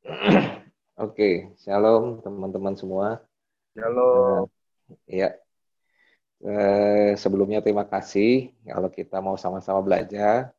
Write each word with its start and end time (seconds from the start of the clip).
Oke, 1.04 1.52
shalom 1.60 2.24
teman-teman 2.24 2.72
semua. 2.72 3.20
Shalom. 3.76 4.48
Uh, 4.88 4.96
ya, 5.04 5.36
uh, 6.40 7.12
sebelumnya 7.20 7.60
terima 7.60 7.84
kasih 7.84 8.56
kalau 8.64 8.88
kita 8.88 9.20
mau 9.20 9.36
sama-sama 9.36 9.84
belajar. 9.84 10.56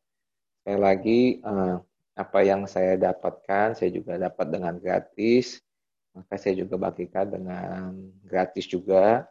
Sekali 0.62 0.78
lagi, 0.78 1.20
uh, 1.42 1.82
apa 2.14 2.38
yang 2.46 2.70
saya 2.70 2.94
dapatkan, 2.94 3.74
saya 3.74 3.90
juga 3.90 4.14
dapat 4.14 4.46
dengan 4.46 4.78
gratis. 4.78 5.58
Maka 6.14 6.38
saya 6.38 6.62
juga 6.62 6.78
bagikan 6.78 7.26
dengan 7.26 7.98
gratis 8.22 8.70
juga. 8.70 9.26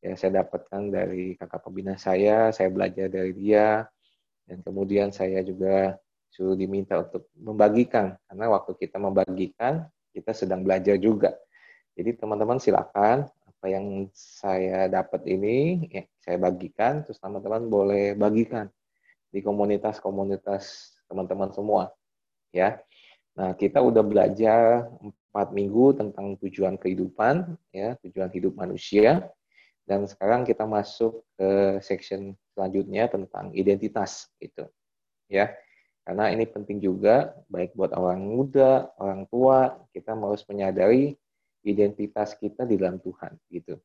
Ya, 0.00 0.16
saya 0.16 0.40
dapatkan 0.40 0.88
dari 0.88 1.36
kakak 1.36 1.60
pembina 1.60 2.00
saya, 2.00 2.48
saya 2.56 2.72
belajar 2.72 3.12
dari 3.12 3.36
dia, 3.36 3.84
dan 4.48 4.64
kemudian 4.64 5.12
saya 5.12 5.44
juga 5.44 6.00
suruh 6.30 6.54
diminta 6.54 7.02
untuk 7.02 7.28
membagikan. 7.36 8.14
Karena 8.30 8.46
waktu 8.54 8.72
kita 8.78 8.96
membagikan 8.96 9.86
kita 10.10 10.34
sedang 10.34 10.62
belajar 10.66 10.98
juga. 10.98 11.34
Jadi 11.94 12.16
teman-teman 12.18 12.58
silakan. 12.62 13.26
Apa 13.60 13.68
yang 13.68 14.08
saya 14.16 14.88
dapat 14.88 15.20
ini 15.28 15.84
ya, 15.92 16.02
saya 16.24 16.40
bagikan. 16.40 17.04
Terus 17.04 17.20
teman-teman 17.20 17.68
boleh 17.68 18.16
bagikan 18.16 18.72
di 19.28 19.44
komunitas-komunitas 19.44 20.96
teman-teman 21.06 21.52
semua 21.52 21.92
ya. 22.50 22.80
Nah, 23.36 23.54
kita 23.54 23.78
udah 23.78 24.02
belajar 24.02 24.88
empat 24.98 25.54
minggu 25.54 25.94
tentang 25.94 26.34
tujuan 26.40 26.74
kehidupan 26.80 27.54
ya, 27.70 27.94
tujuan 28.00 28.32
hidup 28.32 28.56
manusia. 28.56 29.28
Dan 29.84 30.06
sekarang 30.06 30.46
kita 30.46 30.64
masuk 30.64 31.26
ke 31.34 31.82
section 31.82 32.32
selanjutnya 32.54 33.10
tentang 33.10 33.50
identitas 33.56 34.30
itu 34.38 34.62
ya 35.30 35.50
karena 36.10 36.26
ini 36.34 36.42
penting 36.42 36.82
juga, 36.82 37.38
baik 37.46 37.78
buat 37.78 37.94
orang 37.94 38.18
muda, 38.18 38.90
orang 38.98 39.30
tua, 39.30 39.78
kita 39.94 40.18
harus 40.18 40.42
menyadari 40.50 41.14
identitas 41.62 42.34
kita 42.34 42.66
di 42.66 42.74
dalam 42.74 42.98
Tuhan. 42.98 43.38
gitu. 43.46 43.78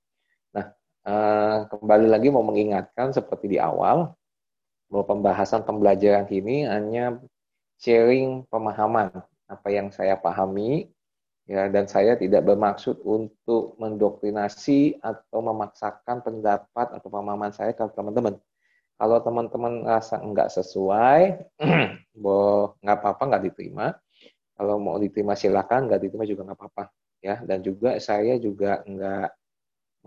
Nah, 0.50 0.74
eh, 1.06 1.58
kembali 1.70 2.10
lagi 2.10 2.34
mau 2.34 2.42
mengingatkan 2.42 3.14
seperti 3.14 3.54
di 3.54 3.58
awal, 3.62 4.18
bahwa 4.90 5.06
pembahasan 5.06 5.70
pembelajaran 5.70 6.26
ini 6.34 6.66
hanya 6.66 7.22
sharing 7.78 8.42
pemahaman 8.50 9.14
apa 9.46 9.68
yang 9.70 9.94
saya 9.94 10.18
pahami, 10.18 10.90
ya 11.46 11.70
dan 11.70 11.86
saya 11.86 12.18
tidak 12.18 12.42
bermaksud 12.42 13.06
untuk 13.06 13.78
mendoktrinasi 13.78 14.98
atau 14.98 15.46
memaksakan 15.46 16.26
pendapat 16.26 16.90
atau 16.90 17.06
pemahaman 17.06 17.54
saya 17.54 17.70
ke 17.70 17.86
teman-teman. 17.94 18.42
Kalau 18.96 19.20
teman-teman 19.20 19.84
rasa 19.84 20.24
enggak 20.24 20.48
sesuai, 20.56 21.52
nggak 22.84 22.98
apa-apa, 23.04 23.24
nggak 23.28 23.44
diterima. 23.52 23.92
Kalau 24.56 24.80
mau 24.80 24.96
diterima 24.96 25.36
silakan, 25.36 25.92
nggak 25.92 26.00
diterima 26.00 26.24
juga 26.24 26.48
nggak 26.48 26.60
apa-apa. 26.60 26.84
Ya, 27.20 27.44
dan 27.44 27.60
juga 27.60 28.00
saya 28.00 28.40
juga 28.40 28.80
nggak 28.88 29.28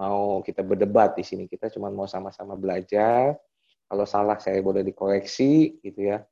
mau 0.00 0.40
kita 0.40 0.64
berdebat 0.64 1.20
di 1.20 1.24
sini. 1.26 1.44
Kita 1.44 1.68
cuma 1.68 1.92
mau 1.92 2.08
sama-sama 2.08 2.56
belajar. 2.56 3.36
Kalau 3.88 4.04
salah 4.08 4.40
saya 4.40 4.60
boleh 4.64 4.80
dikoreksi, 4.80 5.84
gitu 5.84 6.08
ya. 6.08 6.24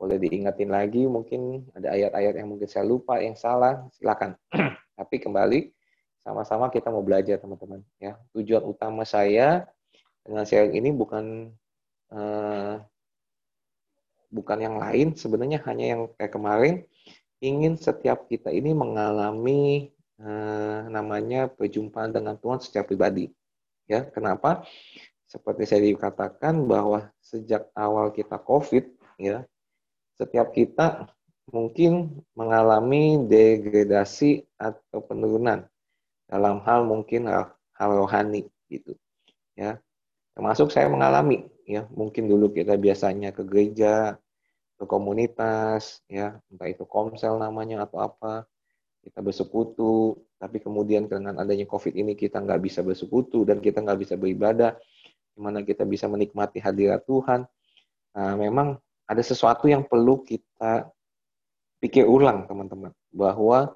Boleh 0.00 0.16
diingatin 0.16 0.72
lagi, 0.72 1.04
mungkin 1.04 1.68
ada 1.76 1.92
ayat-ayat 1.92 2.40
yang 2.40 2.48
mungkin 2.48 2.70
saya 2.70 2.88
lupa, 2.88 3.20
yang 3.20 3.36
salah, 3.36 3.84
silakan. 3.92 4.32
Tapi 4.98 5.16
kembali, 5.20 5.60
sama-sama 6.24 6.72
kita 6.72 6.88
mau 6.88 7.04
belajar, 7.04 7.36
teman-teman. 7.36 7.84
Ya, 8.00 8.16
tujuan 8.32 8.64
utama 8.64 9.04
saya 9.04 9.68
dengan 10.24 10.48
sharing 10.48 10.72
ini 10.78 10.94
bukan 10.94 11.52
uh, 12.12 12.82
bukan 14.28 14.58
yang 14.60 14.76
lain 14.76 15.16
sebenarnya 15.16 15.60
hanya 15.64 15.86
yang 15.96 16.02
kayak 16.16 16.32
kemarin 16.32 16.74
ingin 17.40 17.78
setiap 17.78 18.28
kita 18.28 18.52
ini 18.52 18.74
mengalami 18.74 19.88
uh, 20.20 20.88
namanya 20.90 21.48
perjumpaan 21.48 22.12
dengan 22.12 22.36
Tuhan 22.36 22.60
secara 22.60 22.84
pribadi. 22.84 23.30
Ya 23.88 24.04
kenapa? 24.04 24.68
Seperti 25.28 25.68
saya 25.68 25.84
dikatakan 25.84 26.64
bahwa 26.64 27.12
sejak 27.20 27.68
awal 27.76 28.12
kita 28.12 28.40
COVID 28.40 28.84
ya 29.20 29.44
setiap 30.18 30.52
kita 30.52 31.08
mungkin 31.48 32.20
mengalami 32.36 33.24
degradasi 33.24 34.44
atau 34.60 35.00
penurunan 35.00 35.64
dalam 36.28 36.60
hal 36.64 36.84
mungkin 36.84 37.24
hal, 37.24 37.56
hal 37.72 37.90
rohani 37.96 38.44
gitu 38.68 38.92
ya 39.56 39.80
termasuk 40.38 40.70
saya 40.70 40.86
mengalami 40.86 41.42
ya. 41.66 41.90
Mungkin 41.90 42.30
dulu 42.30 42.54
kita 42.54 42.78
biasanya 42.78 43.34
ke 43.34 43.42
gereja 43.42 44.14
ke 44.78 44.86
komunitas 44.86 45.98
ya. 46.06 46.38
Entah 46.46 46.70
itu 46.70 46.86
komsel 46.86 47.42
namanya 47.42 47.82
atau 47.82 47.98
apa 48.06 48.46
kita 49.02 49.18
bersekutu. 49.18 50.14
Tapi 50.38 50.62
kemudian 50.62 51.10
dengan 51.10 51.42
adanya 51.42 51.66
covid 51.66 51.98
ini 51.98 52.14
kita 52.14 52.38
nggak 52.38 52.62
bisa 52.62 52.86
bersekutu 52.86 53.42
dan 53.42 53.58
kita 53.58 53.82
nggak 53.82 53.98
bisa 53.98 54.14
beribadah. 54.14 54.78
Gimana 55.34 55.66
kita 55.66 55.82
bisa 55.82 56.06
menikmati 56.06 56.62
hadirat 56.62 57.02
Tuhan. 57.02 57.42
Nah, 58.14 58.34
memang 58.38 58.78
ada 59.10 59.22
sesuatu 59.22 59.66
yang 59.66 59.82
perlu 59.90 60.22
kita 60.22 60.86
pikir 61.82 62.06
ulang 62.06 62.46
teman-teman. 62.46 62.94
Bahwa 63.10 63.74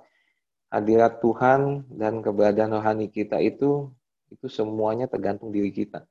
hadirat 0.71 1.19
Tuhan 1.19 1.91
dan 1.91 2.23
keberadaan 2.23 2.79
rohani 2.79 3.11
kita 3.11 3.43
itu 3.43 3.91
itu 4.31 4.47
semuanya 4.47 5.11
tergantung 5.11 5.51
diri 5.51 5.75
kita 5.75 6.07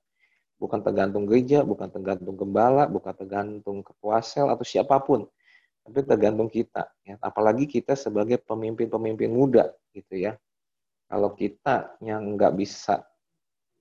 bukan 0.61 0.85
tergantung 0.85 1.25
gereja, 1.25 1.65
bukan 1.65 1.89
tergantung 1.89 2.37
gembala, 2.37 2.85
bukan 2.85 3.17
tergantung 3.17 3.81
ketua 3.81 4.21
sel 4.21 4.45
atau 4.45 4.61
siapa 4.61 5.01
pun, 5.01 5.25
tapi 5.81 6.05
tergantung 6.05 6.45
kita. 6.53 6.85
Ya. 7.01 7.17
Apalagi 7.17 7.65
kita 7.65 7.97
sebagai 7.97 8.37
pemimpin-pemimpin 8.45 9.33
muda, 9.33 9.73
gitu 9.89 10.21
ya. 10.21 10.37
Kalau 11.09 11.33
kita 11.33 11.97
yang 12.05 12.37
nggak 12.37 12.53
bisa 12.53 13.01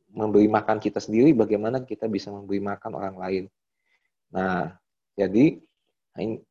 memberi 0.08 0.48
makan 0.48 0.80
kita 0.80 1.04
sendiri, 1.04 1.36
bagaimana 1.36 1.84
kita 1.84 2.08
bisa 2.08 2.32
memberi 2.32 2.64
makan 2.64 2.96
orang 2.96 3.16
lain? 3.20 3.44
Nah, 4.32 4.72
jadi 5.14 5.60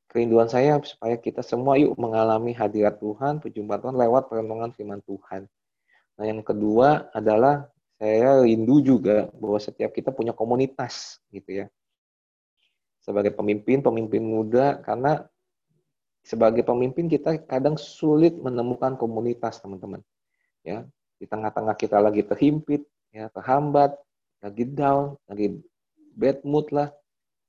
kerinduan 0.08 0.48
saya 0.48 0.78
supaya 0.86 1.18
kita 1.18 1.42
semua 1.42 1.76
yuk 1.76 1.98
mengalami 1.98 2.54
hadirat 2.54 3.02
Tuhan, 3.02 3.42
perjumpaan 3.42 3.82
Tuhan 3.82 3.98
lewat 3.98 4.30
perenungan 4.30 4.72
firman 4.78 5.02
Tuhan. 5.04 5.50
Nah, 6.16 6.24
yang 6.24 6.46
kedua 6.46 7.10
adalah 7.12 7.66
saya 8.00 8.48
rindu 8.48 8.80
juga 8.80 9.28
bahwa 9.36 9.60
setiap 9.60 9.92
kita 9.92 10.16
punya 10.16 10.32
komunitas 10.32 11.20
gitu 11.36 11.64
ya. 11.64 11.66
Sebagai 13.04 13.36
pemimpin, 13.36 13.84
pemimpin 13.84 14.24
muda 14.24 14.80
karena 14.80 15.28
sebagai 16.24 16.64
pemimpin 16.64 17.12
kita 17.12 17.44
kadang 17.44 17.76
sulit 17.76 18.40
menemukan 18.40 18.96
komunitas, 18.96 19.60
teman-teman. 19.60 20.00
Ya, 20.64 20.88
di 21.20 21.28
tengah-tengah 21.28 21.76
kita 21.76 22.00
lagi 22.00 22.24
terhimpit, 22.24 22.88
ya, 23.12 23.28
terhambat, 23.36 24.00
lagi 24.40 24.64
down, 24.64 25.20
lagi 25.28 25.60
bad 26.16 26.40
mood 26.48 26.72
lah. 26.72 26.96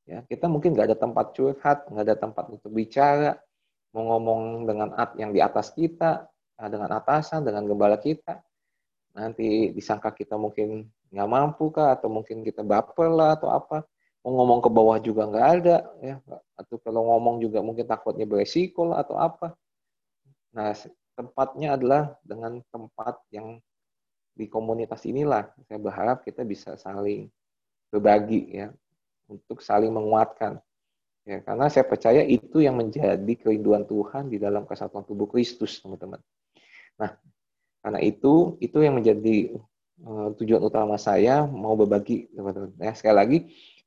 Ya, 0.03 0.27
kita 0.27 0.51
mungkin 0.51 0.75
nggak 0.75 0.91
ada 0.91 0.99
tempat 0.99 1.31
curhat, 1.39 1.87
nggak 1.87 2.05
ada 2.11 2.17
tempat 2.19 2.51
untuk 2.51 2.75
bicara, 2.75 3.39
mau 3.95 4.19
ngomong 4.19 4.67
dengan 4.67 4.99
at 4.99 5.15
yang 5.15 5.31
di 5.31 5.39
atas 5.39 5.71
kita, 5.71 6.27
dengan 6.59 6.91
atasan, 6.91 7.47
dengan 7.47 7.71
gembala 7.71 8.03
kita, 8.03 8.43
nanti 9.21 9.69
disangka 9.77 10.11
kita 10.17 10.41
mungkin 10.41 10.89
nggak 11.13 11.29
mampu 11.29 11.69
kah? 11.69 11.93
Atau 11.93 12.09
mungkin 12.09 12.41
kita 12.41 12.65
baper 12.65 13.13
lah 13.13 13.37
atau 13.37 13.53
apa? 13.53 13.85
Mau 14.25 14.37
ngomong 14.37 14.61
ke 14.65 14.71
bawah 14.73 14.97
juga 15.01 15.29
nggak 15.29 15.47
ada 15.61 15.77
ya. 16.01 16.17
Atau 16.57 16.81
kalau 16.81 17.09
ngomong 17.13 17.45
juga 17.45 17.61
mungkin 17.61 17.85
takutnya 17.85 18.25
beresiko 18.25 18.89
lah 18.89 19.05
atau 19.05 19.21
apa. 19.21 19.53
Nah 20.57 20.73
tempatnya 21.13 21.77
adalah 21.77 22.17
dengan 22.25 22.65
tempat 22.73 23.21
yang 23.29 23.61
di 24.33 24.49
komunitas 24.49 25.05
inilah. 25.05 25.53
Saya 25.69 25.77
berharap 25.77 26.25
kita 26.25 26.41
bisa 26.49 26.81
saling 26.81 27.29
berbagi 27.93 28.57
ya. 28.57 28.73
Untuk 29.31 29.63
saling 29.63 29.93
menguatkan. 29.93 30.59
Ya 31.29 31.45
karena 31.45 31.69
saya 31.69 31.85
percaya 31.85 32.25
itu 32.25 32.65
yang 32.65 32.81
menjadi 32.81 33.33
kerinduan 33.37 33.85
Tuhan 33.85 34.33
di 34.33 34.41
dalam 34.41 34.65
kesatuan 34.65 35.05
tubuh 35.05 35.29
Kristus 35.29 35.79
teman-teman. 35.79 36.19
Nah 36.97 37.15
karena 37.81 38.01
itu, 38.05 38.61
itu 38.61 38.79
yang 38.81 38.97
menjadi 39.01 39.57
uh, 40.05 40.33
tujuan 40.37 40.61
utama 40.61 41.01
saya 41.01 41.45
mau 41.49 41.77
berbagi 41.77 42.29
teman-teman. 42.33 42.73
Ya, 42.77 42.93
sekali 42.93 43.17
lagi, 43.17 43.39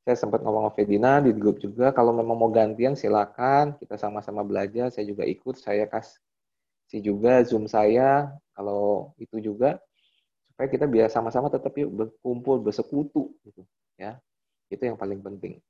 saya 0.04 0.20
sempat 0.20 0.44
ngomong 0.44 0.68
sama 0.68 0.76
Fedina 0.76 1.24
di 1.24 1.32
grup 1.32 1.64
juga, 1.64 1.96
kalau 1.96 2.12
memang 2.12 2.36
mau 2.36 2.52
gantian 2.52 2.98
silakan, 2.98 3.78
kita 3.80 3.96
sama-sama 3.96 4.44
belajar, 4.44 4.92
saya 4.92 5.08
juga 5.08 5.24
ikut, 5.24 5.56
saya 5.56 5.88
kasih 5.88 7.00
juga 7.00 7.40
Zoom 7.48 7.70
saya, 7.72 8.34
kalau 8.52 9.16
itu 9.16 9.40
juga, 9.40 9.80
supaya 10.52 10.68
kita 10.68 10.86
biar 10.86 11.08
sama-sama 11.08 11.48
tetap 11.48 11.72
yuk 11.80 11.90
berkumpul, 11.94 12.60
bersekutu, 12.60 13.32
gitu, 13.48 13.64
ya. 13.96 14.20
Itu 14.68 14.90
yang 14.90 14.98
paling 15.00 15.22
penting. 15.22 15.62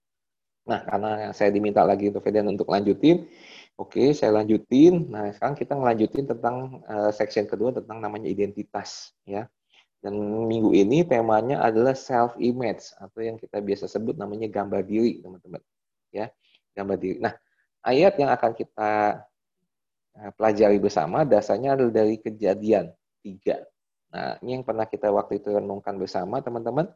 Nah, 0.63 0.79
karena 0.87 1.11
saya 1.35 1.51
diminta 1.51 1.83
lagi 1.83 2.07
Fedian 2.07 2.47
untuk 2.47 2.71
lanjutin, 2.71 3.27
Oke, 3.73 4.13
saya 4.13 4.29
lanjutin. 4.37 5.09
Nah, 5.09 5.33
sekarang 5.33 5.57
kita 5.57 5.73
ngelanjutin 5.73 6.29
tentang 6.29 6.85
uh, 6.85 7.09
section 7.09 7.49
kedua 7.49 7.73
tentang 7.73 7.97
namanya 7.97 8.29
identitas, 8.29 9.17
ya. 9.25 9.49
Dan 9.97 10.13
minggu 10.45 10.75
ini 10.77 11.01
temanya 11.01 11.63
adalah 11.63 11.97
self 11.97 12.37
image 12.37 12.93
atau 13.01 13.19
yang 13.23 13.39
kita 13.39 13.57
biasa 13.63 13.89
sebut 13.89 14.13
namanya 14.13 14.45
gambar 14.45 14.85
diri, 14.85 15.25
teman-teman. 15.25 15.61
Ya, 16.13 16.29
gambar 16.77 16.97
diri. 17.01 17.17
Nah, 17.17 17.33
ayat 17.81 18.13
yang 18.21 18.29
akan 18.29 18.51
kita 18.53 18.91
nah, 20.13 20.31
pelajari 20.37 20.77
bersama 20.77 21.25
dasarnya 21.25 21.73
adalah 21.73 22.05
dari 22.05 22.21
kejadian 22.21 22.93
tiga. 23.25 23.57
Nah, 24.13 24.37
ini 24.45 24.61
yang 24.61 24.65
pernah 24.67 24.85
kita 24.85 25.09
waktu 25.09 25.41
itu 25.41 25.49
renungkan 25.49 25.97
bersama, 25.97 26.45
teman-teman. 26.45 26.93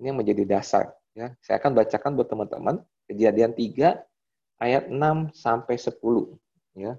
Ini 0.00 0.14
yang 0.14 0.18
menjadi 0.24 0.56
dasar. 0.56 0.96
Ya. 1.18 1.34
Saya 1.42 1.58
akan 1.58 1.74
bacakan 1.74 2.14
buat 2.14 2.30
teman-teman. 2.30 2.78
Kejadian 3.10 3.50
3 3.50 3.98
ayat 4.62 4.86
6 4.86 5.34
sampai 5.34 5.74
10. 5.74 6.38
Ya. 6.78 6.94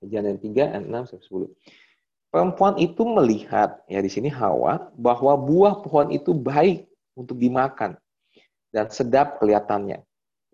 Kejadian 0.00 0.40
3 0.40 0.72
ayat 0.72 0.84
6 0.88 1.12
sampai 1.12 1.26
10. 1.28 1.52
Perempuan 2.32 2.80
itu 2.80 3.04
melihat, 3.04 3.84
ya 3.84 4.00
di 4.00 4.08
sini 4.08 4.32
Hawa, 4.32 4.88
bahwa 4.96 5.36
buah 5.36 5.84
pohon 5.84 6.08
itu 6.08 6.32
baik 6.32 6.88
untuk 7.12 7.36
dimakan 7.36 8.00
dan 8.72 8.88
sedap 8.88 9.36
kelihatannya. 9.36 10.00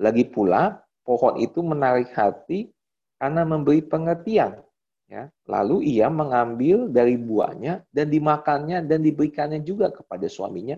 Lagi 0.02 0.26
pula, 0.26 0.82
pohon 1.06 1.38
itu 1.38 1.62
menarik 1.62 2.10
hati 2.18 2.74
karena 3.22 3.46
memberi 3.46 3.78
pengertian. 3.86 4.58
Ya. 5.06 5.30
Lalu 5.46 5.86
ia 5.86 6.10
mengambil 6.10 6.90
dari 6.90 7.14
buahnya 7.14 7.86
dan 7.94 8.10
dimakannya 8.10 8.82
dan 8.82 8.98
diberikannya 9.06 9.62
juga 9.62 9.94
kepada 9.94 10.26
suaminya 10.26 10.74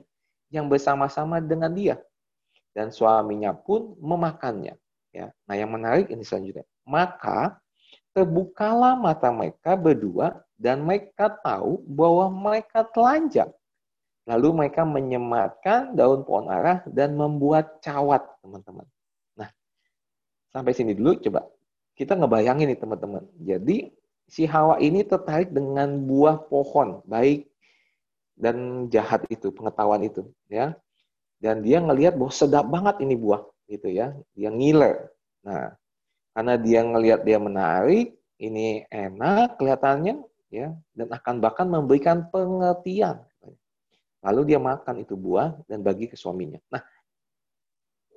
yang 0.50 0.66
bersama-sama 0.66 1.38
dengan 1.38 1.72
dia. 1.72 1.96
Dan 2.74 2.94
suaminya 2.94 3.50
pun 3.54 3.98
memakannya. 3.98 4.78
Ya. 5.10 5.34
Nah 5.46 5.54
yang 5.58 5.74
menarik 5.74 6.10
ini 6.10 6.22
selanjutnya. 6.22 6.66
Maka 6.86 7.58
terbukalah 8.14 8.98
mata 8.98 9.30
mereka 9.30 9.74
berdua 9.78 10.42
dan 10.58 10.82
mereka 10.82 11.30
tahu 11.42 11.82
bahwa 11.86 12.30
mereka 12.30 12.86
telanjang. 12.90 13.50
Lalu 14.28 14.62
mereka 14.62 14.86
menyematkan 14.86 15.98
daun 15.98 16.22
pohon 16.22 16.46
arah 16.46 16.86
dan 16.86 17.18
membuat 17.18 17.82
cawat, 17.82 18.22
teman-teman. 18.38 18.86
Nah, 19.34 19.50
sampai 20.54 20.70
sini 20.70 20.94
dulu 20.94 21.18
coba. 21.18 21.50
Kita 21.98 22.14
ngebayangin 22.14 22.70
nih, 22.70 22.78
teman-teman. 22.78 23.26
Jadi, 23.42 23.90
si 24.30 24.46
Hawa 24.46 24.78
ini 24.78 25.02
tertarik 25.02 25.50
dengan 25.50 26.06
buah 26.06 26.46
pohon, 26.46 27.02
baik 27.10 27.49
dan 28.40 28.88
jahat 28.88 29.28
itu, 29.28 29.52
pengetahuan 29.52 30.00
itu. 30.00 30.24
ya 30.48 30.72
Dan 31.36 31.60
dia 31.60 31.78
ngelihat 31.84 32.16
bahwa 32.16 32.32
sedap 32.32 32.64
banget 32.68 33.04
ini 33.04 33.14
buah, 33.16 33.44
gitu 33.68 33.92
ya. 33.92 34.16
Dia 34.32 34.48
ngiler. 34.48 35.12
Nah, 35.44 35.76
karena 36.32 36.54
dia 36.56 36.80
ngelihat 36.80 37.20
dia 37.22 37.36
menarik, 37.36 38.16
ini 38.40 38.88
enak 38.88 39.60
kelihatannya, 39.60 40.24
ya 40.50 40.72
dan 40.96 41.08
akan 41.12 41.38
bahkan 41.38 41.68
memberikan 41.70 42.26
pengertian 42.32 43.22
Lalu 44.20 44.52
dia 44.52 44.60
makan 44.60 45.00
itu 45.00 45.16
buah 45.16 45.56
dan 45.64 45.80
bagi 45.80 46.04
ke 46.04 46.12
suaminya. 46.12 46.60
Nah, 46.68 46.84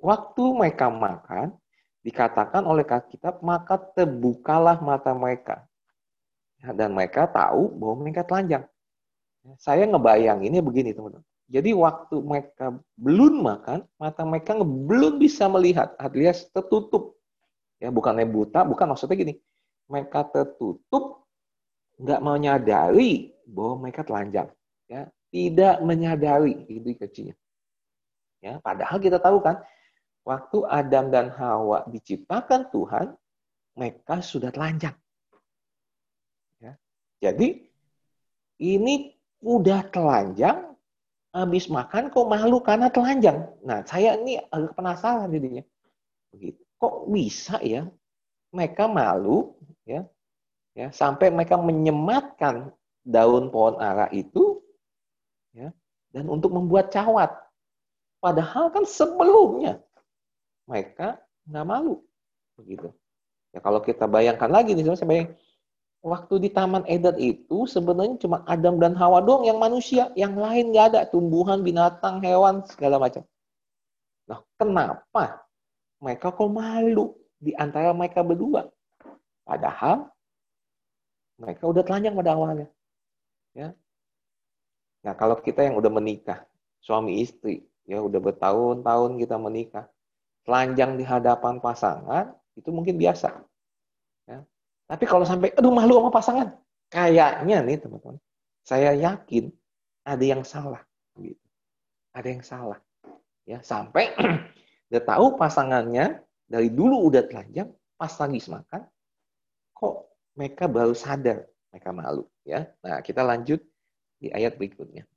waktu 0.04 0.44
mereka 0.52 0.92
makan, 0.92 1.56
dikatakan 2.04 2.60
oleh 2.68 2.84
kitab, 3.08 3.40
maka 3.40 3.80
terbukalah 3.80 4.84
mata 4.84 5.16
mereka. 5.16 5.64
Dan 6.60 6.92
mereka 6.92 7.24
tahu 7.24 7.72
bahwa 7.72 7.94
mereka 8.04 8.20
telanjang. 8.24 8.64
Saya 9.60 9.84
ngebayang 9.84 10.40
ini 10.48 10.64
begini, 10.64 10.96
teman-teman. 10.96 11.24
Jadi 11.44 11.76
waktu 11.76 12.16
mereka 12.24 12.72
belum 12.96 13.44
makan, 13.44 13.84
mata 14.00 14.24
mereka 14.24 14.56
belum 14.64 15.20
bisa 15.20 15.44
melihat, 15.52 15.92
alias 16.00 16.48
tertutup. 16.48 17.20
Ya, 17.76 17.92
bukannya 17.92 18.24
buta, 18.24 18.64
bukan 18.64 18.88
maksudnya 18.88 19.20
gini. 19.20 19.34
Mereka 19.92 20.32
tertutup, 20.32 21.28
nggak 22.00 22.20
menyadari 22.24 23.36
bahwa 23.44 23.84
mereka 23.84 24.00
telanjang. 24.08 24.48
Ya, 24.88 25.12
tidak 25.28 25.84
menyadari 25.84 26.64
itu 26.64 26.96
kecilnya. 26.96 27.36
Ya, 28.40 28.56
padahal 28.64 28.96
kita 28.96 29.20
tahu 29.20 29.44
kan, 29.44 29.60
waktu 30.24 30.64
Adam 30.64 31.12
dan 31.12 31.28
Hawa 31.28 31.84
diciptakan 31.92 32.72
Tuhan, 32.72 33.12
mereka 33.76 34.24
sudah 34.24 34.48
telanjang. 34.48 34.96
Ya. 36.62 36.80
Jadi 37.20 37.68
ini 38.62 39.13
udah 39.44 39.84
telanjang, 39.92 40.72
habis 41.36 41.68
makan 41.68 42.08
kok 42.08 42.24
malu 42.24 42.64
karena 42.64 42.88
telanjang. 42.88 43.44
Nah, 43.60 43.84
saya 43.84 44.16
ini 44.16 44.40
agak 44.48 44.72
penasaran 44.72 45.28
jadinya. 45.28 45.60
Kok 46.80 47.12
bisa 47.12 47.60
ya 47.60 47.84
mereka 48.50 48.88
malu 48.88 49.52
ya, 49.84 50.08
ya 50.72 50.88
sampai 50.90 51.28
mereka 51.28 51.60
menyematkan 51.60 52.72
daun 53.04 53.52
pohon 53.52 53.76
ara 53.76 54.08
itu 54.10 54.64
ya, 55.52 55.70
dan 56.10 56.24
untuk 56.32 56.50
membuat 56.56 56.88
cawat. 56.88 57.30
Padahal 58.24 58.72
kan 58.72 58.88
sebelumnya 58.88 59.84
mereka 60.64 61.20
nggak 61.44 61.66
malu, 61.68 62.00
begitu. 62.56 62.88
Ya 63.52 63.60
kalau 63.60 63.84
kita 63.84 64.08
bayangkan 64.08 64.48
lagi 64.48 64.72
nih, 64.72 64.96
saya 64.96 65.06
bayang, 65.06 65.30
waktu 66.04 66.34
di 66.44 66.48
Taman 66.52 66.84
Eden 66.84 67.16
itu 67.16 67.64
sebenarnya 67.64 68.20
cuma 68.20 68.44
Adam 68.44 68.76
dan 68.76 68.92
Hawa 68.92 69.24
doang 69.24 69.48
yang 69.48 69.56
manusia, 69.56 70.12
yang 70.14 70.36
lain 70.36 70.70
nggak 70.70 70.86
ada, 70.92 71.00
tumbuhan, 71.08 71.64
binatang, 71.64 72.20
hewan 72.20 72.60
segala 72.68 73.00
macam. 73.00 73.24
Nah, 74.28 74.44
kenapa 74.60 75.48
mereka 75.98 76.28
kok 76.28 76.50
malu 76.52 77.16
di 77.40 77.56
antara 77.56 77.96
mereka 77.96 78.20
berdua? 78.20 78.68
Padahal 79.48 80.12
mereka 81.40 81.64
udah 81.64 81.82
telanjang 81.82 82.14
pada 82.14 82.36
awalnya. 82.36 82.68
Ya, 83.56 83.72
Nah, 85.04 85.12
kalau 85.12 85.36
kita 85.36 85.60
yang 85.60 85.76
udah 85.76 85.92
menikah, 85.92 86.48
suami 86.80 87.20
istri, 87.20 87.60
ya 87.84 88.00
udah 88.00 88.20
bertahun-tahun 88.24 89.20
kita 89.20 89.36
menikah, 89.36 89.84
telanjang 90.48 90.96
di 90.96 91.04
hadapan 91.04 91.60
pasangan, 91.60 92.32
itu 92.56 92.72
mungkin 92.72 92.96
biasa. 92.96 93.44
Tapi 94.84 95.04
kalau 95.08 95.24
sampai, 95.24 95.52
aduh 95.56 95.72
malu 95.72 95.96
sama 96.00 96.10
pasangan, 96.12 96.48
kayaknya 96.92 97.64
nih 97.64 97.80
teman-teman, 97.80 98.20
saya 98.64 98.92
yakin 98.92 99.48
ada 100.04 100.24
yang 100.24 100.44
salah. 100.44 100.84
Gitu. 101.16 101.40
Ada 102.12 102.28
yang 102.28 102.44
salah. 102.44 102.78
Ya, 103.44 103.60
sampai 103.64 104.12
udah 104.92 105.02
tahu 105.04 105.26
pasangannya 105.40 106.20
dari 106.44 106.68
dulu 106.68 107.08
udah 107.08 107.24
telanjang, 107.24 107.72
pas 107.96 108.12
lagi 108.12 108.40
semakan, 108.40 108.82
kok 109.72 109.94
mereka 110.36 110.64
baru 110.68 110.92
sadar 110.92 111.48
mereka 111.72 111.90
malu. 111.90 112.24
Ya, 112.44 112.68
nah 112.84 113.00
kita 113.00 113.24
lanjut 113.24 113.64
di 114.20 114.28
ayat 114.28 114.60
berikutnya. 114.60 115.08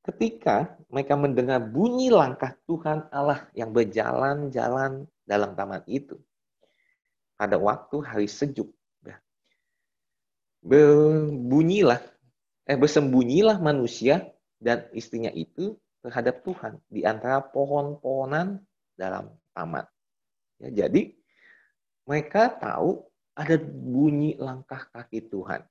Ketika 0.00 0.80
mereka 0.88 1.12
mendengar 1.12 1.60
bunyi 1.60 2.08
langkah 2.08 2.56
Tuhan 2.64 3.12
Allah 3.12 3.44
yang 3.52 3.68
berjalan-jalan 3.74 5.04
dalam 5.28 5.50
taman 5.52 5.84
itu, 5.84 6.16
pada 7.40 7.56
waktu 7.56 8.04
hari 8.04 8.28
sejuk, 8.28 8.68
ya, 9.00 9.16
berbunyilah, 10.60 12.04
eh, 12.68 12.76
bersembunyilah 12.76 13.56
manusia 13.64 14.28
dan 14.60 14.84
istrinya 14.92 15.32
itu 15.32 15.80
terhadap 16.04 16.44
Tuhan 16.44 16.76
di 16.92 17.08
antara 17.08 17.40
pohon-pohonan 17.40 18.60
dalam 18.92 19.32
taman. 19.56 19.88
Ya, 20.60 20.84
jadi 20.84 21.16
mereka 22.04 22.52
tahu 22.52 23.08
ada 23.32 23.56
bunyi 23.64 24.36
langkah 24.36 24.84
kaki 24.92 25.32
Tuhan. 25.32 25.64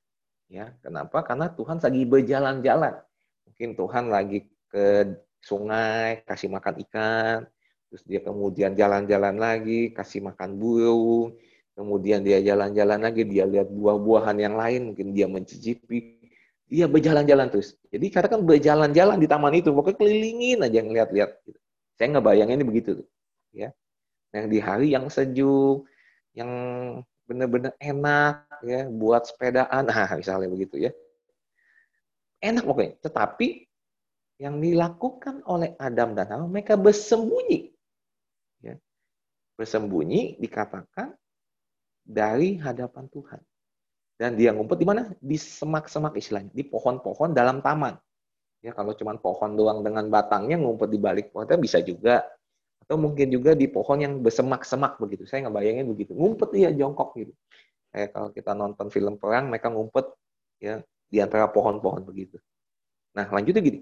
Ya, 0.50 0.74
kenapa? 0.82 1.22
Karena 1.22 1.46
Tuhan 1.54 1.78
lagi 1.78 2.02
berjalan-jalan. 2.02 2.98
Mungkin 3.46 3.78
Tuhan 3.78 4.10
lagi 4.10 4.50
ke 4.66 5.14
sungai, 5.38 6.26
kasih 6.26 6.50
makan 6.50 6.82
ikan, 6.90 7.46
terus 7.86 8.02
dia 8.02 8.18
kemudian 8.18 8.74
jalan-jalan 8.74 9.38
lagi, 9.38 9.94
kasih 9.94 10.26
makan 10.26 10.58
burung, 10.58 11.38
kemudian 11.74 12.20
dia 12.24 12.38
jalan-jalan 12.40 13.00
lagi, 13.00 13.22
dia 13.26 13.44
lihat 13.46 13.68
buah-buahan 13.70 14.36
yang 14.38 14.54
lain, 14.58 14.92
mungkin 14.92 15.12
dia 15.16 15.26
mencicipi, 15.30 16.18
dia 16.66 16.86
berjalan-jalan 16.86 17.50
terus. 17.50 17.76
Jadi 17.90 18.06
karena 18.10 18.28
kan 18.30 18.40
berjalan-jalan 18.46 19.16
di 19.18 19.26
taman 19.26 19.54
itu, 19.58 19.70
pokoknya 19.74 19.96
kelilingin 19.98 20.58
aja 20.66 20.80
ngeliat-liat. 20.82 21.30
Gitu. 21.46 21.58
Saya 21.96 22.08
ngebayangin 22.16 22.60
ini 22.60 22.66
begitu. 22.66 22.90
Ya. 23.54 23.74
Yang 24.30 24.46
di 24.46 24.58
hari 24.62 24.86
yang 24.94 25.10
sejuk, 25.10 25.86
yang 26.34 26.50
benar-benar 27.30 27.78
enak 27.78 28.50
ya 28.66 28.90
buat 28.90 29.22
sepedaan 29.30 29.86
nah 29.90 30.10
misalnya 30.18 30.50
begitu 30.50 30.82
ya 30.82 30.90
enak 32.42 32.66
pokoknya 32.66 32.98
tetapi 33.06 33.70
yang 34.42 34.58
dilakukan 34.58 35.44
oleh 35.46 35.76
Adam 35.78 36.18
dan 36.18 36.26
Hawa 36.34 36.50
mereka 36.50 36.74
bersembunyi 36.74 37.70
ya 38.66 38.74
bersembunyi 39.54 40.42
dikatakan 40.42 41.14
dari 42.10 42.58
hadapan 42.58 43.06
Tuhan 43.06 43.40
dan 44.18 44.34
dia 44.34 44.50
ngumpet 44.50 44.78
di 44.82 44.86
mana 44.86 45.02
di 45.16 45.38
semak-semak 45.38 46.18
istilahnya 46.18 46.50
di 46.50 46.66
pohon-pohon 46.66 47.30
dalam 47.30 47.62
taman 47.62 47.94
ya 48.60 48.74
kalau 48.74 48.92
cuma 48.98 49.14
pohon 49.16 49.54
doang 49.54 49.86
dengan 49.86 50.10
batangnya 50.10 50.58
ngumpet 50.58 50.90
di 50.90 50.98
balik 50.98 51.26
pohon 51.30 51.46
bisa 51.62 51.78
juga 51.80 52.26
atau 52.90 52.98
mungkin 52.98 53.30
juga 53.30 53.54
di 53.54 53.70
pohon 53.70 54.02
yang 54.02 54.18
bersemak-semak 54.18 54.98
begitu. 54.98 55.22
Saya 55.22 55.46
nggak 55.46 55.62
bayangin 55.62 55.86
begitu. 55.94 56.10
Ngumpet 56.10 56.50
dia 56.50 56.74
jongkok 56.74 57.14
gitu. 57.22 57.30
Kayak 57.94 58.10
kalau 58.10 58.28
kita 58.34 58.50
nonton 58.50 58.86
film 58.90 59.14
perang, 59.14 59.46
mereka 59.46 59.70
ngumpet 59.70 60.10
ya 60.58 60.82
di 61.06 61.22
antara 61.22 61.46
pohon-pohon 61.54 62.02
begitu. 62.02 62.42
Nah, 63.14 63.30
lanjutnya 63.30 63.62
gini. 63.62 63.80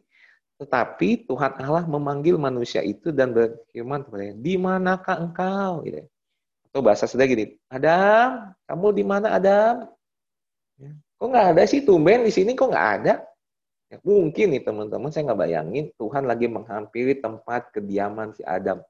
Tetapi 0.61 1.25
Tuhan 1.25 1.57
Allah 1.65 1.89
memanggil 1.89 2.37
manusia 2.37 2.85
itu 2.85 3.09
dan 3.09 3.33
berfirman 3.33 4.05
kepadanya, 4.05 4.37
di 4.37 4.55
manakah 4.61 5.17
engkau? 5.25 5.89
Gitu. 5.89 6.05
Atau 6.69 6.85
bahasa 6.85 7.09
sedang 7.09 7.33
gini, 7.33 7.57
Adam, 7.73 8.53
kamu 8.69 8.87
di 8.93 9.05
mana 9.05 9.33
Adam? 9.33 9.89
Ya. 10.77 10.93
Kok 11.17 11.27
nggak 11.33 11.47
ada 11.57 11.63
sih 11.65 11.81
tumben 11.81 12.29
di 12.29 12.33
sini 12.33 12.53
kok 12.53 12.69
nggak 12.69 12.89
ada? 13.01 13.25
Ya, 13.89 13.97
mungkin 14.05 14.53
nih 14.53 14.63
teman-teman 14.69 15.09
saya 15.09 15.33
nggak 15.33 15.41
bayangin 15.41 15.89
Tuhan 15.97 16.29
lagi 16.29 16.45
menghampiri 16.45 17.25
tempat 17.25 17.73
kediaman 17.73 18.37
si 18.37 18.45
Adam, 18.45 18.85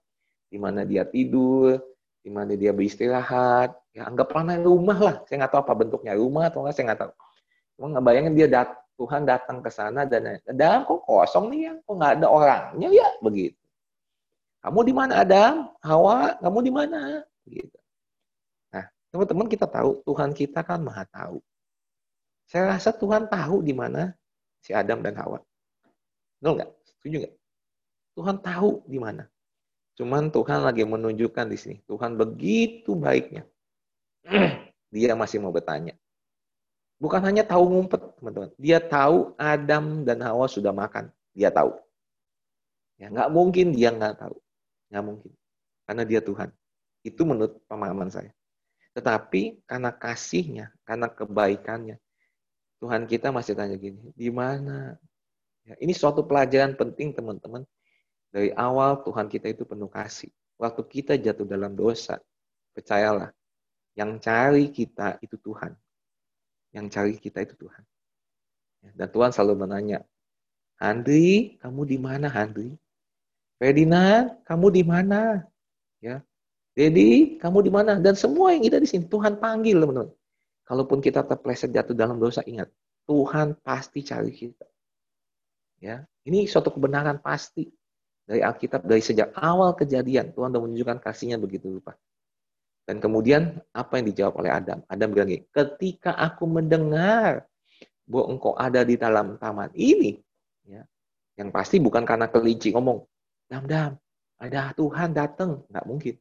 di 0.51 0.59
mana 0.59 0.83
dia 0.83 1.07
tidur, 1.07 1.79
di 2.19 2.31
mana 2.35 2.59
dia 2.59 2.75
beristirahat. 2.75 3.79
Ya 3.95 4.11
anggaplah 4.11 4.59
rumah 4.59 4.99
lah. 4.99 5.17
Saya 5.31 5.47
nggak 5.47 5.53
tahu 5.55 5.63
apa 5.63 5.75
bentuknya 5.79 6.19
rumah 6.19 6.51
atau 6.51 6.67
nggak, 6.67 6.75
saya 6.75 6.85
nggak 6.91 7.01
tahu. 7.07 7.13
Cuma 7.79 7.87
nggak 7.95 8.05
bayangin 8.11 8.35
dia 8.35 8.51
dat 8.51 8.75
Tuhan 8.99 9.23
datang 9.23 9.63
ke 9.63 9.71
sana 9.71 10.03
dan 10.03 10.43
Adam 10.43 10.83
kok 10.83 11.07
kosong 11.07 11.55
nih 11.55 11.61
ya, 11.71 11.73
kok 11.79 11.95
nggak 11.95 12.13
ada 12.19 12.27
orangnya 12.27 12.89
ya 12.91 13.09
begitu. 13.23 13.55
Kamu 14.59 14.83
di 14.83 14.91
mana 14.91 15.23
Adam? 15.23 15.71
Hawa, 15.79 16.35
kamu 16.43 16.59
di 16.67 16.73
mana? 16.75 17.23
Gitu. 17.49 17.79
Nah, 18.73 18.87
teman-teman 19.11 19.49
kita 19.49 19.67
tahu 19.67 20.05
Tuhan 20.05 20.31
kita 20.37 20.61
kan 20.63 20.85
maha 20.85 21.09
tahu. 21.09 21.41
Saya 22.49 22.77
rasa 22.77 22.93
Tuhan 22.93 23.29
tahu 23.29 23.61
di 23.61 23.77
mana 23.77 24.13
si 24.61 24.73
Adam 24.73 25.01
dan 25.05 25.17
Hawa. 25.17 25.41
Betul 26.41 26.53
nggak? 26.61 26.71
Setuju 26.85 27.17
nggak? 27.25 27.35
Tuhan 28.17 28.37
tahu 28.41 28.71
di 28.89 28.99
mana. 29.01 29.25
Cuman 29.99 30.31
Tuhan 30.31 30.63
lagi 30.63 30.87
menunjukkan 30.87 31.47
di 31.51 31.59
sini. 31.59 31.77
Tuhan 31.85 32.15
begitu 32.15 32.95
baiknya. 32.95 33.43
Dia 34.95 35.13
masih 35.19 35.43
mau 35.43 35.53
bertanya. 35.53 35.99
Bukan 36.99 37.23
hanya 37.23 37.47
tahu 37.47 37.63
ngumpet, 37.71 38.03
teman-teman. 38.19 38.51
Dia 38.59 38.83
tahu 38.83 39.35
Adam 39.39 40.03
dan 40.03 40.19
Hawa 40.19 40.51
sudah 40.51 40.75
makan. 40.75 41.15
Dia 41.31 41.55
tahu. 41.55 41.79
Ya, 42.99 43.07
nggak 43.15 43.31
mungkin 43.31 43.71
dia 43.71 43.95
nggak 43.95 44.19
tahu. 44.19 44.35
Nggak 44.91 45.05
mungkin. 45.07 45.33
Karena 45.87 46.03
dia 46.03 46.19
Tuhan. 46.19 46.51
Itu 47.07 47.23
menurut 47.23 47.63
pemahaman 47.71 48.11
saya. 48.11 48.33
Tetapi 48.95 49.63
karena 49.69 49.95
kasihnya, 49.95 50.75
karena 50.83 51.07
kebaikannya, 51.07 51.97
Tuhan 52.79 53.07
kita 53.07 53.35
masih 53.35 53.59
tanya 53.59 53.75
gini, 53.79 54.11
di 54.15 54.31
mana? 54.31 54.95
Ya, 55.67 55.75
ini 55.83 55.95
suatu 55.95 56.23
pelajaran 56.27 56.79
penting 56.79 57.15
teman-teman. 57.15 57.67
Dari 58.31 58.55
awal 58.55 59.03
Tuhan 59.03 59.27
kita 59.27 59.51
itu 59.51 59.67
penuh 59.67 59.91
kasih. 59.91 60.31
Waktu 60.59 60.83
kita 60.87 61.15
jatuh 61.19 61.47
dalam 61.47 61.75
dosa, 61.79 62.19
percayalah, 62.75 63.31
yang 63.99 64.19
cari 64.23 64.71
kita 64.71 65.19
itu 65.23 65.35
Tuhan. 65.43 65.75
Yang 66.71 66.87
cari 66.95 67.15
kita 67.19 67.39
itu 67.43 67.55
Tuhan. 67.59 67.83
Ya, 68.83 68.91
dan 68.95 69.09
Tuhan 69.11 69.31
selalu 69.35 69.67
menanya, 69.67 69.99
Andri, 70.79 71.59
kamu 71.59 71.83
di 71.83 71.99
mana 71.99 72.31
Andri? 72.31 72.79
Ferdinand, 73.59 74.39
kamu 74.47 74.67
di 74.71 74.83
mana? 74.87 75.43
Ya. 75.99 76.23
Dedi, 76.79 77.35
kamu 77.43 77.67
di 77.67 77.75
mana? 77.75 77.99
Dan 77.99 78.15
semua 78.15 78.55
yang 78.55 78.63
kita 78.63 78.79
di 78.79 78.87
sini 78.87 79.11
Tuhan 79.11 79.43
panggil, 79.43 79.83
teman-teman. 79.83 80.15
Kalaupun 80.63 81.03
kita 81.03 81.27
terpleset 81.27 81.75
jatuh 81.75 81.91
dalam 81.91 82.23
dosa, 82.23 82.39
ingat, 82.47 82.71
Tuhan 83.03 83.59
pasti 83.67 84.07
cari 84.07 84.31
kita. 84.31 84.63
Ya, 85.83 86.07
ini 86.23 86.47
suatu 86.47 86.71
kebenaran 86.71 87.19
pasti 87.19 87.67
dari 88.23 88.47
Alkitab 88.47 88.87
dari 88.87 89.03
sejak 89.03 89.35
awal 89.35 89.75
kejadian 89.75 90.31
Tuhan 90.31 90.55
sudah 90.55 90.63
menunjukkan 90.63 90.99
kasihnya 91.03 91.43
begitu 91.43 91.67
lupa. 91.67 91.99
Dan 92.87 93.03
kemudian 93.03 93.59
apa 93.75 93.99
yang 93.99 94.07
dijawab 94.15 94.39
oleh 94.39 94.51
Adam? 94.55 94.79
Adam 94.87 95.09
bilang 95.11 95.35
gini, 95.35 95.43
ketika 95.51 96.15
aku 96.15 96.47
mendengar 96.47 97.43
bahwa 98.07 98.39
engkau 98.39 98.55
ada 98.55 98.87
di 98.87 98.95
dalam 98.95 99.35
taman 99.43 99.75
ini, 99.75 100.15
ya, 100.63 100.87
yang 101.35 101.51
pasti 101.51 101.83
bukan 101.83 102.07
karena 102.07 102.31
kelinci 102.31 102.71
ngomong, 102.71 103.03
Dam-dam, 103.49 103.97
ada 104.37 104.77
Tuhan 104.77 105.17
datang. 105.17 105.65
Nggak 105.73 105.87
mungkin. 105.89 106.15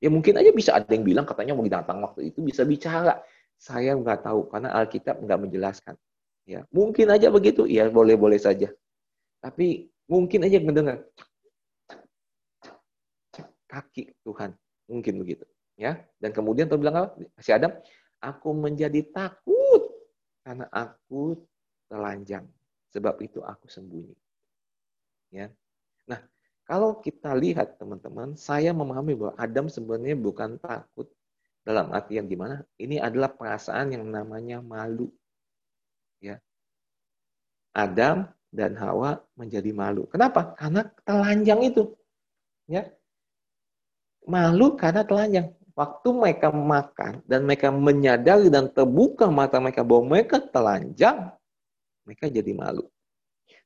Ya 0.00 0.08
mungkin 0.08 0.40
aja 0.40 0.50
bisa 0.50 0.80
ada 0.80 0.88
yang 0.88 1.04
bilang 1.04 1.28
katanya 1.28 1.52
mau 1.52 1.64
datang 1.68 2.00
waktu 2.00 2.32
itu 2.32 2.40
bisa 2.40 2.64
bicara. 2.64 3.20
Saya 3.60 3.92
nggak 3.92 4.24
tahu 4.24 4.48
karena 4.48 4.72
Alkitab 4.72 5.20
nggak 5.20 5.40
menjelaskan. 5.44 5.94
Ya 6.48 6.64
mungkin 6.72 7.12
aja 7.12 7.28
begitu. 7.28 7.68
Ya 7.68 7.86
boleh-boleh 7.92 8.40
saja. 8.40 8.72
Tapi 9.44 9.92
mungkin 10.08 10.48
aja 10.48 10.56
mendengar 10.60 11.04
kaki 13.70 14.10
Tuhan. 14.26 14.56
Mungkin 14.90 15.22
begitu. 15.22 15.46
Ya. 15.78 16.02
Dan 16.18 16.34
kemudian 16.34 16.66
Tuhan 16.66 16.82
bilang 16.82 16.96
apa? 17.06 17.08
Si 17.38 17.54
Adam, 17.54 17.70
aku 18.18 18.50
menjadi 18.50 19.06
takut 19.14 19.94
karena 20.42 20.66
aku 20.74 21.38
telanjang. 21.86 22.44
Sebab 22.90 23.14
itu 23.22 23.38
aku 23.46 23.70
sembunyi. 23.70 24.18
Ya. 25.30 25.46
Nah, 26.10 26.18
kalau 26.70 27.02
kita 27.02 27.34
lihat 27.34 27.82
teman-teman, 27.82 28.38
saya 28.38 28.70
memahami 28.70 29.18
bahwa 29.18 29.34
Adam 29.34 29.66
sebenarnya 29.66 30.14
bukan 30.14 30.54
takut 30.62 31.10
dalam 31.66 31.90
arti 31.90 32.14
yang 32.14 32.30
gimana. 32.30 32.62
Ini 32.78 33.02
adalah 33.02 33.34
perasaan 33.34 33.90
yang 33.90 34.06
namanya 34.06 34.62
malu. 34.62 35.10
Ya. 36.22 36.38
Adam 37.74 38.30
dan 38.54 38.78
Hawa 38.78 39.18
menjadi 39.34 39.74
malu. 39.74 40.06
Kenapa? 40.14 40.54
Karena 40.54 40.86
telanjang 41.02 41.58
itu. 41.66 41.90
Ya. 42.70 42.86
Malu 44.30 44.78
karena 44.78 45.02
telanjang. 45.02 45.50
Waktu 45.74 46.08
mereka 46.14 46.54
makan 46.54 47.26
dan 47.26 47.50
mereka 47.50 47.74
menyadari 47.74 48.46
dan 48.46 48.70
terbuka 48.70 49.26
mata 49.26 49.58
mereka 49.58 49.82
bahwa 49.82 50.14
mereka 50.14 50.38
telanjang, 50.38 51.34
mereka 52.06 52.30
jadi 52.30 52.54
malu. 52.54 52.86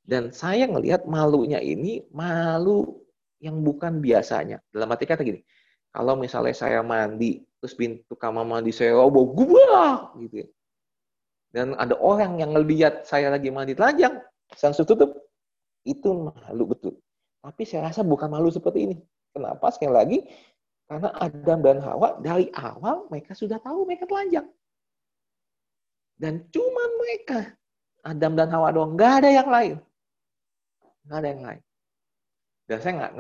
Dan 0.05 0.37
saya 0.37 0.69
ngelihat 0.69 1.09
malunya 1.09 1.57
ini 1.65 2.05
malu 2.13 3.01
yang 3.41 3.65
bukan 3.65 4.05
biasanya. 4.05 4.61
Dalam 4.69 4.93
arti 4.93 5.09
kata 5.09 5.25
gini, 5.25 5.41
kalau 5.89 6.21
misalnya 6.21 6.53
saya 6.53 6.85
mandi, 6.85 7.41
terus 7.57 7.73
pintu 7.73 8.13
kamar 8.13 8.45
mandi 8.45 8.69
saya 8.69 8.93
roboh, 9.01 9.33
gubah, 9.33 10.13
gitu 10.21 10.45
ya. 10.45 10.49
Dan 11.57 11.73
ada 11.81 11.97
orang 11.97 12.37
yang 12.37 12.53
ngeliat 12.53 13.09
saya 13.09 13.33
lagi 13.33 13.49
mandi 13.49 13.73
telanjang, 13.73 14.21
langsung 14.61 14.85
tutup. 14.85 15.25
Itu 15.89 16.29
malu 16.29 16.69
betul. 16.69 17.01
Tapi 17.41 17.65
saya 17.65 17.89
rasa 17.89 18.05
bukan 18.05 18.29
malu 18.29 18.53
seperti 18.53 18.93
ini. 18.93 18.97
Kenapa? 19.33 19.73
Sekali 19.73 19.93
lagi, 19.93 20.19
karena 20.85 21.17
Adam 21.17 21.59
dan 21.65 21.81
Hawa 21.81 22.21
dari 22.21 22.53
awal 22.53 23.09
mereka 23.09 23.33
sudah 23.33 23.57
tahu 23.57 23.89
mereka 23.89 24.05
telanjang. 24.05 24.45
Dan 26.21 26.45
cuma 26.53 26.85
mereka, 27.01 27.57
Adam 28.05 28.37
dan 28.37 28.53
Hawa 28.53 28.69
doang, 28.69 29.01
nggak 29.01 29.13
ada 29.25 29.31
yang 29.33 29.49
lain 29.49 29.77
nggak 31.05 31.19
ada 31.21 31.29
yang 31.29 31.43
lain. 31.45 31.63
Dan 32.65 32.79
saya 32.81 32.93
nggak 32.97 33.13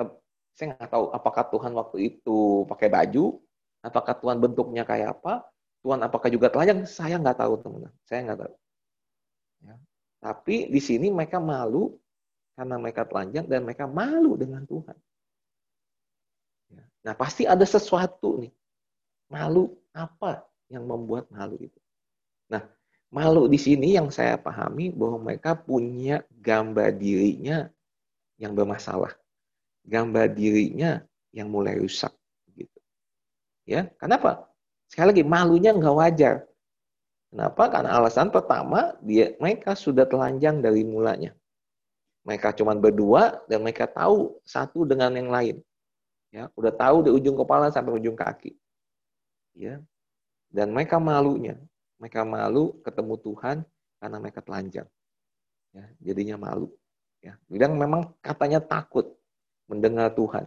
saya 0.54 0.66
nggak 0.72 0.90
tahu 0.90 1.04
apakah 1.10 1.44
Tuhan 1.50 1.72
waktu 1.74 1.96
itu 2.14 2.64
pakai 2.70 2.88
baju 2.88 3.42
apakah 3.84 4.14
Tuhan 4.16 4.38
bentuknya 4.40 4.86
kayak 4.86 5.20
apa 5.20 5.44
Tuhan 5.84 6.00
apakah 6.00 6.32
juga 6.32 6.48
telanjang 6.48 6.88
saya 6.88 7.20
nggak 7.20 7.36
tahu 7.36 7.60
teman-teman. 7.60 7.92
Saya 8.08 8.20
nggak 8.24 8.40
tahu. 8.40 8.54
Ya. 9.64 9.76
tapi 10.20 10.68
di 10.68 10.80
sini 10.80 11.08
mereka 11.08 11.40
malu 11.40 11.96
karena 12.52 12.76
mereka 12.76 13.08
telanjang 13.08 13.48
dan 13.48 13.64
mereka 13.64 13.84
malu 13.84 14.36
dengan 14.36 14.64
Tuhan. 14.64 14.96
Ya. 16.72 16.84
nah 17.04 17.14
pasti 17.16 17.44
ada 17.44 17.64
sesuatu 17.68 18.40
nih. 18.40 18.52
Malu 19.28 19.76
apa 19.92 20.44
yang 20.72 20.88
membuat 20.88 21.28
malu 21.28 21.60
itu? 21.60 21.80
Nah 22.48 22.64
malu 23.14 23.46
di 23.46 23.54
sini 23.54 23.94
yang 23.94 24.10
saya 24.10 24.34
pahami 24.34 24.90
bahwa 24.90 25.30
mereka 25.30 25.54
punya 25.54 26.26
gambar 26.42 26.98
dirinya 26.98 27.70
yang 28.42 28.58
bermasalah, 28.58 29.14
gambar 29.86 30.34
dirinya 30.34 30.98
yang 31.30 31.46
mulai 31.46 31.78
rusak 31.78 32.10
gitu. 32.58 32.74
Ya, 33.70 33.86
kenapa? 34.02 34.50
Sekali 34.90 35.14
lagi 35.14 35.22
malunya 35.22 35.70
nggak 35.70 35.94
wajar. 35.94 36.42
Kenapa? 37.30 37.70
Karena 37.70 37.94
alasan 38.02 38.34
pertama 38.34 38.98
dia 38.98 39.38
mereka 39.38 39.78
sudah 39.78 40.10
telanjang 40.10 40.58
dari 40.58 40.82
mulanya. 40.82 41.30
Mereka 42.26 42.50
cuma 42.58 42.74
berdua 42.74 43.46
dan 43.46 43.62
mereka 43.62 43.86
tahu 43.86 44.42
satu 44.42 44.82
dengan 44.82 45.14
yang 45.14 45.30
lain. 45.30 45.56
Ya, 46.34 46.50
udah 46.58 46.74
tahu 46.74 47.06
dari 47.06 47.14
ujung 47.14 47.38
kepala 47.38 47.70
sampai 47.70 47.94
ujung 47.94 48.18
kaki. 48.18 48.58
Ya. 49.54 49.78
Dan 50.50 50.74
mereka 50.74 50.98
malunya 50.98 51.54
mereka 52.04 52.20
malu 52.20 52.76
ketemu 52.84 53.16
Tuhan 53.16 53.56
karena 53.96 54.16
mereka 54.20 54.44
telanjang. 54.44 54.84
Ya, 55.72 55.88
jadinya 56.04 56.36
malu. 56.36 56.68
Ya, 57.24 57.40
bilang 57.48 57.80
memang 57.80 58.12
katanya 58.20 58.60
takut 58.60 59.16
mendengar 59.64 60.12
Tuhan. 60.12 60.44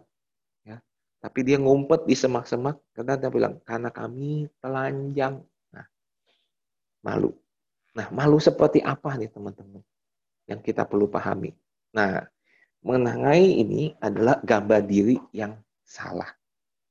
Ya, 0.62 0.78
tapi 1.18 1.42
dia 1.42 1.58
ngumpet 1.58 2.06
di 2.06 2.14
semak-semak 2.14 2.78
karena 2.94 3.18
dia 3.18 3.34
bilang 3.34 3.58
karena 3.66 3.90
kami 3.90 4.46
telanjang. 4.62 5.42
Nah, 5.74 5.86
malu. 7.02 7.34
Nah, 7.98 8.06
malu 8.14 8.38
seperti 8.38 8.86
apa 8.86 9.18
nih 9.18 9.34
teman-teman? 9.34 9.82
Yang 10.46 10.62
kita 10.62 10.86
perlu 10.86 11.10
pahami. 11.10 11.58
Nah, 11.98 12.22
mengenai 12.86 13.66
ini 13.66 13.98
adalah 13.98 14.38
gambar 14.46 14.86
diri 14.86 15.18
yang 15.34 15.58
salah. 15.82 16.30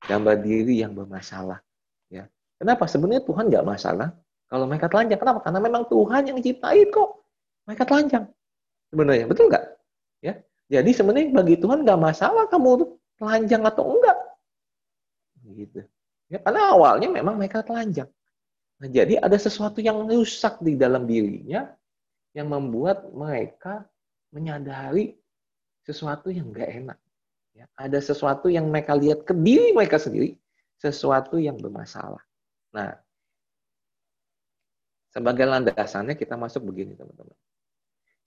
Gambar 0.03 0.43
diri 0.43 0.83
yang 0.83 0.91
bermasalah. 0.91 1.63
Ya. 2.11 2.27
Kenapa? 2.59 2.91
Sebenarnya 2.91 3.23
Tuhan 3.23 3.47
nggak 3.47 3.63
masalah. 3.63 4.11
Kalau 4.47 4.65
mereka 4.71 4.87
telanjang, 4.87 5.19
kenapa? 5.19 5.43
Karena 5.43 5.59
memang 5.59 5.85
Tuhan 5.91 6.23
yang 6.31 6.39
ciptain 6.39 6.87
kok. 6.95 7.27
Mereka 7.67 7.83
telanjang. 7.83 8.25
Sebenarnya, 8.95 9.27
betul 9.27 9.51
nggak? 9.51 9.65
Ya, 10.23 10.35
jadi 10.71 10.91
sebenarnya 10.91 11.31
bagi 11.31 11.57
Tuhan 11.59 11.87
nggak 11.87 12.01
masalah 12.01 12.51
kamu 12.51 12.99
telanjang 13.19 13.63
atau 13.63 13.85
enggak. 13.87 14.19
Gitu. 15.47 15.81
Ya, 16.27 16.43
karena 16.43 16.75
awalnya 16.75 17.07
memang 17.11 17.39
mereka 17.39 17.63
telanjang. 17.63 18.11
Nah, 18.83 18.89
jadi 18.91 19.23
ada 19.23 19.39
sesuatu 19.39 19.79
yang 19.79 20.05
rusak 20.05 20.59
di 20.61 20.75
dalam 20.75 21.07
dirinya 21.07 21.71
yang 22.37 22.51
membuat 22.51 23.09
mereka 23.15 23.87
menyadari 24.35 25.17
sesuatu 25.87 26.29
yang 26.29 26.51
nggak 26.51 26.71
enak. 26.85 26.99
Ya, 27.57 27.65
ada 27.79 27.99
sesuatu 28.03 28.53
yang 28.53 28.69
mereka 28.69 28.93
lihat 28.93 29.25
ke 29.25 29.33
diri 29.33 29.73
mereka 29.73 29.97
sendiri, 29.97 30.37
sesuatu 30.77 31.41
yang 31.41 31.57
bermasalah. 31.57 32.21
Nah, 32.75 33.01
sebagai 35.17 35.49
landasannya 35.49 36.13
kita 36.13 36.37
masuk 36.37 36.69
begini 36.69 36.93
teman-teman. 36.93 37.33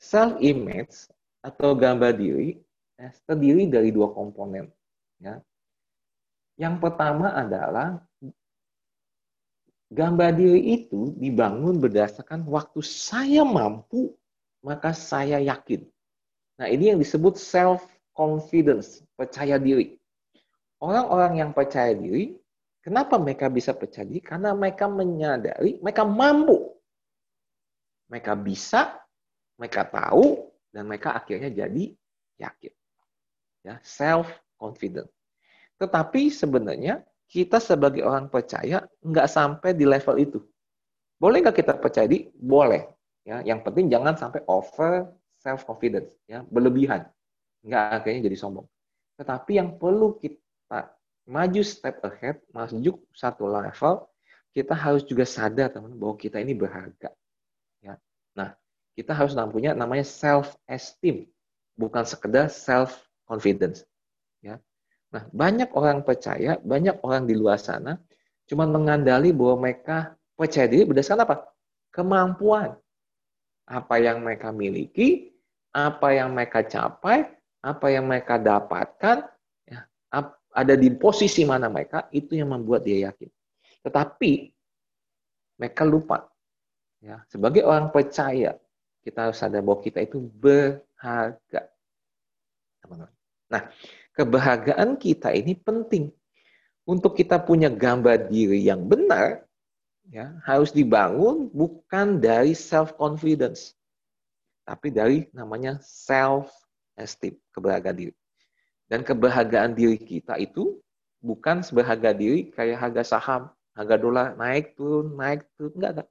Self 0.01 0.41
image 0.41 1.05
atau 1.45 1.77
gambar 1.77 2.17
diri 2.17 2.57
ya, 2.97 3.13
terdiri 3.29 3.69
dari 3.69 3.93
dua 3.93 4.09
komponen. 4.09 4.73
Ya. 5.21 5.37
Yang 6.57 6.81
pertama 6.81 7.29
adalah 7.37 8.01
gambar 9.93 10.33
diri 10.33 10.81
itu 10.81 11.13
dibangun 11.13 11.77
berdasarkan 11.77 12.49
waktu 12.49 12.81
saya 12.81 13.45
mampu, 13.45 14.17
maka 14.65 14.89
saya 14.89 15.37
yakin. 15.37 15.85
Nah, 16.57 16.73
ini 16.73 16.89
yang 16.89 16.97
disebut 16.97 17.37
self 17.37 17.85
confidence, 18.17 19.05
percaya 19.13 19.61
diri. 19.61 19.93
Orang-orang 20.81 21.37
yang 21.37 21.51
percaya 21.53 21.93
diri, 21.93 22.33
kenapa 22.81 23.21
mereka 23.21 23.45
bisa 23.45 23.77
percaya 23.77 24.09
diri? 24.09 24.25
Karena 24.25 24.57
mereka 24.57 24.89
menyadari, 24.89 25.77
mereka 25.79 26.03
mampu 26.03 26.78
mereka 28.09 28.33
bisa, 28.33 28.97
mereka 29.55 29.85
tahu, 29.85 30.49
dan 30.73 30.89
mereka 30.89 31.13
akhirnya 31.13 31.53
jadi 31.53 31.93
yakin. 32.41 32.73
Ya, 33.63 33.77
self 33.85 34.27
confident. 34.57 35.07
Tetapi 35.77 36.33
sebenarnya 36.33 37.05
kita 37.29 37.61
sebagai 37.61 38.01
orang 38.03 38.27
percaya 38.27 38.83
nggak 39.05 39.27
sampai 39.29 39.77
di 39.77 39.85
level 39.85 40.15
itu. 40.17 40.39
Boleh 41.21 41.45
nggak 41.45 41.61
kita 41.61 41.77
percaya 41.77 42.09
di? 42.09 42.27
Boleh. 42.33 42.89
Ya, 43.23 43.45
yang 43.45 43.61
penting 43.61 43.93
jangan 43.93 44.17
sampai 44.17 44.41
over 44.49 45.13
self 45.37 45.63
confidence, 45.63 46.17
ya, 46.25 46.41
berlebihan. 46.49 47.05
Nggak 47.61 47.83
akhirnya 48.01 48.25
jadi 48.25 48.37
sombong. 48.39 48.65
Tetapi 49.19 49.51
yang 49.59 49.75
perlu 49.77 50.17
kita 50.17 50.95
maju 51.29 51.61
step 51.61 52.01
ahead, 52.01 52.41
maju 52.55 52.97
satu 53.13 53.45
level, 53.45 54.09
kita 54.55 54.73
harus 54.73 55.05
juga 55.05 55.27
sadar 55.27 55.69
teman 55.69 55.93
bahwa 55.93 56.17
kita 56.17 56.41
ini 56.41 56.57
berharga. 56.57 57.13
Nah, 58.37 58.53
kita 58.93 59.15
harus 59.15 59.33
punya 59.49 59.71
namanya 59.71 60.03
self 60.03 60.59
esteem, 60.67 61.25
bukan 61.79 62.03
sekedar 62.03 62.51
self 62.51 63.07
confidence. 63.25 63.87
Ya. 64.43 64.59
Nah, 65.09 65.25
banyak 65.33 65.73
orang 65.73 66.05
percaya, 66.05 66.61
banyak 66.61 67.01
orang 67.01 67.25
di 67.25 67.33
luar 67.33 67.57
sana 67.57 67.97
cuma 68.49 68.65
mengandali 68.65 69.29
bahwa 69.29 69.69
mereka 69.69 70.17
percaya 70.33 70.69
diri 70.69 70.85
berdasarkan 70.85 71.25
apa? 71.25 71.35
Kemampuan. 71.89 72.77
Apa 73.69 74.01
yang 74.01 74.21
mereka 74.25 74.49
miliki, 74.49 75.33
apa 75.73 76.13
yang 76.13 76.33
mereka 76.33 76.65
capai, 76.65 77.29
apa 77.61 77.87
yang 77.93 78.09
mereka 78.09 78.41
dapatkan, 78.41 79.29
ya, 79.69 79.85
ada 80.53 80.73
di 80.73 80.89
posisi 80.93 81.45
mana 81.45 81.69
mereka, 81.69 82.09
itu 82.09 82.33
yang 82.33 82.49
membuat 82.49 82.81
dia 82.85 83.09
yakin. 83.09 83.29
Tetapi 83.85 84.49
mereka 85.61 85.83
lupa 85.85 86.28
Ya, 86.99 87.23
sebagai 87.31 87.63
orang 87.63 87.95
percaya, 87.95 88.59
kita 89.07 89.31
harus 89.31 89.39
sadar 89.39 89.63
bahwa 89.63 89.79
kita 89.79 90.03
itu 90.03 90.19
berharga. 90.19 91.71
Teman-teman. 92.83 93.11
Nah, 93.47 93.63
kebahagiaan 94.11 94.99
kita 94.99 95.31
ini 95.31 95.55
penting. 95.55 96.11
Untuk 96.83 97.15
kita 97.15 97.39
punya 97.39 97.71
gambar 97.71 98.27
diri 98.27 98.67
yang 98.67 98.83
benar, 98.83 99.47
ya, 100.11 100.35
harus 100.43 100.75
dibangun 100.75 101.47
bukan 101.53 102.19
dari 102.19 102.51
self 102.51 102.97
confidence, 102.99 103.77
tapi 104.67 104.91
dari 104.91 105.29
namanya 105.31 105.79
self 105.79 106.51
esteem, 106.99 107.37
kebahagiaan 107.55 107.95
diri. 107.95 108.13
Dan 108.89 109.05
kebahagiaan 109.05 109.77
diri 109.77 110.01
kita 110.01 110.35
itu 110.41 110.81
bukan 111.21 111.61
sebahagia 111.61 112.11
diri 112.11 112.49
kayak 112.49 112.81
harga 112.89 113.03
saham, 113.05 113.53
harga 113.77 113.95
dolar 114.01 114.27
naik 114.33 114.73
turun, 114.73 115.13
naik 115.13 115.45
turun, 115.55 115.77
enggak, 115.77 115.91
enggak 115.93 116.09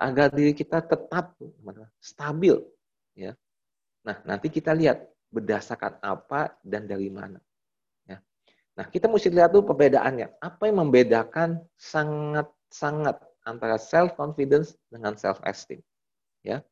agar 0.00 0.32
diri 0.32 0.56
kita 0.56 0.80
tetap 0.80 1.36
stabil 2.00 2.56
ya. 3.12 3.36
Nah 4.00 4.16
nanti 4.24 4.48
kita 4.48 4.72
lihat 4.72 5.04
berdasarkan 5.28 6.00
apa 6.00 6.56
dan 6.64 6.88
dari 6.88 7.12
mana 7.12 7.36
ya. 8.08 8.16
Nah 8.80 8.88
kita 8.88 9.12
mesti 9.12 9.28
lihat 9.28 9.52
dulu 9.52 9.76
perbedaannya. 9.76 10.40
Apa 10.40 10.72
yang 10.72 10.88
membedakan 10.88 11.60
sangat 11.76 12.48
sangat 12.72 13.20
antara 13.44 13.76
self 13.76 14.16
confidence 14.16 14.72
dengan 14.88 15.20
self 15.20 15.36
esteem 15.44 15.84
ya? 16.40 16.64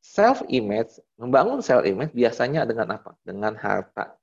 Self 0.00 0.40
image 0.48 0.96
membangun 1.20 1.60
self 1.60 1.84
image 1.84 2.16
biasanya 2.16 2.64
dengan 2.64 2.96
apa? 2.96 3.12
Dengan 3.20 3.52
harta 3.52 4.16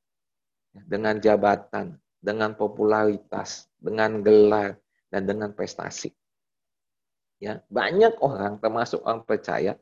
ya. 0.73 0.81
dengan 0.89 1.21
jabatan 1.21 2.01
dengan 2.23 2.55
popularitas 2.57 3.67
dengan 3.77 4.23
gelar 4.23 4.79
dan 5.11 5.27
dengan 5.27 5.51
prestasi 5.51 6.09
ya 7.43 7.59
banyak 7.67 8.15
orang 8.23 8.55
termasuk 8.63 9.03
orang 9.03 9.27
percaya 9.27 9.75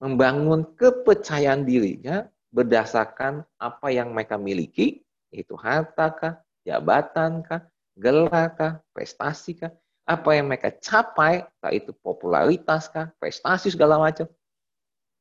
membangun 0.00 0.64
kepercayaan 0.80 1.68
dirinya 1.68 2.24
berdasarkan 2.48 3.44
apa 3.60 3.92
yang 3.92 4.16
mereka 4.16 4.40
miliki 4.40 5.04
itu 5.28 5.52
harta 5.60 6.08
kah 6.16 6.34
jabatan 6.64 7.44
kah 7.44 7.68
gelar 8.00 8.56
kah 8.56 8.72
prestasi 8.96 9.60
kah 9.60 9.72
apa 10.08 10.34
yang 10.34 10.50
mereka 10.50 10.72
capai 10.72 11.46
entah 11.46 11.72
itu 11.72 11.94
popularitas 12.02 12.90
kah 12.90 13.12
prestasi 13.22 13.70
segala 13.70 14.00
macam. 14.00 14.26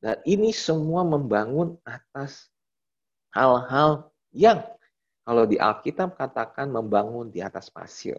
Dan 0.02 0.18
ini 0.26 0.50
semua 0.50 1.06
membangun 1.06 1.78
atas 1.86 2.50
hal-hal 3.30 4.10
yang 4.34 4.66
kalau 5.22 5.46
di 5.46 5.62
Alkitab 5.62 6.18
katakan 6.18 6.74
membangun 6.74 7.30
di 7.30 7.46
atas 7.46 7.70
pasir 7.70 8.18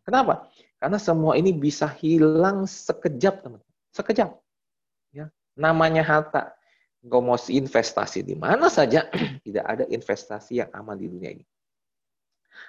kenapa? 0.00 0.48
Karena 0.80 0.96
semua 0.96 1.36
ini 1.36 1.52
bisa 1.52 1.86
hilang 1.86 2.64
sekejap, 2.64 3.34
teman. 3.44 3.60
Sekejap. 3.92 4.34
Ya. 5.12 5.28
Namanya 5.58 6.00
harta. 6.00 6.56
Engkau 7.02 7.18
mau 7.18 7.34
investasi 7.34 8.22
di 8.22 8.38
mana 8.38 8.70
saja, 8.70 9.10
tidak 9.46 9.64
ada 9.66 9.84
investasi 9.90 10.62
yang 10.62 10.70
aman 10.70 10.94
di 10.94 11.10
dunia 11.10 11.34
ini. 11.34 11.44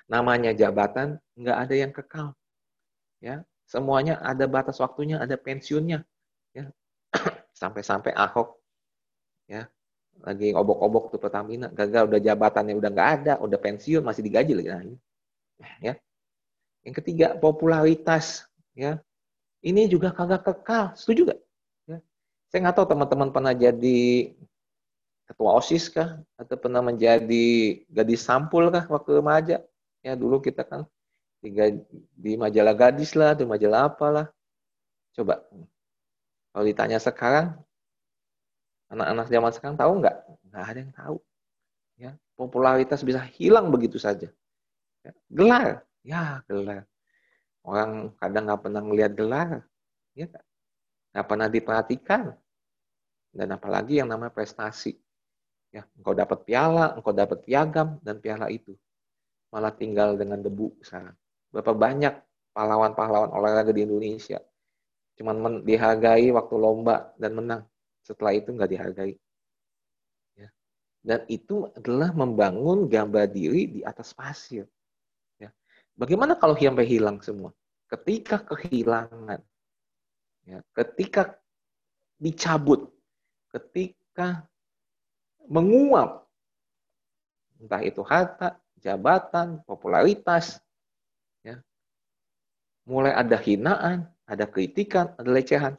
Namanya 0.09 0.57
jabatan, 0.57 1.21
nggak 1.37 1.57
ada 1.57 1.75
yang 1.77 1.91
kekal. 1.93 2.27
Ya, 3.21 3.45
semuanya 3.69 4.17
ada 4.19 4.49
batas 4.49 4.81
waktunya, 4.81 5.21
ada 5.21 5.37
pensiunnya. 5.37 6.01
Ya, 6.49 6.73
sampai-sampai 7.61 8.09
Ahok, 8.17 8.57
ya, 9.45 9.69
lagi 10.25 10.49
obok-obok 10.57 11.13
tuh 11.13 11.21
Pertamina, 11.21 11.69
gagal 11.69 12.09
udah 12.09 12.21
jabatannya 12.21 12.73
udah 12.73 12.89
nggak 12.89 13.09
ada, 13.21 13.33
udah 13.37 13.59
pensiun 13.61 14.01
masih 14.01 14.25
digaji 14.25 14.53
lagi. 14.57 14.97
Nah, 15.61 15.73
ya, 15.77 15.93
yang 16.83 16.95
ketiga, 16.95 17.27
popularitas. 17.39 18.47
Ya, 18.75 18.99
ini 19.63 19.87
juga 19.87 20.11
kagak 20.11 20.43
kekal. 20.43 20.95
Setuju 20.99 21.31
gak? 21.31 21.39
Ya. 21.87 21.97
Saya 22.51 22.59
nggak 22.67 22.75
tahu 22.75 22.87
teman-teman 22.91 23.29
pernah 23.31 23.53
jadi 23.55 24.33
ketua 25.23 25.55
osis 25.55 25.87
kah 25.87 26.19
atau 26.35 26.55
pernah 26.59 26.83
menjadi 26.83 27.47
gadis 27.87 28.27
sampul 28.27 28.67
kah 28.67 28.83
waktu 28.91 29.23
remaja? 29.23 29.57
Ya 30.03 30.13
dulu 30.19 30.43
kita 30.43 30.67
kan 30.67 30.83
tiga 31.39 31.71
di 32.15 32.35
majalah 32.35 32.75
gadis 32.75 33.15
lah, 33.15 33.31
di 33.31 33.47
majalah 33.47 33.87
apalah. 33.87 34.27
Coba 35.15 35.47
kalau 36.53 36.65
ditanya 36.69 37.01
sekarang, 37.01 37.57
anak-anak 38.93 39.27
zaman 39.31 39.51
sekarang 39.55 39.77
tahu 39.79 39.91
nggak? 40.05 40.17
Nggak 40.51 40.63
ada 40.69 40.79
yang 40.79 40.93
tahu. 40.93 41.17
Ya, 41.97 42.11
popularitas 42.37 43.01
bisa 43.01 43.25
hilang 43.37 43.73
begitu 43.73 43.97
saja. 43.97 44.29
Ya, 45.01 45.11
gelar, 45.33 45.81
Ya, 46.03 46.43
gelar. 46.45 46.83
Orang 47.63 48.11
kadang 48.19 48.43
nggak 48.47 48.61
pernah 48.63 48.81
melihat 48.83 49.13
gelar. 49.15 49.49
Ya, 50.13 50.27
nggak 51.15 51.27
pernah 51.27 51.47
diperhatikan. 51.47 52.35
Dan 53.33 53.47
apalagi 53.55 54.03
yang 54.03 54.11
namanya 54.11 54.35
prestasi. 54.35 54.99
Ya, 55.73 55.87
engkau 55.97 56.13
dapat 56.13 56.45
piala, 56.45 56.93
engkau 56.93 57.15
dapat 57.15 57.41
piagam, 57.41 57.97
dan 58.05 58.21
piala 58.21 58.51
itu 58.53 58.77
malah 59.49 59.73
tinggal 59.73 60.17
dengan 60.17 60.41
debu 60.41 60.73
sekarang. 60.81 61.13
Berapa 61.53 61.73
banyak 61.77 62.13
pahlawan-pahlawan 62.57 63.29
olahraga 63.33 63.69
di 63.69 63.85
Indonesia 63.85 64.41
cuman 65.13 65.61
dihargai 65.61 66.33
waktu 66.33 66.55
lomba 66.57 67.13
dan 67.21 67.37
menang. 67.37 67.61
Setelah 68.01 68.33
itu 68.33 68.49
nggak 68.49 68.71
dihargai. 68.73 69.13
Ya. 70.33 70.49
Dan 71.05 71.21
itu 71.29 71.69
adalah 71.77 72.09
membangun 72.17 72.89
gambar 72.89 73.29
diri 73.29 73.79
di 73.79 73.79
atas 73.85 74.09
pasir. 74.17 74.65
Bagaimana 75.93 76.33
kalau 76.37 76.57
sampai 76.57 76.89
hilang 76.89 77.21
semua? 77.21 77.53
Ketika 77.85 78.41
kehilangan, 78.41 79.37
ya, 80.49 80.65
ketika 80.73 81.37
dicabut, 82.17 82.89
ketika 83.53 84.49
menguap, 85.45 86.25
entah 87.61 87.81
itu 87.85 88.01
harta, 88.01 88.57
jabatan, 88.81 89.61
popularitas, 89.69 90.57
ya, 91.45 91.61
mulai 92.89 93.13
ada 93.13 93.37
hinaan, 93.37 94.09
ada 94.25 94.49
kritikan, 94.49 95.13
ada 95.13 95.29
lecehan. 95.29 95.77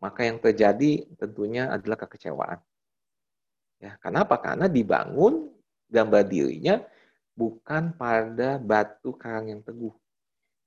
Maka 0.00 0.24
yang 0.24 0.40
terjadi 0.40 1.04
tentunya 1.20 1.68
adalah 1.68 2.00
kekecewaan. 2.00 2.62
Ya, 3.82 3.98
kenapa? 4.00 4.40
Karena 4.40 4.70
dibangun 4.70 5.52
gambar 5.90 6.22
dirinya 6.24 6.80
bukan 7.38 7.94
pada 7.94 8.58
batu 8.58 9.14
karang 9.14 9.54
yang 9.54 9.62
teguh, 9.62 9.94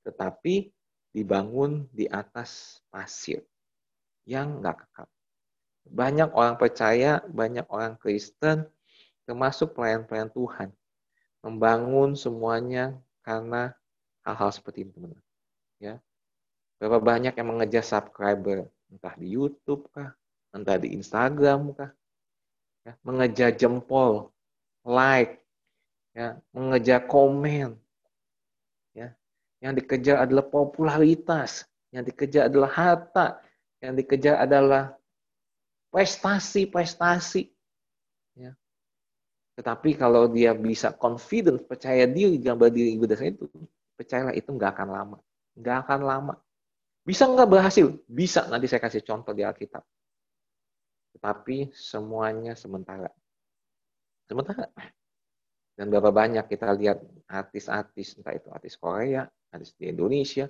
tetapi 0.08 0.72
dibangun 1.12 1.84
di 1.92 2.08
atas 2.08 2.80
pasir 2.88 3.44
yang 4.24 4.64
nggak 4.64 4.80
kekal. 4.80 5.08
Banyak 5.84 6.32
orang 6.32 6.56
percaya, 6.56 7.20
banyak 7.28 7.68
orang 7.68 8.00
Kristen, 8.00 8.64
termasuk 9.28 9.76
pelayan-pelayan 9.76 10.32
Tuhan, 10.32 10.68
membangun 11.44 12.16
semuanya 12.16 12.96
karena 13.20 13.76
hal-hal 14.24 14.50
seperti 14.54 14.88
itu, 14.88 14.96
teman 14.96 15.20
Ya, 15.82 15.98
berapa 16.78 17.02
banyak 17.02 17.34
yang 17.34 17.48
mengejar 17.50 17.82
subscriber, 17.82 18.70
entah 18.86 19.14
di 19.18 19.34
YouTube 19.34 19.90
kah, 19.90 20.14
entah 20.54 20.78
di 20.78 20.94
Instagram 20.94 21.74
kah, 21.74 21.90
ya, 22.86 22.94
mengejar 23.02 23.50
jempol, 23.58 24.30
like, 24.86 25.41
ya, 26.12 26.36
mengejar 26.52 27.04
komen, 27.08 27.76
ya, 28.96 29.12
yang 29.60 29.72
dikejar 29.76 30.24
adalah 30.24 30.44
popularitas, 30.44 31.64
yang 31.92 32.04
dikejar 32.04 32.48
adalah 32.48 32.70
harta, 32.72 33.26
yang 33.82 33.96
dikejar 33.96 34.40
adalah 34.40 34.96
prestasi-prestasi. 35.92 37.52
Ya. 38.36 38.56
Tetapi 39.60 40.00
kalau 40.00 40.28
dia 40.32 40.56
bisa 40.56 40.92
confident, 40.96 41.60
percaya 41.68 42.08
diri, 42.08 42.40
gambar 42.40 42.72
diri 42.72 42.96
berdasarkan 42.96 43.36
itu, 43.36 43.46
percayalah 44.00 44.32
itu 44.32 44.48
nggak 44.48 44.72
akan 44.72 44.88
lama. 44.88 45.18
Nggak 45.52 45.76
akan 45.84 46.00
lama. 46.00 46.34
Bisa 47.04 47.28
nggak 47.28 47.50
berhasil? 47.50 47.92
Bisa. 48.08 48.48
Nanti 48.48 48.70
saya 48.70 48.80
kasih 48.80 49.04
contoh 49.04 49.36
di 49.36 49.44
Alkitab. 49.44 49.84
Tetapi 51.12 51.76
semuanya 51.76 52.56
sementara. 52.56 53.12
Sementara. 54.24 54.72
Dan 55.72 55.88
berapa 55.88 56.12
banyak 56.12 56.44
kita 56.52 56.76
lihat 56.76 57.00
artis-artis, 57.24 58.20
entah 58.20 58.36
itu 58.36 58.52
artis 58.52 58.76
Korea, 58.76 59.24
artis 59.48 59.72
di 59.76 59.88
Indonesia, 59.88 60.46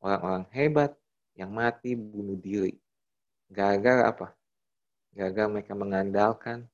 orang-orang 0.00 0.44
hebat 0.56 0.90
yang 1.36 1.52
mati 1.52 1.92
bunuh 1.92 2.40
diri. 2.40 2.72
Gara-gara 3.52 4.08
apa? 4.08 4.28
Gara-gara 5.12 5.48
mereka 5.48 5.76
mengandalkan 5.76 6.64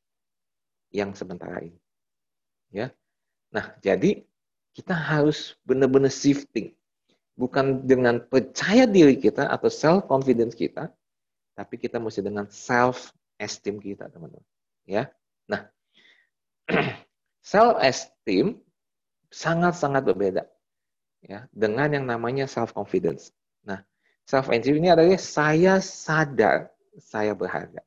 yang 0.94 1.12
sementara 1.12 1.58
ini. 1.58 1.80
Ya. 2.70 2.94
Nah, 3.50 3.74
jadi 3.82 4.22
kita 4.76 4.94
harus 4.94 5.58
benar-benar 5.66 6.12
shifting 6.12 6.78
bukan 7.38 7.87
dengan 7.87 8.18
percaya 8.18 8.84
diri 8.84 9.14
kita 9.14 9.46
atau 9.46 9.70
self 9.70 10.11
confidence 10.11 10.58
kita, 10.58 10.90
tapi 11.54 11.74
kita 11.78 12.02
mesti 12.02 12.22
dengan 12.22 12.50
self 12.50 13.14
esteem 13.38 13.78
kita, 13.78 14.11
teman-teman. 14.11 14.42
Ya. 14.87 15.11
Nah, 15.46 15.70
self 17.42 17.79
esteem 17.81 18.59
sangat-sangat 19.29 20.05
berbeda 20.05 20.44
ya 21.24 21.44
dengan 21.51 21.88
yang 21.92 22.07
namanya 22.07 22.46
self 22.46 22.72
confidence. 22.72 23.33
Nah, 23.66 23.83
self 24.29 24.48
esteem 24.53 24.79
ini 24.79 24.92
adalah 24.92 25.18
saya 25.18 25.83
sadar 25.83 26.70
saya 27.01 27.33
berharga. 27.33 27.83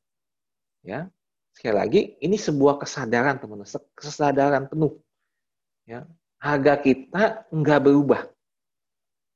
Ya. 0.82 1.08
Sekali 1.52 1.76
lagi, 1.76 2.00
ini 2.24 2.40
sebuah 2.40 2.80
kesadaran, 2.80 3.36
teman-teman, 3.36 3.68
kesadaran 3.92 4.64
penuh. 4.72 4.96
Ya, 5.84 6.08
harga 6.40 6.74
kita 6.80 7.44
nggak 7.52 7.80
berubah. 7.86 8.26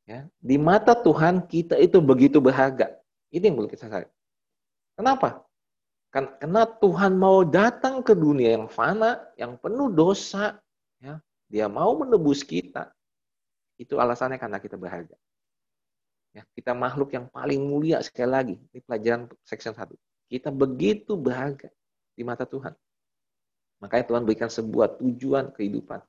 Ya, 0.09 0.26
di 0.40 0.57
mata 0.57 0.96
Tuhan 0.96 1.44
kita 1.44 1.76
itu 1.76 2.00
begitu 2.00 2.40
berharga. 2.40 2.96
Ini 3.31 3.52
yang 3.52 3.57
perlu 3.61 3.68
kita 3.70 3.87
sadari. 3.87 4.09
Kenapa? 4.96 5.45
Kan, 6.16 6.33
karena 6.40 6.64
Tuhan 6.64 7.12
mau 7.20 7.44
datang 7.44 8.00
ke 8.00 8.16
dunia 8.16 8.57
yang 8.57 8.72
fana, 8.72 9.20
yang 9.37 9.61
penuh 9.61 9.92
dosa. 9.92 10.57
Ya, 10.96 11.20
dia 11.52 11.68
mau 11.68 11.92
menebus 11.92 12.40
kita. 12.40 12.88
Itu 13.76 14.00
alasannya 14.00 14.40
karena 14.40 14.57
kita 14.57 14.81
berharga. 14.81 15.12
Ya, 16.33 16.48
kita 16.57 16.72
makhluk 16.72 17.12
yang 17.12 17.29
paling 17.29 17.61
mulia 17.61 18.00
sekali 18.00 18.33
lagi. 18.33 18.57
Ini 18.72 18.81
pelajaran 18.81 19.29
section 19.44 19.76
1. 19.76 19.92
Kita 20.33 20.48
begitu 20.48 21.20
berharga 21.20 21.68
di 22.16 22.24
mata 22.24 22.48
Tuhan. 22.48 22.72
Makanya 23.85 24.05
Tuhan 24.09 24.22
berikan 24.24 24.48
sebuah 24.48 24.96
tujuan 24.96 25.52
kehidupan. 25.52 26.00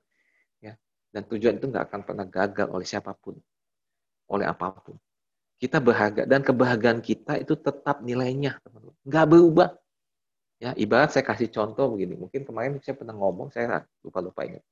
Ya, 0.63 0.79
dan 1.11 1.27
tujuan 1.27 1.59
itu 1.59 1.67
nggak 1.67 1.83
akan 1.91 2.01
pernah 2.07 2.23
gagal 2.23 2.71
oleh 2.71 2.87
siapa 2.87 3.11
pun 3.11 3.35
oleh 4.31 4.47
apa 4.47 4.71
pun. 4.71 4.95
Kita 5.57 5.81
berharga 5.81 6.23
dan 6.29 6.45
kebahagiaan 6.45 7.01
kita 7.01 7.41
itu 7.41 7.57
tetap 7.57 8.05
nilainya, 8.05 8.61
teman-teman. 8.61 8.95
Nggak 9.03 9.25
berubah. 9.27 9.69
Ya, 10.57 10.73
ibarat 10.73 11.13
saya 11.13 11.21
kasih 11.21 11.53
contoh 11.53 11.93
begini. 11.93 12.17
Mungkin 12.17 12.41
kemarin 12.41 12.81
saya 12.81 12.97
pernah 12.97 13.13
ngomong, 13.13 13.53
saya 13.53 13.85
lupa-lupa 14.01 14.41
ingat. 14.41 14.65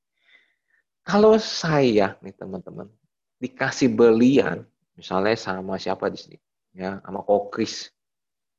Kalau 1.05 1.37
saya 1.37 2.17
nih 2.25 2.33
teman-teman 2.33 2.89
dikasih 3.37 3.93
belian, 3.93 4.65
misalnya 4.97 5.37
sama 5.37 5.77
siapa 5.77 6.09
di 6.09 6.17
sini, 6.17 6.37
ya, 6.73 6.97
sama 7.05 7.21
Kokris, 7.21 7.93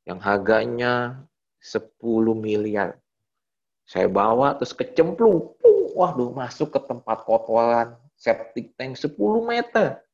yang 0.07 0.23
harganya 0.23 1.19
10 1.59 1.99
miliar. 2.39 2.95
Saya 3.83 4.07
bawa 4.07 4.55
terus 4.55 4.71
kecemplung, 4.71 5.59
waduh 5.99 6.31
masuk 6.31 6.71
ke 6.71 6.81
tempat 6.87 7.27
kotoran 7.27 7.99
septic 8.15 8.71
tank 8.79 8.95
10 8.95 9.19
meter 9.43 10.07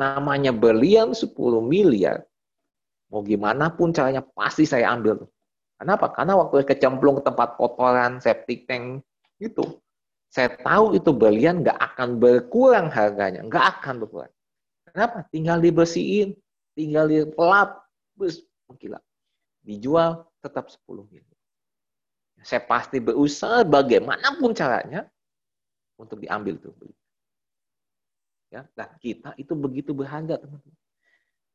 namanya 0.00 0.54
belian 0.54 1.12
10 1.12 1.34
miliar, 1.60 2.22
mau 3.10 3.20
gimana 3.26 3.68
pun 3.74 3.90
caranya 3.90 4.22
pasti 4.22 4.64
saya 4.64 4.90
ambil. 4.94 5.26
Kenapa? 5.80 6.12
Karena 6.12 6.36
waktu 6.36 6.60
kecemplung 6.68 7.18
ke 7.18 7.22
tempat 7.24 7.56
kotoran 7.56 8.20
septic 8.20 8.68
tank 8.68 9.00
itu, 9.40 9.80
saya 10.28 10.52
tahu 10.60 10.92
itu 10.92 11.08
belian 11.16 11.64
nggak 11.64 11.80
akan 11.80 12.20
berkurang 12.20 12.92
harganya, 12.92 13.40
nggak 13.40 13.80
akan 13.80 14.04
berkurang. 14.04 14.32
Kenapa? 14.92 15.24
Tinggal 15.32 15.64
dibersihin, 15.64 16.36
tinggal 16.76 17.08
dilap, 17.08 17.88
bus, 18.12 18.44
mengkilat. 18.68 19.00
Dijual 19.64 20.28
tetap 20.44 20.68
10 20.68 21.08
miliar. 21.08 21.40
Saya 22.44 22.60
pasti 22.64 23.00
berusaha 23.00 23.64
bagaimanapun 23.64 24.52
caranya 24.52 25.08
untuk 25.96 26.20
diambil 26.20 26.60
tuh. 26.60 26.72
Ya, 28.52 28.68
nah 28.76 28.88
kita 29.00 29.32
itu 29.40 29.52
begitu 29.56 29.96
berharga 29.96 30.36
teman-teman. 30.40 30.76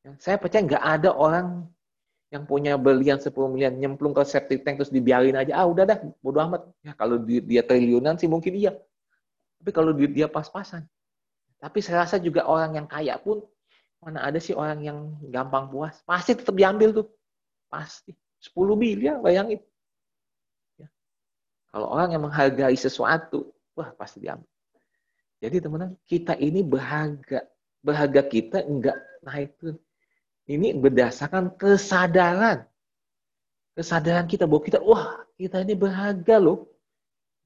Ya, 0.06 0.10
saya 0.18 0.36
percaya 0.38 0.62
nggak 0.66 0.84
ada 0.86 1.10
orang 1.12 1.66
yang 2.34 2.42
punya 2.42 2.74
belian 2.74 3.22
10 3.22 3.30
miliar 3.48 3.70
nyemplung 3.70 4.10
ke 4.10 4.22
septic 4.26 4.66
tank 4.66 4.82
terus 4.82 4.90
dibiarin 4.90 5.38
aja. 5.38 5.62
Ah 5.62 5.66
udah 5.66 5.84
dah, 5.86 5.98
bodo 6.18 6.42
amat. 6.42 6.66
Ya 6.82 6.92
kalau 6.98 7.22
dia, 7.22 7.38
dia 7.42 7.62
triliunan 7.62 8.18
sih 8.18 8.26
mungkin 8.26 8.50
iya. 8.58 8.74
Tapi 9.62 9.70
kalau 9.70 9.94
duit 9.94 10.10
dia 10.10 10.26
pas-pasan. 10.26 10.82
Tapi 11.62 11.78
saya 11.80 12.04
rasa 12.04 12.18
juga 12.18 12.44
orang 12.44 12.76
yang 12.82 12.86
kaya 12.90 13.16
pun 13.16 13.40
mana 14.02 14.22
ada 14.26 14.36
sih 14.42 14.52
orang 14.52 14.82
yang 14.82 14.98
gampang 15.30 15.70
puas. 15.70 16.02
Pasti 16.02 16.34
tetap 16.34 16.54
diambil 16.54 16.92
tuh. 16.92 17.06
Pasti. 17.70 18.12
10 18.42 18.52
miliar 18.76 19.18
bayangin. 19.22 19.62
Ya. 20.76 20.86
Kalau 21.72 21.88
orang 21.90 22.14
yang 22.14 22.22
menghargai 22.22 22.76
sesuatu, 22.76 23.50
wah 23.74 23.90
pasti 23.96 24.22
diambil. 24.22 24.46
Jadi 25.40 25.56
teman-teman, 25.62 25.96
kita 26.04 26.34
ini 26.36 26.60
berharga. 26.62 27.44
Berharga 27.80 28.22
kita 28.26 28.66
enggak 28.66 28.98
naik 29.24 29.56
tuh. 29.58 29.78
Ini 30.46 30.78
berdasarkan 30.78 31.58
kesadaran. 31.58 32.62
Kesadaran 33.74 34.30
kita 34.30 34.46
bahwa 34.46 34.62
kita, 34.62 34.78
wah 34.78 35.26
kita 35.34 35.66
ini 35.66 35.74
berharga 35.74 36.38
loh. 36.38 36.70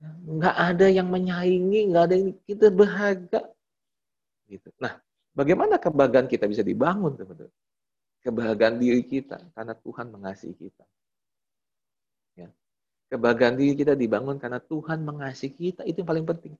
Enggak 0.00 0.56
ada 0.56 0.86
yang 0.88 1.08
menyaingi, 1.08 1.90
enggak 1.90 2.04
ada 2.12 2.14
yang 2.16 2.30
kita 2.44 2.66
berharga. 2.68 3.40
Gitu. 4.48 4.68
Nah, 4.80 5.00
bagaimana 5.32 5.80
kebahagiaan 5.80 6.28
kita 6.28 6.44
bisa 6.44 6.60
dibangun 6.60 7.16
teman-teman? 7.16 7.52
Kebahagiaan 8.20 8.76
diri 8.76 9.00
kita 9.00 9.40
karena 9.56 9.72
Tuhan 9.72 10.06
mengasihi 10.12 10.54
kita. 10.56 10.84
Ya. 12.36 12.48
Kebahagiaan 13.08 13.56
diri 13.56 13.72
kita 13.80 13.96
dibangun 13.96 14.36
karena 14.36 14.60
Tuhan 14.60 15.00
mengasihi 15.08 15.52
kita, 15.56 15.82
itu 15.88 16.04
yang 16.04 16.10
paling 16.12 16.26
penting. 16.28 16.54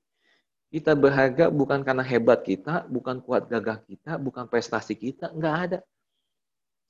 Kita 0.73 0.97
berharga 0.97 1.53
bukan 1.53 1.85
karena 1.85 2.01
hebat 2.01 2.41
kita, 2.47 2.89
bukan 2.89 3.21
kuat 3.21 3.45
gagah 3.51 3.85
kita, 3.85 4.17
bukan 4.17 4.49
prestasi 4.49 4.97
kita, 4.97 5.29
enggak 5.37 5.57
ada. 5.69 5.79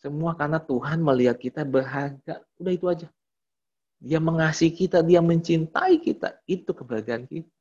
Semua 0.01 0.33
karena 0.33 0.57
Tuhan 0.57 1.05
melihat 1.05 1.37
kita 1.37 1.63
berharga. 1.63 2.41
Udah 2.57 2.73
itu 2.73 2.87
aja. 2.89 3.09
Dia 4.01 4.17
mengasihi 4.17 4.73
kita, 4.73 5.05
dia 5.05 5.21
mencintai 5.21 6.01
kita. 6.01 6.41
Itu 6.49 6.73
kebahagiaan 6.73 7.29
kita. 7.29 7.53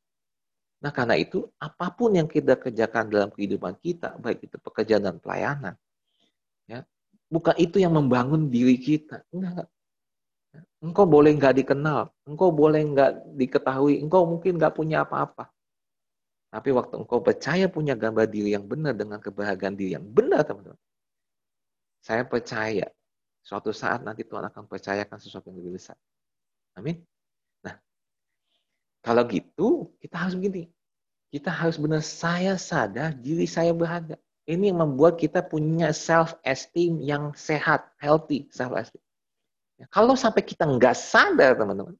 Nah 0.80 0.91
karena 0.95 1.19
itu, 1.19 1.43
apa 1.60 1.91
pun 1.91 2.15
yang 2.15 2.32
kita 2.32 2.56
kerjakan 2.56 3.12
dalam 3.12 3.30
kehidupan 3.36 3.75
kita, 3.84 4.15
baik 4.15 4.47
itu 4.47 4.56
pekerjaan 4.63 5.04
dan 5.04 5.19
pelayanan, 5.19 5.75
ya, 6.71 6.88
bukan 7.28 7.52
itu 7.60 7.84
yang 7.84 7.91
membangun 7.91 8.47
diri 8.47 8.80
kita. 8.80 9.28
Enggak. 9.36 9.67
Engkau 10.80 11.04
boleh 11.04 11.36
nggak 11.36 11.60
dikenal, 11.60 12.08
engkau 12.23 12.56
boleh 12.56 12.80
nggak 12.80 13.36
diketahui, 13.36 13.99
engkau 13.99 14.23
mungkin 14.23 14.56
nggak 14.56 14.71
punya 14.71 15.04
apa-apa. 15.04 15.52
Tapi 16.49 16.69
waktu 16.71 16.95
engkau 16.95 17.19
percaya 17.19 17.67
punya 17.67 17.93
gambar 17.93 18.25
diri 18.32 18.56
yang 18.56 18.63
benar 18.63 18.95
dengan 18.95 19.19
kebahagiaan 19.19 19.75
diri 19.75 19.99
yang 19.99 20.08
benar, 20.08 20.47
teman-teman. 20.47 20.80
Saya 21.99 22.23
percaya 22.23 22.88
suatu 23.43 23.73
saat 23.75 24.03
nanti 24.03 24.23
Tuhan 24.23 24.47
akan 24.47 24.67
percayakan 24.69 25.17
sesuatu 25.19 25.51
yang 25.51 25.59
lebih 25.63 25.79
besar. 25.79 25.97
Amin. 26.77 27.03
Nah, 27.65 27.75
kalau 29.03 29.23
gitu, 29.27 29.91
kita 29.99 30.15
harus 30.15 30.35
begini. 30.38 30.69
Kita 31.29 31.53
harus 31.53 31.77
benar, 31.77 32.01
saya 32.01 32.57
sadar 32.57 33.13
diri 33.13 33.45
saya 33.45 33.69
berharga. 33.69 34.17
Ini 34.49 34.73
yang 34.73 34.81
membuat 34.81 35.21
kita 35.21 35.45
punya 35.45 35.93
self-esteem 35.93 37.05
yang 37.05 37.38
sehat, 37.38 37.85
healthy 38.01 38.49
self-esteem. 38.49 39.01
Ya, 39.77 39.85
kalau 39.93 40.17
sampai 40.17 40.41
kita 40.41 40.65
nggak 40.65 40.97
sadar, 40.97 41.53
teman-teman, 41.53 41.93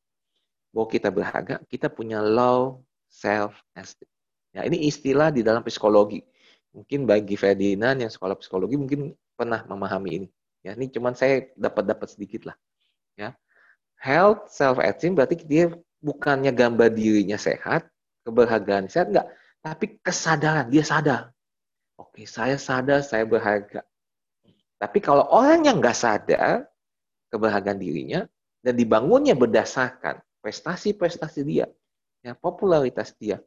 bahwa 0.74 0.88
kita 0.90 1.14
berharga, 1.14 1.62
kita 1.70 1.94
punya 1.94 2.26
low 2.26 2.82
self-esteem. 3.14 4.10
Ya, 4.58 4.66
ini 4.66 4.90
istilah 4.90 5.30
di 5.30 5.46
dalam 5.46 5.62
psikologi. 5.62 6.26
Mungkin 6.74 7.06
bagi 7.06 7.38
Ferdinand 7.38 8.02
yang 8.02 8.10
sekolah 8.10 8.34
psikologi 8.38 8.78
mungkin 8.78 9.14
pernah 9.40 9.64
memahami 9.64 10.10
ini. 10.12 10.28
Ya, 10.60 10.76
ini 10.76 10.92
cuman 10.92 11.16
saya 11.16 11.48
dapat-dapat 11.56 12.12
sedikit 12.12 12.52
lah. 12.52 12.58
Ya. 13.16 13.32
Health 13.96 14.52
self-esteem 14.52 15.16
berarti 15.16 15.40
dia 15.48 15.72
bukannya 16.04 16.52
gambar 16.52 16.92
dirinya 16.92 17.40
sehat, 17.40 17.88
kebahagiaan 18.28 18.92
sehat 18.92 19.12
enggak, 19.16 19.28
tapi 19.64 20.00
kesadaran, 20.04 20.68
dia 20.68 20.84
sadar. 20.84 21.32
Oke, 22.00 22.24
saya 22.28 22.56
sadar 22.60 23.04
saya 23.04 23.24
berharga. 23.24 23.84
Tapi 24.80 25.00
kalau 25.04 25.28
orang 25.32 25.68
yang 25.68 25.84
nggak 25.84 25.96
sadar 25.96 26.68
kebahagiaan 27.28 27.80
dirinya 27.80 28.24
dan 28.64 28.80
dibangunnya 28.80 29.36
berdasarkan 29.36 30.24
prestasi-prestasi 30.40 31.44
dia, 31.44 31.68
ya 32.24 32.32
popularitas 32.36 33.12
dia, 33.20 33.44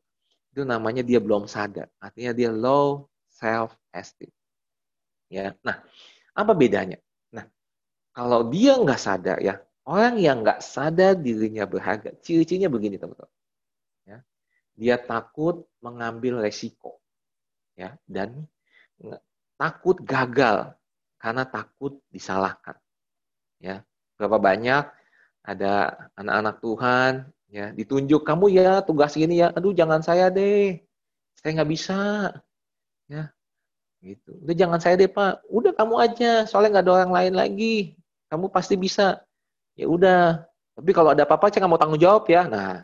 itu 0.52 0.64
namanya 0.68 1.00
dia 1.00 1.16
belum 1.16 1.48
sadar. 1.48 1.88
Artinya 1.96 2.37
dia 2.37 2.52
low 2.52 3.09
self 3.33 3.72
esteem. 3.96 4.28
Ya. 5.32 5.56
Nah, 5.64 5.80
apa 6.36 6.52
bedanya? 6.52 7.00
Nah, 7.32 7.48
kalau 8.12 8.52
dia 8.52 8.76
nggak 8.76 9.00
sadar 9.00 9.40
ya, 9.40 9.64
orang 9.88 10.20
yang 10.20 10.44
nggak 10.44 10.60
sadar 10.60 11.16
dirinya 11.16 11.64
berharga, 11.64 12.12
ciri-cirinya 12.20 12.68
begini 12.68 13.00
teman-teman. 13.00 13.32
Ya. 14.04 14.18
Dia 14.76 15.00
takut 15.00 15.64
mengambil 15.80 16.44
resiko. 16.44 17.00
Ya, 17.72 17.96
dan 18.04 18.44
takut 19.56 19.96
gagal 20.04 20.76
karena 21.16 21.48
takut 21.48 21.96
disalahkan. 22.12 22.76
Ya. 23.56 23.80
Berapa 24.20 24.36
banyak 24.36 24.84
ada 25.42 25.72
anak-anak 26.14 26.56
Tuhan 26.60 27.12
ya 27.52 27.74
ditunjuk 27.74 28.22
kamu 28.24 28.46
ya 28.54 28.80
tugas 28.80 29.12
ini 29.18 29.42
ya 29.42 29.52
aduh 29.52 29.74
jangan 29.76 30.00
saya 30.00 30.30
deh 30.32 30.80
saya 31.36 31.50
nggak 31.60 31.70
bisa 31.70 32.30
ya 33.10 33.28
gitu. 34.02 34.34
Udah 34.42 34.54
jangan 34.58 34.78
saya 34.82 34.98
deh 34.98 35.08
pak. 35.08 35.46
Udah 35.48 35.72
kamu 35.72 35.94
aja. 36.02 36.44
Soalnya 36.44 36.78
nggak 36.78 36.84
ada 36.84 36.94
orang 37.02 37.12
lain 37.14 37.34
lagi. 37.38 37.76
Kamu 38.28 38.50
pasti 38.50 38.74
bisa. 38.74 39.22
Ya 39.78 39.86
udah. 39.86 40.42
Tapi 40.74 40.90
kalau 40.90 41.14
ada 41.14 41.22
apa-apa 41.22 41.48
saya 41.48 41.64
nggak 41.64 41.72
mau 41.72 41.80
tanggung 41.80 42.02
jawab 42.02 42.26
ya. 42.26 42.44
Nah 42.50 42.82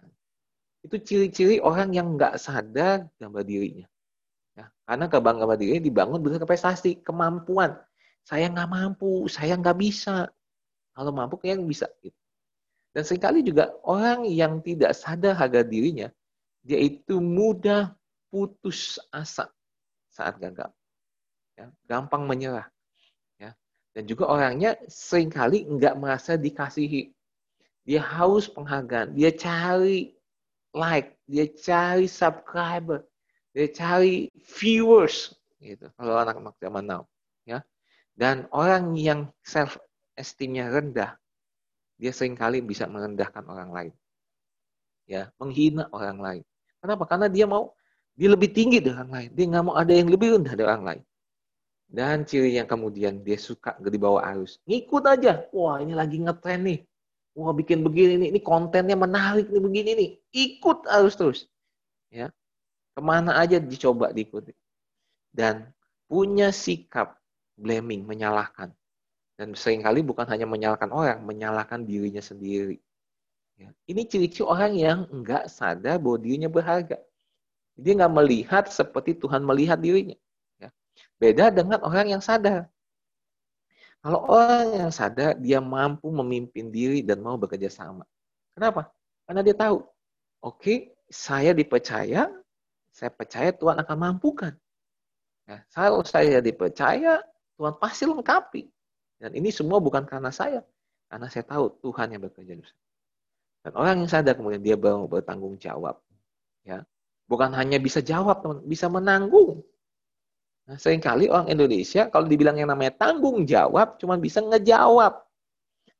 itu 0.86 0.96
ciri-ciri 1.02 1.58
orang 1.58 1.90
yang 1.90 2.14
nggak 2.14 2.38
sadar 2.38 3.10
gambar 3.18 3.42
dirinya. 3.42 3.86
Ya 4.54 4.70
karena 4.86 5.04
kebanggaan 5.10 5.58
diri 5.58 5.82
dibangun 5.82 6.22
berdasarkan 6.22 6.48
prestasi 6.48 7.02
kemampuan. 7.02 7.74
Saya 8.22 8.46
nggak 8.48 8.70
mampu 8.70 9.26
saya 9.26 9.58
nggak 9.58 9.76
bisa. 9.76 10.30
Kalau 10.94 11.10
mampu 11.10 11.38
kayak 11.38 11.58
bisa 11.66 11.90
gitu. 12.00 12.14
Dan 12.94 13.02
sering 13.04 13.22
kali 13.22 13.40
juga 13.44 13.74
orang 13.84 14.26
yang 14.26 14.58
tidak 14.64 14.96
sadar 14.96 15.36
harga 15.36 15.62
dirinya, 15.62 16.10
dia 16.64 16.80
itu 16.80 17.22
mudah 17.22 17.94
putus 18.32 18.98
asa 19.14 19.46
saat 20.10 20.34
gagal. 20.40 20.72
Ya, 21.58 21.66
gampang 21.90 22.22
menyerah. 22.22 22.70
Ya. 23.42 23.50
Dan 23.90 24.06
juga 24.06 24.30
orangnya 24.30 24.78
sering 24.86 25.26
kali 25.26 25.66
nggak 25.66 25.98
merasa 25.98 26.38
dikasihi. 26.38 27.10
Dia 27.82 27.98
haus 27.98 28.46
penghargaan, 28.46 29.18
dia 29.18 29.34
cari 29.34 30.14
like, 30.70 31.18
dia 31.26 31.50
cari 31.50 32.06
subscriber, 32.06 33.02
dia 33.50 33.66
cari 33.74 34.30
viewers 34.54 35.34
gitu. 35.58 35.90
Kalau 35.98 36.14
anak-anak 36.14 36.54
zaman 36.62 36.84
now, 36.86 37.02
ya. 37.42 37.58
Dan 38.14 38.46
orang 38.54 38.94
yang 38.94 39.26
self 39.42 39.82
esteemnya 40.14 40.70
rendah, 40.70 41.18
dia 41.98 42.14
sering 42.14 42.38
kali 42.38 42.62
bisa 42.62 42.86
merendahkan 42.86 43.42
orang 43.50 43.70
lain. 43.74 43.92
Ya, 45.10 45.32
menghina 45.42 45.90
orang 45.90 46.22
lain. 46.22 46.42
Kenapa? 46.78 47.08
Karena 47.08 47.26
dia 47.26 47.50
mau 47.50 47.74
dia 48.14 48.30
lebih 48.30 48.54
tinggi 48.54 48.78
dari 48.78 48.94
orang 48.94 49.10
lain. 49.10 49.30
Dia 49.34 49.44
nggak 49.50 49.64
mau 49.64 49.74
ada 49.74 49.90
yang 49.90 50.06
lebih 50.06 50.38
rendah 50.38 50.54
dari 50.54 50.68
orang 50.68 50.84
lain. 50.86 51.02
Dan 51.88 52.28
ciri 52.28 52.60
yang 52.60 52.68
kemudian 52.68 53.24
dia 53.24 53.40
suka 53.40 53.72
di 53.80 53.96
bawah 53.96 54.20
arus. 54.36 54.60
Ngikut 54.68 55.08
aja. 55.08 55.48
Wah, 55.56 55.80
ini 55.80 55.96
lagi 55.96 56.20
ngetren 56.20 56.60
nih. 56.68 56.78
Wah, 57.32 57.56
bikin 57.56 57.80
begini 57.80 58.20
nih. 58.20 58.28
Ini 58.36 58.40
kontennya 58.44 58.92
menarik 58.92 59.48
nih 59.48 59.62
begini 59.62 59.90
nih. 59.96 60.10
Ikut 60.36 60.84
arus 60.84 61.16
terus. 61.16 61.40
Ya. 62.12 62.28
Ke 62.92 63.00
mana 63.00 63.40
aja 63.40 63.56
dicoba 63.56 64.12
diikuti. 64.12 64.52
Dan 65.32 65.72
punya 66.04 66.52
sikap 66.52 67.16
blaming, 67.56 68.04
menyalahkan. 68.04 68.68
Dan 69.40 69.56
sering 69.56 69.80
kali 69.80 70.04
bukan 70.04 70.28
hanya 70.28 70.44
menyalahkan 70.44 70.92
orang, 70.92 71.24
menyalahkan 71.24 71.88
dirinya 71.88 72.20
sendiri. 72.20 72.76
Ya. 73.56 73.72
Ini 73.88 74.04
ciri-ciri 74.04 74.44
orang 74.44 74.72
yang 74.76 74.98
enggak 75.08 75.48
sadar 75.48 75.96
bahwa 75.96 76.20
dirinya 76.20 76.52
berharga. 76.52 77.00
Dia 77.78 77.92
nggak 77.96 78.12
melihat 78.12 78.64
seperti 78.68 79.16
Tuhan 79.16 79.40
melihat 79.40 79.80
dirinya. 79.80 80.18
Beda 81.18 81.50
dengan 81.50 81.82
orang 81.82 82.14
yang 82.14 82.22
sadar. 82.22 82.70
Kalau 83.98 84.22
orang 84.30 84.86
yang 84.86 84.92
sadar, 84.94 85.34
dia 85.34 85.58
mampu 85.58 86.06
memimpin 86.14 86.70
diri 86.70 87.02
dan 87.02 87.18
mau 87.18 87.34
bekerja 87.34 87.66
sama. 87.66 88.06
Kenapa? 88.54 88.94
Karena 89.26 89.42
dia 89.42 89.58
tahu, 89.58 89.82
oke, 89.82 90.62
okay, 90.62 90.78
saya 91.10 91.50
dipercaya, 91.50 92.30
saya 92.94 93.10
percaya 93.10 93.50
Tuhan 93.50 93.76
akan 93.82 93.96
mampukan. 93.98 94.54
Ya, 95.50 95.66
kalau 95.74 96.06
saya 96.06 96.38
dipercaya, 96.38 97.18
Tuhan 97.58 97.74
pasti 97.82 98.06
lengkapi. 98.06 98.70
Dan 99.18 99.34
ini 99.34 99.50
semua 99.50 99.82
bukan 99.82 100.06
karena 100.06 100.30
saya, 100.30 100.62
karena 101.10 101.26
saya 101.26 101.42
tahu 101.42 101.74
Tuhan 101.82 102.14
yang 102.14 102.22
bekerja 102.22 102.54
di 102.54 102.62
sana. 102.62 102.84
Dan 103.66 103.72
orang 103.74 103.94
yang 104.06 104.10
sadar 104.10 104.38
kemudian 104.38 104.62
dia 104.62 104.78
mau 104.78 105.10
bertanggung 105.10 105.58
jawab. 105.58 105.98
Ya. 106.62 106.86
Bukan 107.26 107.52
hanya 107.52 107.76
bisa 107.82 107.98
jawab, 107.98 108.40
teman, 108.40 108.62
bisa 108.64 108.86
menanggung. 108.86 109.60
Nah, 110.68 110.76
sering 110.76 111.00
kali 111.00 111.32
orang 111.32 111.48
Indonesia 111.48 112.12
kalau 112.12 112.28
dibilang 112.28 112.60
yang 112.60 112.68
namanya 112.68 112.92
tanggung 112.92 113.48
jawab, 113.48 113.96
cuma 113.96 114.20
bisa 114.20 114.44
ngejawab. 114.44 115.16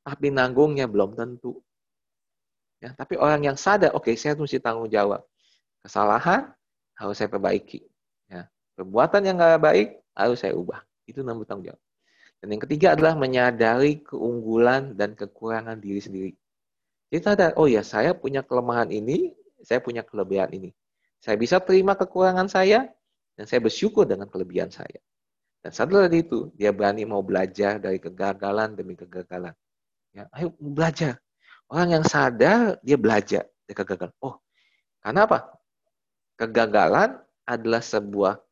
Tapi 0.05 0.29
nanggungnya 0.29 0.85
belum 0.85 1.17
tentu. 1.17 1.57
Ya, 2.77 2.93
tapi 2.93 3.17
orang 3.17 3.41
yang 3.43 3.57
sadar, 3.57 3.91
oke 3.97 4.07
okay, 4.07 4.15
saya 4.15 4.37
mesti 4.37 4.61
tanggung 4.61 4.85
jawab. 4.87 5.25
Kesalahan 5.81 6.53
harus 7.01 7.17
saya 7.17 7.27
perbaiki. 7.33 7.81
Ya, 8.29 8.45
perbuatan 8.77 9.25
yang 9.25 9.41
nggak 9.41 9.57
baik 9.57 9.89
harus 10.13 10.37
saya 10.37 10.53
ubah. 10.53 10.85
Itu 11.09 11.25
namanya 11.25 11.49
tanggung 11.49 11.73
jawab. 11.73 11.81
Dan 12.39 12.47
yang 12.55 12.61
ketiga 12.63 12.87
adalah 12.93 13.17
menyadari 13.17 14.05
keunggulan 14.05 14.93
dan 14.93 15.17
kekurangan 15.17 15.81
diri 15.81 15.99
sendiri. 15.99 16.31
Kita 17.09 17.33
sadar, 17.33 17.57
oh 17.57 17.65
ya 17.65 17.81
saya 17.81 18.13
punya 18.13 18.45
kelemahan 18.45 18.93
ini, 18.93 19.33
saya 19.65 19.81
punya 19.81 20.05
kelebihan 20.05 20.53
ini. 20.53 20.69
Saya 21.19 21.35
bisa 21.35 21.57
terima 21.57 21.97
kekurangan 21.97 22.47
saya, 22.47 22.87
dan 23.39 23.47
saya 23.47 23.63
bersyukur 23.63 24.03
dengan 24.03 24.27
kelebihan 24.27 24.67
saya. 24.67 24.99
Dan 25.63 25.71
setelah 25.71 26.11
itu, 26.11 26.51
dia 26.59 26.75
berani 26.75 27.07
mau 27.07 27.23
belajar 27.23 27.79
dari 27.79 27.95
kegagalan 27.95 28.75
demi 28.75 28.99
kegagalan. 28.99 29.55
Ya, 30.11 30.27
ayo 30.35 30.51
belajar. 30.59 31.23
Orang 31.71 31.95
yang 31.95 32.03
sadar, 32.03 32.75
dia 32.83 32.99
belajar 32.99 33.47
dari 33.63 33.75
kegagalan. 33.79 34.11
Oh, 34.19 34.43
karena 34.99 35.23
apa? 35.23 35.55
Kegagalan 36.35 37.15
adalah 37.47 37.79
sebuah 37.79 38.43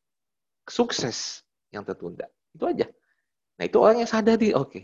sukses 0.72 1.44
yang 1.76 1.84
tertunda. 1.84 2.32
Itu 2.56 2.72
aja. 2.72 2.88
Nah 3.60 3.68
itu 3.68 3.84
orang 3.84 4.08
yang 4.08 4.12
sadar 4.12 4.40
di, 4.40 4.56
oke, 4.56 4.72
okay, 4.72 4.84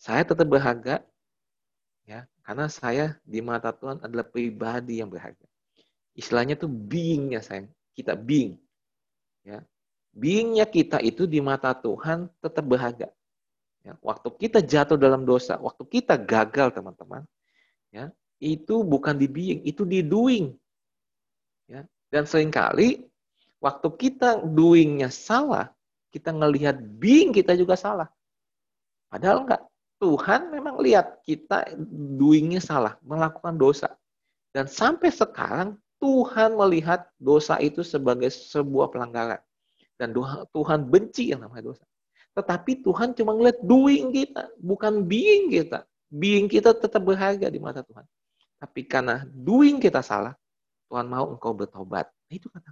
saya 0.00 0.24
tetap 0.24 0.48
berharga, 0.48 1.04
ya, 2.08 2.24
karena 2.48 2.64
saya 2.72 3.20
di 3.28 3.44
mata 3.44 3.76
Tuhan 3.76 4.00
adalah 4.00 4.24
pribadi 4.24 5.04
yang 5.04 5.12
berharga. 5.12 5.44
Istilahnya 6.16 6.56
tuh 6.56 6.72
beingnya 6.72 7.44
saya, 7.44 7.68
kita 7.92 8.16
being, 8.16 8.56
ya, 9.44 9.60
beingnya 10.10 10.64
kita 10.64 10.98
itu 11.04 11.28
di 11.28 11.38
mata 11.38 11.70
Tuhan 11.76 12.26
tetap 12.40 12.64
berharga. 12.64 13.12
Ya, 13.84 13.92
waktu 14.00 14.32
kita 14.32 14.64
jatuh 14.64 14.96
dalam 14.96 15.28
dosa, 15.28 15.60
waktu 15.60 15.84
kita 15.84 16.16
gagal 16.16 16.72
teman-teman, 16.72 17.28
ya, 17.92 18.08
itu 18.40 18.80
bukan 18.80 19.14
di 19.20 19.28
being, 19.28 19.60
itu 19.62 19.84
di 19.84 20.00
doing. 20.00 20.56
Ya, 21.68 21.84
dan 22.08 22.24
sering 22.24 22.48
kali 22.48 23.04
waktu 23.60 23.88
kita 23.92 24.40
doingnya 24.40 25.12
salah, 25.12 25.68
kita 26.08 26.32
ngelihat 26.32 26.80
being 26.96 27.32
kita 27.32 27.52
juga 27.56 27.76
salah. 27.76 28.08
Padahal 29.12 29.44
enggak. 29.44 29.62
Tuhan 30.02 30.52
memang 30.52 30.82
lihat 30.84 31.22
kita 31.24 31.70
doingnya 32.18 32.60
salah, 32.60 32.98
melakukan 33.00 33.56
dosa. 33.56 33.88
Dan 34.52 34.68
sampai 34.68 35.08
sekarang 35.08 35.80
Tuhan 36.04 36.52
melihat 36.60 37.08
dosa 37.16 37.56
itu 37.64 37.80
sebagai 37.80 38.28
sebuah 38.28 38.92
pelanggaran. 38.92 39.40
Dan 39.96 40.12
Tuhan 40.52 40.84
benci 40.84 41.32
yang 41.32 41.48
namanya 41.48 41.72
dosa. 41.72 41.88
Tetapi 42.36 42.84
Tuhan 42.84 43.16
cuma 43.16 43.32
ngeliat 43.32 43.56
doing 43.64 44.12
kita, 44.12 44.52
bukan 44.60 45.00
being 45.08 45.48
kita. 45.48 45.88
Being 46.12 46.44
kita 46.44 46.76
tetap 46.76 47.00
berharga 47.00 47.48
di 47.48 47.56
mata 47.56 47.80
Tuhan. 47.80 48.04
Tapi 48.60 48.84
karena 48.84 49.24
doing 49.32 49.80
kita 49.80 50.04
salah, 50.04 50.36
Tuhan 50.92 51.08
mau 51.08 51.24
engkau 51.32 51.56
bertobat. 51.56 52.04
Nah, 52.28 52.34
itu 52.36 52.52
kata 52.52 52.68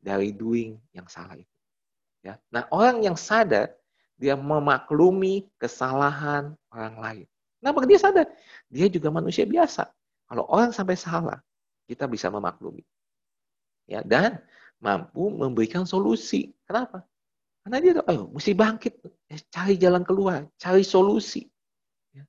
dari 0.00 0.32
doing 0.32 0.80
yang 0.96 1.04
salah 1.12 1.36
itu. 1.36 1.54
Ya. 2.24 2.40
Nah, 2.48 2.64
orang 2.72 3.04
yang 3.04 3.20
sadar, 3.20 3.76
dia 4.16 4.32
memaklumi 4.32 5.44
kesalahan 5.60 6.56
orang 6.72 6.96
lain. 6.96 7.26
Kenapa 7.60 7.84
dia 7.84 8.00
sadar? 8.00 8.26
Dia 8.72 8.88
juga 8.88 9.12
manusia 9.12 9.44
biasa. 9.44 9.92
Kalau 10.26 10.48
orang 10.48 10.72
sampai 10.72 10.96
salah, 10.98 11.38
kita 11.86 12.10
bisa 12.10 12.28
memaklumi. 12.28 12.82
Ya, 13.86 14.02
dan 14.02 14.42
mampu 14.82 15.30
memberikan 15.30 15.86
solusi. 15.86 16.52
Kenapa? 16.66 17.06
Karena 17.66 17.78
dia 17.82 17.92
tahu, 17.98 18.06
ayo 18.10 18.22
mesti 18.30 18.52
bangkit, 18.54 18.94
eh, 19.30 19.42
cari 19.50 19.74
jalan 19.74 20.06
keluar, 20.06 20.46
cari 20.54 20.86
solusi. 20.86 21.46
Ya. 22.14 22.22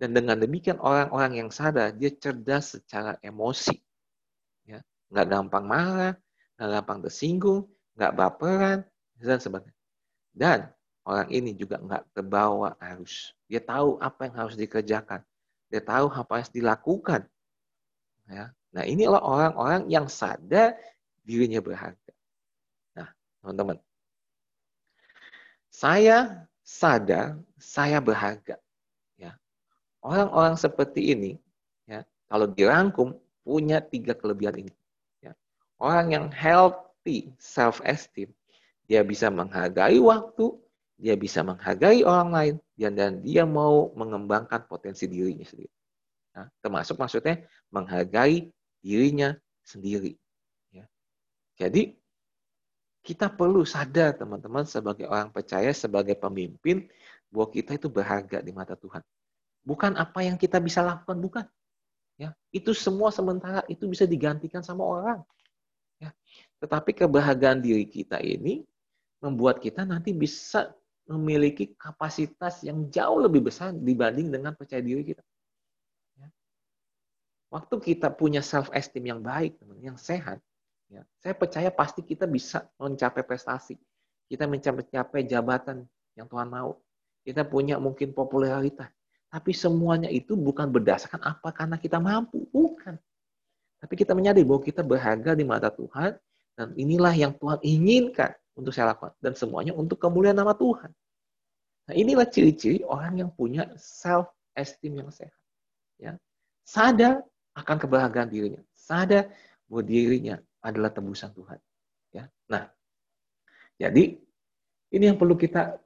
Dan 0.00 0.16
dengan 0.16 0.40
demikian 0.40 0.80
orang-orang 0.80 1.44
yang 1.44 1.50
sadar, 1.52 1.92
dia 1.92 2.08
cerdas 2.16 2.76
secara 2.76 3.20
emosi. 3.20 3.76
Ya. 4.64 4.80
Nggak 5.12 5.26
gampang 5.28 5.64
marah, 5.68 6.14
nggak 6.56 6.70
gampang 6.80 6.98
tersinggung, 7.04 7.68
nggak 7.96 8.12
baperan, 8.16 8.78
dan 9.20 9.40
sebagainya. 9.42 9.76
Dan 10.32 10.58
orang 11.04 11.28
ini 11.32 11.52
juga 11.52 11.76
nggak 11.84 12.16
terbawa 12.16 12.72
arus. 12.80 13.36
Dia 13.44 13.60
tahu 13.60 14.00
apa 14.00 14.28
yang 14.28 14.36
harus 14.40 14.56
dikerjakan. 14.56 15.20
Dia 15.68 15.84
tahu 15.84 16.08
apa 16.12 16.30
yang 16.32 16.40
harus 16.44 16.54
dilakukan. 16.54 17.20
Ya. 18.28 18.56
Nah 18.72 18.84
inilah 18.84 19.20
orang-orang 19.20 19.88
yang 19.88 20.06
sadar 20.06 20.76
dirinya 21.24 21.60
berharga. 21.60 22.12
Nah, 22.96 23.08
teman-teman, 23.40 23.76
saya 25.68 26.48
sadar 26.64 27.40
saya 27.60 28.00
berharga. 28.00 28.56
Ya. 29.16 29.36
Orang-orang 30.04 30.56
seperti 30.56 31.12
ini, 31.12 31.32
ya, 31.88 32.04
kalau 32.28 32.48
dirangkum, 32.48 33.16
punya 33.44 33.80
tiga 33.80 34.12
kelebihan 34.12 34.68
ini. 34.68 34.74
Ya. 35.24 35.32
Orang 35.80 36.12
yang 36.12 36.26
healthy 36.28 37.32
self-esteem, 37.40 38.32
dia 38.84 39.00
bisa 39.04 39.28
menghargai 39.32 39.96
waktu, 40.00 40.52
dia 41.00 41.16
bisa 41.16 41.40
menghargai 41.40 42.04
orang 42.04 42.30
lain, 42.32 42.54
dan, 42.76 42.92
dan 42.96 43.12
dia 43.24 43.48
mau 43.48 43.92
mengembangkan 43.96 44.64
potensi 44.68 45.08
dirinya 45.08 45.44
sendiri. 45.44 45.72
Nah, 46.36 46.46
termasuk 46.60 47.00
maksudnya 47.00 47.44
menghargai 47.72 48.48
dirinya 48.82 49.36
sendiri. 49.64 50.16
Ya. 50.72 50.86
Jadi 51.58 51.98
kita 53.02 53.32
perlu 53.32 53.64
sadar 53.64 54.16
teman-teman 54.16 54.68
sebagai 54.68 55.08
orang 55.08 55.32
percaya, 55.32 55.72
sebagai 55.72 56.18
pemimpin, 56.18 56.88
bahwa 57.32 57.48
kita 57.48 57.76
itu 57.76 57.88
berharga 57.88 58.44
di 58.44 58.52
mata 58.52 58.76
Tuhan. 58.76 59.00
Bukan 59.64 59.96
apa 59.96 60.24
yang 60.24 60.36
kita 60.36 60.60
bisa 60.60 60.80
lakukan, 60.84 61.16
bukan. 61.20 61.44
Ya, 62.18 62.34
itu 62.50 62.74
semua 62.74 63.14
sementara 63.14 63.62
itu 63.70 63.86
bisa 63.86 64.02
digantikan 64.02 64.60
sama 64.60 64.82
orang. 64.82 65.20
Ya. 66.02 66.10
Tetapi 66.58 66.90
kebahagiaan 66.98 67.62
diri 67.62 67.86
kita 67.86 68.18
ini 68.18 68.66
membuat 69.22 69.62
kita 69.62 69.86
nanti 69.86 70.10
bisa 70.10 70.74
memiliki 71.08 71.72
kapasitas 71.78 72.60
yang 72.66 72.90
jauh 72.92 73.22
lebih 73.22 73.48
besar 73.48 73.72
dibanding 73.72 74.28
dengan 74.28 74.52
percaya 74.52 74.82
diri 74.82 75.06
kita. 75.06 75.24
Waktu 77.48 77.80
kita 77.80 78.12
punya 78.12 78.44
self 78.44 78.68
esteem 78.76 79.08
yang 79.08 79.20
baik, 79.24 79.56
teman, 79.56 79.80
yang 79.80 79.96
sehat, 79.96 80.38
Ya, 80.88 81.04
saya 81.20 81.36
percaya 81.36 81.68
pasti 81.68 82.00
kita 82.00 82.24
bisa 82.24 82.64
mencapai 82.80 83.20
prestasi. 83.20 83.76
Kita 84.28 84.48
mencapai 84.48 85.24
jabatan 85.24 85.84
yang 86.16 86.28
Tuhan 86.28 86.48
mau. 86.48 86.80
Kita 87.24 87.44
punya 87.44 87.76
mungkin 87.76 88.16
popularitas. 88.16 88.88
Tapi 89.28 89.52
semuanya 89.52 90.08
itu 90.08 90.32
bukan 90.32 90.72
berdasarkan 90.72 91.20
apa 91.20 91.52
karena 91.52 91.76
kita 91.76 92.00
mampu. 92.00 92.48
Bukan. 92.48 92.96
Tapi 93.78 93.94
kita 93.94 94.16
menyadari 94.16 94.48
bahwa 94.48 94.64
kita 94.64 94.80
berharga 94.80 95.36
di 95.36 95.44
mata 95.44 95.68
Tuhan. 95.68 96.16
Dan 96.56 96.72
inilah 96.74 97.12
yang 97.12 97.36
Tuhan 97.36 97.60
inginkan 97.60 98.32
untuk 98.56 98.72
saya 98.72 98.96
lakukan. 98.96 99.12
Dan 99.20 99.36
semuanya 99.36 99.76
untuk 99.76 100.00
kemuliaan 100.00 100.40
nama 100.40 100.56
Tuhan. 100.56 100.88
Nah 101.88 101.94
inilah 101.96 102.24
ciri-ciri 102.28 102.80
orang 102.84 103.20
yang 103.20 103.30
punya 103.32 103.68
self-esteem 103.76 105.04
yang 105.04 105.12
sehat. 105.12 105.36
Ya. 106.00 106.16
Sadar 106.64 107.24
akan 107.58 107.76
kebahagiaan 107.82 108.30
dirinya. 108.30 108.62
Sadar 108.72 109.28
bahwa 109.66 109.82
dirinya 109.82 110.36
adalah 110.62 110.94
tebusan 110.94 111.34
Tuhan. 111.34 111.58
Ya. 112.14 112.30
Nah, 112.46 112.70
jadi 113.76 114.16
ini 114.94 115.04
yang 115.04 115.18
perlu 115.18 115.34
kita 115.34 115.82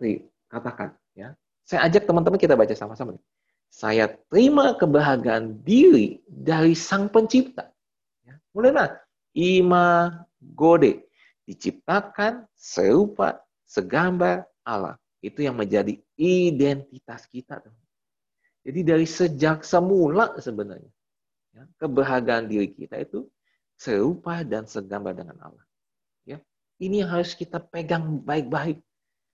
katakan. 0.53 0.95
Ya. 1.17 1.35
Saya 1.65 1.89
ajak 1.89 2.05
teman-teman 2.05 2.39
kita 2.39 2.55
baca 2.55 2.75
sama-sama. 2.77 3.17
Saya 3.73 4.13
terima 4.29 4.77
kebahagiaan 4.77 5.65
diri 5.65 6.21
dari 6.29 6.77
Sang 6.77 7.09
Pencipta. 7.09 7.73
Ya. 8.23 8.37
Mulai 8.53 8.71
mana? 8.71 8.89
Ima 9.33 9.87
Gode. 10.39 11.09
Diciptakan 11.49 12.47
serupa, 12.55 13.43
segambar 13.67 14.47
Allah. 14.63 15.01
Itu 15.25 15.43
yang 15.43 15.59
menjadi 15.59 15.99
identitas 16.19 17.27
kita. 17.31 17.63
Jadi 18.63 18.81
dari 18.87 19.07
sejak 19.07 19.67
semula 19.67 20.39
sebenarnya. 20.39 20.91
Ya, 21.53 21.69
kebahagiaan 21.77 22.49
diri 22.49 22.73
kita 22.73 22.97
itu 23.05 23.29
serupa 23.77 24.41
dan 24.41 24.65
segambar 24.65 25.13
dengan 25.13 25.37
Allah. 25.45 25.65
Ya. 26.25 26.41
Ini 26.81 27.05
harus 27.05 27.37
kita 27.37 27.61
pegang 27.61 28.25
baik-baik. 28.25 28.81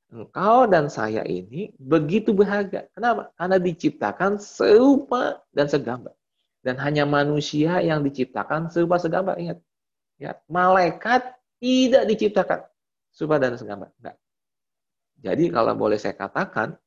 Engkau 0.08 0.64
dan 0.66 0.88
saya 0.88 1.20
ini 1.28 1.70
begitu 1.76 2.32
berharga. 2.32 2.88
Kenapa? 2.96 3.28
Karena 3.36 3.60
diciptakan 3.60 4.40
serupa 4.40 5.44
dan 5.52 5.68
segambar. 5.68 6.16
Dan 6.64 6.80
hanya 6.80 7.04
manusia 7.04 7.78
yang 7.84 8.02
diciptakan 8.02 8.72
serupa 8.72 8.98
segambar. 8.98 9.36
Ingat. 9.38 9.60
Ya, 10.18 10.34
malaikat 10.50 11.38
tidak 11.62 12.08
diciptakan 12.10 12.66
serupa 13.12 13.36
dan 13.38 13.54
segambar. 13.54 13.94
Enggak. 14.00 14.16
Jadi 15.18 15.44
kalau 15.50 15.74
boleh 15.74 15.98
saya 16.00 16.14
katakan, 16.14 16.78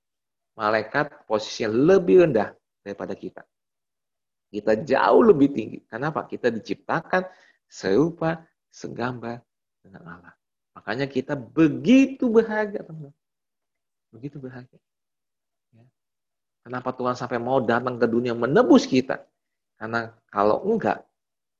malaikat 0.57 1.11
posisinya 1.27 1.71
lebih 1.95 2.27
rendah 2.27 2.55
daripada 2.83 3.13
kita. 3.15 3.43
Kita 4.51 4.75
jauh 4.75 5.23
lebih 5.23 5.49
tinggi. 5.55 5.79
Kenapa? 5.87 6.27
Kita 6.27 6.51
diciptakan 6.51 7.23
serupa, 7.71 8.43
segambar 8.67 9.39
dengan 9.79 10.03
Allah. 10.19 10.35
Makanya 10.75 11.07
kita 11.07 11.39
begitu 11.39 12.27
berharga, 12.27 12.83
teman 12.83 13.15
Begitu 14.11 14.43
berharga. 14.43 14.75
Ya. 15.71 15.87
Kenapa 16.67 16.91
Tuhan 16.91 17.15
sampai 17.15 17.39
mau 17.39 17.63
datang 17.63 17.95
ke 17.95 18.07
dunia 18.11 18.35
menebus 18.35 18.83
kita? 18.83 19.23
Karena 19.79 20.11
kalau 20.27 20.59
enggak, 20.67 21.07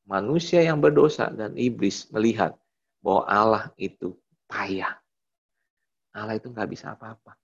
manusia 0.03 0.59
yang 0.59 0.83
berdosa 0.83 1.31
dan 1.31 1.55
iblis 1.55 2.11
melihat 2.11 2.59
bahwa 2.99 3.23
Allah 3.31 3.63
itu 3.79 4.13
payah. 4.51 4.99
Allah 6.11 6.35
itu 6.35 6.51
nggak 6.51 6.69
bisa 6.69 6.91
apa-apa. 6.91 7.39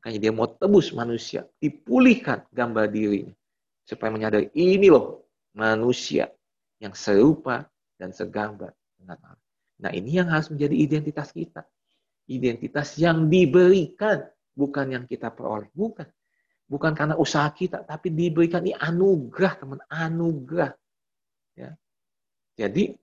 Makanya 0.00 0.18
dia 0.18 0.32
mau 0.32 0.48
tebus 0.48 0.96
manusia, 0.96 1.44
dipulihkan 1.60 2.48
gambar 2.48 2.88
dirinya. 2.88 3.36
Supaya 3.90 4.14
menyadari 4.14 4.54
ini 4.54 4.86
loh 4.86 5.26
manusia 5.58 6.30
yang 6.78 6.94
serupa 6.94 7.66
dan 7.98 8.14
segambar 8.14 8.70
dengan 8.94 9.18
Allah. 9.18 9.42
Nah 9.82 9.90
ini 9.90 10.22
yang 10.22 10.30
harus 10.30 10.46
menjadi 10.46 10.78
identitas 10.78 11.34
kita. 11.34 11.66
Identitas 12.30 12.94
yang 13.02 13.26
diberikan, 13.26 14.22
bukan 14.54 14.94
yang 14.94 15.04
kita 15.10 15.34
peroleh. 15.34 15.66
Bukan. 15.74 16.06
Bukan 16.70 16.94
karena 16.94 17.18
usaha 17.18 17.50
kita, 17.50 17.82
tapi 17.82 18.14
diberikan 18.14 18.62
ini 18.62 18.78
anugerah, 18.78 19.58
teman. 19.58 19.82
Anugerah. 19.90 20.70
Ya. 21.58 21.74
Jadi, 22.54 22.94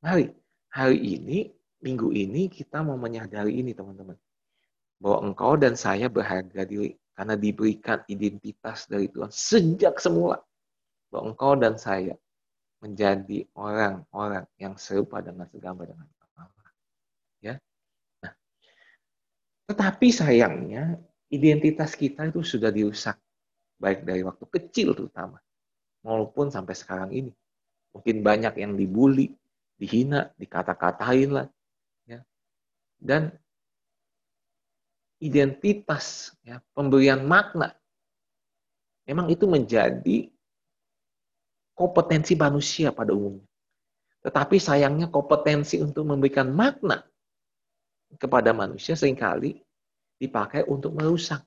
mari. 0.00 0.32
Hari 0.72 0.98
ini, 0.98 1.52
minggu 1.84 2.08
ini, 2.16 2.48
kita 2.48 2.80
mau 2.80 2.96
menyadari 2.96 3.60
ini, 3.60 3.76
teman-teman. 3.76 4.16
Bahwa 4.96 5.28
engkau 5.28 5.60
dan 5.60 5.76
saya 5.76 6.08
berharga 6.08 6.64
diri. 6.64 6.96
Karena 7.14 7.38
diberikan 7.38 8.02
identitas 8.10 8.90
dari 8.90 9.06
Tuhan 9.06 9.30
sejak 9.30 10.02
semula. 10.02 10.42
Bahwa 11.08 11.30
engkau 11.30 11.54
dan 11.54 11.78
saya 11.78 12.18
menjadi 12.82 13.48
orang-orang 13.56 14.44
yang 14.60 14.74
serupa 14.76 15.22
dengan 15.24 15.48
segambar 15.48 15.88
dengan 15.88 16.04
Allah. 16.36 16.68
Ya. 17.40 17.54
Nah, 18.20 18.32
tetapi 19.70 20.12
sayangnya 20.12 21.00
identitas 21.32 21.96
kita 21.96 22.28
itu 22.28 22.44
sudah 22.44 22.68
dirusak 22.68 23.16
baik 23.80 24.04
dari 24.04 24.20
waktu 24.20 24.44
kecil 24.52 24.92
terutama 24.92 25.40
maupun 26.04 26.52
sampai 26.52 26.76
sekarang 26.76 27.10
ini. 27.10 27.32
Mungkin 27.96 28.20
banyak 28.20 28.54
yang 28.58 28.74
dibully, 28.74 29.32
dihina, 29.78 30.34
dikata-katain 30.36 31.30
lah. 31.30 31.46
Ya. 32.04 32.20
Dan 33.00 33.32
identitas, 35.24 36.36
ya, 36.44 36.60
pemberian 36.76 37.24
makna, 37.24 37.72
memang 39.08 39.32
itu 39.32 39.48
menjadi 39.48 40.28
kompetensi 41.72 42.36
manusia 42.36 42.92
pada 42.92 43.16
umumnya. 43.16 43.48
Tetapi 44.20 44.56
sayangnya 44.60 45.08
kompetensi 45.08 45.80
untuk 45.80 46.04
memberikan 46.04 46.52
makna 46.52 47.00
kepada 48.20 48.52
manusia 48.52 48.96
sering 48.96 49.16
kali 49.16 49.60
dipakai 50.20 50.64
untuk 50.68 50.92
merusak. 50.96 51.40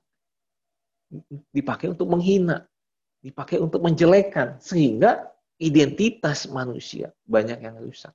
Dipakai 1.54 1.90
untuk 1.94 2.06
menghina. 2.06 2.66
Dipakai 3.18 3.58
untuk 3.58 3.82
menjelekan. 3.82 4.62
Sehingga 4.62 5.26
identitas 5.58 6.46
manusia 6.46 7.10
banyak 7.26 7.58
yang 7.58 7.82
rusak. 7.82 8.14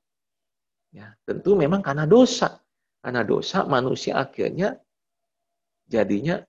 Ya, 0.95 1.11
tentu 1.27 1.59
memang 1.59 1.83
karena 1.83 2.07
dosa. 2.07 2.63
Karena 3.03 3.27
dosa 3.27 3.67
manusia 3.67 4.15
akhirnya 4.15 4.79
jadinya 5.87 6.41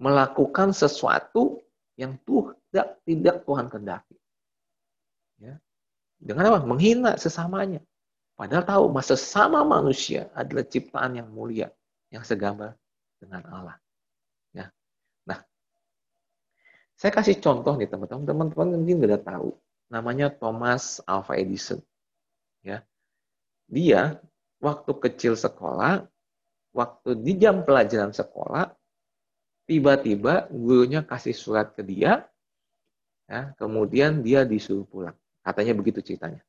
melakukan 0.00 0.72
sesuatu 0.72 1.60
yang 2.00 2.16
tidak 2.24 2.86
tidak 3.04 3.36
Tuhan 3.44 3.66
kehendaki. 3.68 4.16
Ya. 5.36 5.60
Dengan 6.16 6.52
apa? 6.52 6.64
Menghina 6.64 7.20
sesamanya. 7.20 7.84
Padahal 8.40 8.64
tahu 8.64 8.84
masa 8.88 9.20
sama 9.20 9.60
manusia 9.68 10.32
adalah 10.32 10.64
ciptaan 10.64 11.20
yang 11.20 11.28
mulia, 11.28 11.68
yang 12.08 12.24
segambar 12.24 12.72
dengan 13.20 13.44
Allah. 13.52 13.76
Ya. 14.56 14.72
Nah, 15.28 15.44
saya 16.96 17.12
kasih 17.12 17.36
contoh 17.36 17.76
nih 17.76 17.92
teman-teman. 17.92 18.24
Teman-teman 18.24 18.80
mungkin 18.80 19.04
sudah 19.04 19.20
tahu. 19.20 19.48
Namanya 19.92 20.32
Thomas 20.32 21.04
Alva 21.04 21.36
Edison. 21.36 21.84
Ya. 22.64 22.80
Dia 23.68 24.16
waktu 24.64 24.92
kecil 24.96 25.36
sekolah, 25.36 26.08
waktu 26.70 27.18
di 27.18 27.38
jam 27.38 27.62
pelajaran 27.66 28.14
sekolah, 28.14 28.70
tiba-tiba 29.66 30.50
gurunya 30.50 31.06
kasih 31.06 31.34
surat 31.34 31.74
ke 31.74 31.82
dia, 31.86 32.26
ya, 33.30 33.54
kemudian 33.58 34.22
dia 34.22 34.42
disuruh 34.42 34.86
pulang. 34.86 35.16
Katanya 35.40 35.72
begitu 35.78 36.02
ceritanya. 36.02 36.42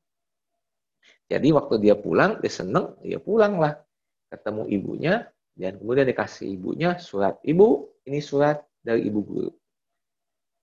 Jadi 1.31 1.47
waktu 1.55 1.79
dia 1.79 1.95
pulang, 1.95 2.43
dia 2.43 2.51
seneng, 2.51 2.97
dia 2.99 3.21
pulang 3.21 3.55
lah. 3.55 3.79
Ketemu 4.27 4.67
ibunya, 4.67 5.13
dan 5.55 5.79
kemudian 5.79 6.07
dikasih 6.07 6.59
ibunya 6.59 6.99
surat. 6.99 7.39
Ibu, 7.43 7.87
ini 8.07 8.19
surat 8.19 8.63
dari 8.83 9.07
ibu 9.07 9.19
guru. 9.23 9.51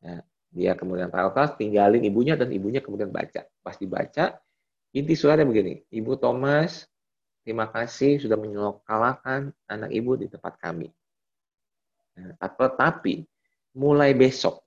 Ya, 0.05 0.21
dia 0.53 0.73
kemudian 0.77 1.09
taruh 1.09 1.33
tinggalin 1.57 2.05
ibunya, 2.05 2.37
dan 2.37 2.53
ibunya 2.53 2.85
kemudian 2.85 3.09
baca. 3.09 3.49
Pas 3.65 3.77
dibaca, 3.81 4.41
inti 4.93 5.15
suratnya 5.17 5.49
begini. 5.49 5.89
Ibu 5.89 6.21
Thomas, 6.21 6.85
terima 7.49 7.65
kasih 7.65 8.21
sudah 8.21 8.37
menyekolahkan 8.37 9.57
anak 9.73 9.89
ibu 9.89 10.21
di 10.21 10.29
tempat 10.29 10.61
kami. 10.61 10.93
Ya, 12.13 12.37
tapi 12.77 13.25
mulai 13.73 14.13
besok, 14.13 14.61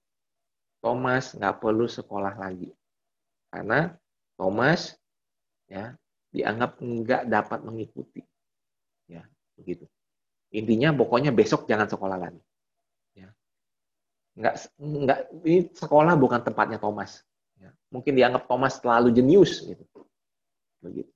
Thomas 0.82 1.38
nggak 1.38 1.62
perlu 1.62 1.86
sekolah 1.86 2.42
lagi. 2.42 2.74
Karena 3.54 3.94
Thomas 4.34 4.98
ya 5.70 5.94
dianggap 6.34 6.82
nggak 6.82 7.30
dapat 7.30 7.62
mengikuti. 7.62 8.26
Ya, 9.06 9.30
begitu. 9.54 9.86
Intinya 10.50 10.90
pokoknya 10.90 11.30
besok 11.30 11.70
jangan 11.70 11.86
sekolah 11.86 12.18
lagi. 12.18 12.42
Ya. 13.14 13.30
Nggak, 14.34 14.74
nggak, 14.82 15.20
ini 15.46 15.70
sekolah 15.70 16.18
bukan 16.18 16.42
tempatnya 16.42 16.82
Thomas. 16.82 17.22
Ya. 17.62 17.70
Mungkin 17.94 18.18
dianggap 18.18 18.50
Thomas 18.50 18.82
terlalu 18.82 19.14
jenius 19.14 19.62
gitu. 19.70 19.86
Begitu. 20.82 21.14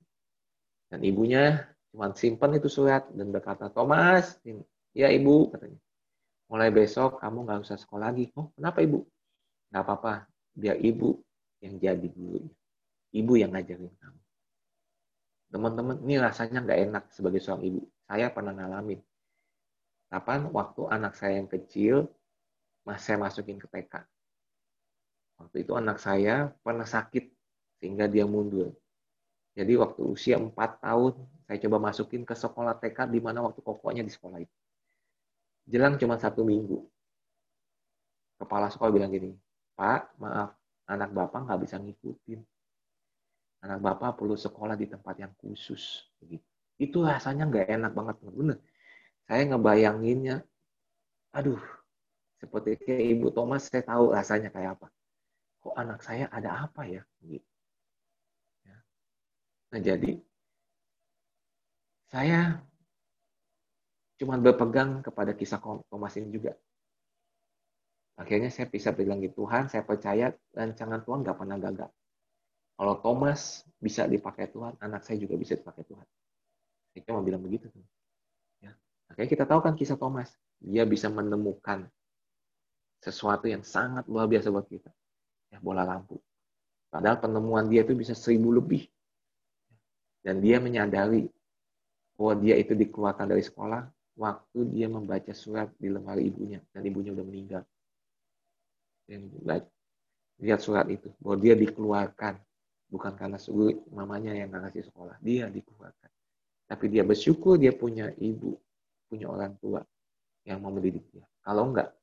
Dan 0.86 1.02
ibunya 1.02 1.66
cuma 1.90 2.12
simpan 2.14 2.54
itu 2.56 2.70
surat 2.70 3.08
dan 3.10 3.34
berkata, 3.34 3.66
Thomas, 3.72 4.38
ya 4.94 5.08
ibu, 5.10 5.50
katanya. 5.50 5.80
Mulai 6.46 6.70
besok 6.70 7.18
kamu 7.18 7.42
nggak 7.42 7.60
usah 7.66 7.74
sekolah 7.74 8.14
lagi. 8.14 8.30
Oh, 8.38 8.54
kenapa 8.54 8.78
ibu? 8.78 9.02
Nggak 9.74 9.82
apa-apa, 9.82 10.12
biar 10.54 10.78
ibu 10.78 11.18
yang 11.58 11.74
jadi 11.82 12.06
gurunya. 12.06 12.54
Ibu 13.10 13.32
yang 13.34 13.50
ngajarin 13.50 13.90
kamu. 13.98 14.20
Teman-teman, 15.50 15.96
ini 16.06 16.14
rasanya 16.22 16.62
nggak 16.62 16.80
enak 16.86 17.04
sebagai 17.10 17.42
seorang 17.42 17.66
ibu. 17.66 17.80
Saya 18.06 18.30
pernah 18.30 18.54
ngalamin. 18.54 19.02
Kapan? 20.06 20.46
Waktu 20.54 20.82
anak 20.86 21.18
saya 21.18 21.42
yang 21.42 21.50
kecil, 21.50 22.06
mas 22.86 23.02
saya 23.02 23.18
masukin 23.18 23.58
ke 23.58 23.66
TK. 23.66 24.06
Waktu 25.42 25.56
itu 25.66 25.72
anak 25.74 25.98
saya 25.98 26.54
pernah 26.62 26.86
sakit, 26.86 27.26
sehingga 27.82 28.06
dia 28.06 28.22
mundur. 28.22 28.70
Jadi 29.56 29.72
waktu 29.80 30.02
usia 30.04 30.36
4 30.36 30.52
tahun, 30.84 31.16
saya 31.48 31.58
coba 31.64 31.88
masukin 31.88 32.28
ke 32.28 32.36
sekolah 32.36 32.76
TK, 32.76 33.08
di 33.08 33.24
mana 33.24 33.40
waktu 33.40 33.64
pokoknya 33.64 34.04
di 34.04 34.12
sekolah 34.12 34.44
itu. 34.44 34.56
Jelang 35.64 35.96
cuma 35.96 36.20
satu 36.20 36.44
minggu. 36.44 36.84
Kepala 38.36 38.68
sekolah 38.68 38.92
bilang 38.92 39.08
gini, 39.08 39.32
Pak, 39.72 40.20
maaf, 40.20 40.52
anak 40.92 41.08
bapak 41.08 41.48
nggak 41.48 41.60
bisa 41.64 41.80
ngikutin. 41.80 42.40
Anak 43.64 43.80
bapak 43.80 44.20
perlu 44.20 44.36
sekolah 44.36 44.76
di 44.76 44.92
tempat 44.92 45.16
yang 45.24 45.32
khusus. 45.40 46.04
Begitu. 46.20 46.44
Itu 46.76 47.08
rasanya 47.08 47.48
nggak 47.48 47.66
enak 47.80 47.92
banget. 47.96 48.16
Bener. 48.28 48.60
Saya 49.24 49.42
ngebayanginnya, 49.48 50.44
aduh, 51.32 51.58
seperti 52.36 52.76
kayak 52.76 53.16
Ibu 53.16 53.32
Thomas, 53.32 53.72
saya 53.72 53.82
tahu 53.88 54.12
rasanya 54.12 54.52
kayak 54.52 54.76
apa. 54.76 54.92
Kok 55.64 55.74
anak 55.80 56.04
saya 56.04 56.28
ada 56.28 56.68
apa 56.68 56.84
ya? 56.84 57.02
Gitu. 57.24 57.55
Nah 59.74 59.80
jadi, 59.82 60.18
saya 62.06 62.62
cuma 64.16 64.40
berpegang 64.40 65.04
kepada 65.04 65.36
kisah 65.36 65.60
Thomas 65.60 66.14
ini 66.16 66.32
juga. 66.32 66.56
Akhirnya 68.16 68.48
saya 68.48 68.70
bisa 68.72 68.96
bilang 68.96 69.20
gitu, 69.20 69.44
Tuhan, 69.44 69.68
saya 69.68 69.84
percaya 69.84 70.32
rancangan 70.56 71.04
Tuhan 71.04 71.20
nggak 71.20 71.36
pernah 71.36 71.58
gagal. 71.60 71.90
Kalau 72.76 72.94
Thomas 73.00 73.64
bisa 73.76 74.08
dipakai 74.08 74.48
Tuhan, 74.52 74.76
anak 74.80 75.04
saya 75.04 75.20
juga 75.20 75.36
bisa 75.36 75.52
dipakai 75.56 75.84
Tuhan. 75.84 76.06
Saya 76.92 77.02
cuma 77.04 77.20
bilang 77.20 77.44
begitu. 77.44 77.68
Ya. 78.64 78.72
Akhirnya 79.12 79.28
kita 79.28 79.44
tahu 79.44 79.60
kan 79.60 79.76
kisah 79.76 80.00
Thomas. 80.00 80.32
Dia 80.60 80.88
bisa 80.88 81.12
menemukan 81.12 81.84
sesuatu 83.04 83.48
yang 83.48 83.60
sangat 83.60 84.08
luar 84.08 84.28
biasa 84.28 84.48
buat 84.48 84.64
kita. 84.64 84.88
Ya, 85.52 85.60
bola 85.60 85.84
lampu. 85.84 86.16
Padahal 86.88 87.20
penemuan 87.20 87.68
dia 87.68 87.84
itu 87.84 87.92
bisa 87.92 88.16
seribu 88.16 88.48
lebih. 88.56 88.88
Dan 90.26 90.42
dia 90.42 90.58
menyadari 90.58 91.30
bahwa 92.18 92.34
dia 92.42 92.58
itu 92.58 92.74
dikeluarkan 92.74 93.30
dari 93.30 93.46
sekolah 93.46 93.86
waktu 94.18 94.58
dia 94.74 94.90
membaca 94.90 95.30
surat 95.30 95.70
di 95.78 95.86
lemari 95.86 96.26
ibunya. 96.26 96.58
Dan 96.74 96.82
ibunya 96.82 97.14
udah 97.14 97.22
meninggal. 97.22 97.62
Yang 99.06 99.22
lihat 100.42 100.60
surat 100.66 100.90
itu. 100.90 101.14
Bahwa 101.22 101.38
dia 101.38 101.54
dikeluarkan. 101.54 102.42
Bukan 102.90 103.14
karena 103.14 103.38
suruh 103.38 103.70
mamanya 103.94 104.34
yang 104.34 104.50
ngasih 104.50 104.90
sekolah. 104.90 105.14
Dia 105.22 105.46
dikeluarkan. 105.46 106.10
Tapi 106.66 106.90
dia 106.90 107.06
bersyukur 107.06 107.54
dia 107.62 107.70
punya 107.70 108.10
ibu 108.18 108.58
punya 109.06 109.30
orang 109.30 109.54
tua 109.62 109.80
yang 110.46 110.62
mau 110.62 110.74
mendidik 110.74 111.06
dia 111.14 111.26
kalau 111.42 111.70
enggak 111.70 111.94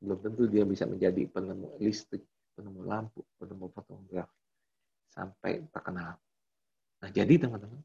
belum 0.00 0.18
tentu 0.20 0.42
dia 0.48 0.64
bisa 0.64 0.84
menjadi 0.88 1.28
penemu 1.28 1.80
listrik 1.80 2.24
penemu 2.56 2.80
lampu 2.84 3.20
penemu 3.40 3.68
fotograf 3.72 4.28
sampai 5.12 5.64
terkenal 5.72 6.16
nah 7.02 7.10
jadi 7.12 7.34
teman-teman 7.36 7.82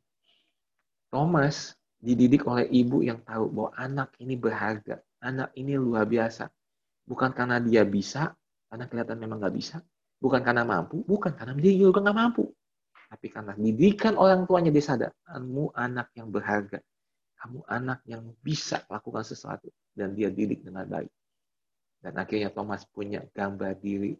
Thomas 1.12 1.76
dididik 1.99 2.47
oleh 2.47 2.66
ibu 2.72 3.03
yang 3.03 3.20
tahu 3.22 3.51
bahwa 3.51 3.72
anak 3.76 4.16
ini 4.24 4.39
berharga 4.39 5.03
anak 5.22 5.53
ini 5.55 5.78
luar 5.78 6.09
biasa. 6.09 6.49
Bukan 7.05 7.32
karena 7.32 7.62
dia 7.62 7.86
bisa 7.86 8.34
karena 8.68 8.88
kelihatan 8.88 9.18
memang 9.20 9.38
nggak 9.43 9.55
bisa, 9.55 9.78
bukan 10.18 10.41
karena 10.41 10.64
mampu, 10.64 11.03
bukan 11.03 11.36
karena 11.36 11.53
dia 11.59 11.76
juga 11.76 11.99
nggak 11.99 12.18
mampu, 12.18 12.47
tapi 13.12 13.28
karena 13.28 13.51
didikan 13.59 14.16
orang 14.16 14.47
tuanya 14.47 14.72
dia 14.72 14.80
sadar, 14.80 15.12
kamu 15.28 15.76
anak 15.76 16.07
yang 16.16 16.32
berharga, 16.32 16.80
kamu 17.36 17.59
anak 17.68 17.99
yang 18.07 18.24
bisa 18.39 18.80
lakukan 18.88 19.28
sesuatu, 19.28 19.68
dan 19.91 20.16
dia 20.16 20.32
didik 20.32 20.64
dengan 20.64 20.88
baik. 20.88 21.12
Dan 21.99 22.16
akhirnya 22.16 22.47
Thomas 22.47 22.88
punya 22.88 23.28
gambar 23.36 23.76
diri, 23.76 24.16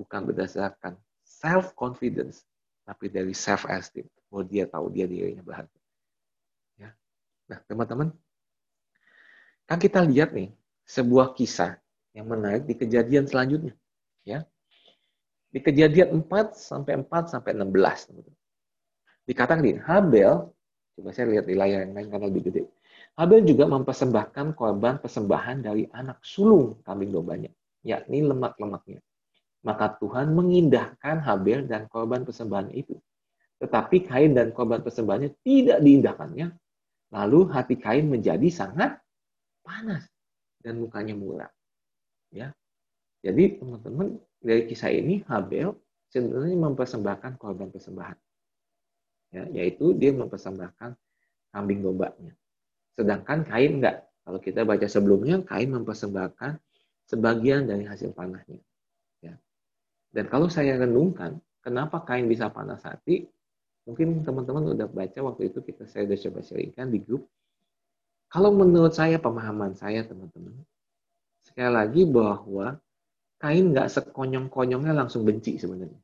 bukan 0.00 0.32
berdasarkan 0.32 0.96
self-confidence, 1.28 2.40
tapi 2.84 3.08
dari 3.08 3.32
self-esteem, 3.32 4.06
bahwa 4.28 4.44
dia 4.44 4.64
tahu 4.68 4.92
dia 4.92 5.08
dirinya 5.08 5.40
berharga. 5.40 5.80
Ya. 6.76 6.92
Nah, 7.48 7.58
teman-teman, 7.64 8.08
kan 9.64 9.78
kita 9.80 10.04
lihat 10.04 10.36
nih, 10.36 10.52
sebuah 10.84 11.32
kisah 11.32 11.80
yang 12.12 12.28
menarik 12.28 12.68
di 12.68 12.76
kejadian 12.76 13.24
selanjutnya. 13.24 13.72
Ya. 14.22 14.44
Di 15.48 15.64
kejadian 15.64 16.22
4 16.22 16.54
sampai 16.54 17.00
4 17.00 17.32
sampai 17.32 17.56
16. 17.56 18.12
Dikatakan 19.24 19.64
di 19.64 19.80
Habel, 19.80 20.52
coba 20.94 21.08
saya 21.16 21.32
lihat 21.32 21.48
di 21.48 21.56
layar 21.56 21.88
yang 21.88 21.96
lain 21.96 22.08
karena 22.12 22.26
lebih 22.28 22.52
gede. 22.52 22.62
Habel 23.16 23.46
juga 23.46 23.64
mempersembahkan 23.70 24.58
korban 24.58 24.98
persembahan 25.00 25.64
dari 25.64 25.86
anak 25.94 26.20
sulung 26.20 26.82
kambing 26.82 27.14
dombanya, 27.14 27.50
yakni 27.86 28.26
lemak-lemaknya. 28.26 29.00
Maka 29.64 29.96
Tuhan 29.96 30.36
mengindahkan 30.36 31.24
Habel 31.24 31.64
dan 31.64 31.88
korban 31.88 32.22
persembahan 32.22 32.68
itu. 32.76 33.00
Tetapi 33.64 34.04
Kain 34.04 34.36
dan 34.36 34.52
korban 34.52 34.84
persembahannya 34.84 35.40
tidak 35.40 35.80
diindahkannya. 35.80 36.52
Lalu 37.16 37.40
hati 37.48 37.80
Kain 37.80 38.12
menjadi 38.12 38.44
sangat 38.52 39.00
panas 39.64 40.04
dan 40.60 40.84
mukanya 40.84 41.16
muram. 41.16 41.48
Ya. 42.28 42.52
Jadi 43.24 43.56
teman-teman 43.56 44.20
dari 44.44 44.68
kisah 44.68 44.92
ini 44.92 45.24
Habel 45.24 45.72
sebenarnya 46.12 46.60
mempersembahkan 46.60 47.40
korban 47.40 47.72
persembahan. 47.72 48.18
ya, 49.34 49.50
yaitu 49.50 49.96
dia 49.98 50.14
mempersembahkan 50.14 50.94
kambing 51.50 51.82
dombanya. 51.82 52.36
Sedangkan 52.94 53.42
Kain 53.42 53.82
enggak. 53.82 54.06
Kalau 54.22 54.38
kita 54.38 54.62
baca 54.62 54.86
sebelumnya, 54.86 55.42
Kain 55.42 55.72
mempersembahkan 55.74 56.60
sebagian 57.10 57.66
dari 57.66 57.82
hasil 57.84 58.14
panahnya. 58.14 58.62
Dan 60.14 60.30
kalau 60.30 60.46
saya 60.46 60.78
renungkan, 60.78 61.42
kenapa 61.58 62.06
Kain 62.06 62.30
bisa 62.30 62.46
panas 62.46 62.86
hati? 62.86 63.26
Mungkin 63.82 64.22
teman-teman 64.22 64.78
udah 64.78 64.86
baca 64.86 65.18
waktu 65.26 65.50
itu 65.50 65.58
kita 65.58 65.90
saya 65.90 66.06
udah 66.06 66.18
coba 66.22 66.40
sharingkan 66.46 66.86
di 66.94 67.02
grup. 67.02 67.26
Kalau 68.30 68.54
menurut 68.54 68.94
saya 68.94 69.18
pemahaman 69.18 69.74
saya 69.74 70.06
teman-teman, 70.06 70.54
sekali 71.42 71.70
lagi 71.74 72.02
bahwa 72.06 72.78
Kain 73.42 73.74
nggak 73.74 73.90
sekonyong-konyongnya 73.90 74.94
langsung 74.94 75.26
benci 75.26 75.58
sebenarnya. 75.58 75.98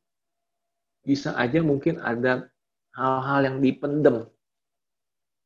Bisa 1.01 1.33
aja 1.39 1.63
mungkin 1.63 1.97
ada 2.03 2.51
hal-hal 2.93 3.47
yang 3.47 3.57
dipendem 3.63 4.27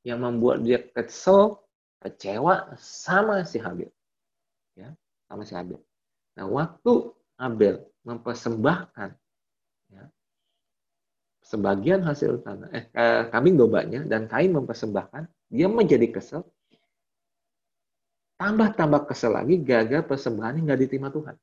yang 0.03 0.19
membuat 0.25 0.65
dia 0.65 0.81
kesel, 0.81 1.61
kecewa 2.01 2.73
sama 2.81 3.45
si 3.45 3.61
Habil. 3.61 3.87
Ya, 4.75 4.91
sama 5.29 5.47
si 5.47 5.53
Habil. 5.55 5.79
Nah, 6.35 6.49
waktu 6.51 7.15
Abel 7.39 7.94
mempersembahkan 8.05 9.09
ya, 9.91 10.03
sebagian 11.41 12.05
hasil 12.05 12.45
tanah 12.45 12.69
eh, 12.71 13.23
kambing 13.33 13.57
dombanya 13.57 14.05
dan 14.05 14.29
Kain 14.29 14.53
mempersembahkan, 14.53 15.25
dia 15.49 15.67
menjadi 15.67 16.07
kesel. 16.13 16.45
Tambah-tambah 18.35 19.07
kesel 19.07 19.31
lagi 19.31 19.63
gagal 19.63 20.03
persembahannya 20.05 20.67
nggak 20.67 20.81
diterima 20.85 21.07
Tuhan. 21.07 21.35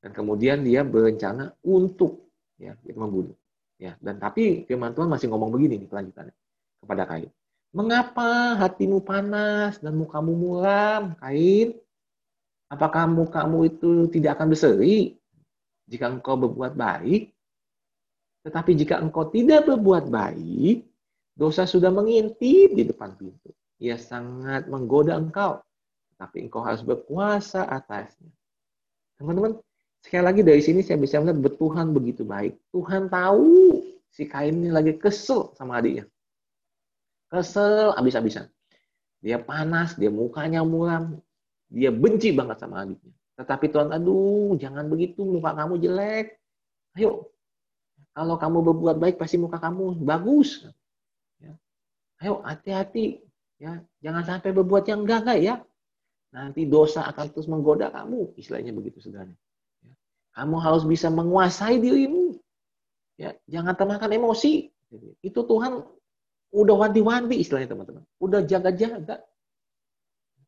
Dan 0.00 0.16
kemudian 0.16 0.64
dia 0.64 0.80
berencana 0.80 1.52
untuk 1.60 2.32
ya 2.56 2.72
membunuh. 2.96 3.36
Ya, 3.80 3.96
dan 4.00 4.20
tapi 4.20 4.64
firman 4.68 4.92
Tuhan 4.92 5.08
masih 5.08 5.32
ngomong 5.32 5.52
begini 5.52 5.80
nih 5.80 5.88
kelanjutannya 5.88 6.34
kepada 6.84 7.04
Kain. 7.08 7.32
Mengapa 7.72 8.60
hatimu 8.60 9.00
panas 9.00 9.80
dan 9.80 9.96
mukamu 9.96 10.32
muram, 10.36 11.16
Kain? 11.20 11.76
Apakah 12.70 13.10
mukamu 13.10 13.66
itu 13.66 14.06
tidak 14.14 14.38
akan 14.38 14.54
berseri 14.54 15.18
jika 15.90 16.06
engkau 16.06 16.38
berbuat 16.38 16.78
baik? 16.78 17.34
Tetapi 18.46 18.70
jika 18.78 19.02
engkau 19.02 19.26
tidak 19.28 19.66
berbuat 19.66 20.06
baik, 20.08 20.86
dosa 21.34 21.66
sudah 21.66 21.90
mengintip 21.90 22.72
di 22.72 22.86
depan 22.86 23.18
pintu. 23.18 23.50
Ia 23.82 23.98
sangat 23.98 24.70
menggoda 24.70 25.18
engkau, 25.18 25.60
tapi 26.14 26.46
engkau 26.46 26.62
harus 26.62 26.86
berkuasa 26.86 27.66
atasnya. 27.66 28.30
Teman-teman, 29.18 29.58
Sekali 30.00 30.24
lagi 30.24 30.40
dari 30.40 30.62
sini 30.64 30.80
saya 30.80 30.96
bisa 30.96 31.20
melihat 31.20 31.60
Tuhan 31.60 31.92
begitu 31.92 32.24
baik. 32.24 32.56
Tuhan 32.72 33.12
tahu 33.12 33.76
si 34.08 34.24
Kain 34.24 34.56
ini 34.56 34.72
lagi 34.72 34.96
kesel 34.96 35.52
sama 35.52 35.76
adiknya. 35.76 36.08
Kesel 37.28 37.92
abis-abisan. 37.94 38.48
Dia 39.20 39.36
panas, 39.36 40.00
dia 40.00 40.08
mukanya 40.08 40.64
muram. 40.64 41.20
Dia 41.70 41.94
benci 41.94 42.34
banget 42.34 42.58
sama 42.58 42.82
adiknya. 42.82 43.14
Tetapi 43.38 43.66
Tuhan, 43.72 43.88
aduh 43.94 44.58
jangan 44.58 44.90
begitu, 44.90 45.22
muka 45.22 45.54
kamu 45.54 45.80
jelek. 45.80 46.36
Ayo, 46.98 47.30
kalau 48.12 48.36
kamu 48.36 48.58
berbuat 48.66 48.96
baik 48.98 49.16
pasti 49.16 49.38
muka 49.38 49.56
kamu 49.62 50.02
bagus. 50.02 50.66
Ya. 51.38 51.54
Ayo 52.20 52.42
hati-hati, 52.42 53.22
ya 53.56 53.80
jangan 54.02 54.26
sampai 54.26 54.50
berbuat 54.50 54.84
yang 54.90 55.06
enggak-enggak 55.06 55.38
ya. 55.40 55.54
Nanti 56.34 56.66
dosa 56.66 57.06
akan 57.06 57.26
terus 57.30 57.46
menggoda 57.46 57.88
kamu. 57.94 58.34
Istilahnya 58.34 58.74
begitu 58.74 58.98
sederhana. 59.02 59.34
Kamu 60.34 60.56
harus 60.62 60.86
bisa 60.86 61.10
menguasai 61.10 61.82
dirimu. 61.82 62.38
Ya, 63.18 63.34
jangan 63.50 63.74
termakan 63.74 64.10
emosi. 64.14 64.70
Itu 65.22 65.46
Tuhan 65.46 65.82
udah 66.50 66.74
wanti-wanti 66.76 67.38
istilahnya 67.38 67.72
teman-teman. 67.74 68.04
Udah 68.18 68.42
jaga-jaga. 68.46 69.22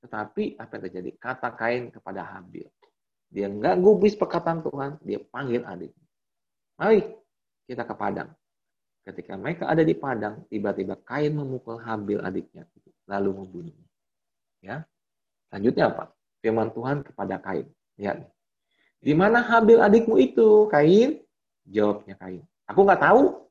Tetapi 0.02 0.58
apa 0.58 0.72
yang 0.76 0.82
terjadi? 0.90 1.10
Kata 1.16 1.54
Kain 1.54 1.94
kepada 1.94 2.26
Habil. 2.26 2.66
Dia 3.32 3.48
nggak 3.48 3.80
gubris 3.80 4.18
perkataan 4.18 4.60
Tuhan, 4.60 5.00
dia 5.00 5.22
panggil 5.32 5.64
adiknya. 5.64 6.06
Mari 6.76 7.00
kita 7.64 7.86
ke 7.88 7.94
padang. 7.96 8.30
Ketika 9.02 9.34
mereka 9.34 9.66
ada 9.66 9.82
di 9.82 9.94
padang, 9.96 10.44
tiba-tiba 10.52 10.98
Kain 11.02 11.32
memukul 11.32 11.80
Habil 11.80 12.20
adiknya, 12.20 12.68
lalu 13.08 13.30
membunuhnya. 13.42 13.88
Ya, 14.62 14.76
selanjutnya 15.48 15.90
apa? 15.90 16.04
Firman 16.44 16.70
Tuhan 16.70 17.02
kepada 17.02 17.40
Kain. 17.42 17.66
Lihat, 17.98 18.26
di 19.02 19.14
mana 19.16 19.42
Habil 19.42 19.82
adikmu 19.82 20.18
itu? 20.22 20.70
Kain? 20.70 21.18
Jawabnya 21.66 22.14
Kain. 22.18 22.42
Aku 22.70 22.86
nggak 22.86 23.02
tahu. 23.02 23.42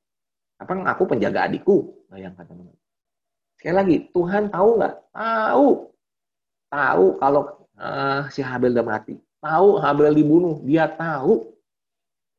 Apa 0.61 0.77
aku 0.93 1.03
penjaga 1.09 1.49
adikku? 1.49 2.05
Bayangkan 2.07 2.45
teman-teman. 2.45 2.77
Sekali 3.57 3.75
lagi, 3.75 3.95
Tuhan 4.13 4.53
tahu 4.53 4.69
nggak? 4.77 4.95
Tahu. 5.09 5.67
Tahu 6.71 7.19
kalau 7.19 7.67
uh, 7.75 8.31
si 8.31 8.39
Habil 8.39 8.71
udah 8.71 8.87
mati. 8.87 9.19
Tahu 9.43 9.83
Habil 9.83 10.15
dibunuh. 10.15 10.63
Dia 10.63 10.87
tahu. 10.87 11.51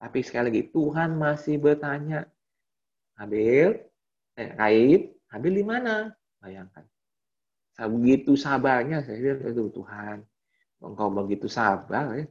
Tapi 0.01 0.19
sekali 0.25 0.51
lagi, 0.51 0.63
Tuhan 0.73 1.15
masih 1.15 1.63
bertanya. 1.63 2.27
Habil, 3.15 3.79
eh, 4.35 4.51
Kain, 4.57 5.01
Habil 5.31 5.53
di 5.61 5.65
mana? 5.65 6.11
Bayangkan. 6.43 6.83
Begitu 7.83 8.35
sabarnya, 8.35 9.03
saya 9.07 9.19
bilang, 9.19 9.43
itu 9.47 9.71
Tuhan, 9.75 10.17
engkau 10.83 11.09
begitu 11.11 11.47
sabar 11.47 12.19
ya. 12.19 12.27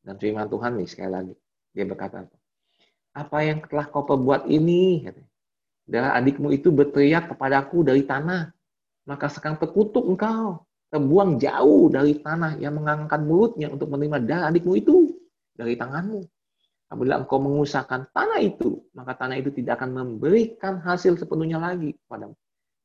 Dan 0.00 0.14
firman 0.16 0.48
Tuhan 0.48 0.78
nih 0.80 0.88
sekali 0.88 1.10
lagi. 1.12 1.34
Dia 1.74 1.84
berkata 1.84 2.24
apa? 3.14 3.36
Yang 3.42 3.68
telah 3.68 3.86
kau 3.90 4.06
perbuat 4.06 4.46
ini? 4.46 5.06
Adalah 5.90 6.18
adikmu 6.22 6.54
itu 6.54 6.70
berteriak 6.70 7.34
kepadaku 7.34 7.82
dari 7.82 8.06
tanah. 8.06 8.54
Maka 9.04 9.26
sekarang 9.26 9.58
terkutuk 9.58 10.06
engkau. 10.06 10.62
Terbuang 10.90 11.38
jauh 11.38 11.86
dari 11.86 12.18
tanah 12.18 12.58
yang 12.58 12.74
mengangkat 12.74 13.22
mulutnya 13.22 13.70
untuk 13.70 13.94
menerima 13.94 14.18
darah 14.26 14.46
adikmu 14.50 14.74
itu 14.74 15.14
dari 15.54 15.78
tanganmu. 15.78 16.26
Apabila 16.90 17.22
engkau 17.22 17.38
mengusahakan 17.38 18.10
tanah 18.10 18.42
itu, 18.42 18.82
maka 18.98 19.14
tanah 19.14 19.38
itu 19.38 19.54
tidak 19.54 19.78
akan 19.78 19.94
memberikan 19.94 20.82
hasil 20.82 21.14
sepenuhnya 21.14 21.62
lagi 21.62 21.94
kepadamu. 21.94 22.34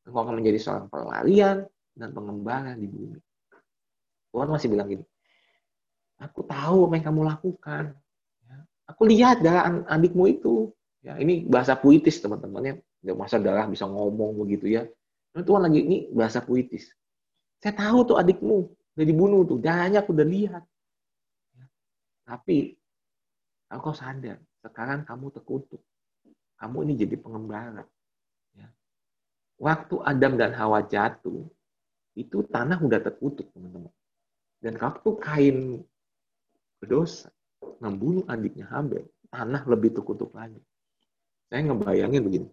Engkau 0.06 0.22
akan 0.22 0.36
menjadi 0.38 0.60
seorang 0.62 0.86
pelarian 0.94 1.58
dan 1.98 2.14
pengembara 2.14 2.78
di 2.78 2.86
bumi. 2.86 3.18
Tuhan 4.30 4.48
masih 4.54 4.70
bilang 4.70 4.86
gini, 4.86 5.02
Aku 6.22 6.48
tahu 6.48 6.88
apa 6.88 6.94
yang 6.96 7.06
kamu 7.12 7.22
lakukan. 7.28 7.84
Ya. 8.48 8.58
Aku 8.88 9.02
lihat 9.10 9.44
darah 9.44 9.84
adikmu 9.90 10.32
itu. 10.32 10.72
Ya, 11.04 11.20
ini 11.20 11.46
bahasa 11.46 11.76
puitis 11.76 12.22
teman-teman 12.22 12.62
ya. 13.04 13.14
Masa 13.14 13.38
darah 13.38 13.66
bisa 13.66 13.86
ngomong 13.86 14.38
begitu 14.46 14.70
ya. 14.70 14.84
Tuhan 15.36 15.68
lagi 15.68 15.84
ini 15.84 15.98
bahasa 16.16 16.40
puitis. 16.40 16.88
Saya 17.66 17.82
tahu 17.82 18.14
tuh 18.14 18.22
adikmu 18.22 18.70
udah 18.94 19.06
dibunuh 19.10 19.42
tuh. 19.42 19.58
Aku 19.58 20.14
udah 20.14 20.28
lihat. 20.30 20.62
Tapi 22.22 22.78
aku 23.74 23.90
sadar 23.90 24.38
sekarang 24.62 25.02
kamu 25.02 25.34
terkutuk. 25.34 25.82
Kamu 26.62 26.86
ini 26.86 26.94
jadi 26.94 27.18
pengembara. 27.18 27.82
Ya. 28.54 28.70
Waktu 29.58 29.98
Adam 30.06 30.38
dan 30.38 30.54
Hawa 30.54 30.86
jatuh, 30.86 31.42
itu 32.14 32.46
tanah 32.54 32.78
udah 32.78 33.02
terkutuk 33.02 33.50
teman-teman. 33.50 33.90
Dan 34.62 34.78
waktu 34.78 35.10
kain 35.18 35.58
berdosa, 36.78 37.34
membunuh 37.82 38.30
adiknya 38.30 38.70
Habel, 38.70 39.10
tanah 39.34 39.66
lebih 39.66 39.98
terkutuk 39.98 40.30
lagi. 40.38 40.62
Saya 41.50 41.66
ngebayangin 41.66 42.22
begini. 42.22 42.50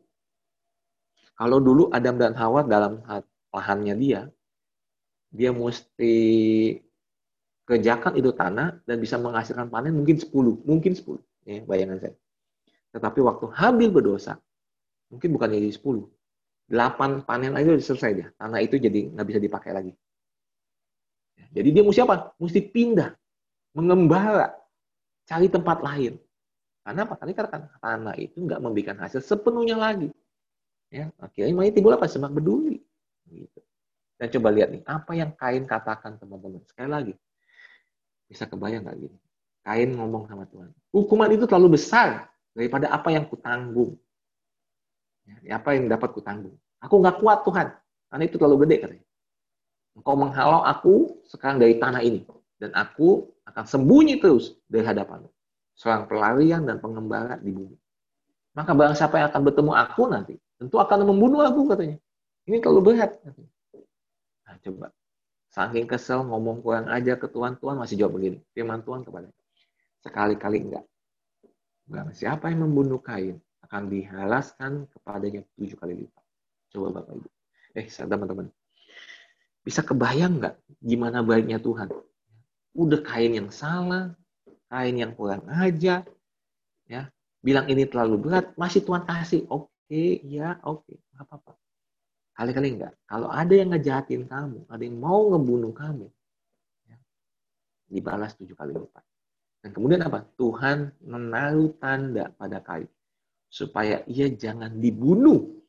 Kalau 1.37 1.61
dulu 1.61 1.93
Adam 1.93 2.17
dan 2.17 2.33
Hawa 2.33 2.65
dalam 2.65 3.05
lahannya 3.53 3.95
dia, 4.01 4.25
dia 5.33 5.51
mesti 5.51 6.14
kerjakan 7.64 8.20
itu 8.20 8.30
tanah 8.37 8.85
dan 8.85 8.97
bisa 9.01 9.16
menghasilkan 9.16 9.72
panen 9.72 9.97
mungkin 9.97 10.20
10, 10.20 10.61
mungkin 10.68 10.93
10. 10.93 11.18
Ya, 11.49 11.64
bayangan 11.64 11.99
saya. 11.99 12.14
Tetapi 12.93 13.18
waktu 13.24 13.49
Habil 13.49 13.89
berdosa, 13.89 14.37
mungkin 15.09 15.33
bukan 15.33 15.57
jadi 15.57 15.72
10. 15.72 16.05
8 16.68 17.24
panen 17.24 17.57
aja 17.57 17.72
udah 17.72 17.85
selesai 17.85 18.11
dia. 18.12 18.28
Tanah 18.37 18.61
itu 18.61 18.76
jadi 18.76 19.09
nggak 19.16 19.26
bisa 19.26 19.41
dipakai 19.41 19.72
lagi. 19.72 19.93
Jadi 21.53 21.68
dia 21.72 21.83
mesti 21.85 22.01
apa? 22.05 22.37
Mesti 22.37 22.61
pindah 22.68 23.12
mengembara, 23.72 24.53
cari 25.24 25.49
tempat 25.49 25.80
lain. 25.80 26.20
Karena 26.85 27.01
apa? 27.09 27.14
Karena 27.16 27.68
tanah 27.80 28.14
itu 28.20 28.37
nggak 28.37 28.61
memberikan 28.61 28.97
hasil 29.01 29.24
sepenuhnya 29.24 29.80
lagi. 29.80 30.12
Ya, 30.93 31.09
akhirnya 31.16 31.57
makanya 31.57 31.74
timbul 31.80 31.97
apa? 31.97 32.05
Semak 32.05 32.37
peduli. 32.37 32.80
Gitu. 33.28 33.61
Dan 34.23 34.31
coba 34.39 34.55
lihat 34.55 34.70
nih, 34.70 34.87
apa 34.87 35.18
yang 35.18 35.35
Kain 35.35 35.66
katakan 35.66 36.14
teman-teman. 36.14 36.62
Sekali 36.70 36.87
lagi, 36.87 37.14
bisa 38.31 38.47
kebayang 38.47 38.87
nggak 38.87 38.95
gini? 39.03 39.18
Kain 39.66 39.91
ngomong 39.99 40.31
sama 40.31 40.47
Tuhan, 40.47 40.70
hukuman 40.95 41.27
itu 41.35 41.43
terlalu 41.51 41.75
besar 41.75 42.31
daripada 42.55 42.87
apa 42.95 43.11
yang 43.11 43.27
kutanggung. 43.27 43.99
Ya, 45.43 45.59
apa 45.59 45.75
yang 45.75 45.91
dapat 45.91 46.14
kutanggung. 46.14 46.55
Aku 46.79 47.03
nggak 47.03 47.18
kuat 47.18 47.43
Tuhan, 47.43 47.75
karena 48.14 48.23
itu 48.23 48.39
terlalu 48.39 48.62
gede 48.62 48.77
katanya. 48.87 49.07
Engkau 49.99 50.14
menghalau 50.14 50.62
aku 50.62 50.95
sekarang 51.27 51.59
dari 51.59 51.83
tanah 51.83 52.07
ini. 52.07 52.23
Dan 52.62 52.70
aku 52.79 53.27
akan 53.43 53.64
sembunyi 53.66 54.23
terus 54.23 54.55
dari 54.70 54.87
hadapanmu. 54.87 55.27
Seorang 55.75 56.07
pelarian 56.07 56.62
dan 56.62 56.79
pengembara 56.79 57.43
di 57.43 57.51
bumi. 57.51 57.75
Maka 58.55 58.70
barang 58.70 58.95
siapa 58.95 59.18
yang 59.18 59.35
akan 59.35 59.43
bertemu 59.51 59.73
aku 59.75 60.03
nanti, 60.07 60.35
tentu 60.62 60.79
akan 60.79 61.11
membunuh 61.11 61.43
aku 61.43 61.66
katanya. 61.66 61.99
Ini 62.47 62.62
terlalu 62.62 62.95
berat. 62.95 63.18
Katanya. 63.18 63.51
Nah, 64.53 64.61
coba. 64.61 64.92
Saking 65.48 65.88
kesel 65.88 66.28
ngomong 66.28 66.61
kurang 66.61 66.92
aja 66.92 67.16
ke 67.16 67.24
Tuhan, 67.24 67.57
Tuhan 67.57 67.80
masih 67.80 67.96
jawab 67.96 68.20
begini. 68.20 68.44
Firman 68.53 68.84
Tuhan 68.84 69.00
kepada 69.00 69.32
Sekali-kali 70.05 70.68
enggak. 70.68 70.84
Barang 71.88 72.12
siapa 72.12 72.53
yang 72.53 72.68
membunuh 72.68 73.00
kain, 73.00 73.40
akan 73.64 73.88
dihalaskan 73.88 74.84
kepadanya 74.92 75.40
tujuh 75.57 75.76
kali 75.80 76.05
lipat. 76.05 76.24
Coba 76.68 77.00
Bapak 77.00 77.16
Ibu. 77.16 77.28
Eh, 77.80 77.88
teman-teman. 77.88 78.46
Bisa 79.64 79.80
kebayang 79.80 80.42
nggak 80.42 80.57
gimana 80.84 81.24
baiknya 81.24 81.57
Tuhan? 81.57 81.88
Udah 82.76 83.00
kain 83.00 83.32
yang 83.32 83.48
salah, 83.48 84.12
kain 84.68 84.96
yang 85.00 85.16
kurang 85.16 85.48
aja, 85.48 86.05
ya 86.84 87.03
bilang 87.40 87.70
ini 87.70 87.86
terlalu 87.86 88.28
berat, 88.28 88.53
masih 88.59 88.82
Tuhan 88.82 89.07
kasih. 89.07 89.46
Oke, 89.48 89.70
okay, 89.86 90.11
ya 90.26 90.59
oke, 90.66 90.82
okay. 90.84 90.96
apa-apa. 91.16 91.62
Kali-kali 92.33 92.80
enggak. 92.80 92.97
Kalau 93.05 93.28
ada 93.28 93.53
yang 93.53 93.76
ngejahatin 93.76 94.24
kamu, 94.24 94.64
ada 94.66 94.83
yang 94.83 94.97
mau 94.97 95.28
ngebunuh 95.33 95.72
kamu, 95.76 96.07
ya, 96.89 96.97
dibalas 97.93 98.33
tujuh 98.41 98.57
kali 98.57 98.72
lipat. 98.72 99.05
Dan 99.62 99.70
kemudian 99.76 100.03
apa? 100.03 100.26
Tuhan 100.35 100.91
menaruh 101.07 101.76
tanda 101.78 102.33
pada 102.35 102.59
kain 102.64 102.91
supaya 103.53 104.01
ia 104.09 104.33
jangan 104.33 104.80
dibunuh 104.80 105.62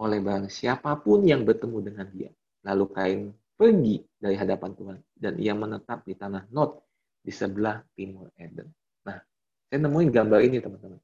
oleh 0.00 0.22
barang 0.22 0.48
siapa 0.48 0.96
pun 1.02 1.26
yang 1.26 1.44
bertemu 1.44 1.78
dengan 1.84 2.06
dia. 2.08 2.30
Lalu 2.64 2.84
Kain 2.94 3.20
pergi 3.58 4.00
dari 4.16 4.36
hadapan 4.38 4.72
Tuhan 4.72 4.98
dan 5.18 5.36
ia 5.36 5.52
menetap 5.52 6.06
di 6.08 6.16
tanah 6.16 6.48
Not 6.48 6.80
di 7.20 7.28
sebelah 7.28 7.84
timur 7.92 8.32
Eden. 8.40 8.72
Nah, 9.04 9.20
saya 9.68 9.78
nemuin 9.84 10.08
gambar 10.08 10.40
ini 10.40 10.56
teman-teman. 10.62 11.00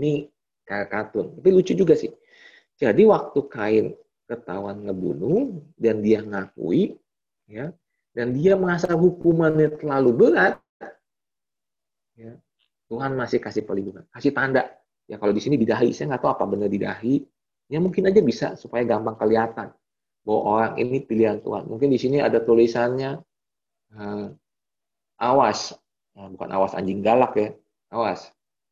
Ini 0.00 0.24
kartun, 0.64 1.36
tapi 1.36 1.48
lucu 1.52 1.76
juga 1.76 1.92
sih. 1.98 2.08
Jadi 2.80 3.04
waktu 3.04 3.40
Kain 3.52 3.86
ketahuan 4.24 4.88
ngebunuh 4.88 5.60
dan 5.76 6.00
dia 6.00 6.24
ngakui, 6.24 6.96
ya, 7.44 7.76
dan 8.16 8.32
dia 8.32 8.56
merasa 8.56 8.96
hukumannya 8.96 9.76
terlalu 9.76 10.10
berat, 10.16 10.56
ya, 12.16 12.32
Tuhan 12.88 13.20
masih 13.20 13.38
kasih 13.38 13.68
perlindungan, 13.68 14.08
kasih 14.08 14.32
tanda. 14.32 14.66
Ya 15.04 15.20
kalau 15.20 15.36
di 15.36 15.42
sini 15.44 15.60
di 15.60 15.68
dahi, 15.68 15.92
saya 15.92 16.14
nggak 16.14 16.22
tahu 16.24 16.32
apa 16.32 16.44
benar 16.48 16.70
di 16.72 16.80
dahi. 16.80 17.14
Ya 17.68 17.78
mungkin 17.78 18.08
aja 18.08 18.18
bisa 18.24 18.56
supaya 18.56 18.82
gampang 18.82 19.14
kelihatan 19.14 19.70
bahwa 20.24 20.40
orang 20.42 20.72
ini 20.80 21.04
pilihan 21.04 21.38
Tuhan. 21.44 21.68
Mungkin 21.68 21.90
di 21.90 21.98
sini 21.98 22.18
ada 22.22 22.42
tulisannya 22.42 23.18
uh, 23.94 24.26
awas, 25.20 25.76
nah, 26.16 26.30
bukan 26.32 26.48
awas 26.50 26.72
anjing 26.74 27.04
galak 27.04 27.36
ya, 27.36 27.50
awas, 27.92 28.30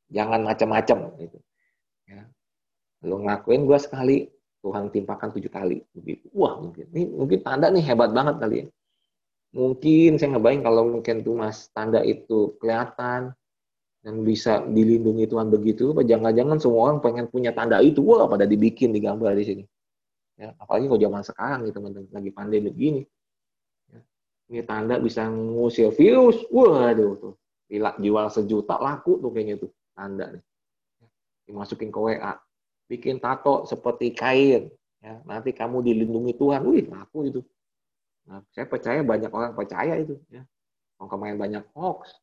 jangan 0.08 0.46
macam-macam 0.46 1.14
gitu. 1.20 1.38
Ya. 2.08 2.24
Lo 3.06 3.22
ngakuin 3.22 3.68
gue 3.68 3.78
sekali, 3.78 4.16
Tuhan 4.64 4.90
timpakan 4.90 5.30
tujuh 5.34 5.50
kali. 5.52 5.84
Begitu. 5.94 6.30
Wah 6.34 6.58
mungkin 6.58 6.90
ini 6.94 7.06
mungkin 7.14 7.38
tanda 7.46 7.70
nih 7.70 7.84
hebat 7.86 8.10
banget 8.10 8.36
kali 8.42 8.56
ya. 8.62 8.66
Mungkin 9.54 10.20
saya 10.20 10.36
ngebayang 10.36 10.62
kalau 10.66 10.82
mungkin 10.86 11.24
tuh 11.24 11.34
mas 11.38 11.72
tanda 11.72 12.04
itu 12.04 12.58
kelihatan, 12.60 13.32
yang 14.06 14.22
bisa 14.22 14.62
dilindungi 14.62 15.26
Tuhan 15.26 15.50
begitu, 15.50 15.90
jangan-jangan 15.90 16.62
semua 16.62 16.90
orang 16.90 16.98
pengen 17.02 17.26
punya 17.26 17.50
tanda 17.50 17.82
itu, 17.82 17.98
wah 18.00 18.30
pada 18.30 18.46
dibikin 18.46 18.94
di 18.94 19.02
gambar 19.02 19.34
di 19.34 19.44
sini. 19.44 19.64
Ya, 20.38 20.54
apalagi 20.54 20.86
kalau 20.86 21.02
zaman 21.02 21.22
sekarang 21.26 21.58
nih 21.66 21.72
teman-teman 21.74 22.10
lagi 22.14 22.30
pandemi 22.30 22.70
begini. 22.70 23.02
Ya, 23.90 24.00
ini 24.54 24.60
tanda 24.62 25.02
bisa 25.02 25.26
ngusir 25.26 25.90
virus, 25.90 26.38
wah 26.54 26.94
aduh 26.94 27.18
tuh, 27.18 27.34
Gila, 27.66 27.98
jual 27.98 28.26
sejuta 28.30 28.78
laku 28.78 29.18
tuh 29.18 29.34
kayaknya 29.34 29.58
tuh 29.58 29.70
tanda 29.98 30.30
nih. 30.30 30.44
Dimasukin 31.50 31.90
ke 31.90 31.98
WA, 31.98 32.38
bikin 32.88 33.20
tato 33.20 33.68
seperti 33.68 34.16
kain, 34.16 34.72
ya, 35.04 35.20
nanti 35.28 35.52
kamu 35.52 35.84
dilindungi 35.84 36.34
Tuhan, 36.40 36.64
wih 36.64 36.88
laku 36.88 37.28
itu. 37.28 37.40
Nah, 38.26 38.40
saya 38.52 38.64
percaya 38.64 39.00
banyak 39.04 39.30
orang 39.30 39.52
percaya 39.52 39.94
itu, 40.00 40.16
ya. 40.32 40.42
Mau 40.98 41.06
kemarin 41.06 41.38
banyak 41.38 41.64
hoax, 41.76 42.18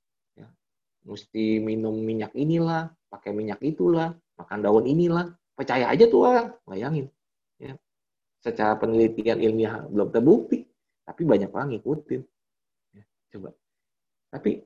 mesti 1.05 1.61
minum 1.61 1.93
minyak 1.93 2.33
inilah, 2.33 2.89
pakai 3.13 3.31
minyak 3.31 3.61
itulah, 3.61 4.17
makan 4.35 4.59
daun 4.65 4.85
inilah. 4.89 5.31
Percaya 5.55 5.87
aja 5.87 6.09
tuh 6.11 6.27
orang, 6.27 6.51
bayangin. 6.67 7.07
Ya. 7.61 7.79
Secara 8.43 8.75
penelitian 8.75 9.39
ilmiah 9.39 9.87
belum 9.87 10.11
terbukti, 10.11 10.67
tapi 11.07 11.23
banyak 11.23 11.49
orang 11.53 11.77
ngikutin. 11.77 12.21
Ya, 12.91 13.03
coba. 13.31 13.55
Tapi 14.33 14.65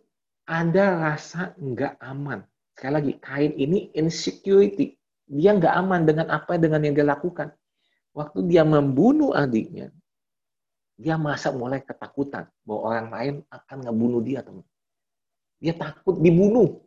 ada 0.49 0.85
rasa 0.97 1.53
nggak 1.61 2.01
aman. 2.01 2.41
Sekali 2.73 2.93
lagi, 2.95 3.13
kain 3.21 3.53
ini 3.53 3.93
insecurity. 3.93 4.98
Dia 5.29 5.53
nggak 5.53 5.73
aman 5.77 6.01
dengan 6.09 6.27
apa 6.33 6.57
dengan 6.57 6.81
yang 6.81 6.97
dia 6.97 7.05
lakukan. 7.05 7.53
Waktu 8.17 8.49
dia 8.49 8.65
membunuh 8.65 9.37
adiknya, 9.37 9.93
dia 10.97 11.15
masa 11.15 11.53
mulai 11.53 11.85
ketakutan 11.85 12.49
bahwa 12.65 12.81
orang 12.89 13.07
lain 13.13 13.33
akan 13.53 13.77
ngebunuh 13.85 14.21
dia, 14.25 14.41
teman. 14.41 14.65
Dia 15.61 15.77
takut 15.77 16.17
dibunuh. 16.17 16.81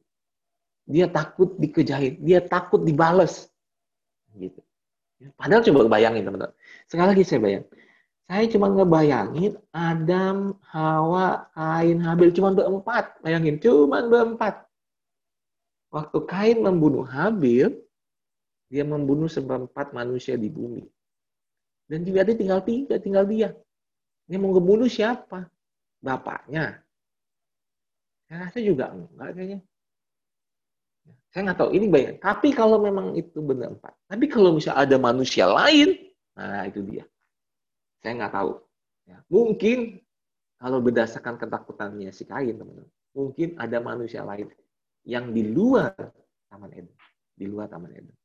Dia 0.85 1.07
takut 1.07 1.55
dikejahin. 1.57 2.19
Dia 2.21 2.43
takut 2.43 2.83
dibales. 2.83 3.49
Gitu. 4.35 4.59
Padahal 5.39 5.63
coba 5.63 5.87
bayangin 5.87 6.27
teman-teman. 6.27 6.57
Sekali 6.91 7.09
lagi 7.15 7.23
saya 7.23 7.41
bayang. 7.41 7.65
Saya 8.27 8.45
cuma 8.49 8.67
ngebayangin 8.73 9.53
Adam, 9.77 10.57
Hawa, 10.73 11.53
Kain, 11.53 12.01
Habil 12.01 12.33
cuma 12.33 12.57
berempat. 12.57 13.21
Bayangin, 13.21 13.61
cuma 13.61 14.03
berempat. 14.03 14.67
Waktu 15.93 16.19
Kain 16.25 16.59
membunuh 16.65 17.05
Habil, 17.05 17.77
dia 18.73 18.89
membunuh 18.89 19.29
seperempat 19.29 19.93
manusia 19.93 20.41
di 20.41 20.49
bumi. 20.49 20.89
Dan 21.85 22.09
juga 22.09 22.25
dia 22.25 22.33
tinggal 22.33 22.65
tiga, 22.65 22.97
tinggal 22.97 23.29
dia. 23.29 23.53
Dia 24.25 24.41
mau 24.41 24.49
ngebunuh 24.57 24.89
siapa? 24.89 25.45
Bapaknya, 26.01 26.81
saya 28.33 28.49
rasa 28.49 28.65
juga 28.65 28.89
enggak 28.97 29.29
kayaknya. 29.37 29.61
Saya 31.29 31.41
nggak 31.53 31.59
tahu, 31.61 31.71
ini 31.77 31.87
banyak. 31.93 32.17
Tapi 32.17 32.49
kalau 32.57 32.81
memang 32.81 33.13
itu 33.13 33.45
benar 33.45 33.77
empat. 33.77 33.93
Tapi 34.09 34.25
kalau 34.25 34.57
misalnya 34.57 34.89
ada 34.89 34.97
manusia 34.97 35.45
lain, 35.45 35.93
nah 36.33 36.65
itu 36.65 36.81
dia. 36.81 37.05
Saya 38.01 38.25
nggak 38.25 38.33
tahu. 38.33 38.53
Ya, 39.05 39.21
mungkin 39.29 40.01
kalau 40.57 40.81
berdasarkan 40.81 41.37
ketakutannya 41.37 42.09
si 42.09 42.25
Kain, 42.25 42.57
teman-teman, 42.57 42.89
mungkin 43.13 43.53
ada 43.61 43.79
manusia 43.85 44.25
lain 44.25 44.49
yang 45.05 45.29
di 45.37 45.53
luar 45.53 45.93
Taman 46.49 46.73
Eden. 46.73 46.97
Di 47.37 47.45
luar 47.45 47.69
Taman 47.69 47.93
Eden. 47.93 48.17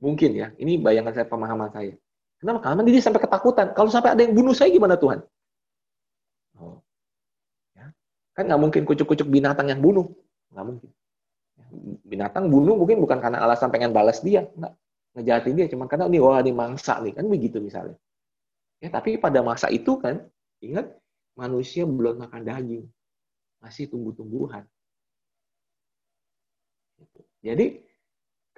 Mungkin 0.00 0.30
ya, 0.32 0.48
ini 0.56 0.80
bayangan 0.80 1.12
saya, 1.12 1.26
pemahaman 1.28 1.70
saya. 1.70 1.94
Kenapa? 2.40 2.64
Karena 2.64 2.80
dia 2.88 3.04
sampai 3.04 3.20
ketakutan. 3.20 3.76
Kalau 3.76 3.92
sampai 3.92 4.16
ada 4.16 4.20
yang 4.24 4.32
bunuh 4.32 4.56
saya 4.56 4.72
gimana 4.72 4.96
Tuhan? 4.96 5.20
Kan 8.40 8.48
nggak 8.48 8.62
mungkin 8.62 8.82
kucuk-kucuk 8.88 9.28
binatang 9.28 9.68
yang 9.68 9.84
bunuh. 9.84 10.08
Nggak 10.48 10.64
mungkin. 10.64 10.90
Binatang 12.08 12.48
bunuh 12.48 12.72
mungkin 12.72 13.04
bukan 13.04 13.20
karena 13.20 13.44
alasan 13.44 13.68
pengen 13.68 13.92
balas 13.92 14.24
dia. 14.24 14.48
Nggak. 14.56 14.72
Ngejahatin 15.20 15.54
dia. 15.60 15.66
Cuma 15.68 15.84
karena 15.84 16.08
ini 16.08 16.18
wah 16.24 16.40
ini 16.40 16.56
mangsa 16.56 16.96
nih. 17.04 17.12
Kan 17.12 17.28
begitu 17.28 17.60
misalnya. 17.60 18.00
Ya, 18.80 18.88
tapi 18.88 19.20
pada 19.20 19.44
masa 19.44 19.68
itu 19.68 20.00
kan, 20.00 20.24
ingat, 20.64 20.88
manusia 21.36 21.84
belum 21.84 22.24
makan 22.24 22.48
daging. 22.48 22.84
Masih 23.60 23.92
tumbuh-tumbuhan. 23.92 24.64
Jadi, 27.44 27.84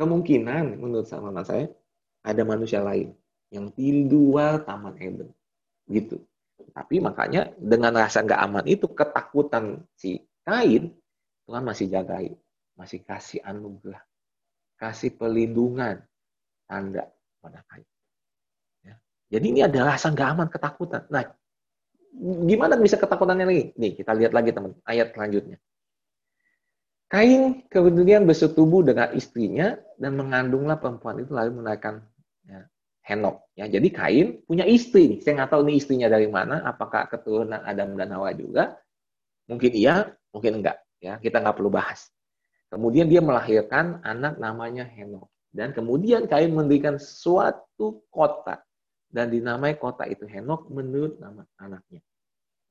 kemungkinan 0.02 0.82
menurut 0.82 1.06
sama 1.06 1.30
saya, 1.46 1.70
ada 2.26 2.42
manusia 2.42 2.82
lain 2.82 3.14
yang 3.54 3.70
di 3.78 4.10
luar 4.10 4.66
Taman 4.66 4.98
Eden. 4.98 5.30
Gitu. 5.86 6.18
Tapi 6.74 6.98
makanya 6.98 7.54
dengan 7.54 7.94
rasa 7.94 8.26
nggak 8.26 8.42
aman 8.42 8.64
itu, 8.66 8.90
ketakutan 8.90 9.86
si 9.94 10.18
kain, 10.42 10.90
Tuhan 11.46 11.62
masih 11.62 11.86
jagai, 11.86 12.34
masih 12.74 12.98
kasih 13.06 13.38
anugerah, 13.46 14.02
kasih 14.78 15.14
pelindungan, 15.14 16.02
tanda 16.66 17.06
pada 17.38 17.62
kain. 17.70 17.86
Ya. 18.82 18.94
Jadi 19.38 19.46
ini 19.54 19.60
ada 19.62 19.94
rasa 19.94 20.10
nggak 20.10 20.28
aman, 20.34 20.48
ketakutan. 20.50 21.02
Nah, 21.12 21.22
gimana 22.48 22.74
bisa 22.78 22.98
ketakutannya 22.98 23.46
lagi? 23.46 23.64
Nih, 23.78 23.92
kita 23.98 24.16
lihat 24.16 24.32
lagi 24.32 24.50
teman, 24.50 24.74
ayat 24.86 25.14
selanjutnya. 25.14 25.58
Kain 27.12 27.68
kemudian 27.68 28.24
bersetubuh 28.24 28.80
dengan 28.80 29.12
istrinya 29.12 29.76
dan 30.00 30.16
mengandunglah 30.16 30.80
perempuan 30.80 31.20
itu 31.20 31.36
lalu 31.36 31.60
menaikkan 31.60 32.00
ya, 32.48 32.64
Henok. 33.04 33.52
Ya, 33.52 33.68
jadi 33.68 33.88
Kain 33.92 34.40
punya 34.48 34.64
istri. 34.64 35.20
Saya 35.20 35.44
nggak 35.44 35.52
tahu 35.52 35.68
ini 35.68 35.76
istrinya 35.76 36.08
dari 36.08 36.24
mana. 36.32 36.64
Apakah 36.64 37.12
keturunan 37.12 37.60
Adam 37.68 38.00
dan 38.00 38.16
Hawa 38.16 38.32
juga? 38.32 38.80
Mungkin 39.44 39.76
iya, 39.76 40.08
mungkin 40.32 40.64
enggak. 40.64 40.80
Ya, 41.04 41.20
kita 41.20 41.44
nggak 41.44 41.60
perlu 41.60 41.68
bahas. 41.68 42.08
Kemudian 42.72 43.12
dia 43.12 43.20
melahirkan 43.20 44.00
anak 44.00 44.40
namanya 44.40 44.88
Henok. 44.88 45.28
Dan 45.52 45.76
kemudian 45.76 46.24
Kain 46.24 46.48
mendirikan 46.48 46.96
suatu 46.96 48.08
kota. 48.08 48.64
Dan 49.12 49.28
dinamai 49.28 49.76
kota 49.76 50.08
itu 50.08 50.24
Henok 50.24 50.72
menurut 50.72 51.20
nama 51.20 51.44
anaknya. 51.60 52.00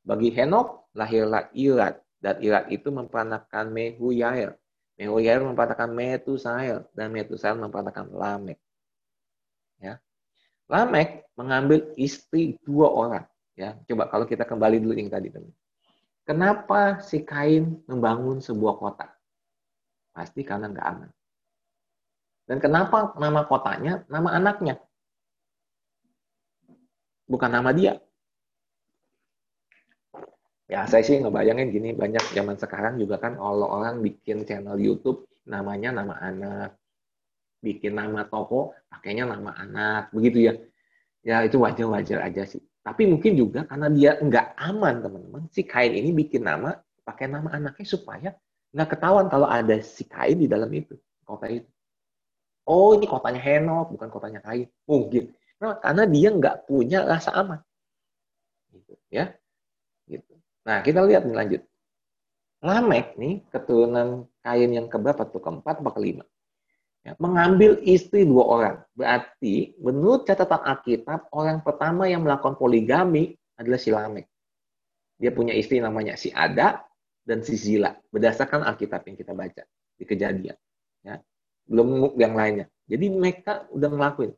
Bagi 0.02 0.34
Henok, 0.34 0.90
lahirlah 0.98 1.54
Irad. 1.54 2.02
Dan 2.22 2.38
Irad 2.46 2.70
itu 2.70 2.94
memperanakan 2.94 3.74
Mehuyael. 3.74 4.54
Mehujael 4.96 5.42
mempatahkan 5.42 5.90
Metusael 5.90 6.86
dan 6.94 7.10
Metusael 7.10 7.58
mempatahkan 7.58 8.14
Lamek. 8.14 8.62
Ya. 9.82 9.98
Lamek 10.70 11.26
mengambil 11.34 11.90
istri 11.98 12.62
dua 12.62 12.94
orang. 12.94 13.26
Ya, 13.58 13.76
coba 13.90 14.08
kalau 14.08 14.30
kita 14.30 14.46
kembali 14.46 14.78
dulu 14.80 14.94
yang 14.94 15.10
tadi. 15.10 15.34
Kenapa 16.22 17.02
si 17.02 17.26
Kain 17.26 17.82
membangun 17.90 18.40
sebuah 18.40 18.78
kota? 18.78 19.10
Pasti 20.14 20.46
karena 20.46 20.70
nggak 20.70 20.88
aman. 20.88 21.10
Dan 22.46 22.58
kenapa 22.62 23.18
nama 23.18 23.48
kotanya, 23.50 24.06
nama 24.06 24.38
anaknya? 24.38 24.78
Bukan 27.26 27.50
nama 27.50 27.72
dia. 27.74 27.98
Ya, 30.72 30.88
saya 30.88 31.04
sih 31.08 31.18
ngebayangin 31.20 31.68
gini, 31.76 31.90
banyak 32.02 32.24
zaman 32.38 32.56
sekarang 32.64 32.94
juga 33.02 33.16
kan 33.24 33.34
kalau 33.36 33.68
orang 33.78 33.96
bikin 34.06 34.48
channel 34.48 34.78
YouTube, 34.80 35.28
namanya 35.54 35.90
nama 36.00 36.16
anak. 36.30 36.70
Bikin 37.66 37.94
nama 38.00 38.22
toko, 38.32 38.74
pakainya 38.92 39.26
nama 39.34 39.52
anak. 39.64 40.04
Begitu 40.16 40.38
ya. 40.50 40.54
Ya, 41.30 41.38
itu 41.48 41.58
wajar-wajar 41.62 42.20
aja 42.28 42.44
sih. 42.52 42.62
Tapi 42.88 43.04
mungkin 43.12 43.34
juga 43.42 43.62
karena 43.70 43.88
dia 43.98 44.12
nggak 44.22 44.48
aman, 44.58 44.96
teman-teman. 45.06 45.44
Si 45.56 45.62
Kain 45.68 45.94
ini 45.94 46.12
bikin 46.16 46.44
nama, 46.50 46.78
pakai 47.08 47.28
nama 47.30 47.50
anaknya 47.58 47.88
supaya 47.88 48.30
nggak 48.74 48.90
ketahuan 48.98 49.28
kalau 49.34 49.48
ada 49.50 49.78
si 49.84 50.04
Kain 50.08 50.38
di 50.40 50.48
dalam 50.50 50.72
itu, 50.74 50.96
kota 51.28 51.48
itu. 51.52 51.70
Oh, 52.74 52.90
ini 52.98 53.06
kotanya 53.14 53.42
Henok, 53.48 53.86
bukan 53.94 54.10
kotanya 54.14 54.40
Kain. 54.46 54.68
Mungkin. 54.90 55.24
Nah, 55.62 55.78
karena 55.84 56.04
dia 56.10 56.30
nggak 56.38 56.56
punya 56.70 57.00
rasa 57.12 57.30
aman. 57.42 57.60
Gitu, 58.72 58.94
ya. 59.12 59.41
Nah, 60.68 60.86
kita 60.86 61.02
lihat 61.06 61.26
nih 61.26 61.36
lanjut. 61.36 61.62
Lamek 62.62 63.18
nih, 63.18 63.42
keturunan 63.50 64.30
Kain 64.46 64.70
yang 64.70 64.86
keberapa 64.86 65.26
tuh? 65.26 65.42
Keempat 65.42 65.82
atau 65.82 65.94
kelima? 65.94 66.26
Ya, 67.02 67.18
mengambil 67.18 67.82
istri 67.82 68.22
dua 68.22 68.46
orang. 68.46 68.76
Berarti, 68.94 69.74
menurut 69.82 70.30
catatan 70.30 70.62
Alkitab, 70.62 71.34
orang 71.34 71.66
pertama 71.66 72.06
yang 72.06 72.22
melakukan 72.22 72.54
poligami 72.62 73.34
adalah 73.58 73.82
si 73.82 73.90
Lamek. 73.90 74.30
Dia 75.18 75.34
punya 75.34 75.54
istri 75.58 75.82
namanya 75.82 76.14
si 76.14 76.30
Ada 76.30 76.82
dan 77.26 77.42
si 77.42 77.58
Zila. 77.58 77.94
Berdasarkan 78.14 78.62
Alkitab 78.66 79.06
yang 79.06 79.18
kita 79.18 79.34
baca 79.34 79.64
di 79.98 80.06
kejadian. 80.06 80.58
Ya. 81.02 81.22
Belum 81.66 82.14
yang 82.18 82.34
lainnya. 82.38 82.70
Jadi 82.86 83.10
mereka 83.10 83.66
udah 83.74 83.90
ngelakuin. 83.90 84.34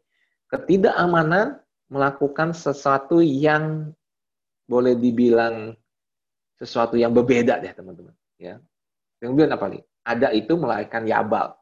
Ketidakamanan 0.51 1.59
melakukan 1.91 2.51
sesuatu 2.55 3.19
yang 3.23 3.95
boleh 4.67 4.95
dibilang 4.95 5.75
sesuatu 6.57 6.95
yang 6.99 7.11
berbeda 7.11 7.59
deh 7.59 7.73
teman-teman. 7.73 8.15
Ya. 8.37 8.59
Kemudian 9.21 9.51
apa 9.53 9.65
nih? 9.71 9.83
Ada 10.03 10.35
itu 10.35 10.53
melahirkan 10.59 11.07
Yabal. 11.07 11.55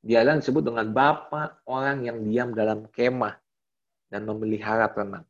Dialah 0.00 0.40
disebut 0.40 0.64
dengan 0.64 0.88
bapak 0.90 1.60
orang 1.68 2.08
yang 2.08 2.24
diam 2.24 2.50
dalam 2.56 2.88
kemah 2.88 3.36
dan 4.08 4.24
memelihara 4.24 4.88
tenang. 4.90 5.28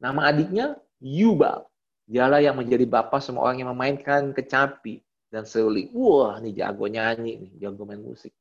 Nama 0.00 0.20
adiknya 0.32 0.66
Yubal. 0.98 1.68
Dialah 2.10 2.42
yang 2.42 2.58
menjadi 2.58 2.88
bapak 2.88 3.22
semua 3.22 3.46
orang 3.46 3.62
yang 3.62 3.70
memainkan 3.70 4.34
kecapi 4.34 5.04
dan 5.30 5.46
seruling. 5.46 5.94
Wah, 5.94 6.42
ini 6.42 6.56
jago 6.56 6.90
nyanyi, 6.90 7.38
nih, 7.38 7.50
jago 7.62 7.86
main 7.86 8.02
musik. 8.02 8.34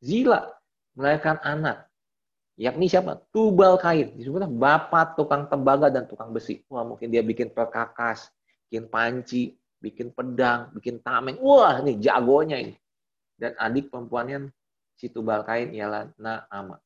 Zila 0.00 0.48
melahirkan 0.96 1.36
anak. 1.44 1.84
Yakni 2.56 2.88
siapa? 2.88 3.20
Tubal 3.28 3.76
kain. 3.76 4.16
Disebutnya 4.16 4.48
bapak 4.48 5.20
tukang 5.20 5.50
tembaga 5.52 5.92
dan 5.92 6.08
tukang 6.08 6.32
besi. 6.32 6.64
Wah, 6.72 6.86
mungkin 6.86 7.12
dia 7.12 7.20
bikin 7.20 7.52
perkakas, 7.52 8.32
bikin 8.70 8.86
panci, 8.86 9.58
bikin 9.82 10.14
pedang, 10.14 10.70
bikin 10.70 11.02
tameng. 11.02 11.42
Wah, 11.42 11.82
ini 11.82 11.98
jagonya 11.98 12.62
ini. 12.62 12.78
Dan 13.34 13.58
adik 13.58 13.90
perempuannya 13.90 14.46
si 14.94 15.10
tubal 15.10 15.42
kain 15.42 15.74
ialah 15.74 16.06
Naama. 16.14 16.78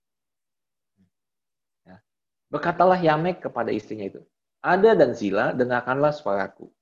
Ya. 1.84 2.00
Berkatalah 2.48 2.96
Yamek 2.96 3.44
kepada 3.44 3.68
istrinya 3.68 4.08
itu, 4.08 4.24
Ada 4.64 4.96
dan 4.96 5.12
Zila, 5.12 5.52
dengarkanlah 5.52 6.16
suaraku. 6.16 6.72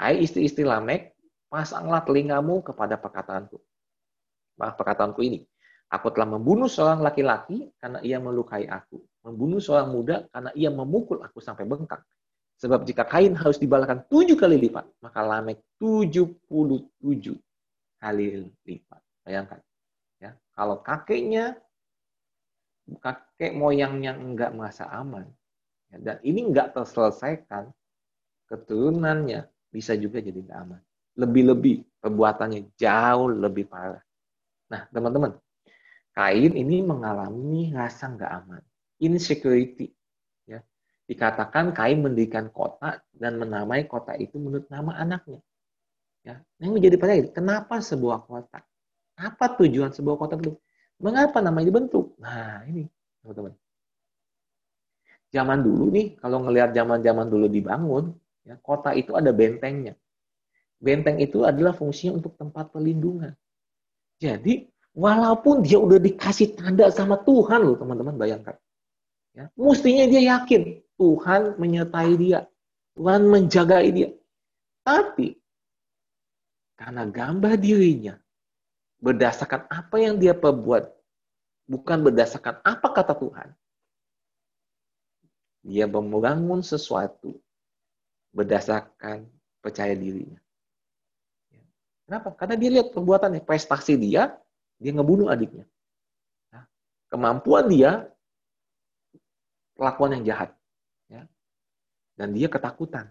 Hai 0.00 0.24
istri-istri 0.24 0.64
Lamek, 0.64 1.12
pasanglah 1.52 2.00
telingamu 2.08 2.64
kepada 2.64 2.96
perkataanku. 2.96 3.60
Nah, 4.56 4.72
perkataanku 4.72 5.20
ini, 5.20 5.44
aku 5.92 6.08
telah 6.08 6.40
membunuh 6.40 6.72
seorang 6.72 7.04
laki-laki 7.04 7.68
karena 7.76 8.00
ia 8.00 8.16
melukai 8.16 8.64
aku. 8.64 9.04
Membunuh 9.28 9.60
seorang 9.60 9.92
muda 9.92 10.24
karena 10.32 10.56
ia 10.56 10.72
memukul 10.72 11.20
aku 11.20 11.36
sampai 11.44 11.68
bengkak. 11.68 12.00
Sebab 12.58 12.82
jika 12.82 13.06
kain 13.06 13.38
harus 13.38 13.62
dibalakan 13.62 14.02
tujuh 14.10 14.34
kali 14.34 14.58
lipat, 14.58 14.82
maka 14.98 15.22
Lamek 15.22 15.62
tujuh 15.78 16.34
puluh 16.50 16.82
tujuh 16.98 17.38
kali 18.02 18.50
lipat. 18.66 18.98
Bayangkan. 19.22 19.62
Ya, 20.18 20.34
kalau 20.58 20.82
kakeknya, 20.82 21.54
kakek 22.98 23.54
moyangnya 23.54 24.18
enggak 24.18 24.50
merasa 24.50 24.90
aman, 24.90 25.30
ya, 25.94 25.96
dan 26.02 26.16
ini 26.26 26.50
enggak 26.50 26.74
terselesaikan, 26.74 27.70
keturunannya 28.50 29.46
bisa 29.70 29.94
juga 29.94 30.18
jadi 30.18 30.42
enggak 30.42 30.58
aman. 30.58 30.80
Lebih-lebih 31.14 31.86
perbuatannya 32.02 32.74
jauh 32.74 33.30
lebih 33.30 33.70
parah. 33.70 34.02
Nah, 34.74 34.90
teman-teman, 34.90 35.38
kain 36.16 36.52
ini 36.58 36.82
mengalami 36.82 37.70
rasa 37.70 38.10
enggak 38.10 38.32
aman, 38.42 38.62
insecurity, 38.98 39.94
dikatakan 41.08 41.72
Kain 41.72 42.04
mendirikan 42.04 42.52
kota 42.52 43.00
dan 43.16 43.40
menamai 43.40 43.88
kota 43.88 44.12
itu 44.20 44.36
menurut 44.36 44.68
nama 44.68 44.92
anaknya. 45.00 45.40
Ya, 46.20 46.44
yang 46.60 46.76
menjadi 46.76 47.00
pertanyaan, 47.00 47.32
kenapa 47.32 47.80
sebuah 47.80 48.28
kota? 48.28 48.60
Apa 49.16 49.56
tujuan 49.56 49.96
sebuah 49.96 50.20
kota 50.20 50.36
itu? 50.36 50.52
Mengapa 51.00 51.40
namanya 51.40 51.72
dibentuk? 51.72 52.12
Nah, 52.20 52.60
ini, 52.68 52.84
teman-teman. 53.24 53.56
Zaman 55.32 55.58
dulu 55.64 55.88
nih, 55.88 56.20
kalau 56.20 56.44
ngelihat 56.44 56.76
zaman-zaman 56.76 57.26
dulu 57.32 57.46
dibangun, 57.48 58.12
ya, 58.44 58.60
kota 58.60 58.92
itu 58.92 59.16
ada 59.16 59.32
bentengnya. 59.32 59.96
Benteng 60.78 61.16
itu 61.24 61.48
adalah 61.48 61.72
fungsinya 61.72 62.20
untuk 62.20 62.36
tempat 62.36 62.68
perlindungan. 62.68 63.32
Jadi, 64.20 64.68
walaupun 64.92 65.64
dia 65.64 65.80
udah 65.80 65.96
dikasih 65.96 66.52
tanda 66.58 66.92
sama 66.92 67.24
Tuhan 67.24 67.64
loh, 67.64 67.80
teman-teman, 67.80 68.20
bayangkan. 68.20 68.58
Ya, 69.32 69.48
mestinya 69.56 70.04
dia 70.10 70.36
yakin 70.36 70.82
Tuhan 70.98 71.54
menyertai 71.56 72.12
dia. 72.18 72.44
Tuhan 72.98 73.30
menjagai 73.30 73.86
dia. 73.94 74.10
Tapi 74.82 75.38
karena 76.74 77.06
gambar 77.06 77.54
dirinya 77.54 78.18
berdasarkan 78.98 79.70
apa 79.70 79.96
yang 80.02 80.18
dia 80.18 80.34
perbuat, 80.34 80.90
bukan 81.70 81.98
berdasarkan 82.10 82.58
apa 82.66 82.88
kata 82.90 83.14
Tuhan. 83.14 83.48
Dia 85.62 85.86
membangun 85.86 86.66
sesuatu 86.66 87.38
berdasarkan 88.34 89.30
percaya 89.62 89.94
dirinya. 89.94 90.38
Kenapa? 92.08 92.34
Karena 92.34 92.56
dia 92.56 92.70
lihat 92.80 92.90
perbuatannya, 92.90 93.44
prestasi 93.44 93.94
dia, 94.00 94.34
dia 94.80 94.90
ngebunuh 94.96 95.28
adiknya. 95.28 95.68
Kemampuan 97.12 97.68
dia, 97.68 98.08
kelakuan 99.76 100.16
yang 100.18 100.24
jahat 100.34 100.57
dan 102.18 102.34
dia 102.34 102.50
ketakutan. 102.50 103.06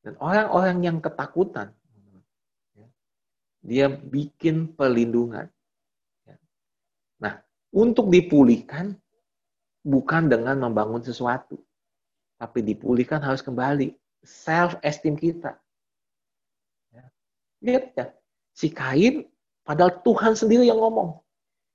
Dan 0.00 0.16
orang-orang 0.16 0.80
yang 0.80 0.96
ketakutan, 0.98 1.76
dia 3.60 3.92
bikin 3.92 4.72
perlindungan. 4.72 5.52
Nah, 7.20 7.36
untuk 7.68 8.08
dipulihkan 8.08 8.96
bukan 9.84 10.32
dengan 10.32 10.56
membangun 10.56 11.04
sesuatu, 11.04 11.60
tapi 12.40 12.64
dipulihkan 12.64 13.20
harus 13.20 13.44
kembali 13.44 13.92
self 14.24 14.80
esteem 14.80 15.20
kita. 15.20 15.60
Lihat 17.60 17.92
ya, 17.92 18.06
si 18.56 18.72
Kain 18.72 19.28
padahal 19.68 20.00
Tuhan 20.00 20.32
sendiri 20.32 20.64
yang 20.64 20.80
ngomong. 20.80 21.20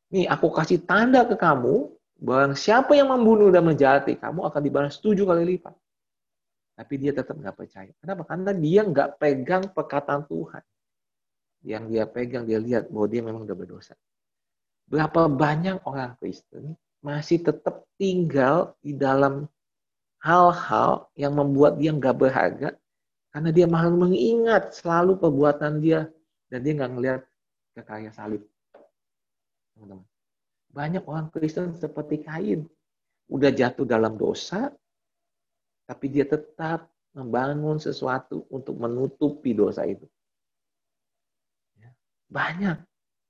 Nih, 0.10 0.26
aku 0.26 0.50
kasih 0.50 0.82
tanda 0.82 1.22
ke 1.30 1.38
kamu, 1.38 1.94
Barang 2.16 2.56
siapa 2.56 2.96
yang 2.96 3.12
membunuh 3.12 3.52
dan 3.52 3.68
menjahati, 3.68 4.16
kamu 4.16 4.48
akan 4.48 4.62
dibalas 4.64 4.96
tujuh 5.04 5.28
kali 5.28 5.56
lipat. 5.56 5.76
Tapi 6.76 6.94
dia 7.00 7.12
tetap 7.12 7.36
nggak 7.36 7.56
percaya. 7.56 7.92
Kenapa? 8.00 8.24
Karena 8.28 8.52
dia 8.56 8.82
nggak 8.84 9.10
pegang 9.20 9.64
perkataan 9.72 10.24
Tuhan. 10.28 10.64
Yang 11.66 11.84
dia 11.92 12.04
pegang, 12.08 12.44
dia 12.48 12.60
lihat 12.60 12.88
bahwa 12.92 13.08
dia 13.08 13.22
memang 13.24 13.42
udah 13.44 13.58
berdosa. 13.58 13.96
Berapa 14.86 15.28
banyak 15.28 15.82
orang 15.84 16.16
Kristen 16.20 16.78
masih 17.04 17.42
tetap 17.42 17.84
tinggal 17.98 18.78
di 18.80 18.94
dalam 18.94 19.50
hal-hal 20.22 21.10
yang 21.18 21.34
membuat 21.38 21.78
dia 21.78 21.94
nggak 21.94 22.18
berharga 22.18 22.70
karena 23.30 23.50
dia 23.52 23.68
malah 23.68 23.94
mengingat 23.94 24.74
selalu 24.74 25.20
perbuatan 25.20 25.84
dia 25.84 26.08
dan 26.50 26.60
dia 26.64 26.74
nggak 26.74 26.92
ngelihat 26.96 27.22
kekayaan 27.76 28.14
salib. 28.16 28.42
Teman-teman. 29.76 30.15
Banyak 30.76 31.08
orang 31.08 31.32
Kristen 31.32 31.72
seperti 31.80 32.20
Kain. 32.20 32.68
Udah 33.32 33.50
jatuh 33.50 33.88
dalam 33.88 34.20
dosa, 34.20 34.76
tapi 35.88 36.12
dia 36.12 36.28
tetap 36.28 36.92
membangun 37.16 37.80
sesuatu 37.80 38.44
untuk 38.52 38.76
menutupi 38.76 39.56
dosa 39.56 39.88
itu. 39.88 40.04
Ya. 41.80 41.96
Banyak. 42.28 42.84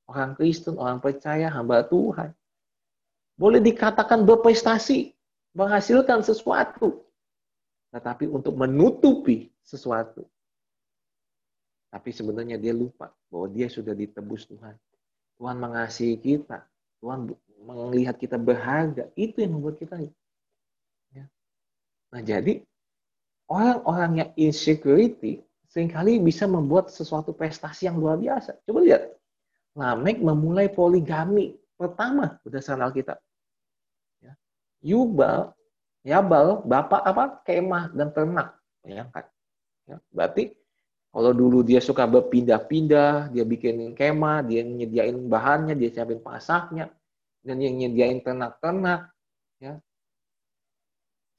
Orang 0.10 0.34
Kristen, 0.34 0.82
orang 0.82 0.98
percaya, 0.98 1.54
hamba 1.54 1.86
Tuhan. 1.86 2.34
Boleh 3.38 3.62
dikatakan 3.62 4.26
berprestasi, 4.26 5.14
menghasilkan 5.54 6.26
sesuatu. 6.26 7.06
Tetapi 7.94 8.26
untuk 8.26 8.58
menutupi 8.58 9.54
sesuatu. 9.62 10.26
Tapi 11.94 12.10
sebenarnya 12.12 12.60
dia 12.60 12.76
lupa 12.76 13.14
bahwa 13.32 13.48
dia 13.54 13.72
sudah 13.72 13.96
ditebus 13.96 14.50
Tuhan. 14.50 14.76
Tuhan 15.40 15.58
mengasihi 15.62 16.20
kita. 16.20 16.66
Tuhan 17.06 17.30
melihat 17.70 18.18
kita 18.18 18.42
berharga. 18.42 19.06
Itu 19.14 19.46
yang 19.46 19.62
membuat 19.62 19.78
kita. 19.78 20.02
Ya. 21.14 21.30
Nah 22.10 22.22
jadi 22.26 22.66
orang-orang 23.46 24.26
yang 24.26 24.30
insecurity 24.34 25.46
sering 25.70 25.94
kali 25.94 26.18
bisa 26.18 26.50
membuat 26.50 26.90
sesuatu 26.90 27.30
prestasi 27.30 27.86
yang 27.86 28.02
luar 28.02 28.18
biasa. 28.18 28.58
Coba 28.66 28.82
lihat. 28.82 29.14
Lamek 29.78 30.18
memulai 30.18 30.66
poligami 30.66 31.54
pertama 31.78 32.42
berdasarkan 32.42 32.90
Alkitab. 32.90 33.22
Ya. 34.26 34.34
Yubal, 34.82 35.54
Yabal, 36.02 36.66
bapak 36.66 37.06
apa? 37.06 37.38
Kemah 37.46 37.94
dan 37.94 38.10
ternak. 38.18 38.58
Ya, 38.82 39.06
kan? 39.14 39.30
ya. 39.86 40.02
Berarti 40.10 40.58
kalau 41.16 41.32
dulu 41.32 41.64
dia 41.64 41.80
suka 41.80 42.04
berpindah-pindah, 42.04 43.32
dia 43.32 43.48
bikin 43.48 43.96
kemah, 43.96 44.44
dia 44.44 44.68
nyediain 44.68 45.16
bahannya, 45.32 45.72
dia 45.72 45.88
siapin 45.88 46.20
pasaknya, 46.20 46.92
dan 47.40 47.56
yang 47.64 47.80
nyediain 47.80 48.20
ternak-ternak, 48.20 49.16
ya. 49.64 49.80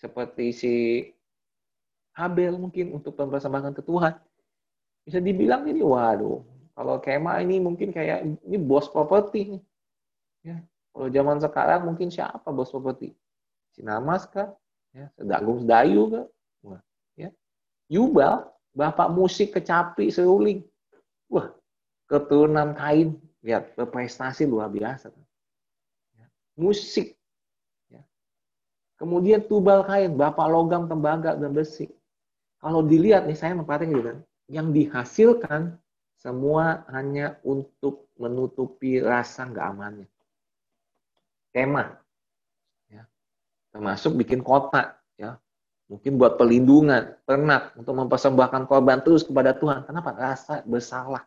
Seperti 0.01 0.57
si 0.57 0.74
Habel 2.16 2.57
mungkin 2.57 2.97
untuk 2.97 3.20
mempersembahkan 3.20 3.77
ke 3.77 3.85
Tuhan. 3.85 4.16
Bisa 5.05 5.20
dibilang 5.20 5.68
ini, 5.68 5.85
waduh, 5.85 6.41
kalau 6.72 6.97
kema 6.97 7.45
ini 7.45 7.61
mungkin 7.61 7.93
kayak 7.93 8.24
ini 8.49 8.57
bos 8.57 8.89
properti. 8.89 9.61
Ya. 10.41 10.64
Kalau 10.97 11.12
zaman 11.12 11.37
sekarang 11.37 11.85
mungkin 11.85 12.09
siapa 12.09 12.49
bos 12.49 12.72
properti? 12.72 13.12
Sinamas 13.77 14.24
kah? 14.33 14.57
Ya, 14.97 15.12
Sedagung 15.20 15.68
Dayu 15.68 16.09
kah? 16.09 16.27
Ya. 17.12 17.29
Yubal, 17.93 18.49
bapak 18.77 19.09
musik 19.09 19.57
kecapi 19.57 20.12
seruling. 20.12 20.61
Wah, 21.33 21.49
keturunan 22.12 22.77
kain. 22.77 23.16
Lihat, 23.41 23.72
berprestasi 23.74 24.45
luar 24.45 24.68
biasa. 24.68 25.09
Musik. 26.61 27.16
Ya. 27.89 28.05
Kemudian 29.01 29.49
tubal 29.49 29.83
kain, 29.89 30.12
bapak 30.14 30.47
logam, 30.53 30.87
tembaga, 30.87 31.35
dan 31.35 31.57
besi. 31.57 31.89
Kalau 32.61 32.85
dilihat 32.85 33.24
nih, 33.24 33.39
saya 33.39 33.57
memperhatikan 33.57 33.93
gitu 33.97 34.05
kan, 34.05 34.18
yang 34.53 34.68
dihasilkan 34.70 35.62
semua 36.16 36.85
hanya 36.91 37.39
untuk 37.47 38.09
menutupi 38.16 38.99
rasa 38.99 39.47
nggak 39.47 39.66
amannya. 39.77 40.09
Kemah, 41.53 41.89
ya. 42.93 43.05
termasuk 43.72 44.16
bikin 44.18 44.45
kota, 44.45 44.93
ya, 44.93 45.06
mungkin 45.87 46.18
buat 46.18 46.34
pelindungan, 46.39 47.14
ternak, 47.22 47.74
untuk 47.78 47.95
mempersembahkan 47.95 48.66
korban 48.66 48.99
terus 49.03 49.22
kepada 49.22 49.55
Tuhan. 49.55 49.87
Kenapa? 49.87 50.14
Rasa 50.14 50.62
bersalah. 50.66 51.22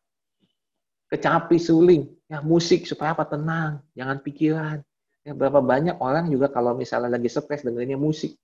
Kecapi 1.09 1.57
suling, 1.57 2.05
ya 2.29 2.43
musik 2.45 2.85
supaya 2.85 3.17
apa? 3.17 3.25
Tenang, 3.25 3.81
jangan 3.97 4.21
pikiran. 4.21 4.77
Ya, 5.25 5.33
berapa 5.35 5.59
banyak 5.59 5.97
orang 5.99 6.29
juga 6.29 6.47
kalau 6.53 6.77
misalnya 6.77 7.17
lagi 7.17 7.27
stres 7.27 7.65
dengerinnya 7.65 7.99
musik, 7.99 8.37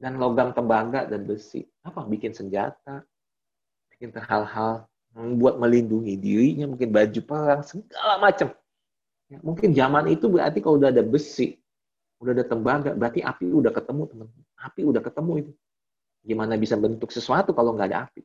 dan 0.00 0.16
logam 0.16 0.56
tembaga 0.56 1.04
dan 1.04 1.28
besi. 1.28 1.68
Apa? 1.84 2.08
Bikin 2.08 2.32
senjata, 2.32 3.04
bikin 3.92 4.10
hal-hal 4.16 4.88
membuat 5.12 5.60
melindungi 5.60 6.16
dirinya, 6.16 6.64
mungkin 6.72 6.88
baju 6.88 7.20
perang, 7.28 7.60
segala 7.60 8.16
macam. 8.16 8.48
Ya, 9.28 9.38
mungkin 9.44 9.76
zaman 9.76 10.08
itu 10.08 10.26
berarti 10.26 10.58
kalau 10.64 10.80
udah 10.80 10.90
ada 10.90 11.04
besi, 11.04 11.59
udah 12.20 12.32
ada 12.36 12.44
tembaga, 12.44 12.92
berarti 12.92 13.24
api 13.24 13.48
udah 13.48 13.72
ketemu, 13.72 14.02
teman. 14.12 14.26
Api 14.60 14.80
udah 14.84 15.02
ketemu 15.02 15.32
itu. 15.40 15.52
Gimana 16.20 16.54
bisa 16.60 16.76
bentuk 16.76 17.08
sesuatu 17.08 17.56
kalau 17.56 17.72
nggak 17.72 17.88
ada 17.90 17.98
api? 18.06 18.22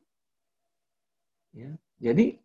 Ya, 1.56 1.72
jadi 1.96 2.36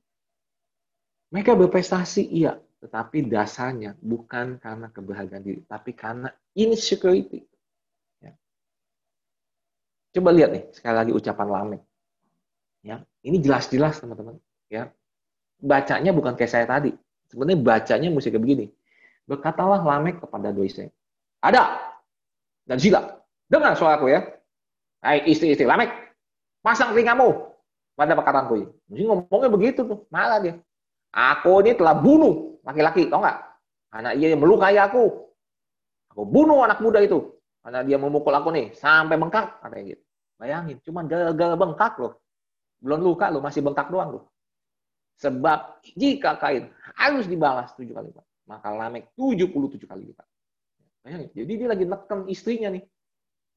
mereka 1.28 1.60
berprestasi, 1.60 2.24
iya, 2.32 2.56
tetapi 2.80 3.28
dasarnya 3.28 4.00
bukan 4.00 4.60
karena 4.64 4.88
kebahagiaan 4.88 5.44
diri, 5.44 5.62
tapi 5.68 5.92
karena 5.92 6.32
insecurity. 6.56 7.44
Coba 10.12 10.30
lihat 10.36 10.52
nih, 10.52 10.64
sekali 10.76 10.96
lagi 10.96 11.12
ucapan 11.16 11.48
Lamek. 11.48 11.82
Ya, 12.84 13.00
ini 13.24 13.40
jelas-jelas 13.40 14.04
teman-teman. 14.04 14.36
Ya, 14.68 14.92
bacanya 15.64 16.12
bukan 16.12 16.36
kayak 16.36 16.52
saya 16.52 16.66
tadi. 16.68 16.92
Sebenarnya 17.32 17.60
bacanya 17.64 18.08
mesti 18.12 18.28
kayak 18.28 18.44
begini. 18.44 18.66
Berkatalah 19.24 19.80
Lamek 19.80 20.20
kepada 20.20 20.52
istri. 20.60 20.92
Ada 21.42 21.64
dan 22.70 22.78
sila. 22.78 23.02
Dengar 23.50 23.76
suaraku 23.76 24.14
ya. 24.14 24.22
Hai 25.02 25.26
istri-istri 25.26 25.66
Lamek, 25.66 25.90
pasang 26.62 26.94
telingamu 26.94 27.58
pada 27.98 28.14
perkataanku 28.14 28.54
ini. 28.54 28.68
Mesti 28.86 29.04
ngomongnya 29.10 29.50
begitu 29.50 29.82
tuh, 29.82 30.06
malah 30.14 30.38
dia. 30.38 30.54
Aku 31.12 31.60
ini 31.66 31.74
telah 31.74 31.98
bunuh 31.98 32.62
laki-laki, 32.62 33.10
tau 33.10 33.20
nggak? 33.20 33.38
Anak 33.98 34.14
ia 34.22 34.32
yang 34.32 34.40
melukai 34.40 34.78
aku. 34.78 35.34
Aku 36.14 36.24
bunuh 36.24 36.62
anak 36.64 36.80
muda 36.80 37.02
itu. 37.02 37.34
Karena 37.66 37.82
dia 37.82 37.98
memukul 37.98 38.34
aku 38.34 38.54
nih, 38.54 38.74
sampai 38.78 39.18
bengkak, 39.18 39.58
katanya 39.62 39.98
gitu. 39.98 40.04
Bayangin, 40.38 40.78
cuma 40.82 41.02
gagal 41.06 41.58
bengkak 41.58 41.94
loh. 41.98 42.14
Belum 42.82 43.00
luka 43.02 43.30
loh, 43.30 43.42
masih 43.42 43.62
bengkak 43.62 43.90
doang 43.94 44.18
loh. 44.18 44.24
Sebab 45.22 45.86
jika 45.98 46.42
kain 46.42 46.74
harus 46.98 47.30
dibalas 47.30 47.70
tujuh 47.78 47.94
kali 47.94 48.10
lipat, 48.10 48.26
maka 48.50 48.74
Lamek 48.74 49.14
77 49.14 49.86
kali 49.86 50.10
lipat. 50.10 50.26
Bayangin, 51.02 51.30
jadi 51.34 51.52
dia 51.58 51.68
lagi 51.68 51.86
neken 51.90 52.20
istrinya 52.30 52.70
nih. 52.78 52.84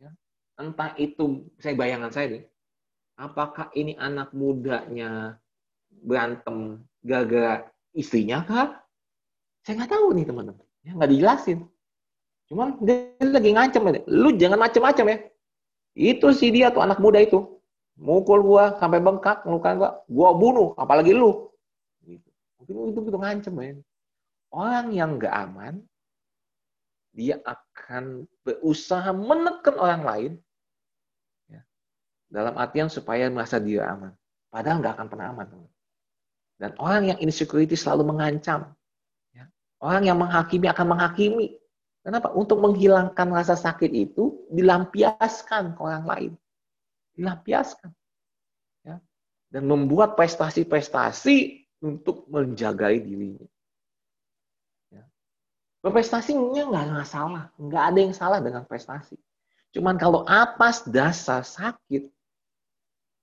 Ya. 0.00 0.10
Entah 0.56 0.96
itu, 0.96 1.44
saya 1.60 1.76
bayangan 1.76 2.08
saya 2.08 2.40
nih, 2.40 2.44
apakah 3.20 3.68
ini 3.76 3.92
anak 4.00 4.32
mudanya 4.32 5.36
berantem 5.92 6.80
gara-gara 7.04 7.68
istrinya 7.92 8.40
kah? 8.48 8.80
Saya 9.60 9.80
nggak 9.80 9.92
tahu 9.92 10.06
nih 10.16 10.24
teman-teman. 10.24 10.66
Ya, 10.84 10.92
nggak 10.96 11.10
dijelasin. 11.12 11.58
Cuman 12.48 12.76
dia 12.84 13.16
lagi 13.20 13.50
ngancem, 13.56 13.82
lu 14.08 14.36
jangan 14.36 14.60
macem-macem 14.60 15.04
ya. 15.08 15.18
Itu 15.96 16.32
si 16.36 16.52
dia 16.52 16.68
tuh 16.72 16.84
anak 16.84 17.00
muda 17.00 17.20
itu. 17.20 17.60
Mukul 17.94 18.42
gua 18.42 18.74
sampai 18.82 18.98
bengkak, 18.98 19.46
ngelukain 19.46 19.78
gua. 19.78 20.02
Gua 20.10 20.34
bunuh, 20.34 20.74
apalagi 20.76 21.14
lu. 21.14 21.48
Gitu. 22.02 22.28
Mungkin 22.58 22.74
itu 22.90 23.00
gitu 23.06 23.18
ngancem 23.20 23.54
ya. 23.62 23.72
Orang 24.50 24.92
yang 24.92 25.16
nggak 25.16 25.30
aman, 25.30 25.80
dia 27.14 27.38
akan 27.46 28.26
berusaha 28.42 29.14
menekan 29.14 29.78
orang 29.78 30.02
lain 30.02 30.32
ya, 31.46 31.62
dalam 32.26 32.58
artian 32.58 32.90
supaya 32.90 33.30
merasa 33.30 33.62
dia 33.62 33.86
aman. 33.86 34.10
Padahal 34.50 34.82
nggak 34.82 34.94
akan 34.98 35.08
pernah 35.08 35.26
aman. 35.30 35.46
Dan 36.58 36.70
orang 36.78 37.14
yang 37.14 37.18
insecurity 37.22 37.74
selalu 37.74 38.14
mengancam. 38.14 38.74
Ya. 39.34 39.50
Orang 39.82 40.06
yang 40.06 40.18
menghakimi 40.18 40.66
akan 40.70 40.86
menghakimi. 40.94 41.58
Kenapa? 42.04 42.30
Untuk 42.34 42.62
menghilangkan 42.62 43.32
rasa 43.34 43.58
sakit 43.58 43.90
itu 43.90 44.46
dilampiaskan 44.54 45.74
ke 45.74 45.80
orang 45.82 46.04
lain. 46.06 46.32
Dilampiaskan. 47.18 47.90
Ya. 48.86 49.02
Dan 49.50 49.66
membuat 49.66 50.14
prestasi-prestasi 50.14 51.66
untuk 51.82 52.26
menjagai 52.30 53.02
dirinya. 53.02 53.46
Ya. 55.84 55.92
Berprestasinya 55.92 56.64
nggak 56.72 56.96
masalah. 56.96 57.52
Nggak 57.60 57.84
ada 57.92 57.98
yang 58.00 58.14
salah 58.16 58.40
dengan 58.40 58.64
prestasi. 58.64 59.20
Cuman 59.76 60.00
kalau 60.00 60.24
atas 60.24 60.80
dasar 60.88 61.44
sakit, 61.44 62.08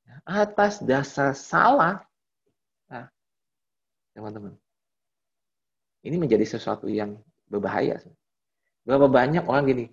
ya, 0.05 0.16
atas 0.30 0.78
dasar 0.84 1.34
salah, 1.34 2.05
nah, 2.86 3.09
teman-teman, 4.14 4.53
ini 6.05 6.22
menjadi 6.22 6.45
sesuatu 6.45 6.86
yang 6.86 7.18
berbahaya. 7.49 7.97
Berapa 8.86 9.07
banyak 9.09 9.47
orang 9.47 9.64
gini, 9.66 9.86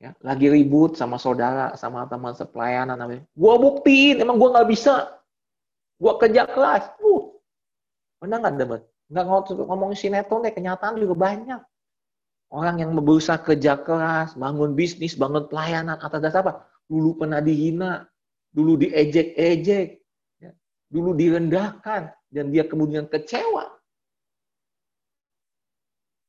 ya, 0.00 0.16
lagi 0.24 0.48
ribut 0.50 0.96
sama 0.98 1.20
saudara, 1.22 1.76
sama 1.78 2.08
teman 2.08 2.34
sepelayanan, 2.34 2.98
namanya. 2.98 3.22
Gua 3.36 3.60
buktiin, 3.60 4.18
emang 4.18 4.40
gua 4.40 4.58
nggak 4.58 4.70
bisa. 4.74 5.22
Gua 6.00 6.18
kerja 6.18 6.48
keras. 6.48 6.88
Uh, 6.98 7.36
benar 8.18 8.42
nggak 8.42 8.58
debat? 8.58 8.82
Nggak 9.12 9.24
ngomong 9.68 9.92
sinetron 9.92 10.42
deh, 10.42 10.56
kenyataan 10.56 10.96
juga 10.96 11.14
banyak. 11.14 11.62
Orang 12.52 12.84
yang 12.84 12.92
berusaha 12.92 13.40
kerja 13.40 13.80
keras, 13.80 14.36
bangun 14.36 14.76
bisnis, 14.76 15.16
bangun 15.16 15.48
pelayanan, 15.48 15.96
atas 15.96 16.20
dasar 16.20 16.44
apa? 16.44 16.68
Dulu 16.84 17.24
pernah 17.24 17.40
dihina, 17.40 18.04
dulu 18.52 18.76
diejek-ejek, 18.76 19.88
ya, 20.36 20.52
dulu 20.92 21.16
direndahkan, 21.16 22.12
dan 22.28 22.44
dia 22.52 22.68
kemudian 22.68 23.08
kecewa. 23.08 23.72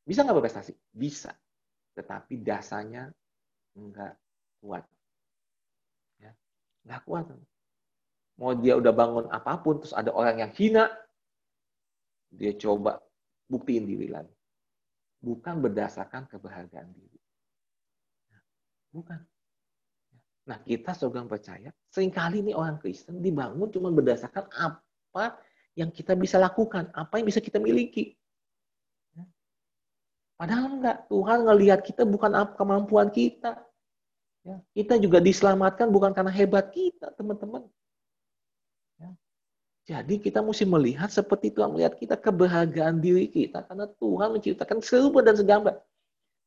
Bisa 0.07 0.23
nggak 0.23 0.35
berprestasi? 0.39 0.71
Bisa 0.95 1.35
tetapi 1.93 2.41
dasarnya 2.41 3.13
enggak 3.77 4.17
kuat. 4.61 4.83
Ya, 6.17 6.33
enggak 6.85 7.01
kuat. 7.05 7.25
Mau 8.41 8.57
dia 8.57 8.73
udah 8.77 8.93
bangun 8.93 9.25
apa 9.29 9.61
pun, 9.61 9.77
terus 9.77 9.93
ada 9.93 10.09
orang 10.09 10.41
yang 10.41 10.51
hina, 10.57 10.89
dia 12.33 12.53
coba 12.57 12.97
buktiin 13.45 13.85
diri 13.85 14.09
lagi. 14.09 14.33
Bukan 15.23 15.63
berdasarkan 15.63 16.27
kebahagiaan 16.27 16.91
diri. 16.91 17.19
Bukan. 18.91 19.23
Nah, 20.43 20.59
kita 20.59 20.91
seorang 20.91 21.31
percaya, 21.31 21.71
sering 21.87 22.11
kali 22.11 22.43
nih 22.43 22.51
orang 22.51 22.75
Kristen 22.75 23.23
dibangun 23.23 23.71
cuma 23.71 23.87
berdasarkan 23.95 24.51
apa 24.51 25.39
yang 25.79 25.87
kita 25.87 26.19
bisa 26.19 26.35
lakukan, 26.35 26.91
apa 26.91 27.15
yang 27.15 27.25
bisa 27.31 27.39
kita 27.39 27.63
miliki. 27.63 28.19
Padahal 30.35 30.75
enggak, 30.75 31.07
Tuhan 31.07 31.39
ngelihat 31.47 31.79
kita 31.87 32.03
bukan 32.03 32.35
kemampuan 32.59 33.07
kita. 33.07 33.63
Ya, 34.43 34.59
kita 34.75 34.99
juga 34.99 35.23
diselamatkan 35.23 35.87
bukan 35.87 36.11
karena 36.11 36.33
hebat 36.35 36.67
kita, 36.75 37.15
teman-teman. 37.15 37.63
Jadi 39.83 40.15
kita 40.15 40.39
mesti 40.39 40.63
melihat 40.63 41.11
seperti 41.11 41.51
Tuhan 41.51 41.75
melihat 41.75 41.99
kita 41.99 42.15
kebahagiaan 42.15 43.03
diri 43.03 43.27
kita 43.27 43.67
karena 43.67 43.83
Tuhan 43.99 44.39
menciptakan 44.39 44.79
serupa 44.79 45.19
dan 45.19 45.35
segambar. 45.35 45.75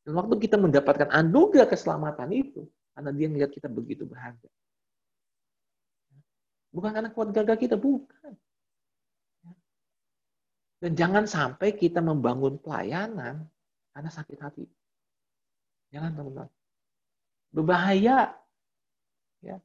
Dan 0.09 0.17
waktu 0.17 0.35
kita 0.41 0.57
mendapatkan 0.57 1.13
anugerah 1.13 1.69
keselamatan 1.69 2.33
itu, 2.33 2.65
karena 2.97 3.11
dia 3.13 3.29
melihat 3.29 3.51
kita 3.53 3.69
begitu 3.69 4.09
bahagia. 4.09 4.49
Bukan 6.71 6.91
karena 6.95 7.11
kuat 7.13 7.29
gagah 7.35 7.59
kita, 7.59 7.77
bukan. 7.77 8.33
Dan 10.81 10.93
jangan 10.93 11.25
sampai 11.25 11.73
kita 11.73 12.05
membangun 12.05 12.61
pelayanan 12.61 13.49
karena 13.97 14.11
sakit 14.13 14.39
hati. 14.41 14.65
Jangan 15.89 16.13
teman-teman. 16.13 16.49
Berbahaya. 17.51 18.37
Ya. 19.41 19.57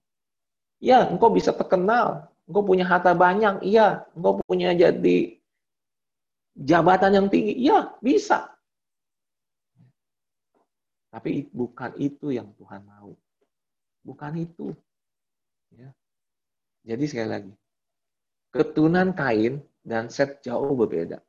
ya, 0.79 1.07
engkau 1.11 1.31
bisa 1.31 1.51
terkenal. 1.51 2.30
Engkau 2.49 2.63
punya 2.65 2.85
harta 2.87 3.13
banyak. 3.13 3.61
Iya, 3.65 4.05
engkau 4.17 4.41
punya 4.45 4.73
jadi 4.73 5.37
jabatan 6.57 7.11
yang 7.17 7.27
tinggi. 7.27 7.53
Iya, 7.57 7.95
bisa. 8.01 8.51
Tapi 11.11 11.51
bukan 11.51 11.91
itu 11.99 12.31
yang 12.31 12.55
Tuhan 12.55 12.87
mau. 12.87 13.11
Bukan 14.01 14.33
itu. 14.39 14.71
Ya. 15.75 15.91
Jadi 16.87 17.03
sekali 17.05 17.29
lagi, 17.29 17.53
keturunan 18.49 19.13
Kain 19.13 19.61
dan 19.85 20.09
Set 20.09 20.41
jauh 20.41 20.73
berbeda. 20.73 21.21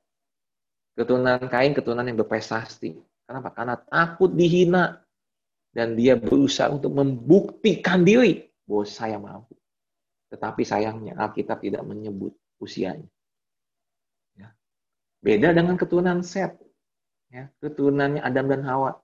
Keturunan 0.97 1.45
Kain, 1.51 1.75
keturunan 1.77 2.07
yang 2.07 2.19
berprestasi. 2.21 2.97
Kenapa? 3.27 3.53
Karena 3.53 3.77
takut 3.77 4.33
dihina. 4.33 5.03
Dan 5.73 5.97
dia 5.97 6.21
berusaha 6.21 6.69
untuk 6.69 6.93
membuktikan 6.93 8.05
diri 8.05 8.45
bahwa 8.69 8.85
saya 8.85 9.17
mampu. 9.17 9.57
Tetapi 10.33 10.65
sayangnya 10.65 11.13
Alkitab 11.21 11.61
tidak 11.61 11.85
menyebut 11.85 12.33
usianya. 12.57 13.05
Ya. 14.33 14.57
Beda 15.21 15.53
dengan 15.53 15.77
keturunan 15.77 16.25
Set. 16.25 16.57
Ya, 17.29 17.53
keturunannya 17.61 18.25
Adam 18.25 18.49
dan 18.49 18.65
Hawa. 18.65 18.97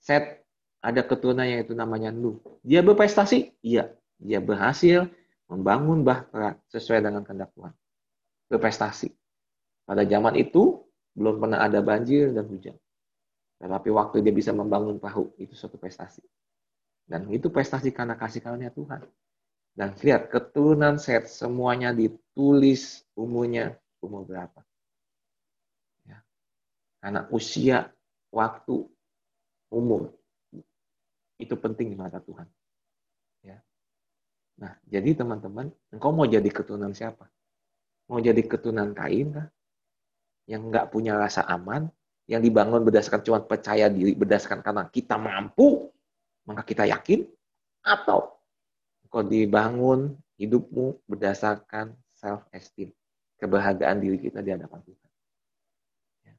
Set 0.00 0.44
ada 0.80 1.04
keturunannya 1.04 1.68
itu 1.68 1.76
namanya 1.76 2.08
Nuh. 2.08 2.40
Dia 2.64 2.80
berprestasi? 2.80 3.52
Iya. 3.60 3.92
Dia 4.16 4.40
berhasil 4.40 5.12
membangun 5.52 6.00
bahtera 6.00 6.56
sesuai 6.72 7.04
dengan 7.04 7.20
kehendak 7.20 7.52
Tuhan. 7.52 7.76
Berprestasi. 8.48 9.12
Pada 9.84 10.02
zaman 10.08 10.34
itu 10.40 10.80
belum 11.12 11.44
pernah 11.44 11.60
ada 11.60 11.84
banjir 11.84 12.32
dan 12.32 12.48
hujan. 12.48 12.76
Tetapi 13.60 13.88
waktu 13.92 14.20
dia 14.20 14.32
bisa 14.32 14.52
membangun 14.52 15.00
perahu, 15.00 15.32
itu 15.40 15.56
suatu 15.56 15.80
prestasi. 15.80 16.20
Dan 17.06 17.30
itu 17.32 17.48
prestasi 17.48 17.94
karena 17.94 18.18
kasih 18.18 18.44
karunia 18.44 18.68
Tuhan. 18.74 19.00
Dan 19.76 19.92
lihat, 20.00 20.32
keturunan 20.32 20.96
Set 20.96 21.28
semuanya 21.28 21.92
ditulis 21.92 23.04
umurnya 23.12 23.76
umur 24.00 24.24
berapa. 24.24 24.64
Ya. 26.08 26.24
Karena 27.04 27.28
usia, 27.28 27.92
waktu, 28.32 28.88
umur. 29.68 30.16
Itu 31.36 31.60
penting 31.60 31.92
di 31.92 31.96
mata 32.00 32.24
Tuhan. 32.24 32.48
Ya. 33.44 33.60
Nah, 34.56 34.72
jadi 34.88 35.12
teman-teman, 35.12 35.68
engkau 35.92 36.08
mau 36.16 36.24
jadi 36.24 36.48
keturunan 36.48 36.96
siapa? 36.96 37.28
Mau 38.08 38.16
jadi 38.16 38.40
keturunan 38.40 38.96
Kain 38.96 39.36
kah? 39.36 39.48
yang 40.46 40.70
nggak 40.70 40.94
punya 40.94 41.18
rasa 41.18 41.42
aman, 41.46 41.90
yang 42.30 42.42
dibangun 42.42 42.86
berdasarkan 42.86 43.22
cuma 43.26 43.42
percaya 43.42 43.90
diri, 43.90 44.14
berdasarkan 44.14 44.62
karena 44.62 44.86
kita 44.86 45.18
mampu, 45.18 45.90
maka 46.46 46.62
kita 46.62 46.86
yakin, 46.86 47.26
atau 47.82 48.35
kau 49.08 49.24
dibangun 49.24 50.14
hidupmu 50.36 51.00
berdasarkan 51.08 51.96
self-esteem, 52.16 52.92
kebahagiaan 53.40 54.00
diri 54.00 54.18
kita 54.20 54.44
di 54.44 54.52
hadapan 54.52 54.80
Tuhan. 54.84 55.10
Ya. 56.24 56.34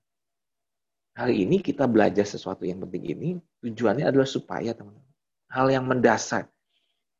Hari 1.18 1.36
ini 1.48 1.62
kita 1.62 1.90
belajar 1.90 2.26
sesuatu 2.26 2.66
yang 2.66 2.84
penting 2.86 3.04
ini, 3.14 3.30
tujuannya 3.66 4.06
adalah 4.06 4.30
supaya 4.30 4.74
teman-teman, 4.74 5.16
hal 5.50 5.68
yang 5.72 5.86
mendasar, 5.86 6.46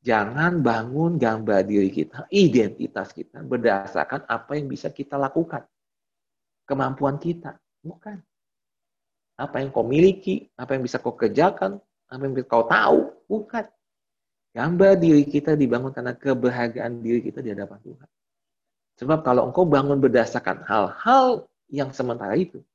jangan 0.06 0.62
bangun 0.62 1.18
gambar 1.18 1.66
diri 1.66 1.90
kita, 1.90 2.30
identitas 2.30 3.12
kita 3.14 3.42
berdasarkan 3.42 4.26
apa 4.30 4.52
yang 4.58 4.70
bisa 4.70 4.94
kita 4.94 5.18
lakukan 5.18 5.66
kemampuan 6.68 7.16
kita. 7.18 7.56
Bukan. 7.82 8.20
Apa 9.40 9.64
yang 9.64 9.72
kau 9.72 9.88
miliki, 9.88 10.52
apa 10.60 10.76
yang 10.76 10.84
bisa 10.84 11.00
kau 11.00 11.16
kerjakan, 11.16 11.80
apa 12.12 12.22
yang 12.22 12.34
kau 12.44 12.68
tahu. 12.68 13.00
Bukan. 13.26 13.66
Gambar 14.58 14.98
diri 14.98 15.22
kita 15.30 15.54
dibangun 15.54 15.94
karena 15.94 16.18
kebahagiaan 16.18 17.06
diri 17.06 17.22
kita 17.22 17.46
di 17.46 17.54
hadapan 17.54 17.78
Tuhan. 17.86 18.10
Sebab 18.98 19.22
kalau 19.22 19.46
engkau 19.54 19.70
bangun 19.70 20.02
berdasarkan 20.02 20.66
hal-hal 20.66 21.46
yang 21.70 21.94
sementara 21.94 22.34
itu, 22.34 22.66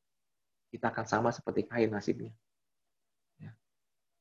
kita 0.71 0.95
akan 0.95 1.05
sama 1.11 1.35
seperti 1.35 1.67
kain 1.67 1.91
nasibnya. 1.91 2.31
Ya. 3.43 3.51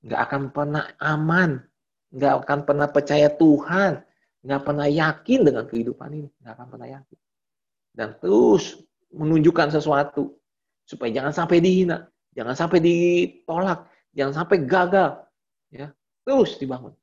Nggak 0.01 0.22
akan 0.26 0.41
pernah 0.49 0.89
aman. 0.97 1.62
Nggak 2.09 2.34
akan 2.41 2.59
pernah 2.66 2.88
percaya 2.89 3.30
Tuhan. 3.30 4.01
Nggak 4.41 4.62
pernah 4.66 4.88
yakin 4.89 5.39
dengan 5.45 5.64
kehidupan 5.70 6.09
ini. 6.18 6.30
Nggak 6.41 6.53
akan 6.57 6.68
pernah 6.74 6.88
yakin. 6.97 7.20
Dan 7.93 8.09
terus 8.18 8.82
menunjukkan 9.14 9.70
sesuatu 9.70 10.34
supaya 10.88 11.14
jangan 11.14 11.32
sampai 11.36 11.62
dihina, 11.62 12.09
jangan 12.34 12.55
sampai 12.55 12.80
ditolak, 12.82 13.86
jangan 14.16 14.34
sampai 14.43 14.57
gagal, 14.64 15.24
ya 15.70 15.91
terus 16.24 16.55
dibangun. 16.57 16.95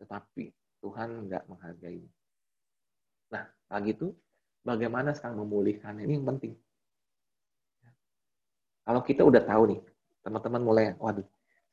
Tetapi 0.00 0.44
Tuhan 0.80 1.28
nggak 1.28 1.44
menghargai. 1.46 2.02
Nah, 3.30 3.44
pagi 3.68 3.92
itu 3.92 4.10
bagaimana 4.64 5.12
sekarang 5.12 5.44
memulihkan 5.44 6.00
ini 6.00 6.16
yang 6.16 6.26
penting. 6.26 6.56
Kalau 8.82 9.04
kita 9.04 9.22
udah 9.22 9.44
tahu 9.44 9.76
nih, 9.76 9.80
teman-teman 10.24 10.62
mulai, 10.64 10.84
waduh, 10.98 11.22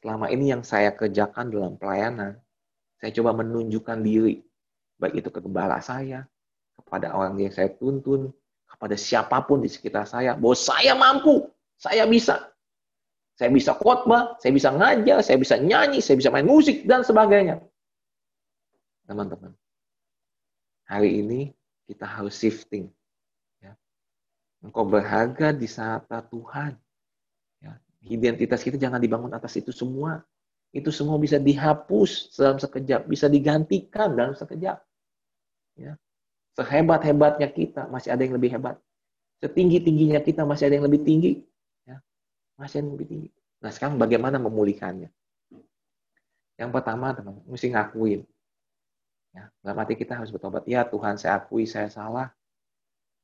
selama 0.03 0.29
ini 0.29 0.53
yang 0.53 0.61
saya 0.61 0.93
kerjakan 0.93 1.49
dalam 1.49 1.73
pelayanan, 1.79 2.37
saya 2.99 3.09
coba 3.15 3.31
menunjukkan 3.41 4.03
diri, 4.05 4.43
baik 5.01 5.25
itu 5.25 5.29
ke 5.33 5.39
gembala 5.41 5.81
saya, 5.81 6.27
kepada 6.77 7.15
orang 7.15 7.39
yang 7.41 7.49
saya 7.49 7.73
tuntun, 7.73 8.29
kepada 8.67 8.93
siapa 8.93 9.41
pun 9.47 9.63
di 9.63 9.69
sekitar 9.71 10.05
saya 10.05 10.37
bahwa 10.37 10.53
saya 10.53 10.93
mampu, 10.93 11.47
saya 11.79 12.05
bisa. 12.05 12.51
Saya 13.37 13.53
bisa 13.53 13.77
khotbah, 13.77 14.33
saya 14.41 14.49
bisa 14.49 14.73
ngajar, 14.73 15.21
saya 15.21 15.37
bisa 15.37 15.61
nyanyi, 15.61 16.01
saya 16.01 16.17
bisa 16.17 16.33
main 16.33 16.45
musik 16.45 16.89
dan 16.89 17.05
sebagainya. 17.05 17.61
Teman-teman, 19.07 19.55
hari 20.83 21.23
ini 21.23 21.55
kita 21.87 22.03
harus 22.03 22.35
shifting. 22.35 22.91
Ya. 23.63 23.71
Engkau 24.59 24.83
berharga 24.83 25.55
di 25.55 25.63
saat 25.63 26.03
Tuhan. 26.11 26.75
Ya. 27.63 27.79
Identitas 28.03 28.59
kita 28.59 28.75
jangan 28.75 28.99
dibangun 28.99 29.31
atas 29.31 29.55
itu 29.55 29.71
semua. 29.71 30.27
Itu 30.75 30.91
semua 30.91 31.15
bisa 31.15 31.39
dihapus 31.39 32.35
dalam 32.35 32.59
sekejap, 32.59 33.07
bisa 33.07 33.31
digantikan 33.31 34.11
dalam 34.11 34.35
sekejap. 34.35 34.83
Ya. 35.79 35.95
Sehebat-hebatnya 36.59 37.47
kita, 37.47 37.87
masih 37.87 38.11
ada 38.11 38.27
yang 38.27 38.35
lebih 38.35 38.59
hebat. 38.59 38.75
Setinggi-tingginya 39.39 40.19
kita, 40.19 40.43
masih 40.43 40.67
ada 40.67 40.75
yang 40.83 40.85
lebih 40.91 41.07
tinggi. 41.07 41.47
Ya. 41.87 42.03
Masih 42.59 42.83
ada 42.83 42.91
yang 42.91 42.95
lebih 42.99 43.07
tinggi. 43.07 43.29
Nah, 43.63 43.71
sekarang 43.71 43.95
bagaimana 43.95 44.35
memulihkannya? 44.35 45.07
Yang 46.59 46.69
pertama, 46.75 47.15
teman, 47.15 47.39
mesti 47.47 47.71
ngakuin. 47.71 48.27
Ya, 49.37 49.53
dalam 49.61 49.77
hati 49.85 49.93
kita 49.93 50.17
harus 50.17 50.33
bertobat. 50.33 50.65
Ya 50.65 50.81
Tuhan, 50.89 51.21
saya 51.21 51.37
akui 51.37 51.69
saya 51.69 51.93
salah. 51.93 52.33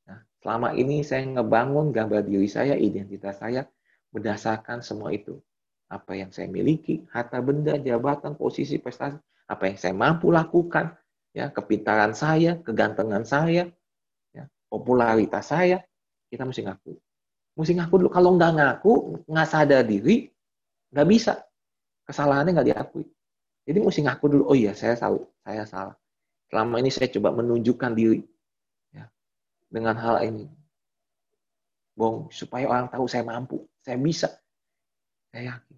Nah, 0.06 0.22
selama 0.38 0.70
ini 0.78 1.02
saya 1.02 1.26
ngebangun 1.26 1.90
gambar 1.90 2.22
diri 2.22 2.46
saya, 2.46 2.78
identitas 2.78 3.42
saya, 3.42 3.66
berdasarkan 4.14 4.78
semua 4.78 5.10
itu. 5.10 5.42
Apa 5.90 6.14
yang 6.14 6.30
saya 6.30 6.46
miliki, 6.46 7.02
harta 7.10 7.42
benda, 7.42 7.74
jabatan, 7.82 8.38
posisi, 8.38 8.78
prestasi, 8.78 9.18
apa 9.50 9.62
yang 9.66 9.74
saya 9.74 9.90
mampu 9.90 10.30
lakukan, 10.30 10.94
ya 11.34 11.50
kepintaran 11.50 12.14
saya, 12.14 12.62
kegantengan 12.62 13.26
saya, 13.26 13.66
ya, 14.30 14.46
popularitas 14.70 15.50
saya, 15.50 15.82
kita 16.30 16.46
mesti 16.46 16.62
ngaku. 16.62 16.94
Mesti 17.58 17.74
ngaku 17.74 17.94
dulu. 18.06 18.10
Kalau 18.14 18.38
nggak 18.38 18.52
ngaku, 18.54 18.92
nggak 19.26 19.48
sadar 19.50 19.82
diri, 19.82 20.30
nggak 20.94 21.08
bisa. 21.10 21.42
Kesalahannya 22.06 22.54
nggak 22.54 22.68
diakui. 22.70 23.02
Jadi 23.66 23.78
mesti 23.82 24.00
ngaku 24.06 24.24
dulu. 24.30 24.42
Oh 24.46 24.54
iya, 24.54 24.78
saya 24.78 24.94
salah. 24.94 25.26
Saya 25.42 25.66
salah. 25.66 25.96
Selama 26.54 26.78
ini 26.78 26.86
saya 26.86 27.10
coba 27.10 27.34
menunjukkan 27.34 27.98
diri 27.98 28.22
ya, 28.94 29.10
dengan 29.66 29.98
hal 29.98 30.22
ini. 30.22 30.46
Bohong, 31.98 32.30
supaya 32.30 32.70
orang 32.70 32.86
tahu 32.94 33.10
saya 33.10 33.26
mampu, 33.26 33.66
saya 33.82 33.98
bisa. 33.98 34.30
Saya 35.34 35.50
yakin. 35.50 35.76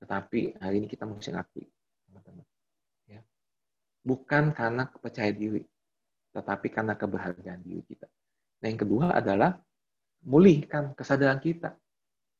Tetapi 0.00 0.56
hari 0.64 0.80
ini 0.80 0.88
kita 0.88 1.04
mesti 1.04 1.28
ngakui, 1.28 1.68
teman-teman. 2.08 2.48
Ya. 3.04 3.20
Bukan 4.00 4.56
karena 4.56 4.88
kepercayaan 4.96 5.36
diri, 5.36 5.68
tetapi 6.32 6.72
karena 6.72 6.96
kebahagiaan 6.96 7.60
diri 7.60 7.84
kita. 7.84 8.08
Nah, 8.64 8.66
yang 8.72 8.80
kedua 8.80 9.12
adalah 9.12 9.60
mulihkan 10.24 10.96
kesadaran 10.96 11.36
kita. 11.44 11.76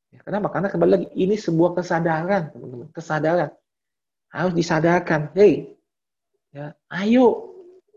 Ya, 0.08 0.24
kenapa? 0.24 0.48
Karena 0.56 0.72
kembali 0.72 0.88
lagi, 0.88 1.08
ini 1.20 1.36
sebuah 1.36 1.76
kesadaran, 1.76 2.48
teman-teman. 2.48 2.88
Kesadaran. 2.96 3.52
Harus 4.32 4.56
disadarkan. 4.56 5.36
Hei, 5.36 5.77
ya, 6.52 6.76
ayo, 6.92 7.54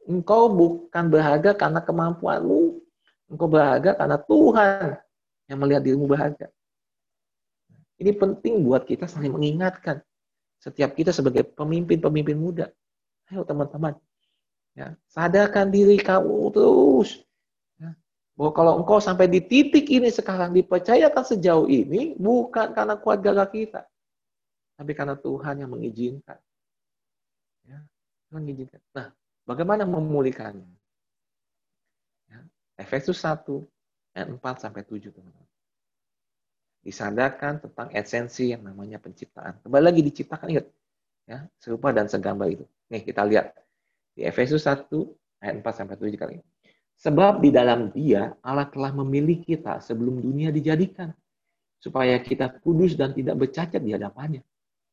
engkau 0.08 0.52
bukan 0.52 1.06
berharga 1.08 1.56
karena 1.56 1.80
kemampuanmu. 1.84 2.82
Engkau 3.32 3.48
berharga 3.48 3.96
karena 3.96 4.18
Tuhan 4.20 5.00
yang 5.48 5.60
melihat 5.60 5.82
dirimu 5.84 6.06
berharga. 6.08 6.52
Ini 8.02 8.12
penting 8.18 8.66
buat 8.66 8.84
kita 8.84 9.06
saling 9.06 9.32
mengingatkan. 9.32 10.02
Setiap 10.58 10.98
kita 10.98 11.14
sebagai 11.14 11.46
pemimpin-pemimpin 11.54 12.38
muda. 12.38 12.70
Ayo 13.30 13.46
teman-teman. 13.46 13.96
Ya, 14.74 14.96
sadarkan 15.12 15.70
diri 15.70 16.02
kamu 16.02 16.50
terus. 16.56 17.22
Ya, 17.78 17.94
bahwa 18.34 18.52
kalau 18.58 18.74
engkau 18.82 18.98
sampai 18.98 19.30
di 19.30 19.44
titik 19.44 19.86
ini 19.92 20.10
sekarang 20.10 20.56
dipercayakan 20.56 21.24
sejauh 21.24 21.68
ini, 21.70 22.16
bukan 22.18 22.74
karena 22.74 22.96
kuat 22.98 23.22
gagah 23.22 23.50
kita. 23.52 23.82
Tapi 24.80 24.92
karena 24.98 25.14
Tuhan 25.14 25.62
yang 25.62 25.70
mengizinkan. 25.70 26.42
Mengizinkan. 28.32 28.80
Nah, 28.96 29.12
bagaimana 29.44 29.84
memulihkannya? 29.84 30.68
Ya, 32.32 32.40
Efesus 32.80 33.20
1 33.20 33.68
ayat 34.16 34.28
4 34.32 34.64
sampai 34.64 34.88
7 34.88 35.12
teman-teman 35.12 35.52
disadarkan 36.82 37.62
tentang 37.62 37.88
esensi 37.94 38.54
yang 38.54 38.66
namanya 38.66 38.98
penciptaan. 38.98 39.62
Kembali 39.62 39.84
lagi 39.86 40.02
diciptakan, 40.02 40.48
ingat. 40.50 40.68
Ya, 41.30 41.46
serupa 41.62 41.94
dan 41.94 42.10
segambar 42.10 42.50
itu. 42.50 42.66
Nih, 42.90 43.06
kita 43.06 43.22
lihat. 43.24 43.54
Di 44.18 44.26
Efesus 44.26 44.66
1, 44.66 44.90
ayat 45.40 45.62
4 45.62 45.78
sampai 45.78 45.96
7 45.96 46.18
kali 46.18 46.34
ini. 46.42 46.46
Sebab 47.02 47.42
di 47.42 47.50
dalam 47.54 47.90
dia, 47.94 48.34
Allah 48.42 48.68
telah 48.70 48.94
memilih 48.94 49.42
kita 49.42 49.82
sebelum 49.82 50.22
dunia 50.22 50.50
dijadikan. 50.50 51.14
Supaya 51.82 52.22
kita 52.22 52.62
kudus 52.62 52.94
dan 52.94 53.14
tidak 53.14 53.42
bercacat 53.42 53.82
di 53.82 53.94
hadapannya. 53.94 54.46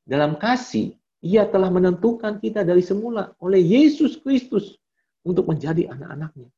Dalam 0.09 0.41
kasih, 0.41 0.97
ia 1.25 1.47
telah 1.51 1.71
menentukan 1.71 2.39
kita 2.39 2.63
dari 2.63 2.83
semula 2.83 3.35
oleh 3.43 3.59
Yesus 3.59 4.19
Kristus 4.23 4.79
untuk 5.27 5.51
menjadi 5.51 5.91
anak-anaknya. 5.91 6.49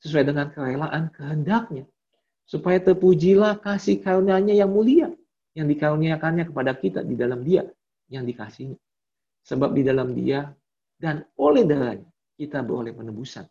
Sesuai 0.00 0.24
dengan 0.32 0.48
kerelaan 0.50 1.12
kehendaknya 1.12 1.84
supaya 2.48 2.80
terpujilah 2.82 3.60
kasih 3.60 4.00
karunia-Nya 4.00 4.64
yang 4.64 4.72
mulia 4.72 5.12
yang 5.54 5.66
dikaruniakannya 5.70 6.48
kepada 6.50 6.72
kita 6.74 7.04
di 7.04 7.14
dalam 7.14 7.44
Dia 7.46 7.68
yang 8.10 8.26
dikasihnya. 8.26 8.78
Sebab 9.46 9.76
di 9.76 9.82
dalam 9.86 10.16
Dia 10.16 10.50
dan 10.98 11.22
oleh 11.38 11.64
darahnya 11.64 12.08
kita 12.40 12.64
beroleh 12.64 12.96
penebusan, 12.96 13.44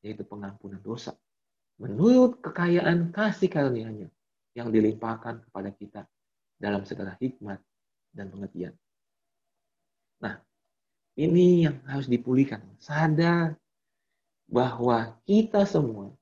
yaitu 0.00 0.24
pengampunan 0.24 0.80
dosa. 0.80 1.12
Menurut 1.76 2.40
kekayaan 2.40 3.12
kasih 3.12 3.52
karunia-Nya 3.52 4.08
yang 4.56 4.70
dilimpahkan 4.70 5.44
kepada 5.48 5.70
kita 5.74 6.02
dalam 6.56 6.86
segala 6.86 7.18
hikmat 7.18 7.58
dan 8.14 8.30
pengertian. 8.30 8.72
Nah, 10.22 10.38
ini 11.18 11.66
yang 11.66 11.82
harus 11.86 12.06
dipulihkan. 12.06 12.62
Sadar 12.78 13.54
bahwa 14.50 15.16
kita 15.24 15.64
semua 15.64 16.12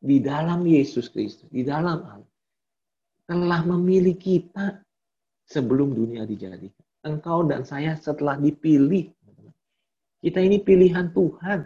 di 0.00 0.20
dalam 0.20 0.64
Yesus 0.64 1.08
Kristus, 1.08 1.48
di 1.48 1.64
dalam 1.64 2.02
Allah, 2.04 2.32
telah 3.30 3.62
memilih 3.62 4.18
kita 4.18 4.82
sebelum 5.46 5.94
dunia 5.94 6.26
dijadikan. 6.26 6.86
Engkau 7.06 7.46
dan 7.48 7.64
saya 7.64 7.96
setelah 7.96 8.36
dipilih. 8.36 9.10
Kita 10.20 10.36
ini 10.36 10.60
pilihan 10.60 11.16
Tuhan. 11.16 11.64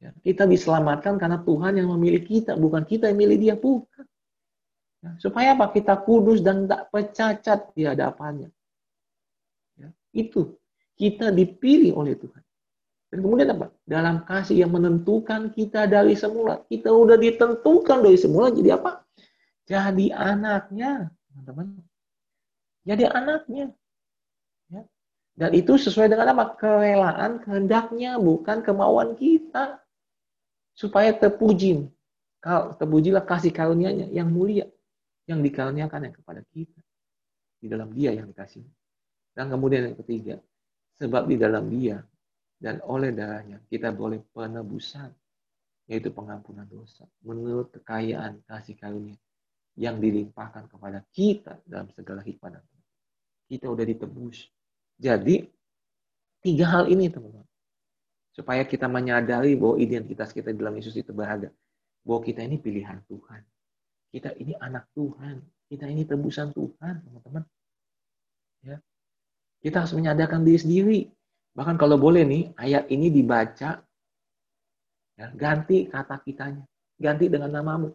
Ya, 0.00 0.16
kita 0.24 0.48
diselamatkan 0.48 1.20
karena 1.20 1.44
Tuhan 1.44 1.76
yang 1.76 1.92
memilih 1.92 2.24
kita, 2.24 2.56
bukan 2.56 2.88
kita 2.88 3.12
yang 3.12 3.20
milih 3.20 3.36
dia, 3.36 3.54
bukan. 3.58 4.08
Ya, 5.04 5.12
supaya 5.20 5.52
apa? 5.52 5.68
Kita 5.68 6.00
kudus 6.00 6.40
dan 6.40 6.64
tak 6.64 6.88
pecacat 6.88 7.68
di 7.76 7.84
hadapannya. 7.84 8.48
Ya, 9.76 9.92
itu. 10.16 10.56
Kita 11.00 11.32
dipilih 11.32 11.96
oleh 11.96 12.12
Tuhan. 12.12 12.44
Dan 13.08 13.24
kemudian 13.24 13.56
apa? 13.56 13.72
Dalam 13.88 14.22
kasih 14.28 14.60
yang 14.60 14.76
menentukan 14.76 15.48
kita 15.56 15.88
dari 15.88 16.12
semula. 16.12 16.60
Kita 16.68 16.92
udah 16.92 17.16
ditentukan 17.16 18.04
dari 18.04 18.20
semula 18.20 18.52
jadi 18.52 18.76
apa? 18.76 19.00
Jadi 19.64 20.12
anaknya, 20.12 21.08
teman-teman. 21.32 21.80
Jadi 22.84 23.04
anaknya. 23.08 23.72
Ya. 24.68 24.82
Dan 25.40 25.50
itu 25.56 25.80
sesuai 25.80 26.12
dengan 26.12 26.36
apa? 26.36 26.52
Kerelaan, 26.60 27.40
kehendaknya, 27.40 28.20
bukan 28.20 28.60
kemauan 28.60 29.16
kita. 29.16 29.80
Supaya 30.76 31.16
terpuji. 31.16 31.88
Terpujilah 32.76 33.24
kasih 33.24 33.56
karunia-Nya 33.56 34.12
yang 34.12 34.28
mulia. 34.28 34.68
Yang 35.24 35.48
dikaruniakan 35.48 36.12
yang 36.12 36.14
kepada 36.14 36.44
kita. 36.52 36.80
Di 37.56 37.66
dalam 37.72 37.88
dia 37.96 38.12
yang 38.12 38.28
dikasih. 38.28 38.62
Dan 39.32 39.48
kemudian 39.48 39.88
yang 39.88 39.96
ketiga. 39.98 40.36
Sebab 41.00 41.32
di 41.32 41.40
dalam 41.40 41.72
dia 41.72 41.96
dan 42.60 42.76
oleh 42.84 43.08
darahnya 43.16 43.56
kita 43.72 43.88
boleh 43.88 44.20
penebusan 44.36 45.08
yaitu 45.88 46.12
pengampunan 46.12 46.68
dosa. 46.68 47.08
Menurut 47.24 47.72
kekayaan 47.72 48.44
kasih 48.44 48.76
karunia 48.76 49.16
yang 49.80 49.96
dilimpahkan 49.96 50.68
kepada 50.68 51.00
kita 51.10 51.56
dalam 51.64 51.88
segala 51.96 52.20
hikmah 52.20 52.60
kita 53.48 53.66
udah 53.66 53.82
ditebus. 53.88 54.44
Jadi 55.00 55.48
tiga 56.44 56.68
hal 56.68 56.92
ini 56.92 57.08
teman-teman. 57.08 57.48
Supaya 58.30 58.62
kita 58.62 58.86
menyadari 58.86 59.58
bahwa 59.58 59.80
identitas 59.80 60.30
kita 60.30 60.54
dalam 60.54 60.76
Yesus 60.78 60.94
itu 60.94 61.10
berharga. 61.10 61.50
Bahwa 62.04 62.20
kita 62.22 62.44
ini 62.44 62.60
pilihan 62.60 63.02
Tuhan. 63.08 63.42
Kita 64.12 64.36
ini 64.38 64.54
anak 64.60 64.86
Tuhan. 64.94 65.42
Kita 65.66 65.88
ini 65.88 66.06
tebusan 66.06 66.54
Tuhan 66.54 67.02
teman-teman. 67.02 67.42
Ya 68.62 68.78
kita 69.60 69.84
harus 69.84 69.92
menyadarkan 69.96 70.44
diri 70.44 70.58
sendiri 70.58 71.00
Bahkan 71.54 71.76
kalau 71.76 71.98
boleh 71.98 72.22
nih, 72.22 72.44
ayat 72.54 72.86
ini 72.94 73.10
dibaca, 73.10 73.82
ya, 75.18 75.26
ganti 75.34 75.90
kata 75.90 76.22
kitanya. 76.22 76.64
Ganti 77.00 77.26
dengan 77.26 77.50
namamu. 77.50 77.90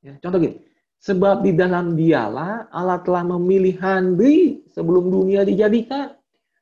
Ya, 0.00 0.14
contoh 0.22 0.38
gini, 0.38 0.62
sebab 1.02 1.42
di 1.42 1.52
dalam 1.58 1.98
dialah 1.98 2.70
Allah 2.70 3.02
telah 3.02 3.26
memilih 3.26 3.76
Handri 3.82 4.62
sebelum 4.72 5.10
dunia 5.10 5.44
dijadikan. 5.44 6.16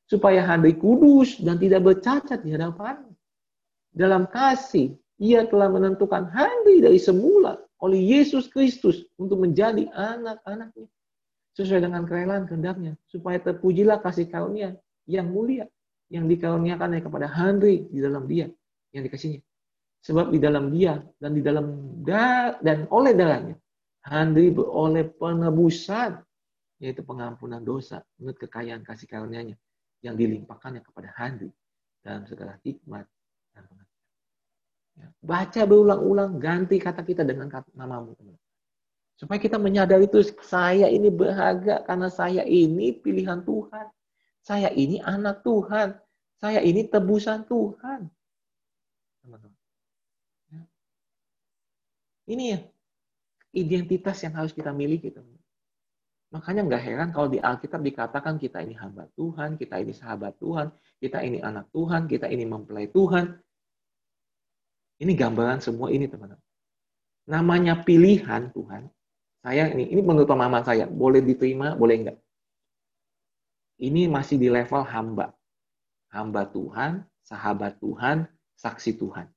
Supaya 0.07 0.47
Handri 0.47 0.79
kudus 0.79 1.43
dan 1.43 1.59
tidak 1.59 1.83
bercacat 1.83 2.39
di 2.47 2.55
hadapan. 2.55 3.03
Dalam 3.91 4.31
kasih, 4.31 4.95
ia 5.19 5.43
telah 5.51 5.67
menentukan 5.67 6.31
Handri 6.31 6.79
dari 6.79 7.03
semula 7.03 7.59
oleh 7.83 7.99
Yesus 7.99 8.47
Kristus 8.47 9.03
untuk 9.19 9.43
menjadi 9.43 9.91
anak-anaknya. 9.91 10.87
Sesuai 11.57 11.81
dengan 11.81 12.05
kerelaan 12.05 12.45
kehendaknya. 12.45 13.01
Supaya 13.09 13.41
terpujilah 13.41 14.05
kasih 14.05 14.29
karunia 14.29 14.77
yang 15.09 15.33
mulia 15.33 15.65
yang 16.13 16.29
dikaruniakan 16.31 17.03
kepada 17.03 17.27
Henry 17.27 17.89
di 17.91 17.99
dalam 17.99 18.29
dia 18.29 18.47
yang 18.95 19.03
dikasihnya. 19.03 19.43
Sebab 20.07 20.31
di 20.31 20.39
dalam 20.39 20.71
dia 20.71 21.03
dan 21.19 21.35
di 21.35 21.43
dalam 21.43 21.67
da, 22.07 22.55
dan 22.63 22.87
oleh 22.95 23.11
darahnya 23.11 23.59
Henry 24.07 24.55
beroleh 24.55 25.11
penebusan 25.19 26.23
yaitu 26.79 27.03
pengampunan 27.03 27.59
dosa 27.65 28.05
menurut 28.21 28.39
kekayaan 28.39 28.87
kasih 28.87 29.11
karunia-Nya 29.11 29.59
yang 30.05 30.15
dilimpahkannya 30.15 30.85
kepada 30.85 31.11
Henry 31.19 31.51
dalam 32.05 32.23
segala 32.31 32.55
hikmat 32.63 33.03
dan 33.51 33.63
pengertian. 33.67 34.05
Ya, 34.97 35.07
baca 35.19 35.63
berulang-ulang, 35.67 36.39
ganti 36.39 36.79
kata 36.79 37.03
kita 37.03 37.27
dengan 37.27 37.51
kata 37.51 37.69
namamu. 37.75 38.15
Teman. 38.15 38.39
Supaya 39.17 39.41
kita 39.41 39.57
menyadari 39.57 40.05
itu, 40.05 40.21
saya 40.45 40.93
ini 40.93 41.09
berharga 41.09 41.81
karena 41.89 42.13
saya 42.13 42.45
ini 42.45 42.93
pilihan 42.93 43.41
Tuhan. 43.49 43.89
Saya 44.45 44.69
ini 44.77 45.01
anak 45.01 45.41
Tuhan. 45.41 45.97
Saya 46.37 46.61
ini 46.61 46.85
tebusan 46.85 47.49
Tuhan. 47.49 48.13
Ini 52.27 52.45
ya 52.53 52.59
identitas 53.57 54.21
yang 54.21 54.37
harus 54.37 54.53
kita 54.53 54.75
miliki. 54.75 55.09
Makanya 56.35 56.67
nggak 56.69 56.83
heran 56.83 57.09
kalau 57.15 57.33
di 57.33 57.41
Alkitab 57.41 57.81
dikatakan 57.81 58.37
kita 58.37 58.61
ini 58.61 58.77
hamba 58.77 59.09
Tuhan, 59.17 59.57
kita 59.57 59.81
ini 59.81 59.97
sahabat 59.97 60.37
Tuhan, 60.37 60.69
kita 61.01 61.25
ini 61.25 61.41
anak 61.41 61.73
Tuhan, 61.73 62.05
kita 62.05 62.29
ini 62.29 62.45
mempelai 62.45 62.93
Tuhan. 62.93 63.33
Ini 65.01 65.13
gambaran 65.17 65.65
semua 65.65 65.89
ini 65.89 66.05
teman-teman. 66.05 66.43
Namanya 67.31 67.81
pilihan 67.81 68.53
Tuhan. 68.53 68.93
Saya 69.47 69.71
ini, 69.71 69.87
ini 69.95 70.03
menurut 70.03 70.27
pemahaman 70.27 70.67
saya, 70.67 70.91
boleh 70.91 71.23
diterima, 71.23 71.79
boleh 71.79 72.03
enggak. 72.03 72.19
Ini 73.79 74.11
masih 74.11 74.43
di 74.43 74.51
level 74.51 74.83
hamba. 74.83 75.31
Hamba 76.11 76.51
Tuhan, 76.51 77.07
sahabat 77.23 77.79
Tuhan, 77.79 78.27
saksi 78.59 78.99
Tuhan. 78.99 79.31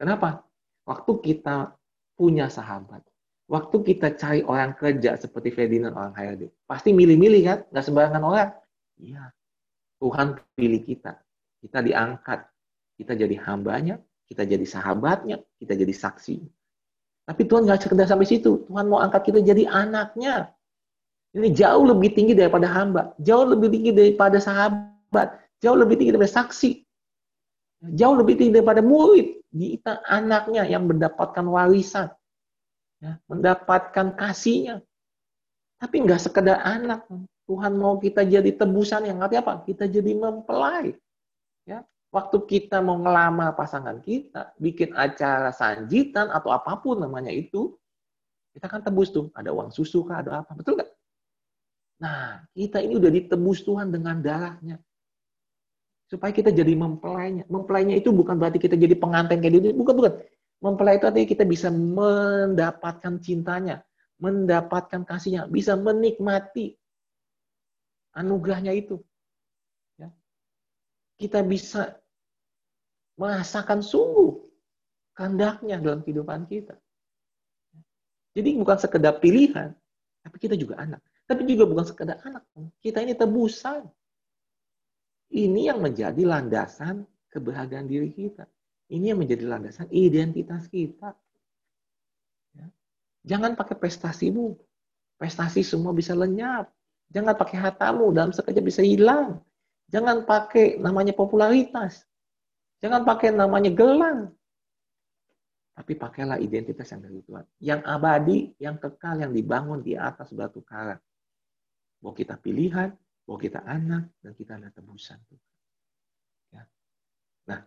Kenapa? 0.00 0.48
Waktu 0.88 1.12
kita 1.20 1.76
punya 2.16 2.48
sahabat. 2.48 3.04
Waktu 3.52 3.76
kita 3.84 4.16
cari 4.16 4.40
orang 4.48 4.72
kerja 4.80 5.20
seperti 5.20 5.52
Ferdinand 5.52 5.92
orang 5.92 6.16
HRD, 6.16 6.48
pasti 6.64 6.96
milih-milih 6.96 7.42
kan? 7.44 7.58
Nggak 7.68 7.84
sembarangan 7.84 8.22
orang. 8.24 8.50
Iya. 8.96 9.28
Tuhan 10.00 10.40
pilih 10.56 10.80
kita. 10.88 11.20
Kita 11.60 11.84
diangkat. 11.84 12.48
Kita 12.96 13.12
jadi 13.12 13.36
hambanya, 13.44 14.00
kita 14.24 14.48
jadi 14.48 14.64
sahabatnya, 14.64 15.36
kita 15.60 15.76
jadi 15.76 15.92
saksi. 15.92 16.36
Tapi 17.28 17.42
Tuhan 17.46 17.68
nggak 17.68 17.86
sekedar 17.86 18.06
sampai 18.08 18.26
situ. 18.26 18.64
Tuhan 18.66 18.86
mau 18.90 18.98
angkat 19.02 19.30
kita 19.32 19.40
jadi 19.44 19.68
anaknya. 19.68 20.50
Ini 21.30 21.54
jauh 21.54 21.86
lebih 21.86 22.10
tinggi 22.16 22.34
daripada 22.34 22.66
hamba. 22.66 23.14
Jauh 23.22 23.46
lebih 23.46 23.70
tinggi 23.70 23.92
daripada 23.94 24.42
sahabat. 24.42 25.38
Jauh 25.62 25.78
lebih 25.78 26.00
tinggi 26.00 26.16
daripada 26.16 26.42
saksi. 26.42 26.70
Jauh 27.94 28.16
lebih 28.18 28.34
tinggi 28.36 28.58
daripada 28.58 28.82
murid. 28.82 29.40
Kita 29.54 30.02
anaknya 30.10 30.66
yang 30.66 30.90
mendapatkan 30.90 31.46
warisan. 31.46 32.10
Ya, 33.00 33.16
mendapatkan 33.30 34.12
kasihnya. 34.18 34.84
Tapi 35.80 36.04
nggak 36.04 36.20
sekedar 36.20 36.60
anak. 36.60 37.08
Tuhan 37.48 37.72
mau 37.80 37.96
kita 37.96 38.22
jadi 38.26 38.52
tebusan 38.52 39.08
yang 39.08 39.24
artinya 39.24 39.42
apa? 39.48 39.54
Kita 39.64 39.88
jadi 39.88 40.12
mempelai. 40.12 40.92
Waktu 42.10 42.42
kita 42.42 42.82
mau 42.82 42.98
ngelamar 42.98 43.54
pasangan 43.54 44.02
kita, 44.02 44.58
bikin 44.58 44.90
acara 44.98 45.54
sanjitan 45.54 46.26
atau 46.34 46.50
apa 46.50 46.74
pun 46.82 46.98
namanya 46.98 47.30
itu, 47.30 47.78
kita 48.50 48.66
kan 48.66 48.82
tebus 48.82 49.14
tuh. 49.14 49.30
Ada 49.30 49.54
uang 49.54 49.70
susu 49.70 50.02
kah, 50.02 50.18
ada 50.18 50.42
apa. 50.42 50.58
Betul 50.58 50.82
nggak? 50.82 50.90
Nah, 52.02 52.42
kita 52.50 52.82
ini 52.82 52.98
udah 52.98 53.10
ditebus 53.14 53.62
Tuhan 53.62 53.94
dengan 53.94 54.18
darahnya. 54.18 54.82
Supaya 56.10 56.34
kita 56.34 56.50
jadi 56.50 56.74
mempelainya. 56.74 57.46
Mempelainya 57.46 57.94
itu 57.94 58.10
bukan 58.10 58.34
berarti 58.34 58.58
kita 58.58 58.74
jadi 58.74 58.98
pengantin 58.98 59.38
kayak 59.38 59.62
dia. 59.62 59.70
Bukan, 59.70 59.94
bukan. 59.94 60.12
Mempelai 60.60 60.98
itu 60.98 61.06
artinya 61.08 61.28
kita 61.30 61.44
bisa 61.48 61.72
mendapatkan 61.72 63.16
cintanya, 63.24 63.80
mendapatkan 64.20 65.08
kasihnya, 65.08 65.48
bisa 65.48 65.72
menikmati 65.72 66.76
anugerahnya 68.12 68.76
itu. 68.76 69.00
Ya. 69.96 70.12
Kita 71.16 71.40
bisa 71.40 71.99
merasakan 73.20 73.84
sungguh 73.84 74.40
kehendaknya 75.12 75.76
dalam 75.76 76.00
kehidupan 76.00 76.48
kita. 76.48 76.72
Jadi 78.32 78.56
bukan 78.56 78.78
sekedar 78.80 79.20
pilihan, 79.20 79.76
tapi 80.24 80.36
kita 80.40 80.56
juga 80.56 80.80
anak. 80.80 81.04
Tapi 81.28 81.44
juga 81.44 81.68
bukan 81.68 81.84
sekedar 81.84 82.16
anak. 82.24 82.42
Kita 82.80 83.04
ini 83.04 83.12
tebusan. 83.12 83.84
Ini 85.30 85.70
yang 85.70 85.78
menjadi 85.78 86.18
landasan 86.26 87.06
kebahagiaan 87.30 87.86
diri 87.86 88.10
kita. 88.10 88.48
Ini 88.90 89.14
yang 89.14 89.22
menjadi 89.22 89.46
landasan 89.46 89.86
identitas 89.94 90.66
kita. 90.66 91.14
Ya. 92.56 92.66
Jangan 93.22 93.54
pakai 93.54 93.78
prestasimu. 93.78 94.58
Prestasi 95.20 95.62
semua 95.62 95.94
bisa 95.94 96.16
lenyap. 96.18 96.72
Jangan 97.10 97.34
pakai 97.38 97.58
hartamu, 97.62 98.10
dalam 98.10 98.34
sekejap 98.34 98.64
bisa 98.64 98.82
hilang. 98.82 99.38
Jangan 99.90 100.26
pakai 100.26 100.78
namanya 100.82 101.14
popularitas. 101.14 102.09
Jangan 102.80 103.04
pakai 103.04 103.36
namanya 103.36 103.70
gelang. 103.72 104.32
Tapi 105.76 105.96
pakailah 105.96 106.40
identitas 106.40 106.88
yang 106.92 107.00
dari 107.04 107.20
Tuhan. 107.24 107.44
Yang 107.60 107.80
abadi, 107.88 108.38
yang 108.60 108.76
kekal, 108.76 109.20
yang 109.20 109.32
dibangun 109.32 109.80
di 109.80 109.96
atas 109.96 110.32
batu 110.32 110.60
karang 110.60 111.00
bahwa 112.00 112.14
kita 112.16 112.36
pilihan, 112.40 112.92
bahwa 113.24 113.38
kita 113.40 113.60
anak, 113.64 114.08
dan 114.24 114.32
kita 114.36 114.56
ada 114.56 114.68
tebusan. 114.72 115.20
Ya. 116.52 116.64
Nah, 117.48 117.60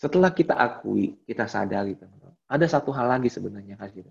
setelah 0.00 0.32
kita 0.32 0.56
akui, 0.56 1.20
kita 1.28 1.44
sadari, 1.44 1.96
teman-teman, 1.96 2.36
ada 2.48 2.66
satu 2.68 2.92
hal 2.92 3.16
lagi 3.16 3.28
sebenarnya 3.28 3.76
kasih. 3.76 4.08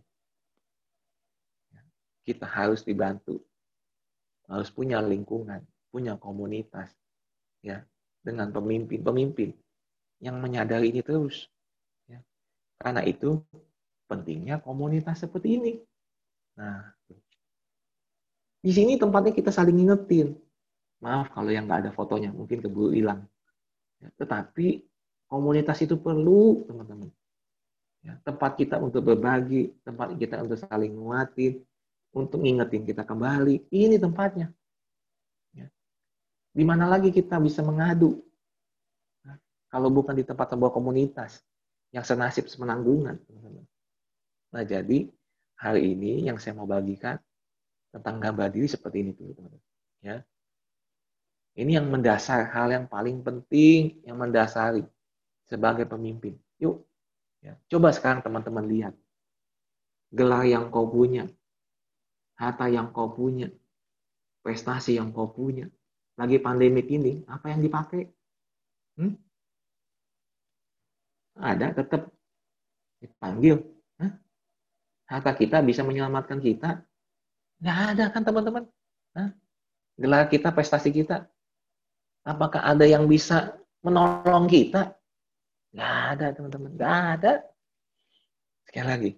Ya. 1.74 1.82
Kita 2.26 2.46
harus 2.46 2.86
dibantu, 2.86 3.42
harus 4.46 4.70
punya 4.70 5.02
lingkungan, 5.02 5.66
punya 5.90 6.18
komunitas, 6.18 6.94
ya, 7.66 7.82
dengan 8.22 8.54
pemimpin-pemimpin 8.54 9.63
yang 10.20 10.38
menyadari 10.38 10.92
ini 10.94 11.02
terus. 11.02 11.48
Ya. 12.06 12.22
Karena 12.78 13.02
itu 13.06 13.42
pentingnya 14.06 14.62
komunitas 14.62 15.24
seperti 15.24 15.58
ini. 15.58 15.74
Nah, 16.60 16.94
di 18.64 18.72
sini 18.72 18.96
tempatnya 18.96 19.34
kita 19.34 19.50
saling 19.50 19.76
ngingetin. 19.76 20.38
Maaf 21.04 21.34
kalau 21.36 21.52
yang 21.52 21.68
nggak 21.68 21.90
ada 21.90 21.92
fotonya, 21.92 22.32
mungkin 22.32 22.64
keburu 22.64 22.96
hilang. 22.96 23.28
Ya, 24.00 24.08
tetapi 24.16 24.88
komunitas 25.28 25.84
itu 25.84 26.00
perlu, 26.00 26.64
teman-teman. 26.64 27.12
Ya, 28.04 28.20
tempat 28.24 28.60
kita 28.60 28.80
untuk 28.80 29.04
berbagi, 29.08 29.76
tempat 29.84 30.16
kita 30.16 30.44
untuk 30.44 30.60
saling 30.60 30.96
nguatin, 30.96 31.64
untuk 32.14 32.40
ngingetin 32.40 32.84
kita 32.88 33.04
kembali. 33.04 33.68
Ini 33.68 33.96
tempatnya. 34.00 34.52
Ya. 35.52 35.68
Di 36.54 36.64
mana 36.64 36.88
lagi 36.88 37.10
kita 37.10 37.40
bisa 37.42 37.64
mengadu? 37.66 38.22
Kalau 39.74 39.90
bukan 39.90 40.14
di 40.14 40.22
tempat 40.22 40.54
sebuah 40.54 40.70
komunitas 40.70 41.42
yang 41.90 42.06
senasib 42.06 42.46
semenanggungan. 42.46 43.18
Nah, 44.54 44.62
jadi 44.62 45.10
hari 45.58 45.98
ini 45.98 46.30
yang 46.30 46.38
saya 46.38 46.54
mau 46.54 46.70
bagikan 46.70 47.18
tentang 47.90 48.22
gambar 48.22 48.54
diri 48.54 48.70
seperti 48.70 49.02
ini 49.02 49.12
teman-teman. 49.18 49.58
Ya. 50.06 50.22
Ini 51.58 51.82
yang 51.82 51.90
mendasar, 51.90 52.54
hal 52.54 52.70
yang 52.70 52.86
paling 52.86 53.26
penting, 53.26 54.02
yang 54.06 54.22
mendasari 54.22 54.86
sebagai 55.50 55.90
pemimpin. 55.90 56.38
Yuk, 56.62 56.86
ya. 57.42 57.58
coba 57.70 57.90
sekarang 57.90 58.22
teman-teman 58.22 58.70
lihat. 58.70 58.94
Gelar 60.14 60.46
yang 60.46 60.70
kau 60.70 60.86
punya, 60.86 61.26
harta 62.38 62.70
yang 62.70 62.94
kau 62.94 63.10
punya, 63.10 63.50
prestasi 64.46 65.02
yang 65.02 65.10
kau 65.10 65.34
punya. 65.34 65.66
Lagi 66.14 66.38
pandemik 66.38 66.86
ini, 66.94 67.26
apa 67.26 67.50
yang 67.50 67.66
dipakai? 67.66 68.06
Hmm? 69.02 69.18
Ada, 71.38 71.74
tetap 71.74 72.10
dipanggil. 73.02 73.62
Harta 75.04 75.32
kita 75.36 75.60
bisa 75.62 75.84
menyelamatkan 75.84 76.40
kita, 76.40 76.82
Nggak 77.64 77.80
ada 77.96 78.06
kan 78.12 78.22
teman-teman? 78.28 78.64
Gelar 79.96 80.28
kita, 80.28 80.52
prestasi 80.52 80.92
kita. 80.92 81.32
Apakah 82.28 82.60
ada 82.60 82.84
yang 82.84 83.08
bisa 83.08 83.56
menolong 83.80 84.52
kita? 84.52 84.92
Nggak 85.72 85.96
ada 86.12 86.26
teman-teman. 86.36 86.72
Nggak 86.76 86.98
ada. 87.16 87.34
Sekali 88.68 88.88
lagi. 88.88 89.12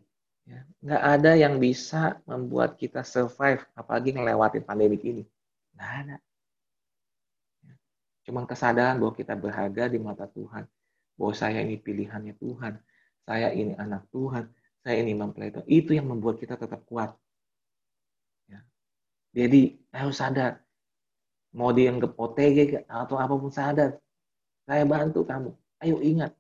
Ya, 0.46 0.62
ada 1.02 1.34
yang 1.34 1.58
bisa 1.58 2.22
membuat 2.30 2.78
kita 2.78 3.02
survive, 3.02 3.66
apalagi 3.74 4.14
ngelewatin 4.14 4.62
pandemi 4.62 5.02
ini. 5.02 5.26
Nggak 5.74 5.92
ada. 6.06 6.16
Ya, 7.66 7.74
cuma 8.30 8.46
kesadaran 8.46 9.02
bahwa 9.02 9.18
kita 9.18 9.34
berharga 9.34 9.90
di 9.90 9.98
mata 9.98 10.30
Tuhan. 10.30 10.70
Bahwa 11.16 11.34
saya 11.34 11.64
ini 11.64 11.80
pilihannya 11.80 12.36
Tuhan. 12.38 12.74
Saya 13.26 13.50
ini 13.56 13.74
anak 13.76 14.06
Tuhan. 14.12 14.52
Saya 14.86 15.02
ini 15.02 15.18
mempelai 15.18 15.50
Tuhan. 15.50 15.68
Itu 15.68 15.92
yang 15.96 16.12
membuat 16.12 16.38
kita 16.38 16.60
tetap 16.60 16.84
kuat. 16.86 17.16
Jadi 19.36 19.76
harus 19.92 20.16
sadar. 20.16 20.64
Mau 21.52 21.76
dianggap 21.76 22.16
OTG 22.16 22.88
atau 22.88 23.20
apa 23.20 23.36
pun 23.36 23.52
sadar. 23.52 24.00
Saya 24.64 24.88
bantu 24.88 25.28
kamu. 25.28 25.52
Ayo 25.84 26.00
ingat. 26.00 26.32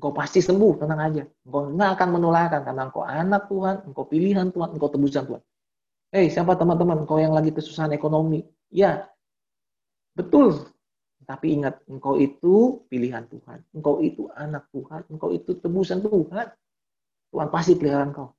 Engkau 0.00 0.16
pasti 0.16 0.40
sembuh, 0.40 0.80
tenang 0.80 1.00
aja. 1.12 1.22
Engkau 1.44 1.68
nggak 1.76 1.90
akan 2.00 2.08
menularkan 2.16 2.60
karena 2.64 2.82
engkau 2.88 3.04
anak 3.04 3.52
Tuhan, 3.52 3.76
engkau 3.84 4.04
pilihan 4.08 4.48
Tuhan, 4.48 4.68
engkau 4.72 4.88
tebusan 4.88 5.28
Tuhan. 5.28 5.42
Hei, 6.08 6.32
siapa 6.32 6.56
teman-teman 6.56 7.04
engkau 7.04 7.20
yang 7.20 7.36
lagi 7.36 7.52
kesusahan 7.52 7.92
ekonomi? 7.92 8.40
Ya, 8.72 9.12
betul. 10.16 10.72
Tapi 11.28 11.60
ingat, 11.60 11.84
engkau 11.92 12.16
itu 12.16 12.80
pilihan 12.88 13.28
Tuhan. 13.28 13.60
Engkau 13.76 14.00
itu 14.00 14.32
anak 14.32 14.64
Tuhan. 14.72 15.04
Engkau 15.12 15.28
itu 15.36 15.52
tebusan 15.60 16.00
Tuhan. 16.00 16.48
Tuhan 17.28 17.48
pasti 17.52 17.76
pelihara 17.76 18.08
engkau. 18.08 18.32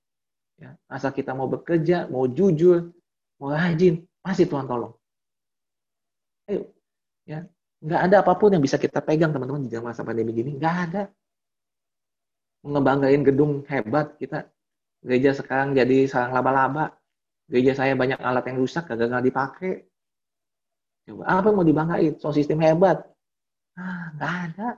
Ya, 0.60 0.76
asal 0.92 1.14
kita 1.16 1.32
mau 1.32 1.48
bekerja, 1.48 2.10
mau 2.12 2.28
jujur, 2.28 2.92
mau 3.40 3.54
rajin, 3.56 4.04
pasti 4.20 4.44
Tuhan 4.44 4.68
tolong. 4.68 4.92
Ayo, 6.52 6.68
ya, 7.24 7.48
nggak 7.80 8.02
ada 8.12 8.16
apa 8.26 8.36
pun 8.36 8.52
yang 8.52 8.60
bisa 8.60 8.76
kita 8.76 9.00
pegang 9.00 9.32
teman-teman 9.32 9.64
di 9.64 9.72
zaman 9.72 9.96
masa 9.96 10.04
pandemi 10.04 10.36
gini, 10.36 10.60
nggak 10.60 10.76
ada. 10.90 11.04
Ngebanggain 12.68 13.24
gedung 13.24 13.64
hebat 13.72 14.20
kita, 14.20 14.52
gereja 15.00 15.32
sekarang 15.32 15.72
jadi 15.72 16.12
sarang 16.12 16.36
laba-laba, 16.36 16.92
gereja 17.48 17.80
saya 17.80 17.96
banyak 17.96 18.20
alat 18.20 18.44
yang 18.52 18.60
rusak, 18.60 18.84
gak 18.84 19.00
nggak 19.00 19.26
dipakai. 19.32 19.89
Coba 21.10 21.26
apa 21.26 21.50
yang 21.50 21.58
mau 21.58 21.66
dibanggain? 21.66 22.14
So 22.22 22.30
sistem 22.30 22.62
hebat, 22.62 23.02
ah, 23.74 24.14
nggak 24.14 24.34
ada. 24.54 24.70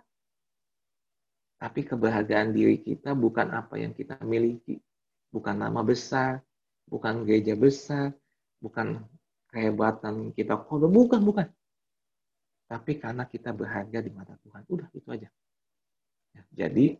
Tapi 1.59 1.83
kebahagiaan 1.83 2.55
diri 2.55 2.79
kita 2.79 3.11
bukan 3.11 3.51
apa 3.51 3.75
yang 3.75 3.91
kita 3.91 4.15
miliki. 4.23 4.79
Bukan 5.27 5.59
nama 5.59 5.83
besar, 5.83 6.39
bukan 6.87 7.27
gereja 7.27 7.59
besar, 7.59 8.15
bukan 8.63 9.03
kehebatan 9.51 10.31
kita 10.31 10.55
kodo 10.55 10.87
bukan 10.87 11.19
bukan. 11.19 11.47
Tapi 12.71 12.95
karena 12.95 13.27
kita 13.27 13.51
berharga 13.51 13.99
di 13.99 14.11
mata 14.15 14.39
Tuhan. 14.39 14.63
Udah 14.71 14.87
itu 14.95 15.07
aja. 15.11 15.27
Ya, 16.31 16.43
jadi 16.63 16.95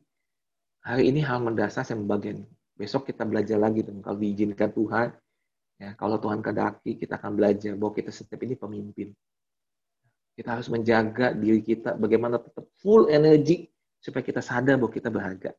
hari 0.84 1.08
ini 1.08 1.24
hal 1.24 1.40
mendasar 1.40 1.88
saya 1.88 1.96
membagian 1.96 2.44
besok 2.76 3.08
kita 3.08 3.24
belajar 3.24 3.56
lagi 3.56 3.80
dong 3.80 4.04
kalau 4.04 4.20
diizinkan 4.20 4.76
Tuhan 4.76 5.16
ya 5.82 5.98
kalau 5.98 6.22
Tuhan 6.22 6.46
kedaki 6.46 7.02
kita 7.02 7.18
akan 7.18 7.34
belajar 7.34 7.74
bahwa 7.74 7.94
kita 7.98 8.14
setiap 8.14 8.38
ini 8.46 8.54
pemimpin. 8.54 9.10
Kita 10.38 10.54
harus 10.54 10.70
menjaga 10.70 11.34
diri 11.34 11.66
kita 11.66 11.98
bagaimana 11.98 12.38
tetap 12.38 12.70
full 12.78 13.10
energi 13.10 13.66
supaya 13.98 14.22
kita 14.22 14.46
sadar 14.46 14.78
bahwa 14.78 14.94
kita 14.94 15.10
berharga. 15.10 15.52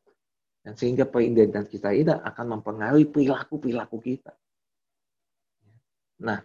Dan 0.63 0.79
sehingga 0.79 1.03
peridentitas 1.03 1.67
kita 1.67 1.91
ini 1.91 2.15
akan 2.15 2.57
mempengaruhi 2.57 3.11
perilaku 3.11 3.59
perilaku 3.59 3.99
kita. 3.99 4.31
Nah 6.23 6.39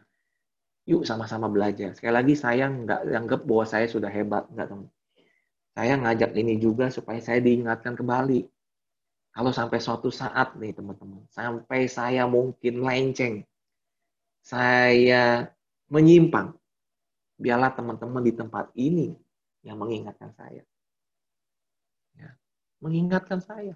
yuk 0.82 1.06
sama-sama 1.06 1.46
belajar. 1.46 1.94
Sekali 1.94 2.14
lagi 2.18 2.34
saya 2.34 2.66
nggak 2.66 3.00
anggap 3.14 3.40
bahwa 3.46 3.64
saya 3.64 3.86
sudah 3.86 4.10
hebat. 4.10 4.50
Nggak 4.50 4.74
teman. 4.74 4.90
Saya 5.78 5.94
ngajak 5.94 6.34
ini 6.34 6.58
juga 6.58 6.90
supaya 6.90 7.22
saya 7.22 7.38
diingatkan 7.38 7.94
kembali. 7.94 8.42
Kalau 9.30 9.54
sampai 9.54 9.78
suatu 9.78 10.10
saat 10.10 10.58
nih 10.58 10.74
teman-teman, 10.74 11.22
sampai 11.30 11.86
saya 11.86 12.26
mungkin 12.26 12.82
lenceng, 12.82 13.46
saya 14.42 15.52
menyimpang, 15.88 16.56
biarlah 17.38 17.72
teman-teman 17.72 18.22
di 18.24 18.32
tempat 18.34 18.72
ini 18.74 19.14
yang 19.64 19.78
mengingatkan 19.78 20.32
saya. 20.34 20.64
Ya, 22.16 22.34
mengingatkan 22.82 23.40
saya. 23.40 23.74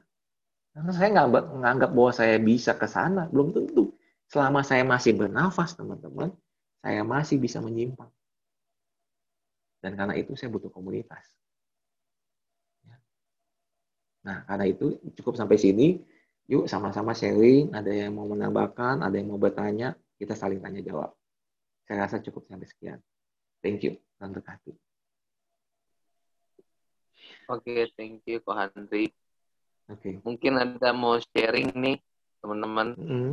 Karena 0.72 0.90
saya 0.97 1.09
nggak 1.12 1.30
menganggap 1.52 1.90
bahwa 1.93 2.12
saya 2.16 2.36
bisa 2.40 2.72
ke 2.72 2.89
sana, 2.89 3.28
belum 3.28 3.52
tentu. 3.52 3.93
Selama 4.32 4.64
saya 4.64 4.82
masih 4.89 5.12
bernafas, 5.12 5.76
teman-teman, 5.76 6.32
saya 6.80 7.05
masih 7.05 7.36
bisa 7.36 7.60
menyimpang. 7.60 8.09
Dan 9.84 9.98
karena 9.98 10.16
itu 10.16 10.32
saya 10.32 10.48
butuh 10.48 10.72
komunitas. 10.72 11.20
Nah, 14.22 14.47
karena 14.47 14.64
itu 14.70 14.97
cukup 15.18 15.34
sampai 15.34 15.59
sini. 15.59 16.01
Yuk 16.51 16.66
sama-sama 16.66 17.14
sharing, 17.14 17.70
ada 17.74 17.90
yang 17.90 18.18
mau 18.18 18.26
menambahkan, 18.26 19.02
ada 19.02 19.14
yang 19.14 19.30
mau 19.30 19.39
bertanya, 19.39 19.94
kita 20.16 20.34
saling 20.36 20.60
tanya 20.60 20.80
jawab. 20.82 21.10
Saya 21.86 22.06
rasa 22.06 22.22
cukup 22.22 22.47
sampai 22.47 22.68
sekian. 22.68 22.98
Thank 23.62 23.86
you. 23.86 23.98
Tante 24.18 24.40
Kati. 24.43 24.72
Oke, 27.51 27.62
okay, 27.62 27.80
thank 27.98 28.22
you 28.26 28.39
Ko 28.43 28.55
Handri. 28.55 29.10
Oke. 29.90 29.98
Okay. 29.98 30.14
Mungkin 30.22 30.52
ada 30.59 30.94
mau 30.94 31.18
sharing 31.18 31.74
nih, 31.74 31.98
teman-teman. 32.39 32.94
Mm 32.98 33.06
-hmm. 33.09 33.32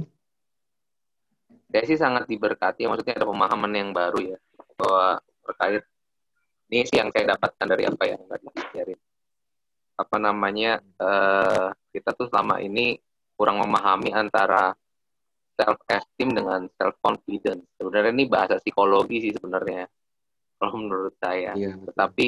Saya 1.69 1.83
sih 1.85 1.97
sangat 1.97 2.25
diberkati, 2.25 2.89
maksudnya 2.89 3.21
ada 3.21 3.29
pemahaman 3.29 3.73
yang 3.73 3.89
baru 3.93 4.33
ya, 4.33 4.37
bahwa 4.77 5.21
terkait 5.45 5.85
ini 6.69 6.85
sih 6.85 6.97
yang 6.97 7.09
saya 7.13 7.37
dapatkan 7.37 7.65
dari 7.69 7.83
apa 7.85 8.03
yang 8.05 8.21
tadi 8.25 8.47
sharing 8.73 9.01
apa 9.99 10.15
namanya 10.15 10.79
uh, 10.95 11.75
kita 11.91 12.15
tuh 12.15 12.31
selama 12.31 12.63
ini 12.63 12.95
kurang 13.35 13.59
memahami 13.59 14.15
antara 14.15 14.71
self 15.59 15.83
esteem 15.91 16.31
dengan 16.31 16.63
self 16.79 16.95
confidence. 17.03 17.67
Sebenarnya 17.75 18.15
ini 18.15 18.25
bahasa 18.31 18.55
psikologi 18.63 19.27
sih 19.27 19.33
sebenarnya 19.35 19.83
kalau 20.55 20.79
menurut 20.79 21.15
saya. 21.19 21.51
Iya, 21.59 21.75
Tetapi 21.83 22.27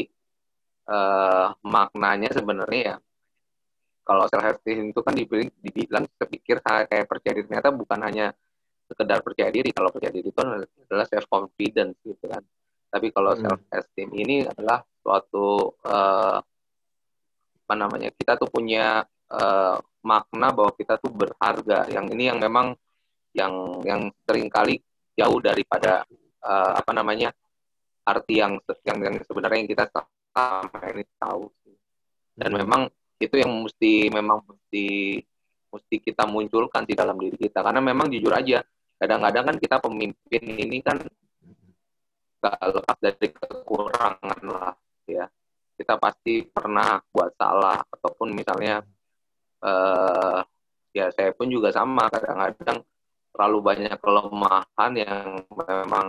uh, 0.91 1.55
maknanya 1.63 2.35
sebenarnya 2.35 2.81
ya 2.83 2.97
kalau 4.03 4.27
self 4.27 4.43
esteem 4.43 4.91
itu 4.91 4.99
kan 4.99 5.15
dibilang, 5.15 5.47
dibilang 5.63 6.05
sepikir 6.19 6.59
kayak 6.59 7.07
percaya 7.07 7.33
diri 7.39 7.47
ternyata 7.47 7.71
bukan 7.71 7.99
hanya 8.03 8.35
sekedar 8.91 9.23
percaya 9.23 9.47
diri. 9.47 9.71
Kalau 9.71 9.87
percaya 9.87 10.11
diri 10.11 10.27
itu 10.27 10.41
adalah 10.43 11.07
self 11.07 11.25
confidence 11.31 11.95
gitu 12.03 12.27
kan. 12.27 12.43
Tapi 12.91 13.07
kalau 13.15 13.31
hmm. 13.31 13.41
self 13.47 13.61
esteem 13.71 14.11
ini 14.11 14.43
adalah 14.43 14.83
suatu 14.99 15.79
uh, 15.87 16.43
apa 17.71 17.73
namanya 17.79 18.11
kita 18.11 18.35
tuh 18.35 18.51
punya 18.51 18.99
uh, 19.31 19.79
makna 20.03 20.51
bahwa 20.51 20.75
kita 20.75 20.99
tuh 20.99 21.07
berharga 21.13 21.87
yang 21.87 22.11
ini 22.11 22.27
yang 22.27 22.41
memang 22.41 22.75
yang 23.31 23.79
yang 23.87 24.11
sering 24.27 24.51
kali 24.51 24.79
jauh 25.15 25.39
daripada 25.39 26.03
uh, 26.43 26.73
apa 26.79 26.91
namanya 26.91 27.31
arti 28.05 28.41
yang 28.41 28.57
yang, 28.83 28.97
yang 28.99 29.15
sebenarnya 29.23 29.59
yang 29.61 29.71
kita 29.71 29.85
sama 29.91 30.81
ini 30.91 31.03
tahu. 31.19 31.47
Dan 32.33 32.51
memang 32.57 32.89
itu 33.21 33.35
yang 33.37 33.51
mesti 33.61 34.09
memang 34.09 34.41
mesti 34.41 35.19
mesti 35.71 35.95
kita 36.01 36.25
munculkan 36.27 36.83
di 36.83 36.93
dalam 36.97 37.15
diri 37.19 37.37
kita. 37.37 37.61
Karena 37.61 37.79
memang 37.79 38.09
jujur 38.11 38.33
aja 38.33 38.59
kadang-kadang 39.01 39.43
kan 39.49 39.57
kita 39.57 39.77
pemimpin 39.81 40.43
ini 40.45 40.77
kan 40.85 40.97
gak 42.41 42.57
lepas 42.61 42.97
dari 42.97 43.27
kekurangan 43.29 44.41
lah 44.45 44.73
ya. 45.05 45.25
Kita 45.77 45.97
pasti 45.97 46.45
pernah 46.45 47.01
buat 47.09 47.33
salah 47.37 47.81
ataupun 47.89 48.33
misalnya 48.37 48.85
uh, 49.65 50.41
ya 50.93 51.09
saya 51.15 51.33
pun 51.33 51.49
juga 51.49 51.73
sama 51.73 52.05
kadang-kadang 52.11 52.85
terlalu 53.31 53.59
banyak 53.63 53.95
kelemahan 53.99 54.91
yang 54.95 55.27
memang 55.49 56.07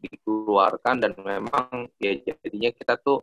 dikeluarkan 0.00 0.96
dan 1.02 1.12
memang 1.20 1.90
ya 2.00 2.16
jadinya 2.16 2.70
kita 2.72 2.96
tuh 3.02 3.20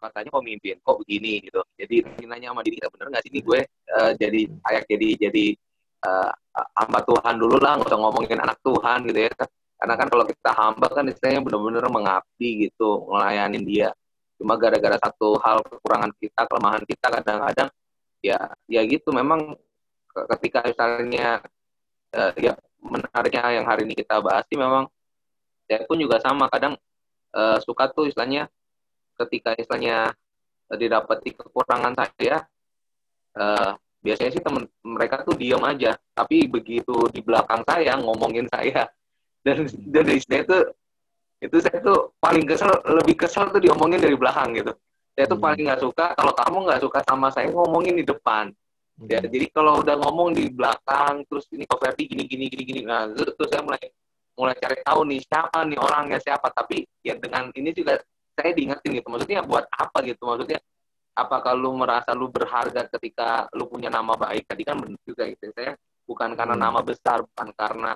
katanya 0.00 0.30
pemimpin 0.36 0.76
kok 0.80 1.00
begini 1.00 1.44
gitu. 1.44 1.60
Jadi 1.76 2.04
nanya 2.24 2.52
sama 2.52 2.60
diri 2.64 2.76
kita 2.80 2.88
bener 2.92 3.06
nggak 3.12 3.22
sih 3.24 3.30
ini 3.32 3.40
gue 3.40 3.60
uh, 3.92 4.12
jadi 4.16 4.40
kayak 4.60 4.84
jadi 4.88 5.08
jadi 5.28 5.46
uh, 6.04 6.30
hamba 6.76 7.00
Tuhan 7.04 7.34
dulu 7.40 7.56
lah 7.60 7.72
nggak 7.80 7.88
usah 7.88 8.00
ngomongin 8.00 8.40
anak 8.40 8.58
Tuhan 8.60 8.98
gitu 9.08 9.20
ya 9.28 9.32
karena 9.84 9.94
kan 10.00 10.08
kalau 10.08 10.24
kita 10.24 10.50
hamba 10.56 10.86
kan 10.88 11.04
istilahnya 11.10 11.40
benar-benar 11.44 11.84
mengabdi 11.92 12.68
gitu 12.68 13.04
ngelayanin 13.10 13.64
dia. 13.68 13.90
Cuma 14.40 14.56
gara-gara 14.56 14.96
satu 14.96 15.36
hal 15.40 15.60
kekurangan 15.60 16.10
kita 16.20 16.40
kelemahan 16.48 16.82
kita 16.88 17.06
kadang-kadang 17.20 17.68
ya 18.24 18.38
ya 18.68 18.80
gitu. 18.88 19.12
Memang 19.12 19.56
ketika 20.36 20.64
misalnya 20.64 21.42
uh, 22.16 22.32
ya 22.38 22.54
menariknya 22.84 23.60
yang 23.60 23.66
hari 23.66 23.88
ini 23.88 23.94
kita 23.96 24.20
bahas 24.20 24.44
sih 24.46 24.60
memang 24.60 24.86
saya 25.64 25.88
pun 25.88 25.96
juga 25.96 26.20
sama 26.20 26.46
kadang 26.52 26.76
uh, 27.32 27.58
suka 27.64 27.88
tuh 27.90 28.12
istilahnya 28.12 28.46
ketika 29.16 29.56
istilahnya 29.56 30.12
uh, 30.68 30.76
didapati 30.76 31.32
kekurangan 31.32 31.96
saya 31.96 32.44
uh, 33.40 33.72
biasanya 34.04 34.30
sih 34.36 34.42
temen 34.44 34.68
mereka 34.84 35.24
tuh 35.24 35.32
diam 35.34 35.64
aja 35.64 35.96
tapi 36.12 36.44
begitu 36.44 37.08
di 37.08 37.24
belakang 37.24 37.64
saya 37.64 37.96
ngomongin 37.96 38.44
saya 38.52 38.84
dan 39.40 39.64
dan 39.88 40.04
istilahnya 40.12 40.44
tuh 40.44 40.62
itu 41.40 41.56
saya 41.60 41.80
tuh 41.80 42.12
paling 42.20 42.44
kesel 42.44 42.68
lebih 43.00 43.16
kesel 43.16 43.48
tuh 43.48 43.60
diomongin 43.64 44.00
dari 44.00 44.16
belakang 44.16 44.52
gitu 44.52 44.76
saya 45.14 45.30
tuh 45.30 45.38
hmm. 45.38 45.46
paling 45.46 45.64
nggak 45.70 45.82
suka 45.82 46.06
kalau 46.18 46.32
kamu 46.34 46.58
nggak 46.66 46.80
suka 46.82 46.98
sama 47.06 47.30
saya 47.30 47.46
ngomongin 47.54 47.94
di 48.02 48.04
depan. 48.04 48.50
Ya 49.02 49.18
jadi 49.18 49.46
kalau 49.50 49.82
udah 49.82 49.98
ngomong 49.98 50.38
di 50.38 50.46
belakang 50.54 51.26
terus 51.26 51.50
ini 51.50 51.66
kok 51.66 51.82
Ferdi 51.82 52.06
gini 52.06 52.24
gini 52.30 52.46
gini 52.46 52.62
gini. 52.62 52.80
Nah 52.86 53.10
terus, 53.10 53.34
saya 53.50 53.62
mulai 53.66 53.82
mulai 54.38 54.54
cari 54.58 54.78
tahu 54.82 55.00
nih 55.10 55.20
siapa 55.26 55.58
nih 55.66 55.78
orangnya 55.78 56.18
siapa. 56.22 56.46
Tapi 56.54 56.86
ya 57.02 57.18
dengan 57.18 57.50
ini 57.58 57.74
juga 57.74 57.98
saya 58.38 58.50
diingetin 58.54 58.90
gitu. 59.02 59.08
Maksudnya 59.10 59.42
buat 59.42 59.66
apa 59.66 59.98
gitu? 60.06 60.22
Maksudnya 60.22 60.62
apakah 61.14 61.52
lu 61.58 61.74
merasa 61.74 62.14
lu 62.14 62.30
berharga 62.30 62.86
ketika 62.98 63.50
lu 63.54 63.66
punya 63.66 63.90
nama 63.90 64.14
baik? 64.14 64.46
Tadi 64.46 64.62
kan 64.62 64.78
benar 64.78 65.00
juga 65.02 65.26
gitu 65.26 65.50
saya 65.50 65.74
bukan 66.04 66.36
karena 66.38 66.54
hmm. 66.54 66.64
nama 66.68 66.80
besar 66.84 67.24
bukan 67.24 67.48
karena 67.56 67.92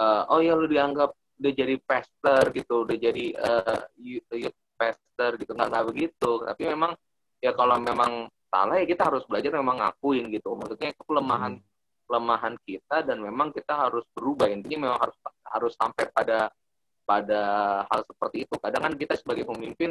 uh, 0.00 0.32
oh 0.32 0.40
ya 0.40 0.56
lu 0.56 0.66
dianggap 0.66 1.12
udah 1.34 1.52
jadi 1.52 1.76
pester 1.82 2.42
gitu 2.54 2.86
udah 2.86 2.96
jadi 2.98 3.24
uh, 3.38 3.80
youth 4.02 4.58
pester 4.74 5.38
gitu. 5.38 5.54
Nggak 5.54 5.68
nggak 5.70 5.86
begitu. 5.94 6.30
Tapi 6.42 6.62
memang 6.74 6.92
ya 7.38 7.54
kalau 7.54 7.78
memang 7.78 8.26
salah 8.54 8.78
ya 8.78 8.86
kita 8.86 9.10
harus 9.10 9.26
belajar 9.26 9.50
memang 9.58 9.82
ngakuin 9.82 10.30
gitu. 10.30 10.54
Maksudnya 10.54 10.94
itu 10.94 11.02
kelemahan 11.02 11.58
hmm. 11.58 11.66
kelemahan 12.06 12.54
kita 12.62 13.02
dan 13.02 13.18
memang 13.18 13.50
kita 13.50 13.74
harus 13.74 14.06
berubah. 14.14 14.46
Intinya 14.46 14.86
memang 14.86 14.98
harus 15.02 15.18
harus 15.50 15.72
sampai 15.74 16.06
pada 16.14 16.54
pada 17.02 17.42
hal 17.90 18.00
seperti 18.06 18.46
itu. 18.46 18.54
Kadang 18.62 18.82
kan 18.86 18.94
kita 18.94 19.18
sebagai 19.18 19.42
pemimpin 19.50 19.90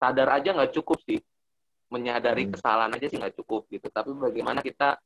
sadar 0.00 0.40
aja 0.40 0.56
nggak 0.56 0.72
cukup 0.72 0.96
sih. 1.04 1.20
Menyadari 1.92 2.48
hmm. 2.48 2.56
kesalahan 2.56 2.96
aja 2.96 3.06
sih 3.12 3.20
nggak 3.20 3.36
cukup 3.36 3.68
gitu. 3.68 3.92
Tapi 3.92 4.16
bagaimana 4.16 4.64
kita 4.64 4.96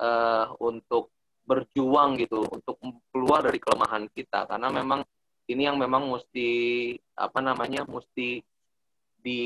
uh, 0.00 0.56
untuk 0.64 1.12
berjuang 1.46 2.18
gitu 2.18 2.42
untuk 2.48 2.80
keluar 3.12 3.44
dari 3.44 3.60
kelemahan 3.60 4.08
kita. 4.10 4.48
Karena 4.48 4.72
memang 4.72 5.04
ini 5.46 5.62
yang 5.62 5.76
memang 5.76 6.08
mesti 6.08 6.48
apa 7.14 7.38
namanya 7.38 7.86
mesti 7.86 8.42
di 9.20 9.42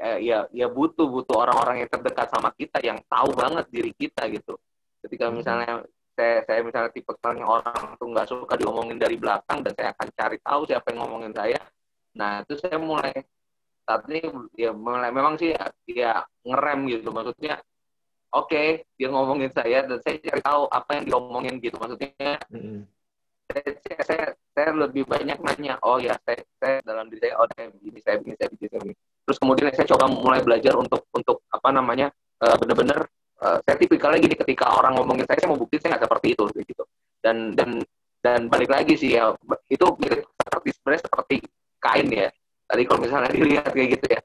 ya 0.00 0.38
ya 0.50 0.66
butuh 0.72 1.04
butuh 1.04 1.36
orang-orang 1.44 1.84
yang 1.84 1.90
terdekat 1.92 2.32
sama 2.32 2.48
kita 2.56 2.80
yang 2.80 2.96
tahu 3.04 3.36
banget 3.36 3.68
diri 3.68 3.92
kita 3.92 4.24
gitu. 4.32 4.56
Ketika 5.04 5.28
hmm. 5.28 5.34
misalnya 5.36 5.72
saya 6.16 6.44
saya 6.44 6.60
misalnya 6.64 6.90
tipe 6.92 7.12
yang 7.20 7.48
orang 7.48 7.96
tuh 7.96 8.08
nggak 8.08 8.28
suka 8.28 8.54
diomongin 8.56 8.96
dari 9.00 9.16
belakang 9.20 9.60
dan 9.64 9.72
saya 9.76 9.92
akan 9.96 10.08
cari 10.12 10.38
tahu 10.40 10.60
siapa 10.68 10.86
yang 10.92 10.98
ngomongin 11.04 11.32
saya. 11.36 11.60
Nah 12.16 12.40
itu 12.44 12.54
saya 12.56 12.76
mulai 12.80 13.12
saat 13.84 14.02
ini 14.08 14.20
ya 14.56 14.70
mulai 14.72 15.10
memang 15.12 15.36
sih 15.40 15.52
ya, 15.52 15.64
ya 15.88 16.12
ngerem 16.44 16.80
gitu. 16.88 17.08
Maksudnya 17.12 17.60
oke 18.32 18.48
okay, 18.48 18.66
dia 18.96 19.08
ngomongin 19.12 19.52
saya 19.52 19.84
dan 19.84 19.98
saya 20.00 20.16
cari 20.20 20.40
tahu 20.40 20.62
apa 20.72 20.90
yang 21.00 21.04
diomongin 21.08 21.54
gitu. 21.60 21.76
Maksudnya 21.76 22.40
mm-hmm. 22.48 22.80
saya, 23.52 23.62
saya, 23.84 24.00
saya 24.04 24.24
saya 24.52 24.76
lebih 24.76 25.08
banyak 25.08 25.38
nanya 25.40 25.80
oh 25.80 25.96
ya 25.96 26.16
saya, 26.26 26.40
saya 26.60 26.84
dalam 26.84 27.08
diri 27.08 27.20
saya 27.24 27.34
oh 27.40 27.48
saya 27.52 27.72
begini 27.72 27.98
saya 28.04 28.16
begini 28.20 28.36
saya 28.36 28.48
begini 28.52 28.68
saya 28.68 28.80
begini 28.84 29.09
terus 29.24 29.38
kemudian 29.38 29.70
saya 29.72 29.86
coba 29.90 30.10
mulai 30.10 30.40
belajar 30.42 30.74
untuk 30.76 31.06
untuk 31.14 31.44
apa 31.52 31.68
namanya 31.70 32.08
uh, 32.42 32.56
benar-benar 32.58 33.06
uh, 33.40 33.58
saya 33.64 33.76
tipikalnya 33.78 34.20
gini 34.20 34.36
ketika 34.36 34.68
orang 34.74 34.96
ngomongin 34.96 35.24
saya 35.28 35.38
saya 35.40 35.50
mau 35.52 35.60
bukti 35.60 35.80
saya 35.80 35.96
nggak 35.96 36.04
seperti 36.06 36.26
itu 36.36 36.44
gitu. 36.64 36.84
Dan 37.20 37.52
dan 37.56 37.80
dan 38.20 38.40
balik 38.52 38.68
lagi 38.68 38.96
sih 38.96 39.16
ya 39.16 39.32
itu 39.68 39.86
mirip 40.00 40.28
seperti 40.36 40.68
sebenarnya 40.76 41.02
seperti 41.04 41.36
kain 41.80 42.08
ya. 42.12 42.28
Tadi 42.70 42.82
kalau 42.86 43.00
misalnya 43.02 43.30
dilihat 43.36 43.70
kayak 43.72 43.88
gitu 43.98 44.06
ya 44.12 44.20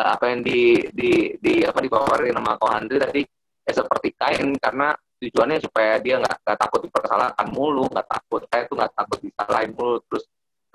uh, 0.00 0.08
apa 0.14 0.24
yang 0.30 0.40
di 0.44 0.84
di 0.92 1.12
di 1.40 1.54
apa 1.64 1.78
dipaparin 1.80 2.36
nama 2.36 2.58
Ko 2.60 2.68
Andri 2.68 3.00
tadi 3.00 3.22
ya 3.66 3.72
seperti 3.72 4.14
kain 4.14 4.54
karena 4.60 4.94
tujuannya 5.16 5.58
supaya 5.64 5.96
dia 5.98 6.20
nggak 6.20 6.44
takut 6.60 6.84
dipersalahkan 6.84 7.48
mulu 7.50 7.88
nggak 7.88 8.04
takut 8.04 8.44
saya 8.52 8.68
tuh 8.68 8.76
nggak 8.76 8.92
takut 8.92 9.18
disalahin 9.24 9.72
mulu 9.72 9.96
terus 10.06 10.24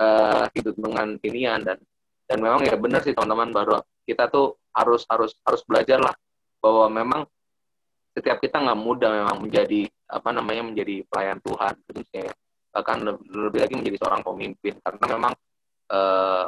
uh, 0.01 0.49
hidup 0.57 0.75
dengan 0.75 1.07
inian 1.21 1.61
dan 1.61 1.77
dan 2.31 2.39
memang 2.39 2.63
ya 2.63 2.79
benar 2.79 3.03
sih 3.03 3.11
teman-teman 3.11 3.51
baru 3.51 3.83
kita 4.07 4.31
tuh 4.31 4.55
harus 4.71 5.03
harus 5.11 5.35
harus 5.43 5.61
belajar 5.67 5.99
lah 5.99 6.15
bahwa 6.63 6.87
memang 6.87 7.21
setiap 8.15 8.39
kita 8.39 8.63
nggak 8.63 8.79
mudah 8.79 9.11
memang 9.11 9.37
menjadi 9.43 9.91
apa 10.07 10.31
namanya 10.31 10.63
menjadi 10.71 11.03
pelayan 11.11 11.43
Tuhan 11.43 11.75
khususnya 11.83 12.31
ya. 12.31 12.33
bahkan 12.71 13.03
lebih 13.27 13.59
lagi 13.67 13.75
menjadi 13.75 13.97
seorang 13.99 14.23
pemimpin 14.23 14.79
karena 14.79 15.05
memang 15.11 15.33
uh, 15.91 16.47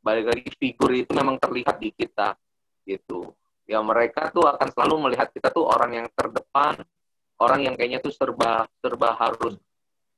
balik 0.00 0.32
lagi 0.32 0.48
figur 0.56 0.88
itu 0.96 1.12
memang 1.12 1.36
terlihat 1.36 1.76
di 1.76 1.92
kita 1.92 2.32
gitu 2.88 3.28
ya 3.68 3.84
mereka 3.84 4.32
tuh 4.32 4.48
akan 4.48 4.68
selalu 4.72 5.08
melihat 5.08 5.28
kita 5.32 5.52
tuh 5.52 5.68
orang 5.68 6.00
yang 6.00 6.06
terdepan 6.16 6.80
orang 7.44 7.60
yang 7.60 7.74
kayaknya 7.76 8.00
tuh 8.00 8.12
serba 8.12 8.64
serba 8.80 9.20
harus 9.20 9.60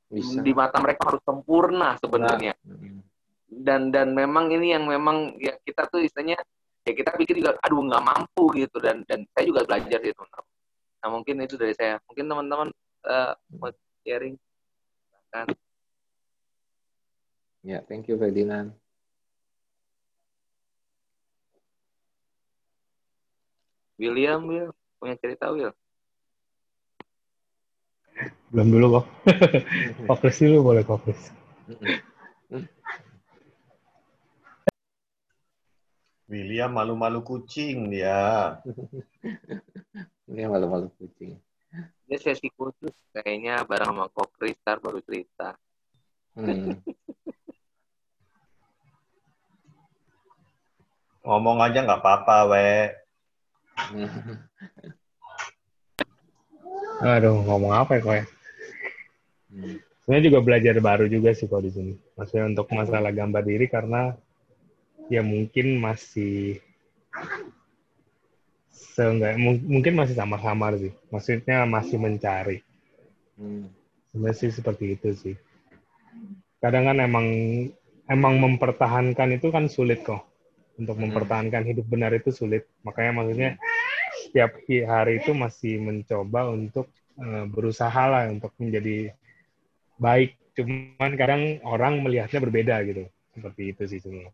Bisa. 0.06 0.38
di 0.42 0.54
mata 0.54 0.78
mereka 0.78 1.10
harus 1.10 1.22
sempurna 1.26 1.98
sebenarnya 1.98 2.54
nah. 2.62 3.02
Dan 3.56 3.88
dan 3.88 4.12
memang 4.12 4.52
ini 4.52 4.76
yang 4.76 4.84
memang 4.84 5.40
ya 5.40 5.56
kita 5.64 5.88
tuh 5.88 6.04
istilahnya 6.04 6.36
ya 6.84 6.92
kita 6.92 7.16
pikir 7.16 7.40
juga 7.40 7.56
aduh 7.64 7.80
nggak 7.80 8.04
mampu 8.04 8.44
gitu. 8.60 8.76
Dan 8.82 9.00
dan 9.08 9.24
saya 9.32 9.44
juga 9.48 9.64
belajar 9.64 9.98
sih 10.02 10.12
teman-teman 10.12 10.46
nah 10.96 11.08
mungkin 11.12 11.34
itu 11.44 11.54
dari 11.56 11.74
saya. 11.76 12.00
Mungkin 12.08 12.24
teman-teman 12.26 12.68
uh, 13.06 13.32
mau 13.56 13.70
sharing? 14.04 14.36
Kan 15.32 15.46
ya 17.66 17.82
thank 17.88 18.06
you 18.06 18.16
Ferdinand. 18.20 18.76
William, 23.96 24.44
Will, 24.44 24.76
punya 25.00 25.16
cerita 25.16 25.48
Will? 25.48 25.72
Belum 28.52 28.68
dulu 28.68 28.86
kok. 29.00 29.06
Fokus 30.04 30.36
dulu 30.36 30.72
boleh 30.72 30.84
fokus. 30.84 31.32
William 36.26 36.74
malu-malu 36.74 37.22
kucing 37.22 37.90
dia. 37.90 38.58
Dia 40.26 40.46
malu-malu 40.50 40.90
kucing. 40.98 41.38
Ini 42.06 42.16
sesi 42.18 42.50
khusus 42.54 42.94
kayaknya 43.14 43.62
bareng 43.62 43.94
sama 43.94 44.06
Kokri 44.10 44.54
Star 44.58 44.82
baru 44.82 44.98
cerita. 45.06 45.54
Hmm. 46.34 46.82
Ngomong 51.26 51.58
aja 51.62 51.82
nggak 51.82 52.02
apa-apa, 52.02 52.36
we. 52.50 52.70
Aduh, 57.06 57.42
ngomong 57.46 57.72
apa 57.74 57.98
ya 57.98 58.02
kok 58.02 58.14
ya? 58.14 58.24
Hmm. 59.50 59.76
Sebenarnya 60.06 60.26
juga 60.30 60.38
belajar 60.42 60.74
baru 60.78 61.04
juga 61.10 61.34
sih 61.34 61.50
kalau 61.50 61.66
di 61.66 61.74
sini. 61.74 61.92
Maksudnya 62.14 62.46
untuk 62.50 62.66
masalah 62.70 63.10
gambar 63.10 63.42
diri 63.42 63.66
karena 63.66 64.14
ya 65.06 65.22
mungkin 65.22 65.78
masih 65.78 66.58
seenggak 68.96 69.36
mungkin 69.40 69.92
masih 69.96 70.16
samar-samar 70.16 70.80
sih. 70.80 70.92
Maksudnya 71.12 71.68
masih 71.68 71.96
mencari. 72.00 72.64
Hmm. 73.36 73.68
Sebenarnya 74.12 74.36
sih 74.40 74.50
seperti 74.52 74.84
itu 74.96 75.08
sih. 75.12 75.36
Kadang 76.60 76.88
kan 76.88 76.98
emang 77.04 77.26
emang 78.08 78.34
mempertahankan 78.40 79.36
itu 79.36 79.52
kan 79.52 79.68
sulit 79.68 80.00
kok 80.00 80.24
untuk 80.80 80.96
hmm. 80.96 81.12
mempertahankan 81.12 81.62
hidup 81.68 81.86
benar 81.88 82.12
itu 82.16 82.32
sulit. 82.32 82.64
Makanya 82.84 83.12
maksudnya 83.22 83.50
setiap 84.24 84.56
hari 84.88 85.20
itu 85.20 85.36
masih 85.36 85.80
mencoba 85.80 86.48
untuk 86.48 86.88
uh, 87.20 87.44
berusaha 87.48 88.02
lah 88.08 88.32
untuk 88.32 88.56
menjadi 88.56 89.12
baik. 90.00 90.40
Cuman 90.56 91.12
kadang 91.20 91.60
orang 91.68 92.00
melihatnya 92.00 92.40
berbeda 92.40 92.80
gitu. 92.88 93.04
Seperti 93.36 93.62
itu 93.76 93.82
sih 93.84 94.00
semua. 94.00 94.32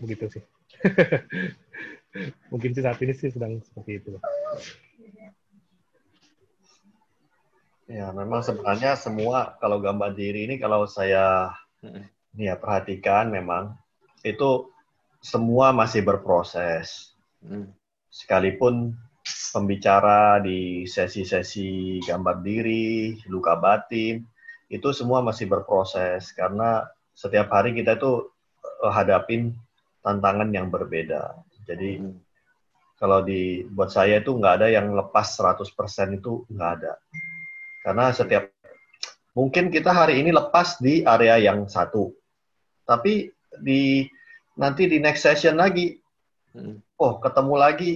Begitu 0.00 0.24
sih. 0.38 0.42
Mungkin 2.50 2.74
sih 2.74 2.82
saat 2.82 2.98
ini 2.98 3.14
sih 3.14 3.30
sedang 3.30 3.60
seperti 3.62 4.02
itu. 4.02 4.10
Ya, 7.90 8.14
memang 8.14 8.42
sebenarnya 8.42 8.94
semua 8.94 9.58
kalau 9.58 9.82
gambar 9.82 10.14
diri 10.14 10.46
ini 10.46 10.62
kalau 10.62 10.86
saya 10.86 11.54
ini 12.34 12.46
ya 12.46 12.54
perhatikan 12.54 13.30
memang 13.30 13.74
itu 14.22 14.70
semua 15.20 15.74
masih 15.74 16.06
berproses. 16.06 17.14
Mm. 17.42 17.70
Sekalipun 18.10 18.94
pembicara 19.54 20.38
di 20.42 20.86
sesi-sesi 20.86 21.98
gambar 22.02 22.42
diri, 22.42 23.18
luka 23.26 23.58
batin, 23.58 24.22
itu 24.70 24.88
semua 24.94 25.18
masih 25.20 25.50
berproses 25.50 26.30
karena 26.30 26.86
setiap 27.14 27.50
hari 27.50 27.74
kita 27.74 27.98
itu 27.98 28.30
eh, 28.86 28.92
hadapin 28.94 29.58
tantangan 30.00 30.48
yang 30.52 30.68
berbeda. 30.72 31.36
Jadi 31.64 32.00
hmm. 32.00 32.14
kalau 32.96 33.24
di 33.24 33.64
buat 33.68 33.92
saya 33.92 34.20
itu 34.20 34.36
nggak 34.36 34.54
ada 34.60 34.68
yang 34.72 34.92
lepas 34.92 35.36
100% 35.36 35.64
itu 36.18 36.44
nggak 36.48 36.70
ada. 36.80 36.98
Karena 37.80 38.12
setiap 38.12 38.52
mungkin 39.32 39.72
kita 39.72 39.92
hari 39.92 40.20
ini 40.20 40.34
lepas 40.34 40.80
di 40.80 41.00
area 41.04 41.40
yang 41.40 41.64
satu, 41.68 42.12
tapi 42.84 43.32
di 43.60 44.04
nanti 44.58 44.84
di 44.90 45.00
next 45.00 45.24
session 45.24 45.56
lagi, 45.56 45.96
hmm. 46.52 47.00
oh 47.00 47.16
ketemu 47.22 47.54
lagi, 47.56 47.92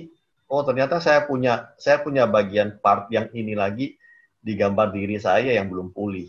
oh 0.48 0.64
ternyata 0.64 1.02
saya 1.02 1.28
punya 1.28 1.74
saya 1.76 2.00
punya 2.00 2.24
bagian 2.24 2.80
part 2.80 3.12
yang 3.12 3.28
ini 3.36 3.52
lagi 3.52 3.96
di 4.44 4.52
gambar 4.56 4.92
diri 4.92 5.16
saya 5.16 5.56
yang 5.56 5.72
belum 5.72 5.92
pulih. 5.92 6.28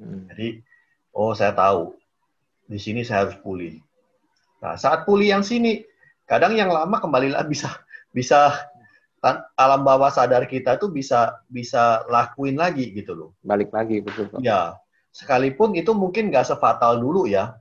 Hmm. 0.00 0.28
Jadi, 0.32 0.60
oh 1.16 1.32
saya 1.32 1.56
tahu 1.56 1.96
di 2.68 2.78
sini 2.80 3.00
saya 3.04 3.26
harus 3.28 3.40
pulih. 3.40 3.80
Nah 4.60 4.76
saat 4.76 5.08
pulih 5.08 5.32
yang 5.32 5.44
sini, 5.44 5.84
kadang 6.28 6.54
yang 6.54 6.68
lama 6.68 7.00
kembali 7.00 7.32
lagi 7.32 7.48
bisa 7.48 7.68
bisa 8.12 8.52
kan 9.20 9.44
alam 9.56 9.84
bawah 9.84 10.08
sadar 10.08 10.48
kita 10.48 10.80
tuh 10.80 10.88
bisa 10.88 11.44
bisa 11.52 12.04
lakuin 12.08 12.56
lagi 12.56 12.88
gitu 12.96 13.12
loh. 13.12 13.30
Balik 13.44 13.68
lagi 13.72 14.00
betul. 14.00 14.32
Pak. 14.32 14.40
Ya, 14.40 14.76
sekalipun 15.12 15.76
itu 15.76 15.92
mungkin 15.92 16.32
nggak 16.32 16.48
sefatal 16.48 16.96
dulu 16.96 17.28
ya. 17.28 17.56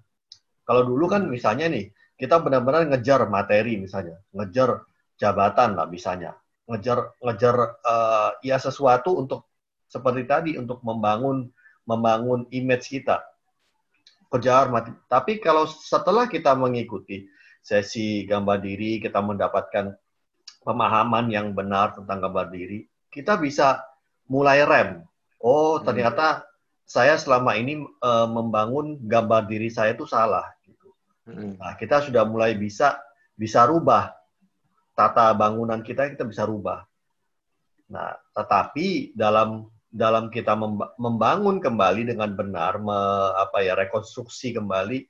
Kalau 0.63 0.87
dulu 0.87 1.11
kan 1.11 1.27
misalnya 1.27 1.67
nih 1.67 1.91
kita 2.15 2.39
benar-benar 2.39 2.87
ngejar 2.87 3.27
materi 3.27 3.75
misalnya, 3.75 4.19
ngejar 4.31 4.87
jabatan 5.19 5.75
lah 5.75 5.87
misalnya, 5.87 6.35
ngejar 6.67 7.15
ngejar 7.19 7.55
uh, 7.83 8.31
ya 8.39 8.55
sesuatu 8.55 9.19
untuk 9.19 9.51
seperti 9.89 10.23
tadi 10.23 10.51
untuk 10.55 10.79
membangun 10.85 11.51
membangun 11.83 12.47
image 12.53 12.87
kita. 12.87 13.19
Kejar 14.29 14.69
mati. 14.69 14.93
Tapi 15.09 15.41
kalau 15.41 15.65
setelah 15.65 16.29
kita 16.29 16.53
mengikuti 16.53 17.25
sesi 17.65 18.23
gambar 18.29 18.61
diri, 18.61 19.01
kita 19.01 19.19
mendapatkan 19.19 19.97
pemahaman 20.61 21.33
yang 21.33 21.51
benar 21.57 21.97
tentang 21.97 22.21
gambar 22.21 22.53
diri, 22.53 22.85
kita 23.09 23.41
bisa 23.41 23.81
mulai 24.29 24.61
rem. 24.61 25.01
Oh, 25.41 25.79
hmm. 25.79 25.85
ternyata 25.87 26.27
hmm. 26.39 26.43
saya 26.85 27.17
selama 27.17 27.57
ini 27.57 27.81
uh, 27.81 28.27
membangun 28.29 29.01
gambar 29.01 29.49
diri 29.49 29.73
saya 29.73 29.97
itu 29.97 30.05
salah. 30.05 30.45
Gitu. 30.61 30.87
Hmm. 31.25 31.57
Nah, 31.57 31.73
kita 31.73 32.05
sudah 32.05 32.21
mulai 32.27 32.53
bisa 32.53 33.01
bisa 33.33 33.65
rubah 33.65 34.13
tata 34.99 35.31
bangunan 35.31 35.79
kita, 35.79 36.11
kita 36.11 36.27
bisa 36.27 36.43
rubah. 36.43 36.83
Nah, 37.87 38.19
tetapi 38.35 39.15
dalam 39.15 39.63
dalam 39.89 40.29
kita 40.29 40.53
membangun 41.01 41.57
kembali 41.57 42.13
dengan 42.13 42.29
benar, 42.37 42.77
me, 42.77 42.99
apa 43.41 43.65
ya 43.65 43.73
rekonstruksi 43.73 44.53
kembali 44.53 45.09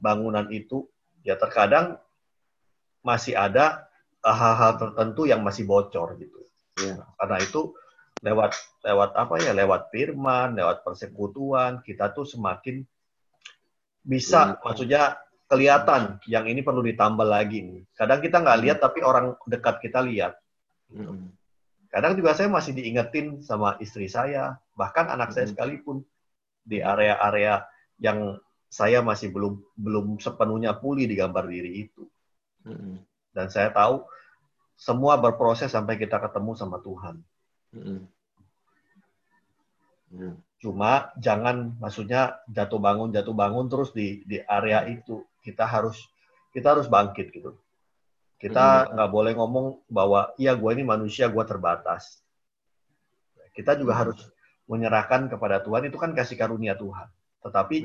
bangunan 0.00 0.48
itu, 0.48 0.88
ya 1.20 1.36
terkadang 1.36 2.00
masih 3.04 3.36
ada 3.36 3.86
hal-hal 4.24 4.80
tertentu 4.80 5.28
yang 5.28 5.44
masih 5.44 5.68
bocor 5.68 6.16
gitu. 6.16 6.40
Ya. 6.80 7.04
Karena 7.20 7.36
itu 7.44 7.76
lewat 8.24 8.56
lewat 8.82 9.10
apa 9.14 9.34
ya 9.44 9.52
lewat 9.52 9.92
firman, 9.92 10.56
lewat 10.56 10.80
persekutuan 10.82 11.84
kita 11.84 12.10
tuh 12.16 12.24
semakin 12.24 12.82
bisa 14.00 14.56
ya. 14.56 14.64
maksudnya 14.64 15.02
kelihatan 15.46 16.18
yang 16.26 16.48
ini 16.48 16.64
perlu 16.64 16.82
ditambah 16.82 17.26
lagi 17.26 17.62
nih. 17.62 17.82
Kadang 17.94 18.18
kita 18.24 18.42
nggak 18.42 18.60
lihat 18.64 18.78
tapi 18.80 19.04
orang 19.04 19.36
dekat 19.46 19.78
kita 19.78 20.02
lihat. 20.02 20.34
Hmm. 20.90 21.35
Kadang 21.96 22.12
juga 22.12 22.36
saya 22.36 22.52
masih 22.52 22.76
diingetin 22.76 23.40
sama 23.40 23.80
istri 23.80 24.04
saya, 24.04 24.60
bahkan 24.76 25.08
anak 25.08 25.32
saya 25.32 25.48
sekalipun 25.48 26.04
di 26.60 26.84
area-area 26.84 27.64
yang 27.96 28.36
saya 28.68 29.00
masih 29.00 29.32
belum 29.32 29.64
belum 29.80 30.20
sepenuhnya 30.20 30.76
pulih 30.76 31.08
di 31.08 31.16
gambar 31.16 31.48
diri 31.48 31.88
itu. 31.88 32.04
Dan 33.32 33.48
saya 33.48 33.72
tahu 33.72 34.04
semua 34.76 35.16
berproses 35.16 35.72
sampai 35.72 35.96
kita 35.96 36.20
ketemu 36.20 36.52
sama 36.52 36.84
Tuhan. 36.84 37.16
Cuma 40.60 41.16
jangan 41.16 41.80
maksudnya 41.80 42.44
jatuh 42.44 42.76
bangun 42.76 43.08
jatuh 43.08 43.32
bangun 43.32 43.72
terus 43.72 43.96
di 43.96 44.20
di 44.28 44.36
area 44.44 44.84
itu. 44.84 45.24
Kita 45.40 45.64
harus 45.64 45.96
kita 46.52 46.76
harus 46.76 46.92
bangkit 46.92 47.32
gitu. 47.32 47.56
Kita 48.36 48.92
nggak 48.92 49.10
boleh 49.10 49.32
ngomong 49.32 49.88
bahwa 49.88 50.36
iya 50.36 50.52
gue 50.52 50.70
ini 50.76 50.84
manusia 50.84 51.32
gue 51.32 51.44
terbatas. 51.48 52.20
Kita 53.56 53.72
juga 53.80 53.96
harus 53.96 54.20
menyerahkan 54.68 55.32
kepada 55.32 55.64
Tuhan 55.64 55.88
itu 55.88 55.96
kan 55.96 56.12
kasih 56.12 56.36
karunia 56.36 56.76
Tuhan. 56.76 57.08
Tetapi 57.40 57.76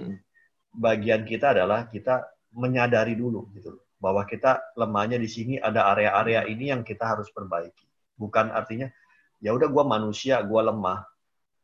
bagian 0.76 1.24
kita 1.24 1.56
adalah 1.56 1.88
kita 1.88 2.28
menyadari 2.52 3.16
dulu 3.16 3.48
gitu 3.56 3.80
bahwa 4.02 4.26
kita 4.26 4.60
lemahnya 4.76 5.16
di 5.22 5.30
sini 5.30 5.54
ada 5.62 5.88
area-area 5.94 6.44
ini 6.50 6.74
yang 6.74 6.82
kita 6.84 7.06
harus 7.06 7.30
perbaiki. 7.32 7.86
Bukan 8.18 8.52
artinya 8.52 8.92
ya 9.40 9.54
udah 9.54 9.70
gue 9.72 9.84
manusia, 9.86 10.42
gue 10.42 10.62
lemah, 10.62 11.06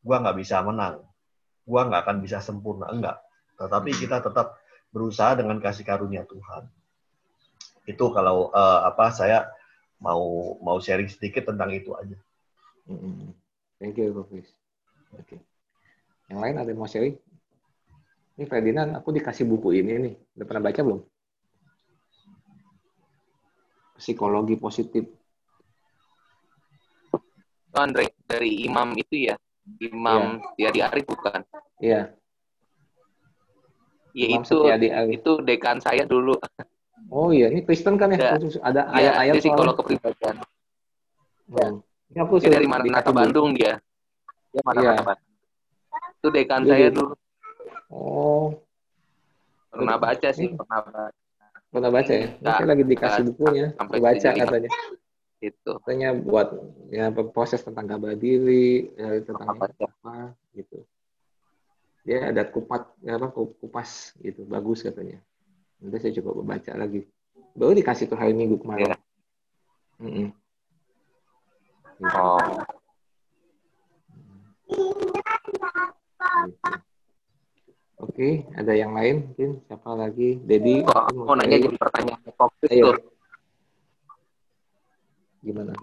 gue 0.00 0.16
nggak 0.16 0.36
bisa 0.38 0.62
menang, 0.62 1.02
gue 1.66 1.80
nggak 1.82 2.00
akan 2.06 2.16
bisa 2.22 2.38
sempurna, 2.40 2.88
enggak. 2.88 3.18
Tetapi 3.58 3.90
kita 3.90 4.22
tetap 4.22 4.56
berusaha 4.94 5.34
dengan 5.34 5.58
kasih 5.58 5.84
karunia 5.84 6.24
Tuhan. 6.24 6.70
Itu 7.88 8.12
kalau 8.12 8.52
uh, 8.52 8.84
apa 8.84 9.08
saya 9.16 9.48
mau 9.96 10.54
mau 10.60 10.76
sharing 10.76 11.08
sedikit 11.08 11.48
tentang 11.48 11.72
itu 11.72 11.96
aja. 11.96 12.20
Thank 13.80 13.96
you, 13.96 14.12
Prof. 14.12 14.28
Oke. 14.28 14.44
Okay. 15.16 15.40
Yang 16.28 16.38
lain 16.44 16.54
ada 16.60 16.68
yang 16.68 16.80
mau 16.80 16.90
sharing? 16.90 17.16
Ini 18.38 18.44
Ferdinand, 18.46 18.94
aku 18.94 19.10
dikasih 19.10 19.48
buku 19.48 19.80
ini 19.80 19.92
nih. 19.98 20.14
Udah 20.38 20.46
pernah 20.46 20.62
baca 20.70 20.80
belum? 20.84 21.00
Psikologi 23.98 24.54
positif. 24.54 25.04
Andre, 27.74 28.14
dari 28.30 28.62
imam 28.62 28.94
itu 28.94 29.26
ya? 29.30 29.34
Imam 29.82 30.38
ya. 30.54 30.70
Tiadi 30.70 30.80
Arif 30.86 31.04
bukan? 31.10 31.42
Iya. 31.82 32.14
Ya 34.14 34.26
imam 34.34 34.42
itu, 34.46 34.58
itu 35.18 35.32
dekan 35.42 35.82
saya 35.82 36.06
dulu. 36.06 36.38
Oh 37.08 37.32
iya, 37.32 37.48
ini 37.48 37.64
Kristen 37.64 37.96
kan 37.96 38.12
ya? 38.12 38.36
ya. 38.36 38.60
Ada 38.60 38.80
iya, 38.92 39.16
ayat-ayat 39.16 39.34
ya, 39.34 39.40
psikolog 39.40 39.74
kepribadian. 39.80 40.36
Ya. 41.48 41.68
Ini 42.12 42.18
aku 42.20 42.34
ya, 42.44 42.48
dari 42.52 42.68
mana 42.68 42.84
Bandung 43.08 43.56
dia. 43.56 43.80
Dia 44.52 44.62
mana 44.64 44.80
ya. 44.84 44.92
Bandung. 45.00 45.32
Itu 46.18 46.28
dekan 46.28 46.60
Jadi, 46.68 46.70
saya 46.72 46.88
dulu. 46.92 47.14
Oh. 47.88 48.60
Pernah 49.72 49.96
baca 49.96 50.28
sih, 50.34 50.52
pernah 50.52 50.80
baca. 50.84 51.12
Pernah 51.68 51.90
baca 51.92 52.12
ya? 52.12 52.28
Nah, 52.40 52.60
lagi 52.64 52.84
dikasih 52.84 53.22
nah, 53.24 53.28
bukunya, 53.32 53.66
sampai 53.76 53.98
baca 54.00 54.28
katanya. 54.32 54.70
Itu. 55.38 55.70
Katanya 55.84 56.10
buat 56.16 56.48
ya 56.90 57.12
proses 57.12 57.60
tentang 57.62 57.86
gambar 57.86 58.18
diri, 58.18 58.90
ya, 58.96 59.22
tentang 59.22 59.48
apa, 59.54 59.70
apa 59.70 60.16
gitu. 60.56 60.82
Dia 62.04 62.32
ada 62.32 62.42
kupat 62.48 62.88
apa 63.04 63.28
kupas 63.32 64.16
gitu, 64.20 64.48
bagus 64.48 64.84
katanya. 64.84 65.20
Nanti 65.78 65.96
saya 66.02 66.12
coba 66.22 66.42
baca 66.56 66.72
lagi. 66.74 67.00
Baru 67.54 67.72
dikasih 67.74 68.10
tuh 68.10 68.18
hari 68.18 68.34
Minggu 68.34 68.58
kemarin. 68.58 68.94
Yeah. 68.94 69.00
Mm 69.98 70.10
-mm. 70.14 70.28
Oh. 71.98 72.38
Oke, 77.98 78.46
ada 78.54 78.70
yang 78.78 78.94
lain 78.94 79.26
mungkin 79.26 79.58
siapa 79.66 79.90
lagi? 79.98 80.38
Dedi. 80.38 80.86
Oh, 80.86 81.26
mau 81.26 81.34
nanya 81.34 81.58
jadi 81.58 81.74
pertanyaan 81.74 82.22
fokus 82.38 82.70
Ayo. 82.70 82.94
Gimana? 85.42 85.74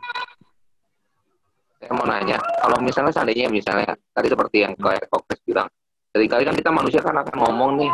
Saya 1.79 1.91
mau 1.91 2.07
nanya, 2.07 2.39
kalau 2.63 2.79
misalnya 2.79 3.11
seandainya 3.11 3.51
misalnya 3.51 3.91
tadi 4.15 4.31
seperti 4.31 4.63
yang 4.63 4.73
kayak 4.79 5.11
fokus 5.11 5.37
bilang, 5.43 5.67
dari 6.15 6.27
kali 6.31 6.47
kan 6.47 6.55
kita 6.55 6.71
manusia 6.71 7.03
kan 7.03 7.19
akan 7.19 7.35
ngomong 7.35 7.71
nih, 7.83 7.91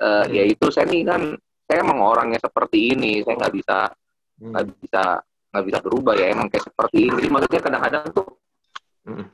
uh, 0.00 0.24
hmm. 0.24 0.32
yaitu 0.32 0.66
saya 0.72 0.86
nih 0.88 1.02
kan 1.04 1.22
saya 1.66 1.78
emang 1.82 1.98
orangnya 2.02 2.38
seperti 2.38 2.94
ini, 2.94 3.22
saya 3.26 3.34
nggak 3.36 3.54
bisa 3.54 3.78
nggak 4.36 4.64
hmm. 4.64 4.76
bisa 4.84 5.02
nggak 5.50 5.64
bisa 5.64 5.78
berubah 5.80 6.14
ya 6.14 6.26
emang 6.32 6.46
kayak 6.52 6.64
seperti 6.68 6.96
ini. 7.08 7.14
Jadi 7.20 7.28
maksudnya 7.32 7.60
kadang-kadang 7.62 8.04
tuh 8.12 8.26
hmm 9.06 9.26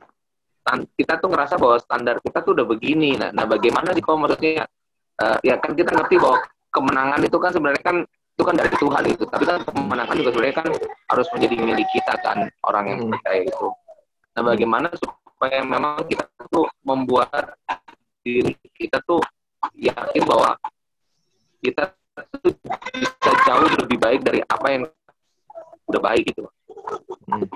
kita 0.95 1.19
tuh 1.19 1.29
ngerasa 1.29 1.59
bahwa 1.59 1.77
standar 1.77 2.15
kita 2.23 2.39
tuh 2.41 2.55
udah 2.55 2.65
begini. 2.65 3.19
Nah, 3.19 3.29
nah 3.35 3.43
bagaimana 3.43 3.91
sih 3.91 3.99
kalau 3.99 4.25
maksudnya 4.25 4.63
uh, 5.19 5.37
ya 5.43 5.59
kan 5.59 5.75
kita 5.75 5.91
ngerti 5.91 6.15
bahwa 6.17 6.39
kemenangan 6.71 7.21
itu 7.21 7.37
kan 7.37 7.51
sebenarnya 7.51 7.83
kan 7.83 7.97
itu 8.07 8.43
kan 8.47 8.55
dari 8.55 8.71
Tuhan 8.79 9.03
itu. 9.11 9.23
Tapi 9.27 9.43
kan 9.43 9.57
kemenangan 9.67 10.15
juga 10.15 10.29
sebenarnya 10.31 10.57
kan 10.63 10.67
harus 11.11 11.27
menjadi 11.35 11.55
milik 11.59 11.89
kita 11.91 12.13
kan 12.23 12.37
orang 12.65 12.85
yang 12.95 12.99
hmm. 13.03 13.11
percaya 13.11 13.41
itu. 13.43 13.67
Nah, 14.33 14.41
bagaimana 14.41 14.87
supaya 14.97 15.57
memang 15.61 15.93
kita 16.07 16.25
tuh 16.49 16.65
membuat 16.87 17.53
diri 18.23 18.55
kita 18.73 19.03
tuh 19.03 19.19
yakin 19.77 20.23
bahwa 20.27 20.59
kita 21.63 21.95
bisa 22.93 23.31
jauh 23.47 23.69
lebih 23.79 23.97
baik 23.97 24.21
dari 24.21 24.43
apa 24.45 24.67
yang 24.71 24.83
udah 25.87 26.01
baik 26.01 26.31
gitu. 26.31 26.45
Hmm 27.27 27.47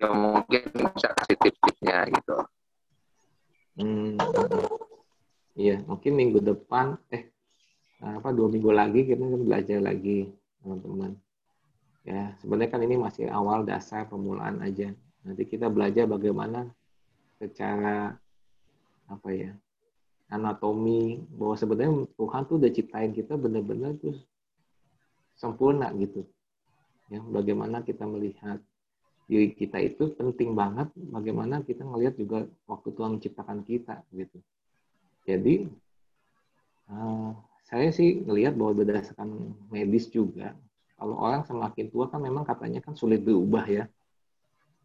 yang 0.00 0.16
mungkin 0.16 0.62
bisa 0.96 1.12
kasih 1.12 1.36
tips-tipsnya 1.36 2.08
gitu. 2.08 2.36
Hmm. 3.76 4.16
Iya, 5.54 5.84
mungkin 5.84 6.12
minggu 6.16 6.40
depan, 6.40 6.96
eh 7.12 7.28
apa 8.00 8.32
dua 8.32 8.48
minggu 8.48 8.72
lagi 8.72 9.04
kita 9.04 9.20
kan 9.20 9.42
belajar 9.44 9.78
lagi 9.84 10.32
teman-teman. 10.64 11.12
Ya, 12.08 12.32
sebenarnya 12.40 12.70
kan 12.72 12.80
ini 12.80 12.96
masih 12.96 13.28
awal 13.28 13.68
dasar 13.68 14.08
permulaan 14.08 14.64
aja. 14.64 14.88
Nanti 15.20 15.44
kita 15.44 15.68
belajar 15.68 16.08
bagaimana 16.08 16.64
secara 17.36 18.16
apa 19.04 19.28
ya 19.36 19.52
anatomi 20.30 21.26
bahwa 21.34 21.54
sebenarnya 21.58 22.06
Tuhan 22.14 22.42
tuh 22.46 22.56
udah 22.62 22.70
ciptain 22.70 23.10
kita 23.10 23.34
benar-benar 23.34 23.98
terus 23.98 24.22
sempurna 25.34 25.90
gitu. 25.98 26.22
Ya, 27.10 27.18
bagaimana 27.18 27.82
kita 27.82 28.06
melihat 28.06 28.62
diri 29.26 29.54
kita 29.54 29.78
itu 29.82 30.10
penting 30.14 30.54
banget 30.54 30.90
bagaimana 30.94 31.62
kita 31.62 31.86
ngelihat 31.86 32.14
juga 32.18 32.46
waktu 32.66 32.88
Tuhan 32.94 33.18
menciptakan 33.18 33.58
kita 33.66 34.02
gitu. 34.14 34.38
Jadi 35.26 35.70
uh, 36.90 37.34
saya 37.66 37.94
sih 37.94 38.22
ngelihat 38.26 38.58
bahwa 38.58 38.82
berdasarkan 38.82 39.54
medis 39.70 40.10
juga 40.10 40.54
kalau 40.98 41.16
orang 41.16 41.46
semakin 41.46 41.86
tua 41.88 42.10
kan 42.10 42.20
memang 42.20 42.42
katanya 42.42 42.82
kan 42.82 42.98
sulit 42.98 43.22
berubah 43.22 43.64
ya 43.70 43.86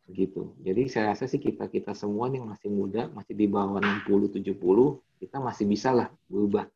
begitu. 0.06 0.54
Jadi 0.62 0.94
saya 0.94 1.14
rasa 1.14 1.26
sih 1.26 1.42
kita 1.42 1.66
kita 1.66 1.98
semua 1.98 2.30
yang 2.30 2.46
masih 2.46 2.70
muda 2.70 3.10
masih 3.14 3.34
di 3.34 3.50
bawah 3.50 3.82
60 3.82 4.30
70 4.30 5.05
kita 5.18 5.38
masih 5.42 5.66
bisa 5.66 5.92
lah 5.92 6.08
berubah. 6.30 6.68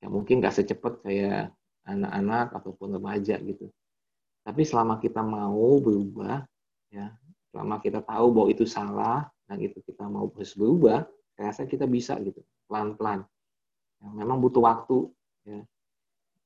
Ya 0.00 0.08
mungkin 0.12 0.40
nggak 0.42 0.54
secepat 0.54 1.00
kayak 1.04 1.52
anak-anak 1.84 2.54
ataupun 2.56 2.96
remaja 2.96 3.36
gitu. 3.40 3.68
Tapi 4.44 4.62
selama 4.64 5.00
kita 5.00 5.24
mau 5.24 5.80
berubah, 5.80 6.44
ya 6.92 7.10
selama 7.54 7.78
kita 7.78 8.02
tahu 8.02 8.26
bahwa 8.34 8.48
itu 8.50 8.66
salah 8.66 9.30
dan 9.46 9.62
itu 9.62 9.78
kita 9.86 10.10
mau 10.10 10.26
harus 10.26 10.58
berubah 10.58 11.06
saya 11.34 11.54
rasa 11.54 11.62
kita 11.70 11.86
bisa 11.86 12.18
gitu 12.18 12.42
pelan-pelan 12.66 13.22
ya, 14.02 14.08
memang 14.10 14.42
butuh 14.42 14.62
waktu 14.62 15.06
ya 15.46 15.62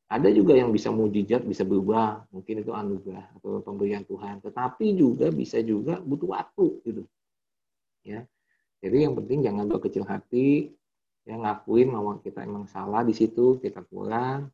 ada 0.09 0.29
juga 0.33 0.57
yang 0.57 0.69
bisa 0.69 0.93
mujizat 0.93 1.45
bisa 1.45 1.65
berubah 1.65 2.29
mungkin 2.29 2.61
itu 2.61 2.73
anugerah 2.77 3.25
atau 3.41 3.65
pemberian 3.65 4.05
Tuhan 4.05 4.45
tetapi 4.45 4.97
juga 4.97 5.33
bisa 5.33 5.65
juga 5.65 5.97
butuh 6.01 6.29
waktu 6.29 6.67
gitu 6.85 7.03
ya 8.05 8.21
jadi 8.85 9.09
yang 9.09 9.17
penting 9.17 9.45
jangan 9.49 9.65
berkecil 9.65 10.05
hati 10.05 10.77
ya 11.29 11.37
ngakuin 11.37 11.93
bahwa 11.93 12.17
kita 12.25 12.41
emang 12.41 12.65
salah 12.65 13.05
di 13.05 13.13
situ 13.13 13.61
kita 13.61 13.85
kurang. 13.85 14.49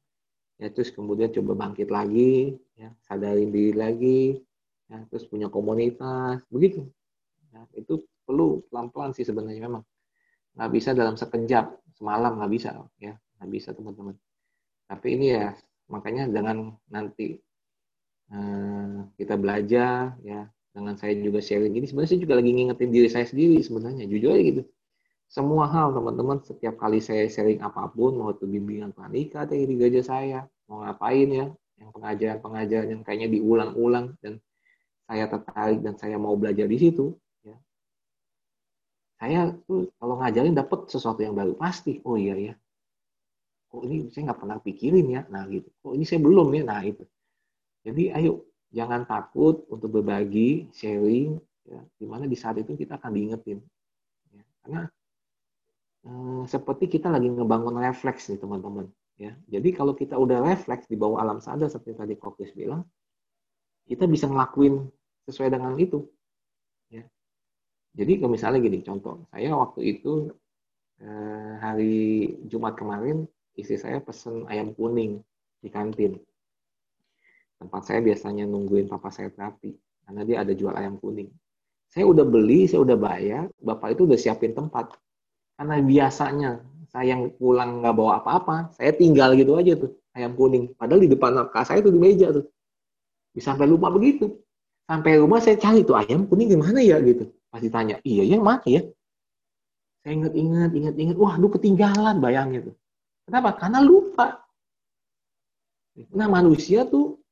Ya 0.58 0.70
terus 0.70 0.90
kemudian 0.90 1.30
coba 1.30 1.66
bangkit 1.66 1.90
lagi 1.90 2.58
ya 2.74 2.90
sadarin 3.06 3.54
diri 3.54 3.74
lagi 3.74 4.22
ya, 4.90 4.98
terus 5.06 5.26
punya 5.30 5.46
komunitas 5.46 6.42
begitu. 6.50 6.90
Ya, 7.54 7.62
itu 7.78 8.02
perlu 8.26 8.66
pelan-pelan 8.70 9.14
sih 9.14 9.22
sebenarnya 9.22 9.70
memang. 9.70 9.86
Nggak 10.58 10.70
bisa 10.74 10.90
dalam 10.94 11.14
sekejap 11.14 11.78
semalam 11.94 12.42
nggak 12.42 12.52
bisa 12.52 12.74
ya 12.98 13.14
nggak 13.38 13.50
bisa 13.54 13.70
teman-teman. 13.70 14.18
Tapi 14.90 15.06
ini 15.14 15.26
ya 15.30 15.54
makanya 15.86 16.26
jangan 16.30 16.74
nanti 16.90 17.38
uh, 18.34 19.06
kita 19.14 19.34
belajar 19.38 20.18
ya 20.26 20.50
dengan 20.74 20.98
saya 20.98 21.14
juga 21.22 21.38
sharing 21.38 21.70
ini 21.70 21.86
sebenarnya 21.86 22.18
saya 22.18 22.22
juga 22.26 22.34
lagi 22.34 22.50
ngingetin 22.50 22.90
diri 22.90 23.08
saya 23.10 23.26
sendiri 23.30 23.62
sebenarnya 23.62 24.10
jujur 24.10 24.34
aja 24.34 24.42
gitu 24.42 24.62
semua 25.26 25.66
hal 25.66 25.90
teman-teman. 25.94 26.38
Setiap 26.44 26.78
kali 26.78 27.02
saya 27.02 27.26
sharing 27.26 27.60
apa 27.64 27.90
pun 27.90 28.18
mau 28.18 28.30
itu 28.30 28.46
bimbingan 28.46 28.94
panika 28.94 29.44
atau 29.44 29.56
di 29.56 29.74
gereja 29.74 30.04
saya 30.04 30.46
mau 30.70 30.80
ngapain 30.80 31.28
ya 31.28 31.46
yang 31.74 31.90
pengajaran-pengajaran 31.90 32.88
yang 32.94 33.02
kayaknya 33.02 33.28
diulang-ulang 33.34 34.14
dan 34.22 34.38
saya 35.04 35.28
tertarik 35.28 35.84
dan 35.84 36.00
saya 36.00 36.16
mau 36.16 36.32
belajar 36.32 36.64
di 36.64 36.80
situ, 36.80 37.12
ya, 37.44 37.56
saya 39.20 39.52
tuh 39.68 39.92
kalau 40.00 40.16
ngajarin 40.16 40.56
dapat 40.56 40.88
sesuatu 40.88 41.20
yang 41.20 41.36
baru 41.36 41.52
pasti. 41.60 42.00
Oh 42.08 42.16
iya 42.16 42.32
ya, 42.40 42.54
kok 43.68 43.84
ini 43.84 44.08
saya 44.08 44.32
nggak 44.32 44.40
pernah 44.40 44.56
pikirin 44.64 45.06
ya? 45.12 45.20
Nah 45.28 45.44
gitu. 45.52 45.68
Kok 45.84 45.92
ini 45.92 46.08
saya 46.08 46.24
belum 46.24 46.48
ya? 46.56 46.62
Nah 46.64 46.80
itu. 46.88 47.04
Jadi 47.84 48.16
ayo 48.16 48.48
jangan 48.72 49.04
takut 49.04 49.68
untuk 49.68 49.92
berbagi 49.92 50.72
sharing 50.72 51.36
ya. 51.68 51.84
Di 52.00 52.06
mana 52.08 52.24
di 52.24 52.38
saat 52.40 52.56
itu 52.56 52.72
kita 52.72 52.96
akan 52.96 53.12
diingetin 53.12 53.60
ya, 54.32 54.42
karena 54.64 54.88
eh, 56.04 56.42
seperti 56.48 56.86
kita 56.88 57.08
lagi 57.10 57.28
ngebangun 57.28 57.80
refleks 57.80 58.28
nih 58.30 58.38
teman-teman 58.40 58.86
ya. 59.16 59.32
Jadi 59.48 59.68
kalau 59.74 59.92
kita 59.96 60.14
udah 60.18 60.42
refleks 60.44 60.86
di 60.86 60.96
bawah 60.98 61.22
alam 61.22 61.38
sadar 61.40 61.70
seperti 61.70 61.98
tadi 61.98 62.14
Kokis 62.18 62.52
bilang 62.52 62.84
kita 63.84 64.08
bisa 64.08 64.28
ngelakuin 64.28 64.88
sesuai 65.28 65.48
dengan 65.52 65.76
itu 65.80 66.04
ya. 66.92 67.04
Jadi 67.94 68.20
kalau 68.20 68.32
misalnya 68.32 68.60
gini 68.60 68.80
contoh 68.82 69.24
saya 69.30 69.54
waktu 69.54 69.80
itu 69.98 70.32
eh, 71.00 71.52
hari 71.60 71.94
Jumat 72.48 72.74
kemarin 72.76 73.24
istri 73.54 73.78
saya 73.78 74.02
pesen 74.02 74.44
ayam 74.50 74.74
kuning 74.74 75.22
di 75.62 75.68
kantin. 75.70 76.18
Tempat 77.54 77.82
saya 77.86 78.00
biasanya 78.04 78.44
nungguin 78.44 78.90
papa 78.90 79.08
saya 79.08 79.30
terapi 79.30 79.72
karena 80.04 80.22
dia 80.26 80.36
ada 80.44 80.52
jual 80.52 80.74
ayam 80.74 81.00
kuning. 81.00 81.32
Saya 81.88 82.10
udah 82.10 82.26
beli, 82.26 82.66
saya 82.66 82.82
udah 82.82 82.98
bayar, 82.98 83.46
bapak 83.62 83.94
itu 83.94 84.02
udah 84.04 84.18
siapin 84.18 84.50
tempat. 84.50 84.90
Karena 85.54 85.78
biasanya 85.78 86.50
saya 86.90 87.14
yang 87.14 87.30
pulang 87.38 87.82
nggak 87.82 87.94
bawa 87.94 88.22
apa-apa, 88.22 88.74
saya 88.74 88.94
tinggal 88.94 89.34
gitu 89.38 89.54
aja 89.58 89.74
tuh 89.78 89.94
ayam 90.14 90.32
kuning. 90.38 90.70
Padahal 90.78 91.02
di 91.02 91.10
depan 91.10 91.34
kakak 91.50 91.64
saya 91.66 91.78
tuh 91.82 91.92
di 91.94 92.00
meja 92.00 92.30
tuh. 92.30 92.46
Bisa 93.34 93.52
sampai 93.54 93.66
lupa 93.66 93.90
begitu. 93.90 94.30
Sampai 94.86 95.18
rumah 95.18 95.42
saya 95.42 95.58
cari 95.58 95.82
tuh 95.82 95.98
ayam 95.98 96.26
kuning 96.30 96.54
di 96.54 96.58
mana 96.58 96.78
ya 96.78 97.02
gitu. 97.02 97.30
Pasti 97.50 97.68
tanya, 97.70 97.98
iya 98.06 98.22
yang 98.26 98.42
mana 98.42 98.62
ya? 98.66 98.82
Saya 100.02 100.20
inget-inget, 100.20 100.70
inget-inget, 100.74 101.16
wah 101.16 101.34
lu 101.40 101.48
ketinggalan 101.48 102.20
bayangnya 102.20 102.70
tuh. 102.70 102.74
Kenapa? 103.24 103.56
Karena 103.56 103.80
lupa. 103.80 104.44
Nah 106.12 106.28
manusia 106.28 106.84
tuh 106.84 107.22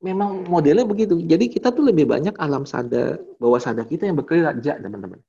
memang 0.00 0.46
modelnya 0.48 0.86
begitu. 0.88 1.18
Jadi 1.20 1.50
kita 1.50 1.74
tuh 1.74 1.84
lebih 1.90 2.08
banyak 2.08 2.32
alam 2.40 2.64
sadar, 2.64 3.20
bawah 3.36 3.60
sadar 3.60 3.84
kita 3.84 4.08
yang 4.08 4.16
bekerja, 4.16 4.80
teman-teman. 4.80 5.20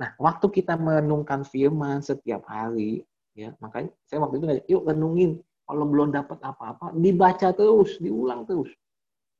Nah, 0.00 0.16
waktu 0.16 0.46
kita 0.48 0.78
menungkan 0.80 1.44
firman 1.44 2.00
setiap 2.00 2.48
hari, 2.48 3.04
ya 3.36 3.52
makanya 3.60 3.92
saya 4.08 4.24
waktu 4.24 4.40
itu 4.40 4.44
ngajak, 4.48 4.66
yuk 4.68 4.82
renungin. 4.88 5.30
Kalau 5.62 5.84
belum 5.88 6.12
dapat 6.12 6.38
apa-apa, 6.42 6.92
dibaca 6.96 7.54
terus, 7.54 7.96
diulang 8.02 8.44
terus. 8.44 8.68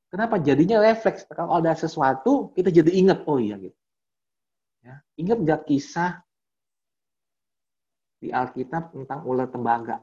Kenapa? 0.09 0.39
Jadinya 0.39 0.81
refleks. 0.81 1.25
Kalau 1.29 1.59
ada 1.59 1.73
sesuatu, 1.73 2.53
kita 2.53 2.69
jadi 2.69 2.89
ingat, 2.89 3.25
oh 3.25 3.41
iya 3.41 3.59
gitu. 3.59 3.79
Ya, 4.83 4.95
ingat 5.19 5.39
gak 5.43 5.63
kisah 5.67 6.21
di 8.23 8.31
Alkitab 8.31 8.95
tentang 8.95 9.27
ular 9.27 9.51
tembaga? 9.51 9.99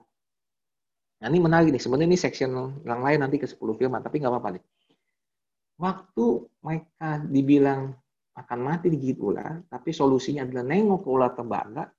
Nah 1.19 1.27
ini 1.27 1.39
menarik 1.39 1.69
nih, 1.75 1.83
sebenarnya 1.83 2.09
ini 2.15 2.19
section 2.19 2.51
yang 2.87 3.03
lain 3.03 3.19
nanti 3.19 3.35
ke 3.39 3.47
10 3.47 3.75
film, 3.75 3.91
tapi 3.99 4.23
nggak 4.23 4.31
apa-apa 4.31 4.49
nih. 4.55 4.63
Waktu 5.79 6.25
mereka 6.63 7.09
dibilang 7.27 7.95
akan 8.35 8.59
mati 8.61 8.87
digigit 8.91 9.19
ular, 9.19 9.63
tapi 9.67 9.89
solusinya 9.93 10.45
adalah 10.45 10.65
nengok 10.67 10.99
ke 11.05 11.09
ular 11.09 11.31
tembaga, 11.33 11.89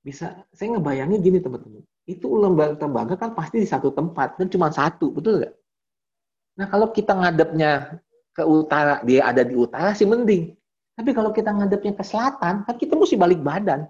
bisa 0.00 0.46
saya 0.54 0.76
ngebayangin 0.76 1.18
gini 1.22 1.38
teman-teman. 1.42 1.82
Itu 2.06 2.30
ular 2.38 2.78
tembaga 2.78 3.18
kan 3.18 3.34
pasti 3.34 3.62
di 3.62 3.68
satu 3.68 3.90
tempat 3.90 4.38
dan 4.38 4.46
cuma 4.46 4.70
satu, 4.70 5.10
betul 5.10 5.42
nggak? 5.42 5.54
Nah 6.56 6.66
kalau 6.70 6.88
kita 6.94 7.12
ngadepnya 7.12 8.00
ke 8.32 8.42
utara, 8.44 9.02
dia 9.02 9.26
ada 9.26 9.42
di 9.42 9.56
utara 9.56 9.96
sih 9.96 10.06
mending. 10.06 10.54
Tapi 10.96 11.10
kalau 11.12 11.34
kita 11.34 11.52
ngadepnya 11.52 11.92
ke 11.92 12.04
selatan, 12.04 12.64
kan 12.64 12.74
kita 12.78 12.96
mesti 12.96 13.16
balik 13.20 13.40
badan 13.44 13.84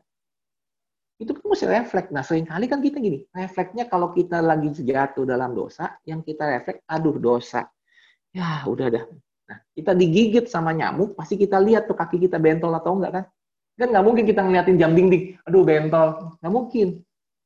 itu 1.16 1.32
kan 1.32 1.44
mesti 1.48 1.66
refleks. 1.66 2.12
Nah, 2.12 2.20
sering 2.20 2.44
kali 2.44 2.68
kan 2.68 2.84
kita 2.84 3.00
gini, 3.00 3.24
refleksnya 3.32 3.88
kalau 3.88 4.12
kita 4.12 4.44
lagi 4.44 4.68
jatuh 4.84 5.24
dalam 5.24 5.56
dosa, 5.56 5.96
yang 6.04 6.20
kita 6.20 6.44
refleks, 6.44 6.84
aduh 6.84 7.16
dosa. 7.16 7.64
Ya, 8.36 8.68
udah 8.68 8.86
dah. 8.92 9.04
Nah, 9.46 9.58
kita 9.78 9.94
digigit 9.94 10.50
sama 10.50 10.74
nyamuk, 10.74 11.14
pasti 11.14 11.38
kita 11.38 11.62
lihat 11.62 11.86
tuh 11.86 11.94
kaki 11.94 12.18
kita 12.18 12.36
bentol 12.42 12.74
atau 12.74 12.98
enggak 12.98 13.12
kan? 13.14 13.24
Kan 13.76 13.88
nggak 13.92 14.04
mungkin 14.04 14.24
kita 14.24 14.40
ngeliatin 14.42 14.76
jam 14.80 14.92
dinding, 14.96 15.36
aduh 15.46 15.62
bentol. 15.62 16.36
Nggak 16.42 16.52
mungkin. 16.52 16.88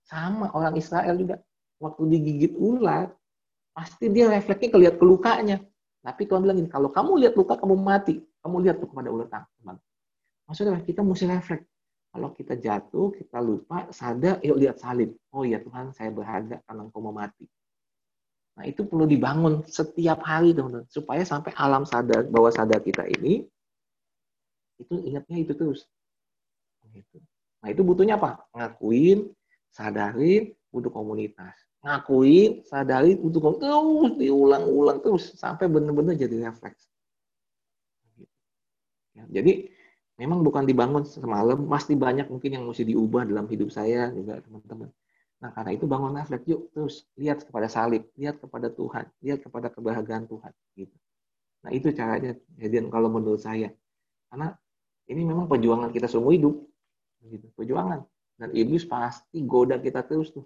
Sama 0.07 0.51
orang 0.57 0.75
Israel 0.79 1.15
juga. 1.19 1.37
Waktu 1.81 2.03
digigit 2.13 2.53
ular, 2.57 3.13
pasti 3.73 4.13
dia 4.13 4.29
refleksnya 4.29 4.69
kelihat 4.73 4.95
ke 5.01 5.05
lukanya. 5.05 5.59
Tapi 6.01 6.25
Tuhan 6.25 6.45
bilang 6.45 6.59
ini, 6.61 6.69
kalau 6.69 6.89
kamu 6.89 7.25
lihat 7.25 7.35
luka, 7.37 7.61
kamu 7.61 7.77
mati. 7.77 8.25
Kamu 8.41 8.57
lihat 8.65 8.81
tuh 8.81 8.89
kepada 8.89 9.09
ular 9.13 9.29
teman. 9.29 9.77
Maksudnya 10.49 10.81
kita 10.81 11.05
mesti 11.05 11.29
refleks 11.29 11.69
kalau 12.11 12.35
kita 12.35 12.59
jatuh, 12.59 13.15
kita 13.15 13.39
lupa, 13.39 13.87
sadar, 13.95 14.43
yuk 14.43 14.59
lihat 14.59 14.83
salib. 14.83 15.15
Oh 15.31 15.47
ya 15.47 15.63
Tuhan, 15.63 15.95
saya 15.95 16.11
berharga 16.11 16.59
karena 16.67 16.83
engkau 16.83 16.99
mau 16.99 17.15
mati. 17.15 17.47
Nah 18.61 18.69
itu 18.69 18.85
perlu 18.85 19.09
dibangun 19.09 19.65
setiap 19.65 20.21
hari 20.21 20.53
teman-teman. 20.53 20.85
Supaya 20.93 21.25
sampai 21.25 21.57
alam 21.57 21.89
sadar, 21.89 22.29
bawah 22.29 22.53
sadar 22.53 22.85
kita 22.85 23.09
ini, 23.09 23.49
itu 24.77 24.95
ingatnya 25.01 25.41
itu 25.41 25.57
terus. 25.57 25.89
Gitu. 26.93 27.25
Nah 27.65 27.73
itu 27.73 27.81
butuhnya 27.81 28.21
apa? 28.21 28.45
Ngakuin, 28.53 29.33
sadarin, 29.73 30.53
butuh 30.69 30.93
komunitas. 30.93 31.57
Ngakuin, 31.81 32.61
sadarin, 32.69 33.17
butuh 33.17 33.41
komunitas. 33.41 33.65
Terus 33.65 34.13
diulang-ulang 34.21 34.99
terus. 35.01 35.33
Sampai 35.41 35.65
benar-benar 35.65 36.21
jadi 36.21 36.45
refleks. 36.45 36.85
Ya, 39.17 39.25
jadi 39.41 39.73
memang 40.21 40.45
bukan 40.45 40.69
dibangun 40.69 41.09
semalam, 41.09 41.65
masih 41.65 41.97
banyak 41.97 42.29
mungkin 42.29 42.61
yang 42.61 42.69
mesti 42.69 42.85
diubah 42.85 43.25
dalam 43.25 43.49
hidup 43.49 43.73
saya 43.73 44.13
juga 44.13 44.37
teman-teman. 44.45 44.93
Nah 45.41 45.51
karena 45.57 45.71
itu 45.73 45.89
bangun 45.89 46.21
refleks 46.21 46.45
yuk 46.45 46.69
terus 46.77 47.09
lihat 47.17 47.41
kepada 47.49 47.69
salib, 47.69 48.05
lihat 48.21 48.37
kepada 48.41 48.69
Tuhan, 48.69 49.09
lihat 49.25 49.41
kepada 49.41 49.73
kebahagiaan 49.73 50.29
Tuhan. 50.29 50.53
Gitu. 50.77 50.97
Nah 51.65 51.71
itu 51.73 51.89
caranya. 51.97 52.37
Jadi 52.61 52.75
kalau 52.93 53.09
menurut 53.09 53.41
saya, 53.41 53.73
karena 54.29 54.53
ini 55.09 55.25
memang 55.25 55.49
perjuangan 55.49 55.89
kita 55.91 56.07
seumur 56.07 56.37
hidup, 56.37 56.55
gitu. 57.25 57.49
perjuangan. 57.57 58.05
Dan 58.37 58.53
iblis 58.57 58.85
pasti 58.85 59.45
goda 59.45 59.81
kita 59.81 60.05
terus 60.05 60.33
tuh. 60.33 60.45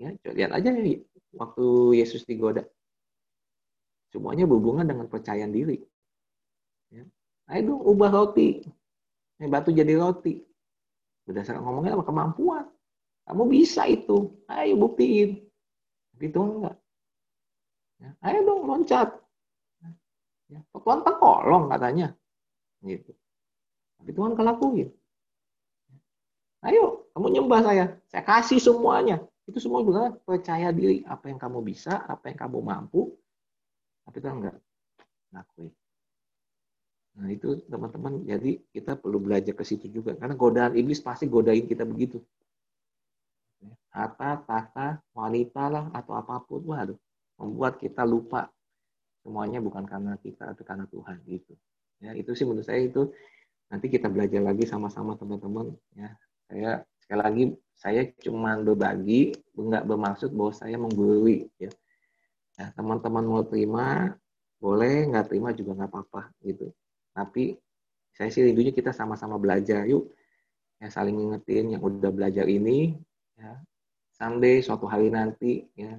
Ya, 0.00 0.16
lihat 0.32 0.50
aja 0.56 0.68
nih 0.72 1.04
waktu 1.36 1.96
Yesus 2.00 2.24
digoda. 2.24 2.64
Semuanya 4.12 4.44
berhubungan 4.44 4.84
dengan 4.84 5.08
percayaan 5.08 5.52
diri. 5.52 5.80
Ya. 6.92 7.04
Ayo 7.48 7.72
dong 7.72 7.82
ubah 7.84 8.12
roti. 8.12 8.64
Ini 9.40 9.48
batu 9.48 9.72
jadi 9.72 9.96
roti. 9.96 10.40
Berdasarkan 11.24 11.64
ngomongnya 11.64 11.96
apa 11.96 12.04
kemampuan. 12.04 12.64
Kamu 13.26 13.42
bisa 13.46 13.86
itu. 13.86 14.34
Ayo 14.50 14.74
buktiin. 14.78 15.42
Gitu 16.18 16.38
enggak. 16.38 16.76
Ya, 18.02 18.10
ayo 18.26 18.38
dong 18.42 18.66
loncat. 18.66 19.14
Ya, 20.50 20.60
tak 20.74 21.16
kolong 21.16 21.70
katanya. 21.70 22.12
Gitu. 22.82 23.14
Tapi 24.02 24.10
Tuhan 24.10 24.34
kelakuin. 24.34 24.90
Ayo, 26.62 27.10
kamu 27.14 27.26
nyembah 27.38 27.60
saya. 27.62 27.84
Saya 28.10 28.22
kasih 28.26 28.58
semuanya. 28.58 29.22
Itu 29.46 29.58
semua 29.58 29.82
juga 29.82 30.14
percaya 30.22 30.70
diri. 30.70 31.02
Apa 31.06 31.30
yang 31.30 31.38
kamu 31.38 31.62
bisa, 31.62 32.02
apa 32.06 32.30
yang 32.30 32.38
kamu 32.38 32.58
mampu. 32.62 33.14
Tapi 34.06 34.18
Tuhan 34.18 34.42
enggak 34.42 34.56
lakuin. 35.30 35.72
Nah 37.12 37.28
itu 37.28 37.60
teman-teman, 37.68 38.24
jadi 38.24 38.56
kita 38.72 38.96
perlu 38.96 39.20
belajar 39.20 39.52
ke 39.52 39.64
situ 39.66 39.86
juga. 39.88 40.16
Karena 40.16 40.34
godaan 40.34 40.72
iblis 40.74 41.02
pasti 41.04 41.28
godain 41.28 41.68
kita 41.68 41.84
begitu. 41.84 42.18
Harta, 43.92 44.40
tata, 44.44 44.88
wanita 45.12 45.68
lah, 45.68 45.84
atau 45.92 46.16
apa 46.16 46.40
pun. 46.42 46.64
Waduh, 46.64 46.98
membuat 47.38 47.78
kita 47.78 48.02
lupa. 48.06 48.48
Semuanya 49.22 49.62
bukan 49.62 49.86
karena 49.86 50.18
kita, 50.18 50.50
tapi 50.50 50.62
karena 50.66 50.84
Tuhan. 50.90 51.16
gitu. 51.28 51.54
Ya, 52.02 52.16
itu 52.18 52.34
sih 52.34 52.42
menurut 52.42 52.66
saya 52.66 52.82
itu 52.82 53.14
nanti 53.70 53.86
kita 53.86 54.10
belajar 54.10 54.42
lagi 54.42 54.66
sama-sama 54.66 55.14
teman-teman. 55.14 55.76
Ya, 55.94 56.18
saya 56.50 56.70
sekali 56.98 57.20
lagi 57.22 57.44
saya 57.78 58.02
cuma 58.18 58.58
berbagi, 58.58 59.36
nggak 59.54 59.86
bermaksud 59.86 60.34
bahwa 60.34 60.52
saya 60.54 60.74
menggurui. 60.74 61.46
Ya, 61.62 61.70
ya 62.58 62.66
teman-teman 62.74 63.22
mau 63.22 63.46
terima, 63.46 64.18
boleh 64.62 65.10
nggak 65.10 65.26
terima 65.26 65.50
juga 65.50 65.74
nggak 65.74 65.90
apa-apa 65.90 66.30
gitu 66.46 66.70
tapi 67.10 67.58
saya 68.14 68.30
sih 68.30 68.46
rindunya 68.46 68.70
kita 68.70 68.94
sama-sama 68.94 69.34
belajar 69.34 69.82
yuk 69.90 70.06
ya 70.78 70.86
saling 70.86 71.18
ngingetin 71.18 71.74
yang 71.74 71.82
udah 71.82 72.14
belajar 72.14 72.46
ini 72.46 72.94
ya 73.42 73.58
someday 74.14 74.62
suatu 74.62 74.86
hari 74.86 75.10
nanti 75.10 75.66
ya 75.74 75.98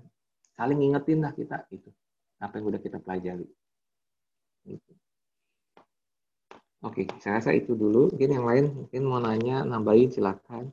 saling 0.55 0.79
ngingetin 0.79 1.19
lah 1.19 1.35
kita 1.35 1.67
itu 1.75 1.91
apa 2.39 2.55
yang 2.55 2.71
udah 2.71 2.79
kita 2.79 2.97
pelajari 3.03 3.47
gitu. 4.63 4.93
oke 6.87 7.03
saya 7.19 7.43
rasa 7.43 7.51
itu 7.51 7.75
dulu 7.75 8.07
mungkin 8.15 8.31
yang 8.31 8.47
lain 8.47 8.65
mungkin 8.71 9.01
mau 9.03 9.19
nanya 9.19 9.67
nambahin 9.67 10.07
silakan 10.07 10.71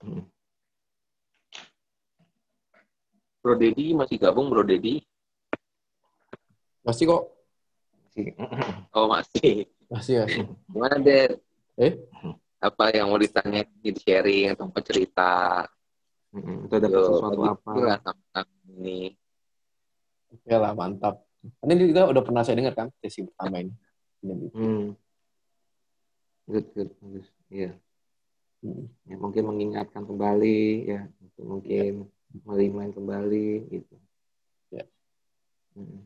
hmm. 0.00 0.24
Bro 3.46 3.62
Dedi 3.62 3.94
masih 3.94 4.18
gabung 4.18 4.50
Bro 4.50 4.66
Dedi? 4.66 4.98
Masih 6.82 7.06
kok. 7.06 7.30
Oh 8.90 9.06
masih. 9.06 9.70
Masih 9.86 10.14
masih. 10.26 10.44
Gimana 10.70 10.96
Ded? 10.98 11.38
Eh? 11.78 11.94
Apa 12.58 12.90
yang 12.90 13.12
mau 13.12 13.20
ditanya, 13.20 13.62
di 13.80 13.92
sharing 13.94 14.56
atau 14.56 14.66
mau 14.66 14.82
cerita? 14.82 15.64
Hmm, 16.34 16.66
itu 16.66 16.74
ada 16.74 16.88
sesuatu 16.90 17.40
apa? 17.46 18.00
sama 18.02 18.42
ini. 18.76 19.14
Oke 20.32 20.52
lah, 20.52 20.72
mantap. 20.74 21.22
Ini 21.62 21.74
juga 21.78 22.10
udah 22.10 22.22
pernah 22.26 22.42
saya 22.42 22.58
dengar 22.58 22.74
kan 22.74 22.88
sesi 22.98 23.22
pertama 23.22 23.62
ini. 23.62 23.72
Hmm. 24.50 24.98
Good, 26.50 26.66
good, 26.74 26.90
good. 26.98 27.26
Iya. 27.50 27.70
Yeah. 27.70 27.74
Hmm. 28.66 28.84
Ya, 29.06 29.16
mungkin 29.20 29.42
mengingatkan 29.46 30.02
kembali, 30.02 30.60
ya, 30.90 31.06
mungkin 31.38 32.10
yeah. 32.10 32.42
melimain 32.42 32.90
kembali, 32.90 33.70
gitu. 33.70 33.96
Ya. 34.74 34.82
Yeah. 34.82 34.86
Hmm. 35.78 36.02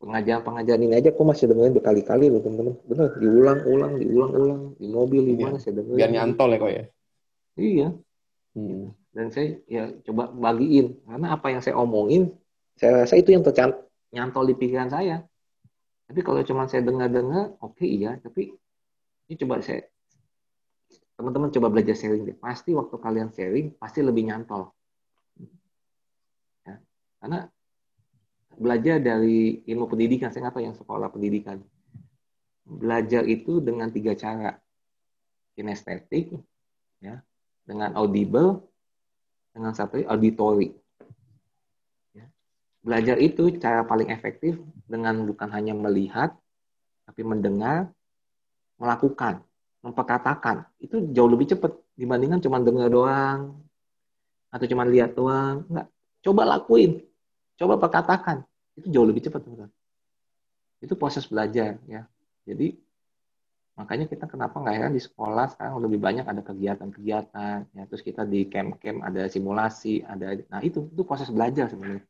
Pengajaran-pengajaran 0.00 0.80
ini 0.80 0.94
aja 0.96 1.12
kok 1.12 1.26
masih 1.28 1.44
dengerin 1.52 1.76
berkali-kali 1.76 2.26
loh 2.32 2.40
teman-teman. 2.40 2.74
Bener 2.88 3.08
diulang-ulang 3.20 3.92
diulang-ulang. 4.00 4.62
Di 4.80 4.88
mobil 4.88 5.22
di 5.28 5.34
iya. 5.36 5.44
mana 5.44 5.56
saya 5.60 5.72
dengerin. 5.76 5.98
Biar 6.00 6.10
nyantol 6.10 6.48
ya 6.50 6.58
kok 6.58 6.72
ya? 6.72 6.84
Iya. 7.60 7.88
Hmm. 8.50 8.90
dan 9.14 9.30
saya 9.30 9.62
ya 9.70 9.90
coba 10.10 10.32
bagiin. 10.32 10.98
Karena 11.06 11.38
apa 11.38 11.46
yang 11.54 11.62
saya 11.62 11.78
omongin 11.78 12.34
saya 12.74 13.04
rasa 13.04 13.14
itu 13.20 13.30
yang 13.30 13.44
tercant 13.44 13.76
nyantol 14.10 14.48
di 14.48 14.56
pikiran 14.56 14.88
saya. 14.88 15.22
Tapi 16.10 16.20
kalau 16.26 16.42
cuma 16.42 16.66
saya 16.66 16.82
dengar-dengar 16.82 17.54
oke 17.60 17.78
okay, 17.78 17.86
iya. 17.86 18.16
Tapi 18.18 18.50
ini 19.28 19.34
coba 19.38 19.62
saya 19.62 19.84
teman-teman 21.20 21.52
coba 21.52 21.68
belajar 21.68 21.94
sharing 21.94 22.24
deh. 22.24 22.36
Pasti 22.40 22.72
waktu 22.72 22.96
kalian 22.96 23.28
sharing 23.36 23.76
pasti 23.76 24.00
lebih 24.00 24.32
nyantol. 24.32 24.72
Ya. 26.64 26.80
karena 27.20 27.52
belajar 28.56 28.98
dari 28.98 29.62
ilmu 29.66 29.86
pendidikan, 29.86 30.30
saya 30.30 30.48
nggak 30.48 30.54
tahu 30.58 30.64
yang 30.64 30.76
sekolah 30.76 31.08
pendidikan. 31.12 31.62
Belajar 32.66 33.26
itu 33.26 33.58
dengan 33.58 33.90
tiga 33.90 34.14
cara. 34.14 34.58
Kinestetik, 35.54 36.32
ya, 37.02 37.20
dengan 37.66 37.92
audible, 37.98 38.64
dengan 39.52 39.74
satu 39.74 40.00
auditory. 40.06 40.72
Ya. 42.14 42.30
Belajar 42.80 43.20
itu 43.20 43.58
cara 43.60 43.84
paling 43.84 44.08
efektif 44.08 44.56
dengan 44.86 45.26
bukan 45.26 45.50
hanya 45.52 45.74
melihat, 45.76 46.32
tapi 47.04 47.20
mendengar, 47.26 47.90
melakukan, 48.80 49.42
memperkatakan. 49.84 50.64
Itu 50.80 51.12
jauh 51.12 51.28
lebih 51.28 51.52
cepat 51.52 51.76
dibandingkan 51.98 52.40
cuma 52.40 52.62
dengar 52.62 52.88
doang, 52.88 53.60
atau 54.50 54.66
cuma 54.66 54.82
lihat 54.86 55.14
doang. 55.14 55.66
Enggak. 55.70 55.86
Coba 56.20 56.42
lakuin. 56.58 57.00
Coba 57.60 57.76
perkatakan. 57.76 58.42
Itu 58.72 58.88
jauh 58.88 59.04
lebih 59.04 59.28
cepat 59.28 59.44
teman 59.44 59.68
itu 60.80 60.94
proses 60.96 61.28
belajar 61.28 61.76
ya. 61.84 62.08
Jadi 62.48 62.72
makanya 63.76 64.08
kita 64.08 64.28
kenapa 64.28 64.60
nggak 64.60 64.76
heran 64.76 64.92
di 64.96 65.00
sekolah 65.00 65.56
sekarang 65.56 65.80
lebih 65.80 66.00
banyak 66.00 66.24
ada 66.24 66.40
kegiatan-kegiatan 66.40 67.58
ya. 67.76 67.82
Terus 67.86 68.02
kita 68.02 68.24
di 68.24 68.48
camp-camp 68.48 69.04
ada 69.04 69.28
simulasi 69.28 70.00
ada 70.04 70.40
nah 70.48 70.60
itu 70.64 70.88
itu 70.88 71.02
proses 71.04 71.28
belajar 71.28 71.68
sebenarnya. 71.68 72.04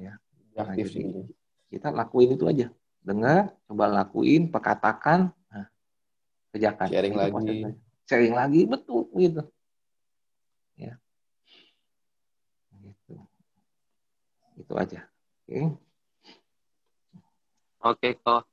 Ya. 0.00 0.16
Nah, 0.56 0.72
jadi 0.72 1.28
kita 1.68 1.92
lakuin 1.92 2.36
itu 2.36 2.44
aja. 2.48 2.66
Dengar 3.04 3.52
coba 3.68 3.84
lakuin 3.88 4.48
perkatakan 4.48 5.28
nah, 5.52 5.68
kerjakan. 6.56 6.88
Sharing 6.88 7.14
lagi. 7.16 7.56
sharing 8.08 8.34
lagi 8.34 8.60
betul 8.64 9.08
gitu. 9.20 9.44
Ya 10.80 10.96
gitu 12.82 13.14
itu 14.60 14.74
aja 14.76 15.00
Oke. 15.42 15.58
Oke 17.82 18.08
kok. 18.22 18.46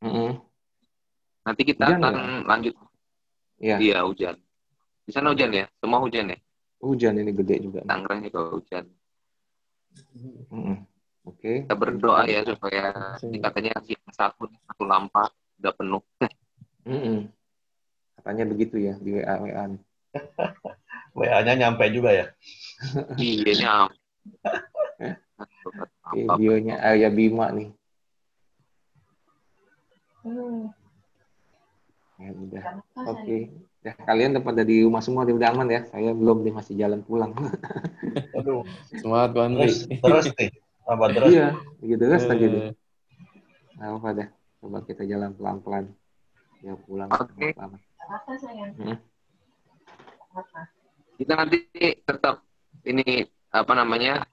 Mm 0.00 0.10
-hmm. 0.14 0.30
Nanti 1.42 1.62
kita 1.66 1.84
hujan 1.90 2.00
akan 2.00 2.14
ya? 2.14 2.38
lanjut. 2.46 2.74
Iya. 3.58 3.76
Iya 3.82 3.98
hujan. 4.06 4.36
Di 5.02 5.10
sana 5.10 5.34
hujan 5.34 5.50
ya? 5.50 5.66
Semua 5.82 5.98
hujan 5.98 6.30
ya? 6.30 6.38
Hujan 6.78 7.18
ini 7.18 7.32
gede 7.34 7.56
juga. 7.66 7.82
Tangerang 7.82 8.22
juga 8.22 8.40
hujan. 8.54 8.84
Mm 10.14 10.46
-hmm. 10.48 10.76
Oke. 11.26 11.42
Okay. 11.42 11.56
Kita 11.66 11.74
berdoa 11.74 12.22
ya 12.30 12.40
supaya 12.46 12.94
ini 13.26 13.38
katanya 13.42 13.70
yang 13.82 14.06
satu 14.14 14.46
satu 14.46 14.82
lampa 14.86 15.26
udah 15.58 15.72
penuh. 15.74 16.02
Mm 16.86 17.00
-hmm. 17.02 17.18
Katanya 18.22 18.44
begitu 18.46 18.78
ya 18.78 18.94
di 19.02 19.18
WA 19.18 19.34
WA. 19.42 19.64
WA-nya 21.16 21.52
nyampe 21.58 21.84
juga 21.90 22.14
ya? 22.14 22.26
iya 23.18 23.52
nyampe. 23.56 23.98
Videonya 26.14 26.80
Arya 26.80 27.10
Bima 27.12 27.52
nih. 27.52 27.70
Hmm. 30.26 30.72
Ya 32.16 32.30
udah. 32.32 32.62
Oke. 33.04 33.20
Okay. 33.20 33.42
Ya, 33.84 33.92
kalian 34.02 34.40
pada 34.42 34.66
di 34.66 34.82
rumah 34.82 34.98
semua, 34.98 35.22
udah 35.22 35.52
aman 35.54 35.68
ya. 35.70 35.86
Saya 35.86 36.10
belum, 36.10 36.42
dia 36.42 36.50
masih 36.50 36.74
jalan 36.74 37.04
pulang. 37.06 37.30
Aduh, 38.40 38.66
semangat 38.98 39.30
Bang 39.36 39.54
Terus, 39.54 39.86
terus 39.86 40.26
nih. 40.34 40.50
Apa 40.86 41.06
terus? 41.14 41.30
Iya, 41.30 41.48
gitu 41.82 42.02
terus 42.02 42.24
uh... 42.26 42.34
gitu. 42.34 42.58
Nah, 43.78 43.88
apa 43.94 44.08
dah. 44.16 44.28
Coba 44.58 44.78
kita 44.82 45.02
jalan 45.06 45.30
pelan-pelan. 45.38 45.84
Ya 46.64 46.74
pulang. 46.74 47.10
Oke. 47.12 47.30
Okay. 47.38 47.50
Apa 47.54 48.32
sayang? 48.40 48.72
Hmm? 48.80 48.98
Kita 51.16 51.32
nanti 51.38 51.58
tetap 52.02 52.42
ini 52.82 53.22
apa 53.54 53.72
namanya 53.72 54.26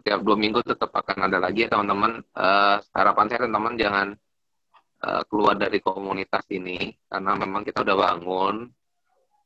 setiap 0.00 0.24
dua 0.24 0.36
minggu 0.40 0.64
tetap 0.64 0.88
akan 0.96 1.28
ada 1.28 1.36
lagi 1.36 1.68
ya 1.68 1.76
teman-teman. 1.76 2.24
Uh, 2.32 2.80
harapan 2.96 3.26
saya 3.28 3.44
teman-teman 3.44 3.74
jangan 3.76 4.08
uh, 5.04 5.22
keluar 5.28 5.54
dari 5.60 5.78
komunitas 5.84 6.48
ini 6.48 6.96
karena 7.04 7.36
memang 7.36 7.62
kita 7.62 7.84
udah 7.84 7.96
bangun. 7.96 8.56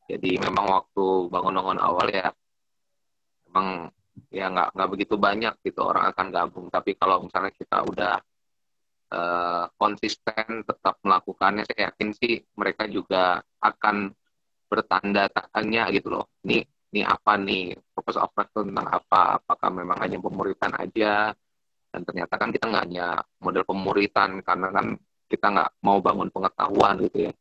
Jadi 0.07 0.31
memang 0.39 0.67
waktu 0.71 1.07
bangun-bangun 1.33 1.81
awal 1.83 2.07
ya 2.13 2.31
memang 3.51 3.89
ya 4.31 4.47
nggak 4.53 4.79
nggak 4.79 4.91
begitu 4.95 5.15
banyak 5.19 5.55
gitu 5.67 5.81
orang 5.83 6.15
akan 6.15 6.27
gabung. 6.31 6.67
Tapi 6.71 6.95
kalau 6.95 7.27
misalnya 7.27 7.53
kita 7.55 7.79
udah 7.83 8.15
uh, 9.11 9.65
konsisten 9.75 10.63
tetap 10.63 11.03
melakukannya, 11.03 11.67
saya 11.67 11.91
yakin 11.91 12.15
sih 12.15 12.39
mereka 12.55 12.87
juga 12.87 13.43
akan 13.59 14.15
bertanda 14.71 15.27
tanya 15.31 15.91
gitu 15.91 16.15
loh. 16.15 16.27
Ini 16.47 16.63
ini 16.95 17.03
apa 17.03 17.35
nih? 17.35 17.75
Purpose 17.91 18.23
of 18.23 18.31
itu 18.31 18.61
tentang 18.63 18.87
apa? 18.87 19.43
Apakah 19.43 19.69
memang 19.75 19.99
hanya 19.99 20.23
pemuritan 20.23 20.71
aja? 20.79 21.35
Dan 21.91 22.01
ternyata 22.07 22.39
kan 22.39 22.55
kita 22.55 22.71
nggak 22.71 22.85
hanya 22.87 23.19
model 23.43 23.67
pemuritan 23.67 24.39
karena 24.47 24.71
kan 24.71 24.95
kita 25.27 25.47
nggak 25.51 25.71
mau 25.83 25.99
bangun 25.99 26.31
pengetahuan 26.31 27.03
gitu 27.03 27.31
ya 27.31 27.33